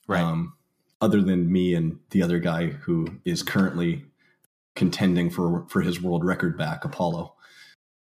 Right. 0.07 0.23
Um, 0.23 0.55
other 1.01 1.21
than 1.23 1.53
me 1.53 1.75
and 1.75 1.99
the 2.11 2.23
other 2.23 2.39
guy 2.39 2.69
who 2.69 3.09
is 3.25 3.43
currently 3.43 4.05
contending 4.79 5.29
for 5.29 5.67
for 5.69 5.83
his 5.83 6.01
world 6.01 6.25
record 6.25 6.57
back, 6.57 6.85
Apollo, 6.85 7.35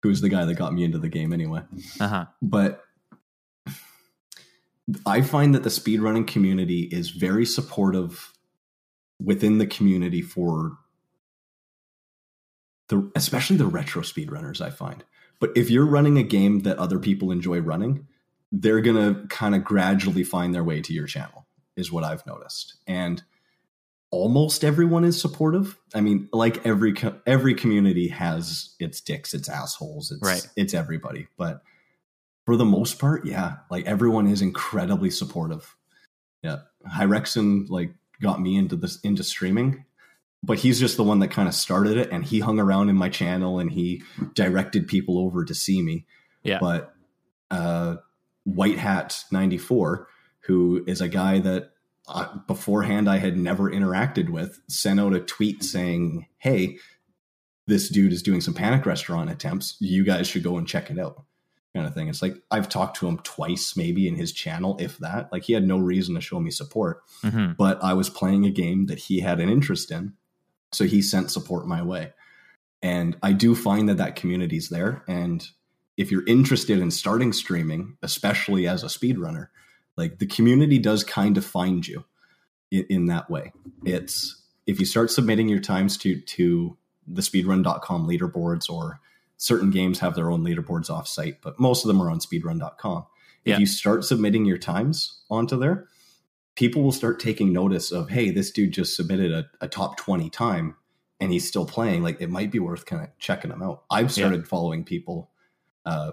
who's 0.03 0.21
the 0.21 0.29
guy 0.29 0.45
that 0.45 0.55
got 0.55 0.73
me 0.73 0.83
into 0.83 0.99
the 0.99 1.09
game 1.09 1.33
anyway. 1.33 1.61
Uh 1.99 2.07
huh. 2.07 2.25
But 2.41 2.83
I 5.05 5.21
find 5.21 5.53
that 5.55 5.63
the 5.63 5.69
speedrunning 5.69 6.27
community 6.27 6.83
is 6.83 7.09
very 7.09 7.45
supportive 7.45 8.31
within 9.21 9.57
the 9.57 9.67
community 9.67 10.21
for 10.21 10.77
the 12.87 13.11
especially 13.15 13.57
the 13.57 13.65
retro 13.65 14.03
speedrunners 14.03 14.61
I 14.61 14.69
find. 14.69 15.03
But 15.39 15.51
if 15.55 15.69
you're 15.69 15.85
running 15.85 16.17
a 16.17 16.23
game 16.23 16.61
that 16.61 16.77
other 16.77 16.99
people 16.99 17.31
enjoy 17.31 17.59
running, 17.59 18.07
they're 18.51 18.81
going 18.81 18.95
to 18.95 19.27
kind 19.27 19.55
of 19.55 19.63
gradually 19.63 20.23
find 20.23 20.55
their 20.55 20.63
way 20.63 20.81
to 20.81 20.93
your 20.93 21.05
channel 21.05 21.45
is 21.75 21.91
what 21.91 22.03
I've 22.03 22.25
noticed. 22.25 22.77
And 22.87 23.23
almost 24.17 24.63
everyone 24.63 25.03
is 25.03 25.19
supportive. 25.19 25.77
I 25.93 26.01
mean, 26.01 26.27
like 26.33 26.65
every 26.65 26.93
co- 26.93 27.19
every 27.25 27.53
community 27.53 28.07
has 28.09 28.75
its 28.79 28.99
dicks, 29.01 29.33
its 29.33 29.47
assholes, 29.49 30.11
it's 30.11 30.21
Right. 30.21 30.47
it's 30.55 30.73
everybody, 30.73 31.27
but 31.37 31.61
for 32.45 32.55
the 32.55 32.65
most 32.65 32.97
part, 32.99 33.25
yeah, 33.25 33.57
like 33.69 33.85
everyone 33.85 34.27
is 34.27 34.41
incredibly 34.41 35.09
supportive. 35.11 35.75
Yeah, 36.41 36.59
Hyrexen 36.89 37.69
like 37.69 37.93
got 38.21 38.41
me 38.41 38.55
into 38.57 38.75
this 38.75 38.99
into 39.01 39.23
streaming, 39.23 39.85
but 40.43 40.57
he's 40.59 40.79
just 40.79 40.97
the 40.97 41.03
one 41.03 41.19
that 41.19 41.29
kind 41.31 41.47
of 41.47 41.53
started 41.53 41.97
it, 41.97 42.09
and 42.11 42.25
he 42.25 42.39
hung 42.39 42.59
around 42.59 42.89
in 42.89 42.95
my 42.95 43.09
channel 43.09 43.59
and 43.59 43.71
he 43.71 44.01
directed 44.33 44.87
people 44.87 45.19
over 45.19 45.45
to 45.45 45.53
see 45.53 45.81
me. 45.81 46.05
Yeah. 46.43 46.59
But 46.59 46.93
uh, 47.51 47.97
White 48.45 48.77
Hat 48.77 49.23
ninety 49.31 49.57
four, 49.57 50.07
who 50.41 50.83
is 50.87 51.01
a 51.01 51.07
guy 51.09 51.39
that 51.39 51.71
uh, 52.07 52.37
beforehand 52.47 53.09
I 53.09 53.17
had 53.17 53.37
never 53.37 53.69
interacted 53.69 54.29
with, 54.29 54.59
sent 54.67 54.99
out 54.99 55.13
a 55.13 55.19
tweet 55.19 55.63
saying, 55.63 56.27
"Hey." 56.37 56.77
This 57.69 57.89
dude 57.89 58.13
is 58.13 58.23
doing 58.23 58.39
some 58.39 58.53
panic 58.53 58.85
restaurant 58.85 59.29
attempts. 59.29 59.75
You 59.81 60.05
guys 60.05 60.25
should 60.25 60.41
go 60.41 60.57
and 60.57 60.65
check 60.65 60.89
it 60.89 60.97
out 60.97 61.25
kind 61.77 61.87
of 61.87 61.93
thing. 61.93 62.07
It's 62.07 62.21
like 62.21 62.35
I've 62.49 62.69
talked 62.69 62.97
to 62.97 63.07
him 63.07 63.19
twice, 63.19 63.77
maybe 63.77 64.07
in 64.07 64.15
his 64.15 64.31
channel, 64.31 64.77
if 64.79 64.97
that. 64.97 65.31
Like 65.31 65.43
he 65.43 65.53
had 65.53 65.67
no 65.67 65.77
reason 65.77 66.15
to 66.15 66.21
show 66.21 66.39
me 66.39 66.51
support, 66.51 67.01
hmm 67.21 67.51
but 67.57 67.81
I 67.83 67.93
was 67.93 68.09
playing 68.09 68.45
a 68.45 68.51
game 68.51 68.87
that 68.87 68.99
he 68.99 69.19
had 69.19 69.39
an 69.39 69.49
interest 69.49 69.91
in, 69.91 70.13
so 70.71 70.85
he 70.85 71.01
sent 71.01 71.31
support 71.31 71.67
my 71.67 71.81
way. 71.81 72.13
And 72.81 73.17
I 73.23 73.33
do 73.33 73.55
find 73.55 73.89
that 73.89 73.97
that 73.97 74.15
community's 74.15 74.69
there. 74.69 75.03
And 75.07 75.47
if 75.95 76.11
you're 76.11 76.25
interested 76.27 76.79
in 76.79 76.91
starting 76.91 77.33
streaming, 77.33 77.97
especially 78.03 78.67
as 78.67 78.83
a 78.83 78.87
speedrunner, 78.87 79.47
like 79.97 80.19
the 80.19 80.25
community 80.25 80.79
does 80.79 81.03
kind 81.03 81.37
of 81.37 81.45
find 81.45 81.85
you 81.87 82.05
in, 82.71 82.85
in 82.89 83.05
that 83.07 83.29
way. 83.29 83.51
It's 83.83 84.41
if 84.65 84.79
you 84.79 84.85
start 84.85 85.11
submitting 85.11 85.49
your 85.49 85.59
times 85.59 85.97
to 85.99 86.19
to 86.21 86.77
the 87.07 87.21
speedrun.com 87.21 88.07
leaderboards 88.07 88.69
or 88.69 88.99
certain 89.37 89.69
games 89.71 89.99
have 89.99 90.15
their 90.15 90.29
own 90.31 90.43
leaderboards 90.43 90.89
off 90.89 91.07
site, 91.07 91.41
but 91.41 91.59
most 91.59 91.83
of 91.83 91.87
them 91.87 92.01
are 92.01 92.09
on 92.09 92.19
speedrun.com. 92.19 93.05
If 93.45 93.51
Yeah. 93.51 93.59
you 93.59 93.65
start 93.65 94.03
submitting 94.03 94.45
your 94.45 94.57
times 94.57 95.21
onto 95.29 95.57
there, 95.57 95.87
people 96.55 96.81
will 96.81 96.91
start 96.91 97.19
taking 97.19 97.53
notice 97.53 97.91
of, 97.91 98.09
hey, 98.09 98.29
this 98.31 98.51
dude 98.51 98.73
just 98.73 98.95
submitted 98.95 99.31
a, 99.31 99.45
a 99.61 99.67
top 99.67 99.95
20 99.97 100.29
time 100.31 100.75
and 101.21 101.31
he's 101.31 101.47
still 101.47 101.65
playing. 101.65 102.03
Like 102.03 102.19
it 102.19 102.29
might 102.29 102.51
be 102.51 102.59
worth 102.59 102.85
kind 102.85 103.03
of 103.03 103.09
checking 103.19 103.51
him 103.51 103.61
out. 103.61 103.83
I've 103.89 104.11
started 104.11 104.47
following 104.47 104.83
people 104.83 105.29
uh, 105.87 106.11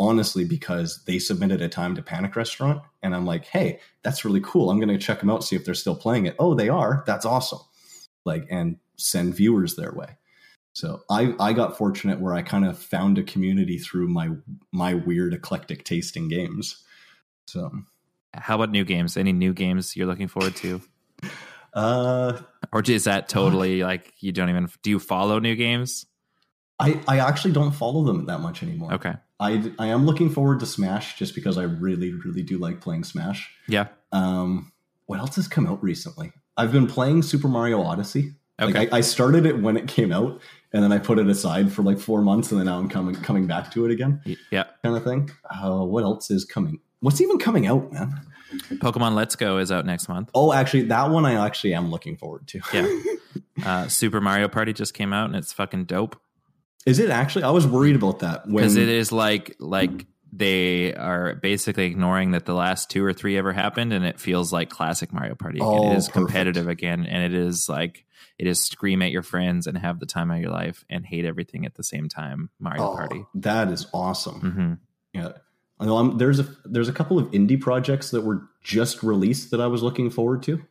honestly 0.00 0.44
because 0.44 1.04
they 1.04 1.20
submitted 1.20 1.62
a 1.62 1.68
time 1.68 1.94
to 1.94 2.02
Panic 2.02 2.34
Restaurant, 2.34 2.82
and 3.04 3.14
I'm 3.14 3.24
like, 3.24 3.44
hey, 3.44 3.78
that's 4.02 4.24
really 4.24 4.40
cool. 4.40 4.68
I'm 4.68 4.80
going 4.80 4.88
to 4.88 4.98
check 4.98 5.20
them 5.20 5.30
out, 5.30 5.44
see 5.44 5.54
if 5.54 5.64
they're 5.64 5.74
still 5.74 5.94
playing 5.94 6.26
it. 6.26 6.34
Oh, 6.40 6.54
they 6.54 6.68
are. 6.68 7.04
That's 7.06 7.24
awesome. 7.24 7.60
Like, 8.24 8.46
and 8.50 8.78
send 8.96 9.36
viewers 9.36 9.76
their 9.76 9.92
way. 9.92 10.16
So 10.72 11.02
I 11.08 11.34
I 11.38 11.52
got 11.52 11.78
fortunate 11.78 12.20
where 12.20 12.34
I 12.34 12.42
kind 12.42 12.64
of 12.64 12.76
found 12.76 13.16
a 13.16 13.22
community 13.22 13.78
through 13.78 14.08
my 14.08 14.30
my 14.72 14.94
weird 14.94 15.34
eclectic 15.34 15.84
taste 15.84 16.16
in 16.16 16.26
games. 16.28 16.82
So 17.46 17.70
How 18.32 18.56
about 18.56 18.70
new 18.70 18.84
games? 18.84 19.16
Any 19.16 19.32
new 19.32 19.52
games 19.52 19.94
you're 19.94 20.08
looking 20.08 20.26
forward 20.26 20.56
to? 20.56 20.80
uh 21.74 22.40
Or 22.72 22.82
is 22.84 23.04
that 23.04 23.28
totally 23.28 23.84
like 23.84 24.12
you 24.18 24.32
don't 24.32 24.50
even 24.50 24.68
do 24.82 24.90
you 24.90 24.98
follow 24.98 25.38
new 25.38 25.54
games? 25.54 26.06
I 26.78 27.00
I 27.06 27.18
actually 27.18 27.52
don't 27.52 27.72
follow 27.72 28.04
them 28.04 28.26
that 28.26 28.40
much 28.40 28.62
anymore. 28.62 28.94
Okay. 28.94 29.14
I 29.40 29.72
I 29.78 29.86
am 29.88 30.06
looking 30.06 30.30
forward 30.30 30.60
to 30.60 30.66
Smash 30.66 31.18
just 31.18 31.34
because 31.34 31.58
I 31.58 31.64
really 31.64 32.12
really 32.12 32.42
do 32.42 32.58
like 32.58 32.80
playing 32.80 33.04
Smash. 33.04 33.50
Yeah. 33.68 33.88
Um, 34.12 34.72
what 35.06 35.18
else 35.18 35.36
has 35.36 35.48
come 35.48 35.66
out 35.66 35.82
recently? 35.82 36.32
I've 36.56 36.72
been 36.72 36.86
playing 36.86 37.22
Super 37.22 37.48
Mario 37.48 37.82
Odyssey. 37.82 38.34
Okay. 38.60 38.72
Like 38.72 38.92
I, 38.92 38.98
I 38.98 39.00
started 39.00 39.46
it 39.46 39.60
when 39.60 39.76
it 39.76 39.88
came 39.88 40.12
out, 40.12 40.40
and 40.72 40.82
then 40.82 40.92
I 40.92 40.98
put 40.98 41.18
it 41.18 41.26
aside 41.26 41.72
for 41.72 41.82
like 41.82 41.98
four 41.98 42.22
months, 42.22 42.52
and 42.52 42.60
then 42.60 42.66
now 42.66 42.78
I'm 42.78 42.88
coming 42.88 43.16
coming 43.16 43.46
back 43.46 43.72
to 43.72 43.84
it 43.84 43.90
again, 43.90 44.22
yeah. 44.50 44.64
kind 44.82 44.96
of 44.96 45.02
thing. 45.02 45.30
Uh, 45.50 45.84
what 45.84 46.04
else 46.04 46.30
is 46.30 46.44
coming? 46.44 46.78
What's 47.00 47.20
even 47.20 47.38
coming 47.38 47.66
out, 47.66 47.92
man? 47.92 48.20
Pokemon 48.74 49.14
Let's 49.14 49.34
Go 49.34 49.58
is 49.58 49.72
out 49.72 49.84
next 49.84 50.08
month. 50.08 50.30
Oh, 50.34 50.52
actually, 50.52 50.84
that 50.84 51.10
one 51.10 51.26
I 51.26 51.44
actually 51.44 51.74
am 51.74 51.90
looking 51.90 52.16
forward 52.16 52.46
to. 52.48 52.60
Yeah. 52.72 52.88
Uh, 53.64 53.86
Super 53.86 54.20
Mario 54.20 54.48
Party 54.48 54.72
just 54.72 54.94
came 54.94 55.12
out 55.12 55.26
and 55.26 55.36
it's 55.36 55.52
fucking 55.52 55.84
dope 55.84 56.20
is 56.86 56.98
it 56.98 57.10
actually? 57.10 57.44
I 57.44 57.50
was 57.50 57.66
worried 57.66 57.96
about 57.96 58.20
that 58.20 58.46
when 58.46 58.56
because 58.56 58.76
it 58.76 58.88
is 58.88 59.12
like 59.12 59.56
like 59.58 60.06
they 60.32 60.92
are 60.94 61.34
basically 61.36 61.84
ignoring 61.86 62.32
that 62.32 62.44
the 62.44 62.54
last 62.54 62.90
two 62.90 63.04
or 63.04 63.12
three 63.12 63.38
ever 63.38 63.52
happened 63.52 63.92
and 63.92 64.04
it 64.04 64.18
feels 64.18 64.52
like 64.52 64.68
classic 64.68 65.12
Mario 65.12 65.34
Party. 65.36 65.58
again. 65.58 65.68
Oh, 65.70 65.92
it 65.92 65.96
is 65.96 66.08
perfect. 66.08 66.26
competitive 66.26 66.68
again 66.68 67.06
and 67.06 67.22
it 67.22 67.34
is 67.38 67.68
like 67.68 68.04
it 68.36 68.48
is 68.48 68.60
scream 68.64 69.00
at 69.02 69.12
your 69.12 69.22
friends 69.22 69.68
and 69.68 69.78
have 69.78 70.00
the 70.00 70.06
time 70.06 70.32
of 70.32 70.40
your 70.40 70.50
life 70.50 70.84
and 70.90 71.06
hate 71.06 71.24
everything 71.24 71.64
at 71.66 71.76
the 71.76 71.84
same 71.84 72.08
time. 72.08 72.50
Mario 72.58 72.90
Oh, 72.90 72.94
Party. 72.96 73.24
That 73.36 73.68
is 73.70 73.86
awesome. 73.94 74.40
hmm 74.40 75.18
Yeah. 75.18 75.32
I 75.78 75.86
know 75.86 75.98
I'm, 75.98 76.18
there's 76.18 76.40
a 76.40 76.48
there's 76.64 76.88
a 76.88 76.92
couple 76.92 77.18
of 77.18 77.30
indie 77.30 77.60
projects 77.60 78.10
that 78.10 78.22
were 78.22 78.42
just 78.62 79.02
released 79.04 79.50
that 79.52 79.60
I 79.60 79.66
was 79.68 79.82
looking 79.84 80.10
forward 80.10 80.42
to. 80.44 80.62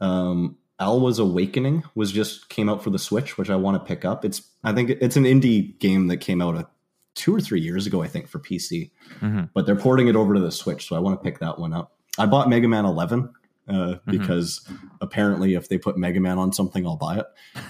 Um, 0.00 0.56
Alwa's 0.82 1.18
Awakening 1.18 1.82
was 1.94 2.12
just 2.12 2.48
came 2.48 2.68
out 2.68 2.82
for 2.84 2.90
the 2.90 2.98
Switch, 2.98 3.38
which 3.38 3.50
I 3.50 3.56
want 3.56 3.74
to 3.80 3.86
pick 3.86 4.04
up. 4.04 4.24
It's 4.24 4.42
I 4.64 4.72
think 4.72 4.90
it's 4.90 5.16
an 5.16 5.24
indie 5.24 5.78
game 5.78 6.08
that 6.08 6.18
came 6.18 6.40
out 6.42 6.56
a, 6.56 6.66
two 7.14 7.34
or 7.34 7.40
three 7.40 7.60
years 7.60 7.86
ago, 7.86 8.02
I 8.02 8.08
think, 8.08 8.28
for 8.28 8.38
PC, 8.38 8.90
hmm 9.20 9.42
but 9.54 9.66
they're 9.66 9.76
porting 9.76 10.08
it 10.08 10.16
over 10.16 10.34
to 10.34 10.40
the 10.40 10.52
Switch, 10.52 10.86
so 10.88 10.96
I 10.96 10.98
want 11.00 11.18
to 11.20 11.24
pick 11.24 11.40
that 11.40 11.58
one 11.58 11.72
up. 11.72 11.92
I 12.18 12.26
bought 12.26 12.48
Mega 12.48 12.68
Man 12.68 12.84
11 12.84 13.30
uh, 13.68 13.94
because 14.06 14.66
apparently, 15.00 15.54
if 15.54 15.68
they 15.68 15.78
put 15.78 15.96
Mega 15.96 16.20
Man 16.20 16.38
on 16.38 16.52
something, 16.52 16.86
I'll 16.86 16.96
buy 16.96 17.18
it, 17.20 17.26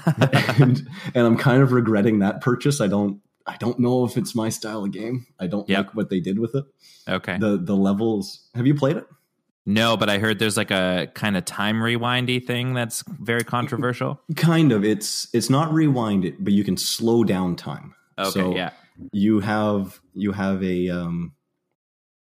and, 0.61 0.89
and 1.15 1.27
I'm 1.27 1.37
kind 1.37 1.63
of 1.63 1.73
regretting 1.73 2.21
that 2.21 2.41
purchase. 2.41 2.81
I 2.81 2.87
don't. 2.89 3.21
I 3.45 3.57
don't 3.57 3.81
know 3.81 4.05
if 4.05 4.17
it's 4.17 4.37
my 4.37 4.49
style 4.51 4.85
of 4.85 4.93
game. 4.93 5.27
I 5.41 5.49
don't 5.49 5.69
Yep. 5.69 5.79
like 5.87 5.95
what 5.97 6.11
they 6.11 6.21
did 6.21 6.39
with 6.39 6.55
it 6.55 6.65
Okay. 7.09 7.39
the 7.39 7.57
the 7.57 7.75
levels. 7.75 8.49
Have 8.55 8.69
you 8.69 8.75
played 8.77 8.97
it? 8.97 9.07
No, 9.65 9.97
but 9.97 10.11
I 10.11 10.19
heard 10.19 10.39
there's 10.39 10.57
like 10.57 10.73
a 10.73 11.09
kind 11.15 11.37
of 11.37 11.45
time 11.45 11.77
rewindy 11.77 12.45
thing 12.45 12.75
that's 12.75 13.05
very 13.07 13.45
controversial. 13.45 14.21
Kind 14.37 14.73
of. 14.73 14.85
It's 14.85 15.29
it's 15.33 15.49
not 15.49 15.73
rewind 15.73 16.25
it, 16.25 16.43
but 16.43 16.53
you 16.53 16.65
can 16.65 16.77
slow 16.77 17.23
down 17.23 17.55
time. 17.57 17.95
Okay, 18.19 18.31
So 18.31 18.57
yeah. 18.57 18.71
You 19.13 19.41
have 19.41 20.01
you 20.15 20.33
have 20.33 20.63
a 20.63 20.89
um 20.91 21.33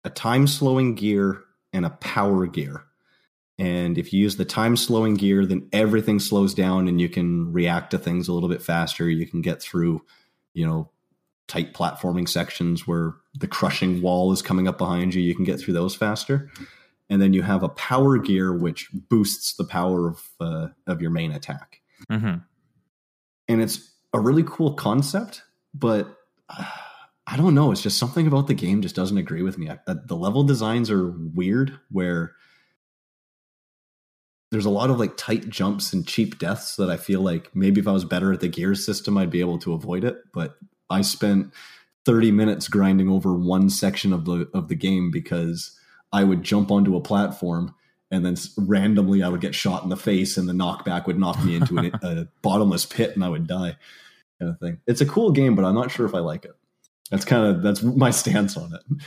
a 0.04 0.10
time 0.10 0.46
slowing 0.46 0.94
gear 0.94 1.42
and 1.72 1.86
a 1.86 1.90
power 1.90 2.46
gear. 2.46 2.84
And 3.58 3.98
if 3.98 4.12
you 4.12 4.20
use 4.20 4.36
the 4.36 4.44
time 4.44 4.76
slowing 4.76 5.14
gear, 5.14 5.46
then 5.46 5.68
everything 5.72 6.18
slows 6.20 6.54
down 6.54 6.88
and 6.88 7.00
you 7.00 7.08
can 7.08 7.52
react 7.52 7.92
to 7.92 7.98
things 7.98 8.28
a 8.28 8.32
little 8.32 8.48
bit 8.48 8.62
faster. 8.62 9.08
You 9.08 9.26
can 9.26 9.42
get 9.42 9.62
through, 9.62 10.02
you 10.54 10.66
know, 10.66 10.90
tight 11.46 11.72
platforming 11.72 12.28
sections 12.28 12.86
where 12.86 13.14
the 13.34 13.46
crushing 13.46 14.02
wall 14.02 14.32
is 14.32 14.42
coming 14.42 14.66
up 14.66 14.78
behind 14.78 15.14
you. 15.14 15.22
You 15.22 15.34
can 15.34 15.44
get 15.44 15.60
through 15.60 15.74
those 15.74 15.94
faster. 15.94 16.50
And 17.10 17.20
then 17.20 17.32
you 17.32 17.42
have 17.42 17.62
a 17.62 17.68
power 17.68 18.18
gear 18.18 18.52
which 18.52 18.88
boosts 18.92 19.54
the 19.54 19.64
power 19.64 20.08
of 20.08 20.22
uh, 20.40 20.68
of 20.86 21.02
your 21.02 21.10
main 21.10 21.32
attack. 21.32 21.80
hmm 22.10 22.36
And 23.48 23.62
it's 23.62 23.92
a 24.12 24.20
really 24.20 24.44
cool 24.46 24.74
concept, 24.74 25.42
but 25.74 26.16
uh, 26.48 26.64
I 27.26 27.36
don't 27.36 27.54
know. 27.54 27.72
It's 27.72 27.82
just 27.82 27.98
something 27.98 28.26
about 28.26 28.46
the 28.46 28.54
game 28.54 28.82
just 28.82 28.96
doesn't 28.96 29.18
agree 29.18 29.42
with 29.42 29.58
me. 29.58 29.70
I, 29.70 29.78
uh, 29.86 29.96
the 30.04 30.16
level 30.16 30.44
designs 30.44 30.90
are 30.90 31.10
weird, 31.10 31.78
where 31.90 32.32
there's 34.50 34.66
a 34.66 34.70
lot 34.70 34.90
of 34.90 35.00
like 35.00 35.16
tight 35.16 35.48
jumps 35.48 35.92
and 35.92 36.06
cheap 36.06 36.38
deaths 36.38 36.76
that 36.76 36.88
I 36.88 36.96
feel 36.96 37.20
like 37.20 37.54
maybe 37.56 37.80
if 37.80 37.88
I 37.88 37.92
was 37.92 38.04
better 38.04 38.32
at 38.32 38.40
the 38.40 38.48
gear 38.48 38.74
system, 38.74 39.18
I'd 39.18 39.30
be 39.30 39.40
able 39.40 39.58
to 39.60 39.72
avoid 39.72 40.04
it. 40.04 40.18
But 40.32 40.56
I 40.90 41.00
spent 41.00 41.52
30 42.04 42.30
minutes 42.30 42.68
grinding 42.68 43.08
over 43.08 43.34
one 43.34 43.68
section 43.70 44.12
of 44.12 44.26
the 44.26 44.48
of 44.54 44.68
the 44.68 44.74
game 44.74 45.10
because 45.10 45.76
I 46.14 46.22
would 46.22 46.44
jump 46.44 46.70
onto 46.70 46.94
a 46.94 47.00
platform 47.00 47.74
and 48.08 48.24
then 48.24 48.36
randomly 48.56 49.24
I 49.24 49.28
would 49.28 49.40
get 49.40 49.52
shot 49.54 49.82
in 49.82 49.88
the 49.88 49.96
face 49.96 50.36
and 50.36 50.48
the 50.48 50.52
knockback 50.52 51.06
would 51.06 51.18
knock 51.18 51.42
me 51.44 51.56
into 51.56 51.76
an, 51.76 51.86
a 52.02 52.28
bottomless 52.40 52.86
pit 52.86 53.16
and 53.16 53.24
I 53.24 53.28
would 53.28 53.48
die 53.48 53.76
kind 54.38 54.52
of 54.52 54.60
thing. 54.60 54.78
It's 54.86 55.00
a 55.00 55.06
cool 55.06 55.32
game, 55.32 55.56
but 55.56 55.64
I'm 55.64 55.74
not 55.74 55.90
sure 55.90 56.06
if 56.06 56.14
I 56.14 56.20
like 56.20 56.44
it. 56.44 56.52
That's 57.10 57.24
kind 57.24 57.44
of 57.44 57.62
that's 57.62 57.82
my 57.82 58.10
stance 58.10 58.56
on 58.56 58.72
it. 58.72 59.02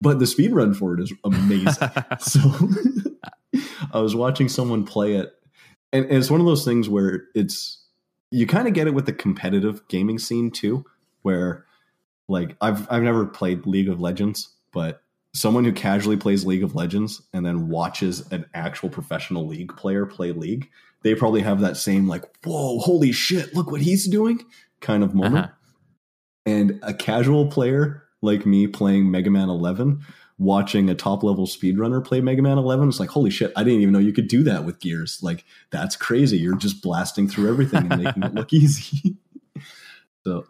But 0.00 0.20
the 0.20 0.26
speed 0.26 0.52
run 0.52 0.72
for 0.72 0.94
it 0.94 1.00
is 1.00 1.12
amazing. 1.24 1.90
so 2.20 2.40
I 3.92 4.00
was 4.00 4.14
watching 4.14 4.48
someone 4.48 4.84
play 4.84 5.14
it, 5.14 5.32
and, 5.92 6.04
and 6.06 6.14
it's 6.14 6.30
one 6.30 6.40
of 6.40 6.46
those 6.46 6.64
things 6.64 6.88
where 6.88 7.24
it's 7.34 7.84
you 8.30 8.46
kind 8.46 8.66
of 8.66 8.74
get 8.74 8.86
it 8.86 8.94
with 8.94 9.06
the 9.06 9.12
competitive 9.12 9.86
gaming 9.88 10.18
scene 10.18 10.50
too, 10.50 10.84
where 11.22 11.66
like 12.28 12.56
I've 12.60 12.90
I've 12.90 13.02
never 13.02 13.26
played 13.26 13.66
League 13.66 13.88
of 13.88 14.00
Legends, 14.00 14.48
but 14.72 15.02
someone 15.34 15.64
who 15.64 15.72
casually 15.72 16.16
plays 16.16 16.44
League 16.44 16.62
of 16.62 16.74
Legends 16.74 17.22
and 17.32 17.44
then 17.44 17.68
watches 17.68 18.30
an 18.32 18.44
actual 18.54 18.90
professional 18.90 19.46
league 19.46 19.74
player 19.76 20.04
play 20.04 20.32
League, 20.32 20.70
they 21.02 21.14
probably 21.14 21.40
have 21.40 21.60
that 21.60 21.76
same 21.76 22.06
like, 22.06 22.24
whoa, 22.44 22.78
holy 22.78 23.12
shit, 23.12 23.54
look 23.54 23.70
what 23.70 23.80
he's 23.80 24.06
doing 24.06 24.44
kind 24.80 25.02
of 25.02 25.14
moment. 25.14 25.46
Uh-huh. 25.46 25.54
And 26.44 26.80
a 26.82 26.92
casual 26.92 27.46
player 27.46 28.04
like 28.20 28.46
me 28.46 28.66
playing 28.66 29.10
Mega 29.10 29.30
Man 29.30 29.48
11, 29.48 30.04
watching 30.38 30.90
a 30.90 30.94
top 30.94 31.22
level 31.22 31.46
speedrunner 31.46 32.04
play 32.04 32.20
Mega 32.20 32.42
Man 32.42 32.58
11, 32.58 32.88
it's 32.88 33.00
like, 33.00 33.10
holy 33.10 33.30
shit, 33.30 33.52
I 33.56 33.64
didn't 33.64 33.80
even 33.80 33.92
know 33.92 33.98
you 33.98 34.12
could 34.12 34.28
do 34.28 34.42
that 34.44 34.64
with 34.64 34.80
gears. 34.80 35.20
Like, 35.22 35.44
that's 35.70 35.96
crazy. 35.96 36.36
You're 36.38 36.56
just 36.56 36.82
blasting 36.82 37.28
through 37.28 37.48
everything 37.48 37.90
and 37.90 38.02
making 38.02 38.22
it 38.22 38.34
look 38.34 38.52
easy. 38.52 39.16
so, 40.24 40.46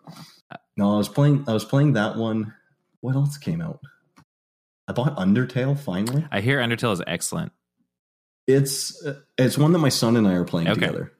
no, 0.77 0.95
I 0.95 0.97
was 0.99 1.09
playing, 1.09 1.45
I 1.47 1.53
was 1.53 1.65
playing 1.65 1.93
that 1.93 2.17
one. 2.17 2.55
What 3.01 3.15
else 3.15 3.37
came 3.37 3.61
out? 3.61 3.81
I 4.89 4.93
bought 4.93 5.17
Undertale 5.17 5.79
finally. 5.79 6.27
I 6.31 6.41
hear 6.41 6.59
Undertale 6.59 6.93
is 6.93 7.03
excellent. 7.07 7.53
It's 8.47 9.05
uh, 9.05 9.21
it's 9.39 9.57
one 9.57 9.73
that 9.73 9.79
my 9.79 9.89
son 9.89 10.17
and 10.17 10.27
I 10.27 10.33
are 10.35 10.45
playing 10.45 10.69
Okay. 10.69 10.81
together. 10.81 11.13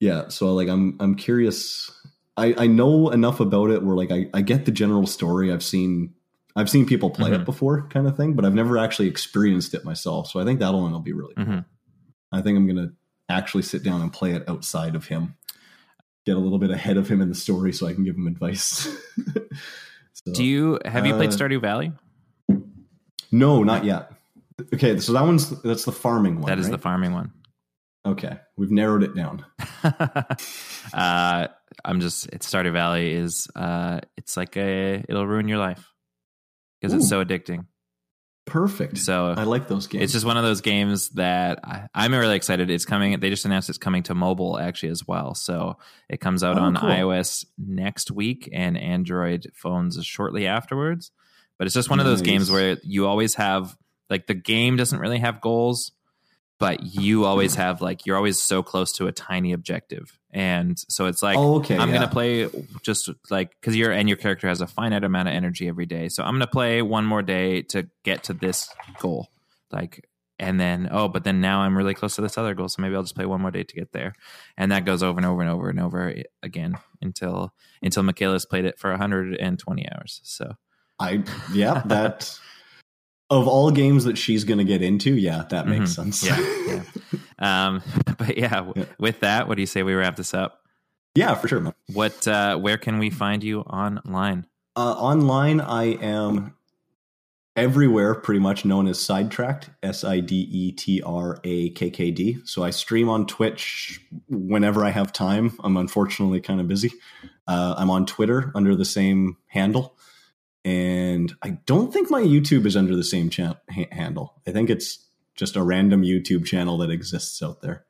Yeah, 0.00 0.28
so 0.28 0.54
like 0.54 0.68
I'm 0.68 0.96
I'm 1.00 1.14
curious. 1.14 1.90
I 2.36 2.54
I 2.56 2.66
know 2.66 3.10
enough 3.10 3.40
about 3.40 3.70
it 3.70 3.82
where 3.82 3.94
like 3.96 4.10
I 4.10 4.28
I 4.32 4.40
get 4.42 4.64
the 4.64 4.72
general 4.72 5.06
story. 5.06 5.52
I've 5.52 5.62
seen 5.62 6.14
I've 6.56 6.70
seen 6.70 6.86
people 6.86 7.10
play 7.10 7.30
Mhm. 7.30 7.40
it 7.40 7.44
before, 7.44 7.86
kind 7.88 8.06
of 8.06 8.16
thing, 8.16 8.34
but 8.34 8.44
I've 8.44 8.54
never 8.54 8.78
actually 8.78 9.08
experienced 9.08 9.74
it 9.74 9.84
myself. 9.84 10.28
So 10.30 10.40
I 10.40 10.44
think 10.44 10.60
that 10.60 10.72
one 10.72 10.92
will 10.92 11.00
be 11.00 11.12
really. 11.12 11.34
cool. 11.34 11.44
hmm 11.44 11.58
I 12.32 12.40
think 12.40 12.56
I'm 12.56 12.66
gonna 12.66 12.92
actually 13.28 13.62
sit 13.62 13.82
down 13.82 14.00
and 14.00 14.10
play 14.12 14.32
it 14.32 14.42
outside 14.48 14.94
of 14.94 15.06
him, 15.06 15.34
get 16.24 16.36
a 16.36 16.40
little 16.40 16.58
bit 16.58 16.70
ahead 16.70 16.96
of 16.96 17.08
him 17.08 17.20
in 17.20 17.28
the 17.28 17.34
story, 17.34 17.72
so 17.74 17.86
I 17.86 17.92
can 17.92 18.04
give 18.04 18.16
him 18.16 18.26
advice. 18.26 18.88
So- 20.14 20.32
Do 20.34 20.44
you 20.44 20.78
have 20.84 21.06
you 21.06 21.14
played 21.14 21.30
Uh, 21.30 21.36
Stardew 21.36 21.60
Valley? 21.60 21.92
No, 23.32 23.62
not 23.62 23.84
yet. 23.84 24.12
Okay, 24.74 24.98
so 25.00 25.12
that 25.14 25.22
one's 25.24 25.50
that's 25.62 25.84
the 25.84 25.92
farming 25.92 26.36
one. 26.40 26.48
That 26.50 26.58
is 26.58 26.68
the 26.70 26.78
farming 26.78 27.12
one. 27.12 27.32
Okay, 28.06 28.36
we've 28.56 28.70
narrowed 28.70 29.02
it 29.02 29.14
down. 29.14 29.44
uh, 30.92 31.48
I'm 31.84 32.00
just 32.00 32.28
it's 32.28 32.52
Stardew 32.52 32.72
Valley 32.72 33.12
is 33.12 33.48
uh, 33.56 34.00
it's 34.16 34.36
like 34.36 34.56
a 34.56 35.04
it'll 35.08 35.26
ruin 35.26 35.48
your 35.48 35.58
life 35.58 35.92
because 36.80 36.92
it's 36.94 37.08
so 37.08 37.24
addicting. 37.24 37.66
Perfect. 38.44 38.98
So 38.98 39.26
I 39.36 39.44
like 39.44 39.68
those 39.68 39.86
games. 39.86 40.02
it's 40.02 40.12
just 40.12 40.26
one 40.26 40.36
of 40.36 40.42
those 40.42 40.62
games 40.62 41.10
that 41.10 41.60
I, 41.64 41.86
I'm 41.94 42.12
really 42.12 42.34
excited. 42.34 42.70
It's 42.70 42.84
coming. 42.84 43.18
They 43.20 43.30
just 43.30 43.44
announced 43.44 43.68
it's 43.68 43.78
coming 43.78 44.02
to 44.04 44.14
mobile 44.16 44.58
actually 44.58 44.88
as 44.88 45.06
well. 45.06 45.34
So 45.36 45.78
it 46.08 46.20
comes 46.20 46.42
out 46.42 46.58
Oh, 46.58 46.62
on 46.62 46.74
cool. 46.74 46.88
iOS 46.90 47.46
next 47.56 48.10
week 48.10 48.48
and 48.52 48.76
Android 48.76 49.46
phones 49.54 50.04
shortly 50.04 50.48
afterwards. 50.48 51.12
But 51.62 51.66
it's 51.66 51.74
just 51.74 51.90
one 51.90 52.00
of 52.00 52.06
those 52.06 52.22
games 52.22 52.50
where 52.50 52.76
you 52.82 53.06
always 53.06 53.36
have 53.36 53.76
like 54.10 54.26
the 54.26 54.34
game 54.34 54.74
doesn't 54.74 54.98
really 54.98 55.20
have 55.20 55.40
goals, 55.40 55.92
but 56.58 56.82
you 56.82 57.24
always 57.24 57.54
have 57.54 57.80
like 57.80 58.04
you're 58.04 58.16
always 58.16 58.42
so 58.42 58.64
close 58.64 58.90
to 58.94 59.06
a 59.06 59.12
tiny 59.12 59.52
objective, 59.52 60.18
and 60.32 60.76
so 60.88 61.06
it's 61.06 61.22
like 61.22 61.38
oh, 61.38 61.58
okay. 61.58 61.78
I'm 61.78 61.90
yeah. 61.90 62.00
gonna 62.00 62.10
play 62.10 62.48
just 62.82 63.08
like 63.30 63.52
because 63.60 63.76
your 63.76 63.92
and 63.92 64.08
your 64.08 64.18
character 64.18 64.48
has 64.48 64.60
a 64.60 64.66
finite 64.66 65.04
amount 65.04 65.28
of 65.28 65.36
energy 65.36 65.68
every 65.68 65.86
day. 65.86 66.08
So 66.08 66.24
I'm 66.24 66.34
gonna 66.34 66.48
play 66.48 66.82
one 66.82 67.04
more 67.04 67.22
day 67.22 67.62
to 67.62 67.88
get 68.02 68.24
to 68.24 68.32
this 68.32 68.68
goal. 68.98 69.28
Like 69.70 70.08
and 70.40 70.58
then 70.58 70.88
oh, 70.90 71.06
but 71.06 71.22
then 71.22 71.40
now 71.40 71.60
I'm 71.60 71.78
really 71.78 71.94
close 71.94 72.16
to 72.16 72.22
this 72.22 72.36
other 72.36 72.54
goal, 72.54 72.70
so 72.70 72.82
maybe 72.82 72.96
I'll 72.96 73.02
just 73.02 73.14
play 73.14 73.26
one 73.26 73.40
more 73.40 73.52
day 73.52 73.62
to 73.62 73.74
get 73.76 73.92
there. 73.92 74.14
And 74.56 74.72
that 74.72 74.84
goes 74.84 75.04
over 75.04 75.16
and 75.16 75.26
over 75.26 75.42
and 75.42 75.50
over 75.52 75.68
and 75.68 75.78
over 75.78 76.08
eh, 76.08 76.24
again 76.42 76.74
until 77.00 77.54
until 77.80 78.02
Michaela's 78.02 78.46
played 78.46 78.64
it 78.64 78.80
for 78.80 78.90
120 78.90 79.88
hours. 79.92 80.20
So 80.24 80.56
I 81.02 81.24
yeah, 81.52 81.82
that 81.86 82.38
of 83.30 83.48
all 83.48 83.70
games 83.70 84.04
that 84.04 84.16
she's 84.18 84.44
going 84.44 84.58
to 84.58 84.64
get 84.64 84.82
into, 84.82 85.14
yeah, 85.16 85.44
that 85.50 85.66
makes 85.66 85.90
Mhm. 85.96 86.14
sense. 86.14 86.24
yeah, 86.26 86.82
yeah. 87.38 87.66
Um, 87.66 87.82
but 88.18 88.36
yeah, 88.36 88.48
w- 88.50 88.74
Yeah. 88.76 88.84
with 88.98 89.20
that, 89.20 89.48
what 89.48 89.56
do 89.56 89.62
you 89.62 89.66
say 89.66 89.82
we 89.82 89.94
wrap 89.94 90.16
this 90.16 90.34
up? 90.34 90.60
yeah, 91.14 91.34
for 91.34 91.48
sure. 91.48 91.74
What 91.92 92.26
uh 92.28 92.56
where 92.56 92.78
can 92.78 92.98
we 92.98 93.10
find 93.10 93.42
you 93.44 93.60
online? 93.62 94.46
Uh, 94.76 94.92
online, 94.92 95.60
I 95.60 95.84
am 96.00 96.54
everywhere, 97.56 98.14
pretty 98.14 98.40
much 98.40 98.64
known 98.64 98.86
as 98.86 98.98
Sidetrakkd, 98.98 99.68
S 99.82 100.04
I 100.04 100.20
D 100.20 100.48
E 100.50 100.72
T 100.72 101.02
R 101.04 101.38
A 101.44 101.68
K 101.70 101.90
K 101.90 102.10
D. 102.10 102.38
So 102.44 102.64
I 102.64 102.70
stream 102.70 103.08
on 103.10 103.26
Twitch 103.26 104.00
whenever 104.28 104.84
I 104.84 104.90
have 104.90 105.12
time. 105.12 105.52
I'm 105.62 105.76
unfortunately 105.76 106.40
kind 106.40 106.60
of 106.60 106.68
busy. 106.68 106.92
Uh, 107.46 107.74
I'm 107.76 107.90
on 107.90 108.06
Twitter 108.06 108.50
under 108.54 108.74
the 108.74 108.84
same 108.86 109.36
handle. 109.48 109.96
And 110.64 111.34
I 111.42 111.50
don't 111.66 111.92
think 111.92 112.10
my 112.10 112.22
YouTube 112.22 112.66
is 112.66 112.76
under 112.76 112.94
the 112.94 113.02
same 113.04 113.30
cha- 113.30 113.56
handle. 113.90 114.40
I 114.46 114.52
think 114.52 114.70
it's 114.70 115.04
just 115.34 115.56
a 115.56 115.62
random 115.62 116.02
YouTube 116.02 116.44
channel 116.44 116.78
that 116.78 116.90
exists 116.90 117.42
out 117.42 117.62
there. 117.62 117.84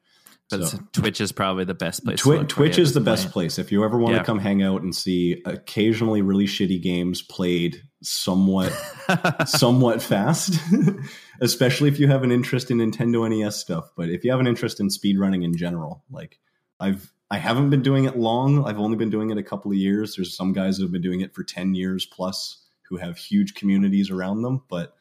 But 0.50 0.66
So- 0.68 0.78
Twitch 0.92 1.20
is 1.20 1.32
probably 1.32 1.64
the 1.64 1.74
best 1.74 2.04
place. 2.04 2.20
Twi- 2.20 2.44
Twitch 2.44 2.78
is 2.78 2.94
the 2.94 3.00
best 3.00 3.30
place. 3.30 3.58
If 3.58 3.72
you 3.72 3.84
ever 3.84 3.98
want 3.98 4.14
Yeah. 4.14 4.20
to 4.20 4.24
come 4.24 4.38
hang 4.38 4.62
out 4.62 4.82
and 4.82 4.94
see 4.94 5.42
occasionally 5.44 6.22
really 6.22 6.46
shitty 6.46 6.80
games 6.82 7.20
played 7.22 7.82
somewhat 8.02 8.72
somewhat 9.46 10.02
fast, 10.02 10.58
especially 11.40 11.88
if 11.88 11.98
you 12.00 12.08
have 12.08 12.22
an 12.22 12.32
interest 12.32 12.70
in 12.70 12.78
Nintendo 12.78 13.28
NES 13.28 13.56
stuff. 13.56 13.90
But 13.96 14.08
if 14.10 14.24
you 14.24 14.30
have 14.30 14.40
an 14.40 14.46
interest 14.46 14.80
in 14.80 14.88
speedrunning 14.88 15.44
in 15.44 15.56
general, 15.56 16.04
like 16.10 16.38
I've 16.80 17.12
I 17.30 17.38
haven't 17.38 17.70
been 17.70 17.80
doing 17.82 18.04
it 18.04 18.18
long. 18.18 18.66
I've 18.66 18.78
only 18.78 18.96
been 18.98 19.08
doing 19.08 19.30
it 19.30 19.38
a 19.38 19.42
couple 19.42 19.70
of 19.70 19.76
years. 19.78 20.16
There's 20.16 20.36
some 20.36 20.52
guys 20.52 20.76
who 20.76 20.82
have 20.82 20.92
been 20.92 21.00
doing 21.00 21.22
it 21.22 21.34
for 21.34 21.42
10 21.42 21.74
years 21.74 22.04
plus 22.04 22.61
who 22.92 22.98
have 22.98 23.16
huge 23.16 23.54
communities 23.54 24.10
around 24.10 24.42
them, 24.42 24.62
but 24.68 24.94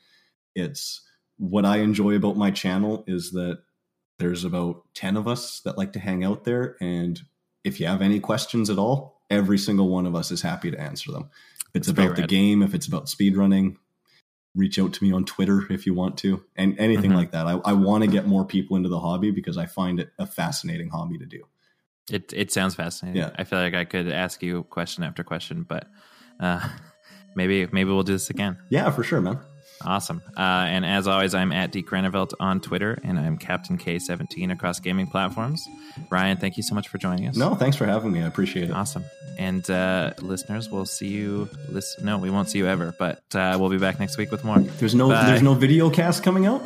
it's 0.55 1.01
what 1.38 1.65
I 1.65 1.77
enjoy 1.80 2.15
about 2.15 2.38
my 2.38 2.49
channel 2.49 3.03
is 3.05 3.31
that 3.31 3.59
there's 4.18 4.45
about 4.45 4.84
10 4.93 5.18
of 5.18 5.27
us 5.27 5.59
that 5.61 5.77
like 5.77 5.91
to 5.93 5.99
hang 5.99 6.23
out 6.23 6.45
there 6.45 6.77
and 6.80 7.22
if 7.65 7.80
you 7.81 7.88
have 7.88 8.01
any 8.01 8.19
questions 8.22 8.69
at 8.69 8.77
all, 8.80 9.22
every 9.30 9.57
single 9.57 9.89
one 9.89 10.05
of 10.05 10.15
us 10.15 10.31
is 10.31 10.41
happy 10.41 10.72
to 10.72 10.80
answer 10.80 11.11
them. 11.11 11.30
If 11.73 11.76
it's 11.76 11.88
That's 11.88 11.99
about 11.99 12.15
the 12.15 12.27
game, 12.27 12.63
if 12.63 12.73
it's 12.73 12.88
about 12.88 13.07
speedrunning, 13.07 13.76
reach 14.55 14.80
out 14.80 14.93
to 14.93 15.03
me 15.03 15.11
on 15.11 15.26
Twitter 15.26 15.61
if 15.69 15.85
you 15.85 15.93
want 15.93 16.18
to, 16.19 16.43
and 16.55 16.80
anything 16.80 17.11
Mhm. 17.11 17.15
like 17.15 17.31
that. 17.31 17.45
I, 17.47 17.51
I 17.65 17.73
want 17.73 18.03
to 18.03 18.09
get 18.09 18.26
more 18.26 18.45
people 18.45 18.77
into 18.77 18.89
the 18.89 18.99
hobby 18.99 19.31
because 19.31 19.57
I 19.57 19.65
find 19.65 19.99
it 19.99 20.11
a 20.18 20.26
fascinating 20.26 20.89
hobby 20.89 21.18
to 21.18 21.26
do. 21.26 21.43
It 22.09 22.34
it 22.34 22.51
sounds 22.51 22.73
fascinating. 22.76 23.22
Yeah. 23.22 23.31
I 23.35 23.43
feel 23.43 23.59
like 23.59 23.76
I 23.76 23.85
could 23.85 24.07
ask 24.07 24.41
you 24.41 24.63
question 24.63 25.03
after 25.03 25.23
question, 25.23 25.63
but 25.63 25.88
uh, 26.39 26.68
maybe 27.36 27.68
maybe 27.72 27.90
we'll 27.91 28.03
do 28.03 28.14
this 28.14 28.30
again. 28.30 28.58
Yeah, 28.70 28.90
for 28.91 29.03
sure, 29.03 29.22
man. 29.22 29.40
Awesome. 29.84 30.22
Uh, 30.38 30.41
and 30.41 30.86
as 30.86 31.08
always, 31.08 31.34
I'm 31.34 31.52
at 31.52 31.72
Deke 31.72 31.90
Renevelt 31.90 32.34
on 32.40 32.62
Twitter, 32.62 32.99
and 33.03 33.18
I'm 33.20 33.36
Captain 33.40 33.80
K17 33.80 34.52
across 34.52 34.80
gaming 34.80 35.08
platforms. 35.08 35.68
Ryan, 36.12 36.38
thank 36.38 36.56
you 36.56 36.62
so 36.62 36.76
much 36.76 36.88
for 36.88 36.99
joining 36.99 37.28
us. 37.28 37.36
No, 37.36 37.56
thanks 37.56 37.76
for 37.78 37.88
having 37.88 38.12
me. 38.12 38.22
I 38.22 38.28
appreciate 38.28 38.70
it. 38.70 38.74
Awesome. 38.74 39.03
And 39.40 39.68
uh, 39.72 40.14
listeners, 40.22 40.70
we'll 40.70 40.86
see 40.86 41.08
you. 41.08 41.49
Listen, 41.70 42.06
no, 42.06 42.20
we 42.20 42.30
won't 42.30 42.48
see 42.48 42.60
you 42.60 42.68
ever, 42.68 42.94
but 42.99 43.24
uh, 43.34 43.58
we'll 43.60 43.72
be 43.72 43.80
back 43.80 43.99
next 43.99 44.18
week 44.20 44.30
with 44.30 44.44
more. 44.44 44.60
There's 44.60 44.94
no 44.94 45.10
Bye. 45.10 45.26
there's 45.26 45.41
no 45.41 45.56
video 45.56 45.90
cast 45.90 46.22
coming 46.22 46.45
out. 46.45 46.64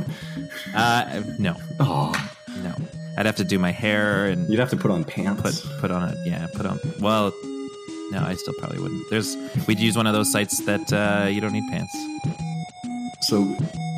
Uh, 0.74 1.22
no, 1.40 1.56
Oh, 1.80 2.12
no. 2.64 2.76
I'd 3.18 3.26
have 3.26 3.38
to 3.38 3.46
do 3.46 3.58
my 3.58 3.72
hair 3.72 4.26
and 4.26 4.50
you'd 4.50 4.60
have 4.60 4.72
to 4.72 4.76
put 4.78 4.92
on 4.92 5.06
pants. 5.06 5.42
put 5.62 5.80
put 5.80 5.92
on 5.92 6.04
a 6.04 6.16
yeah 6.26 6.48
put 6.54 6.66
on 6.66 6.80
well 7.00 7.32
no 8.12 8.20
i 8.24 8.34
still 8.36 8.54
probably 8.60 8.80
wouldn't 8.80 9.04
there's 9.10 9.36
we'd 9.68 9.80
use 9.80 9.96
one 9.98 10.08
of 10.08 10.14
those 10.14 10.32
sites 10.32 10.60
that 10.66 10.92
uh 10.94 11.28
you 11.28 11.40
don't 11.42 11.54
need 11.54 11.68
pants 11.72 11.96
so 13.22 13.56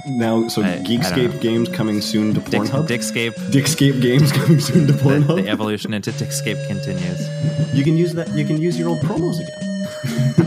now, 0.10 0.48
so 0.48 0.62
I- 0.62 0.76
I 0.76 0.78
Geekscape 0.78 1.34
know. 1.34 1.40
games 1.42 1.68
coming 1.68 2.00
soon 2.00 2.34
to 2.34 2.40
Dick, 2.40 2.62
Pornhub. 2.62 2.88
dickscape 2.88 3.34
Dickscape 3.52 4.02
games 4.02 4.32
coming 4.40 4.60
soon 4.62 4.88
to 4.88 4.94
the, 4.94 5.00
Pornhub. 5.04 5.44
the 5.44 5.50
evolution 5.50 5.94
into 5.94 6.12
dickscape 6.12 6.66
continues 6.68 7.28
You 7.74 7.84
can 7.84 7.98
use 7.98 8.14
that. 8.14 8.30
You 8.34 8.46
can 8.46 8.58
use 8.62 8.80
your 8.80 8.88
old 8.88 9.00
promos 9.02 9.36
again. 9.44 10.46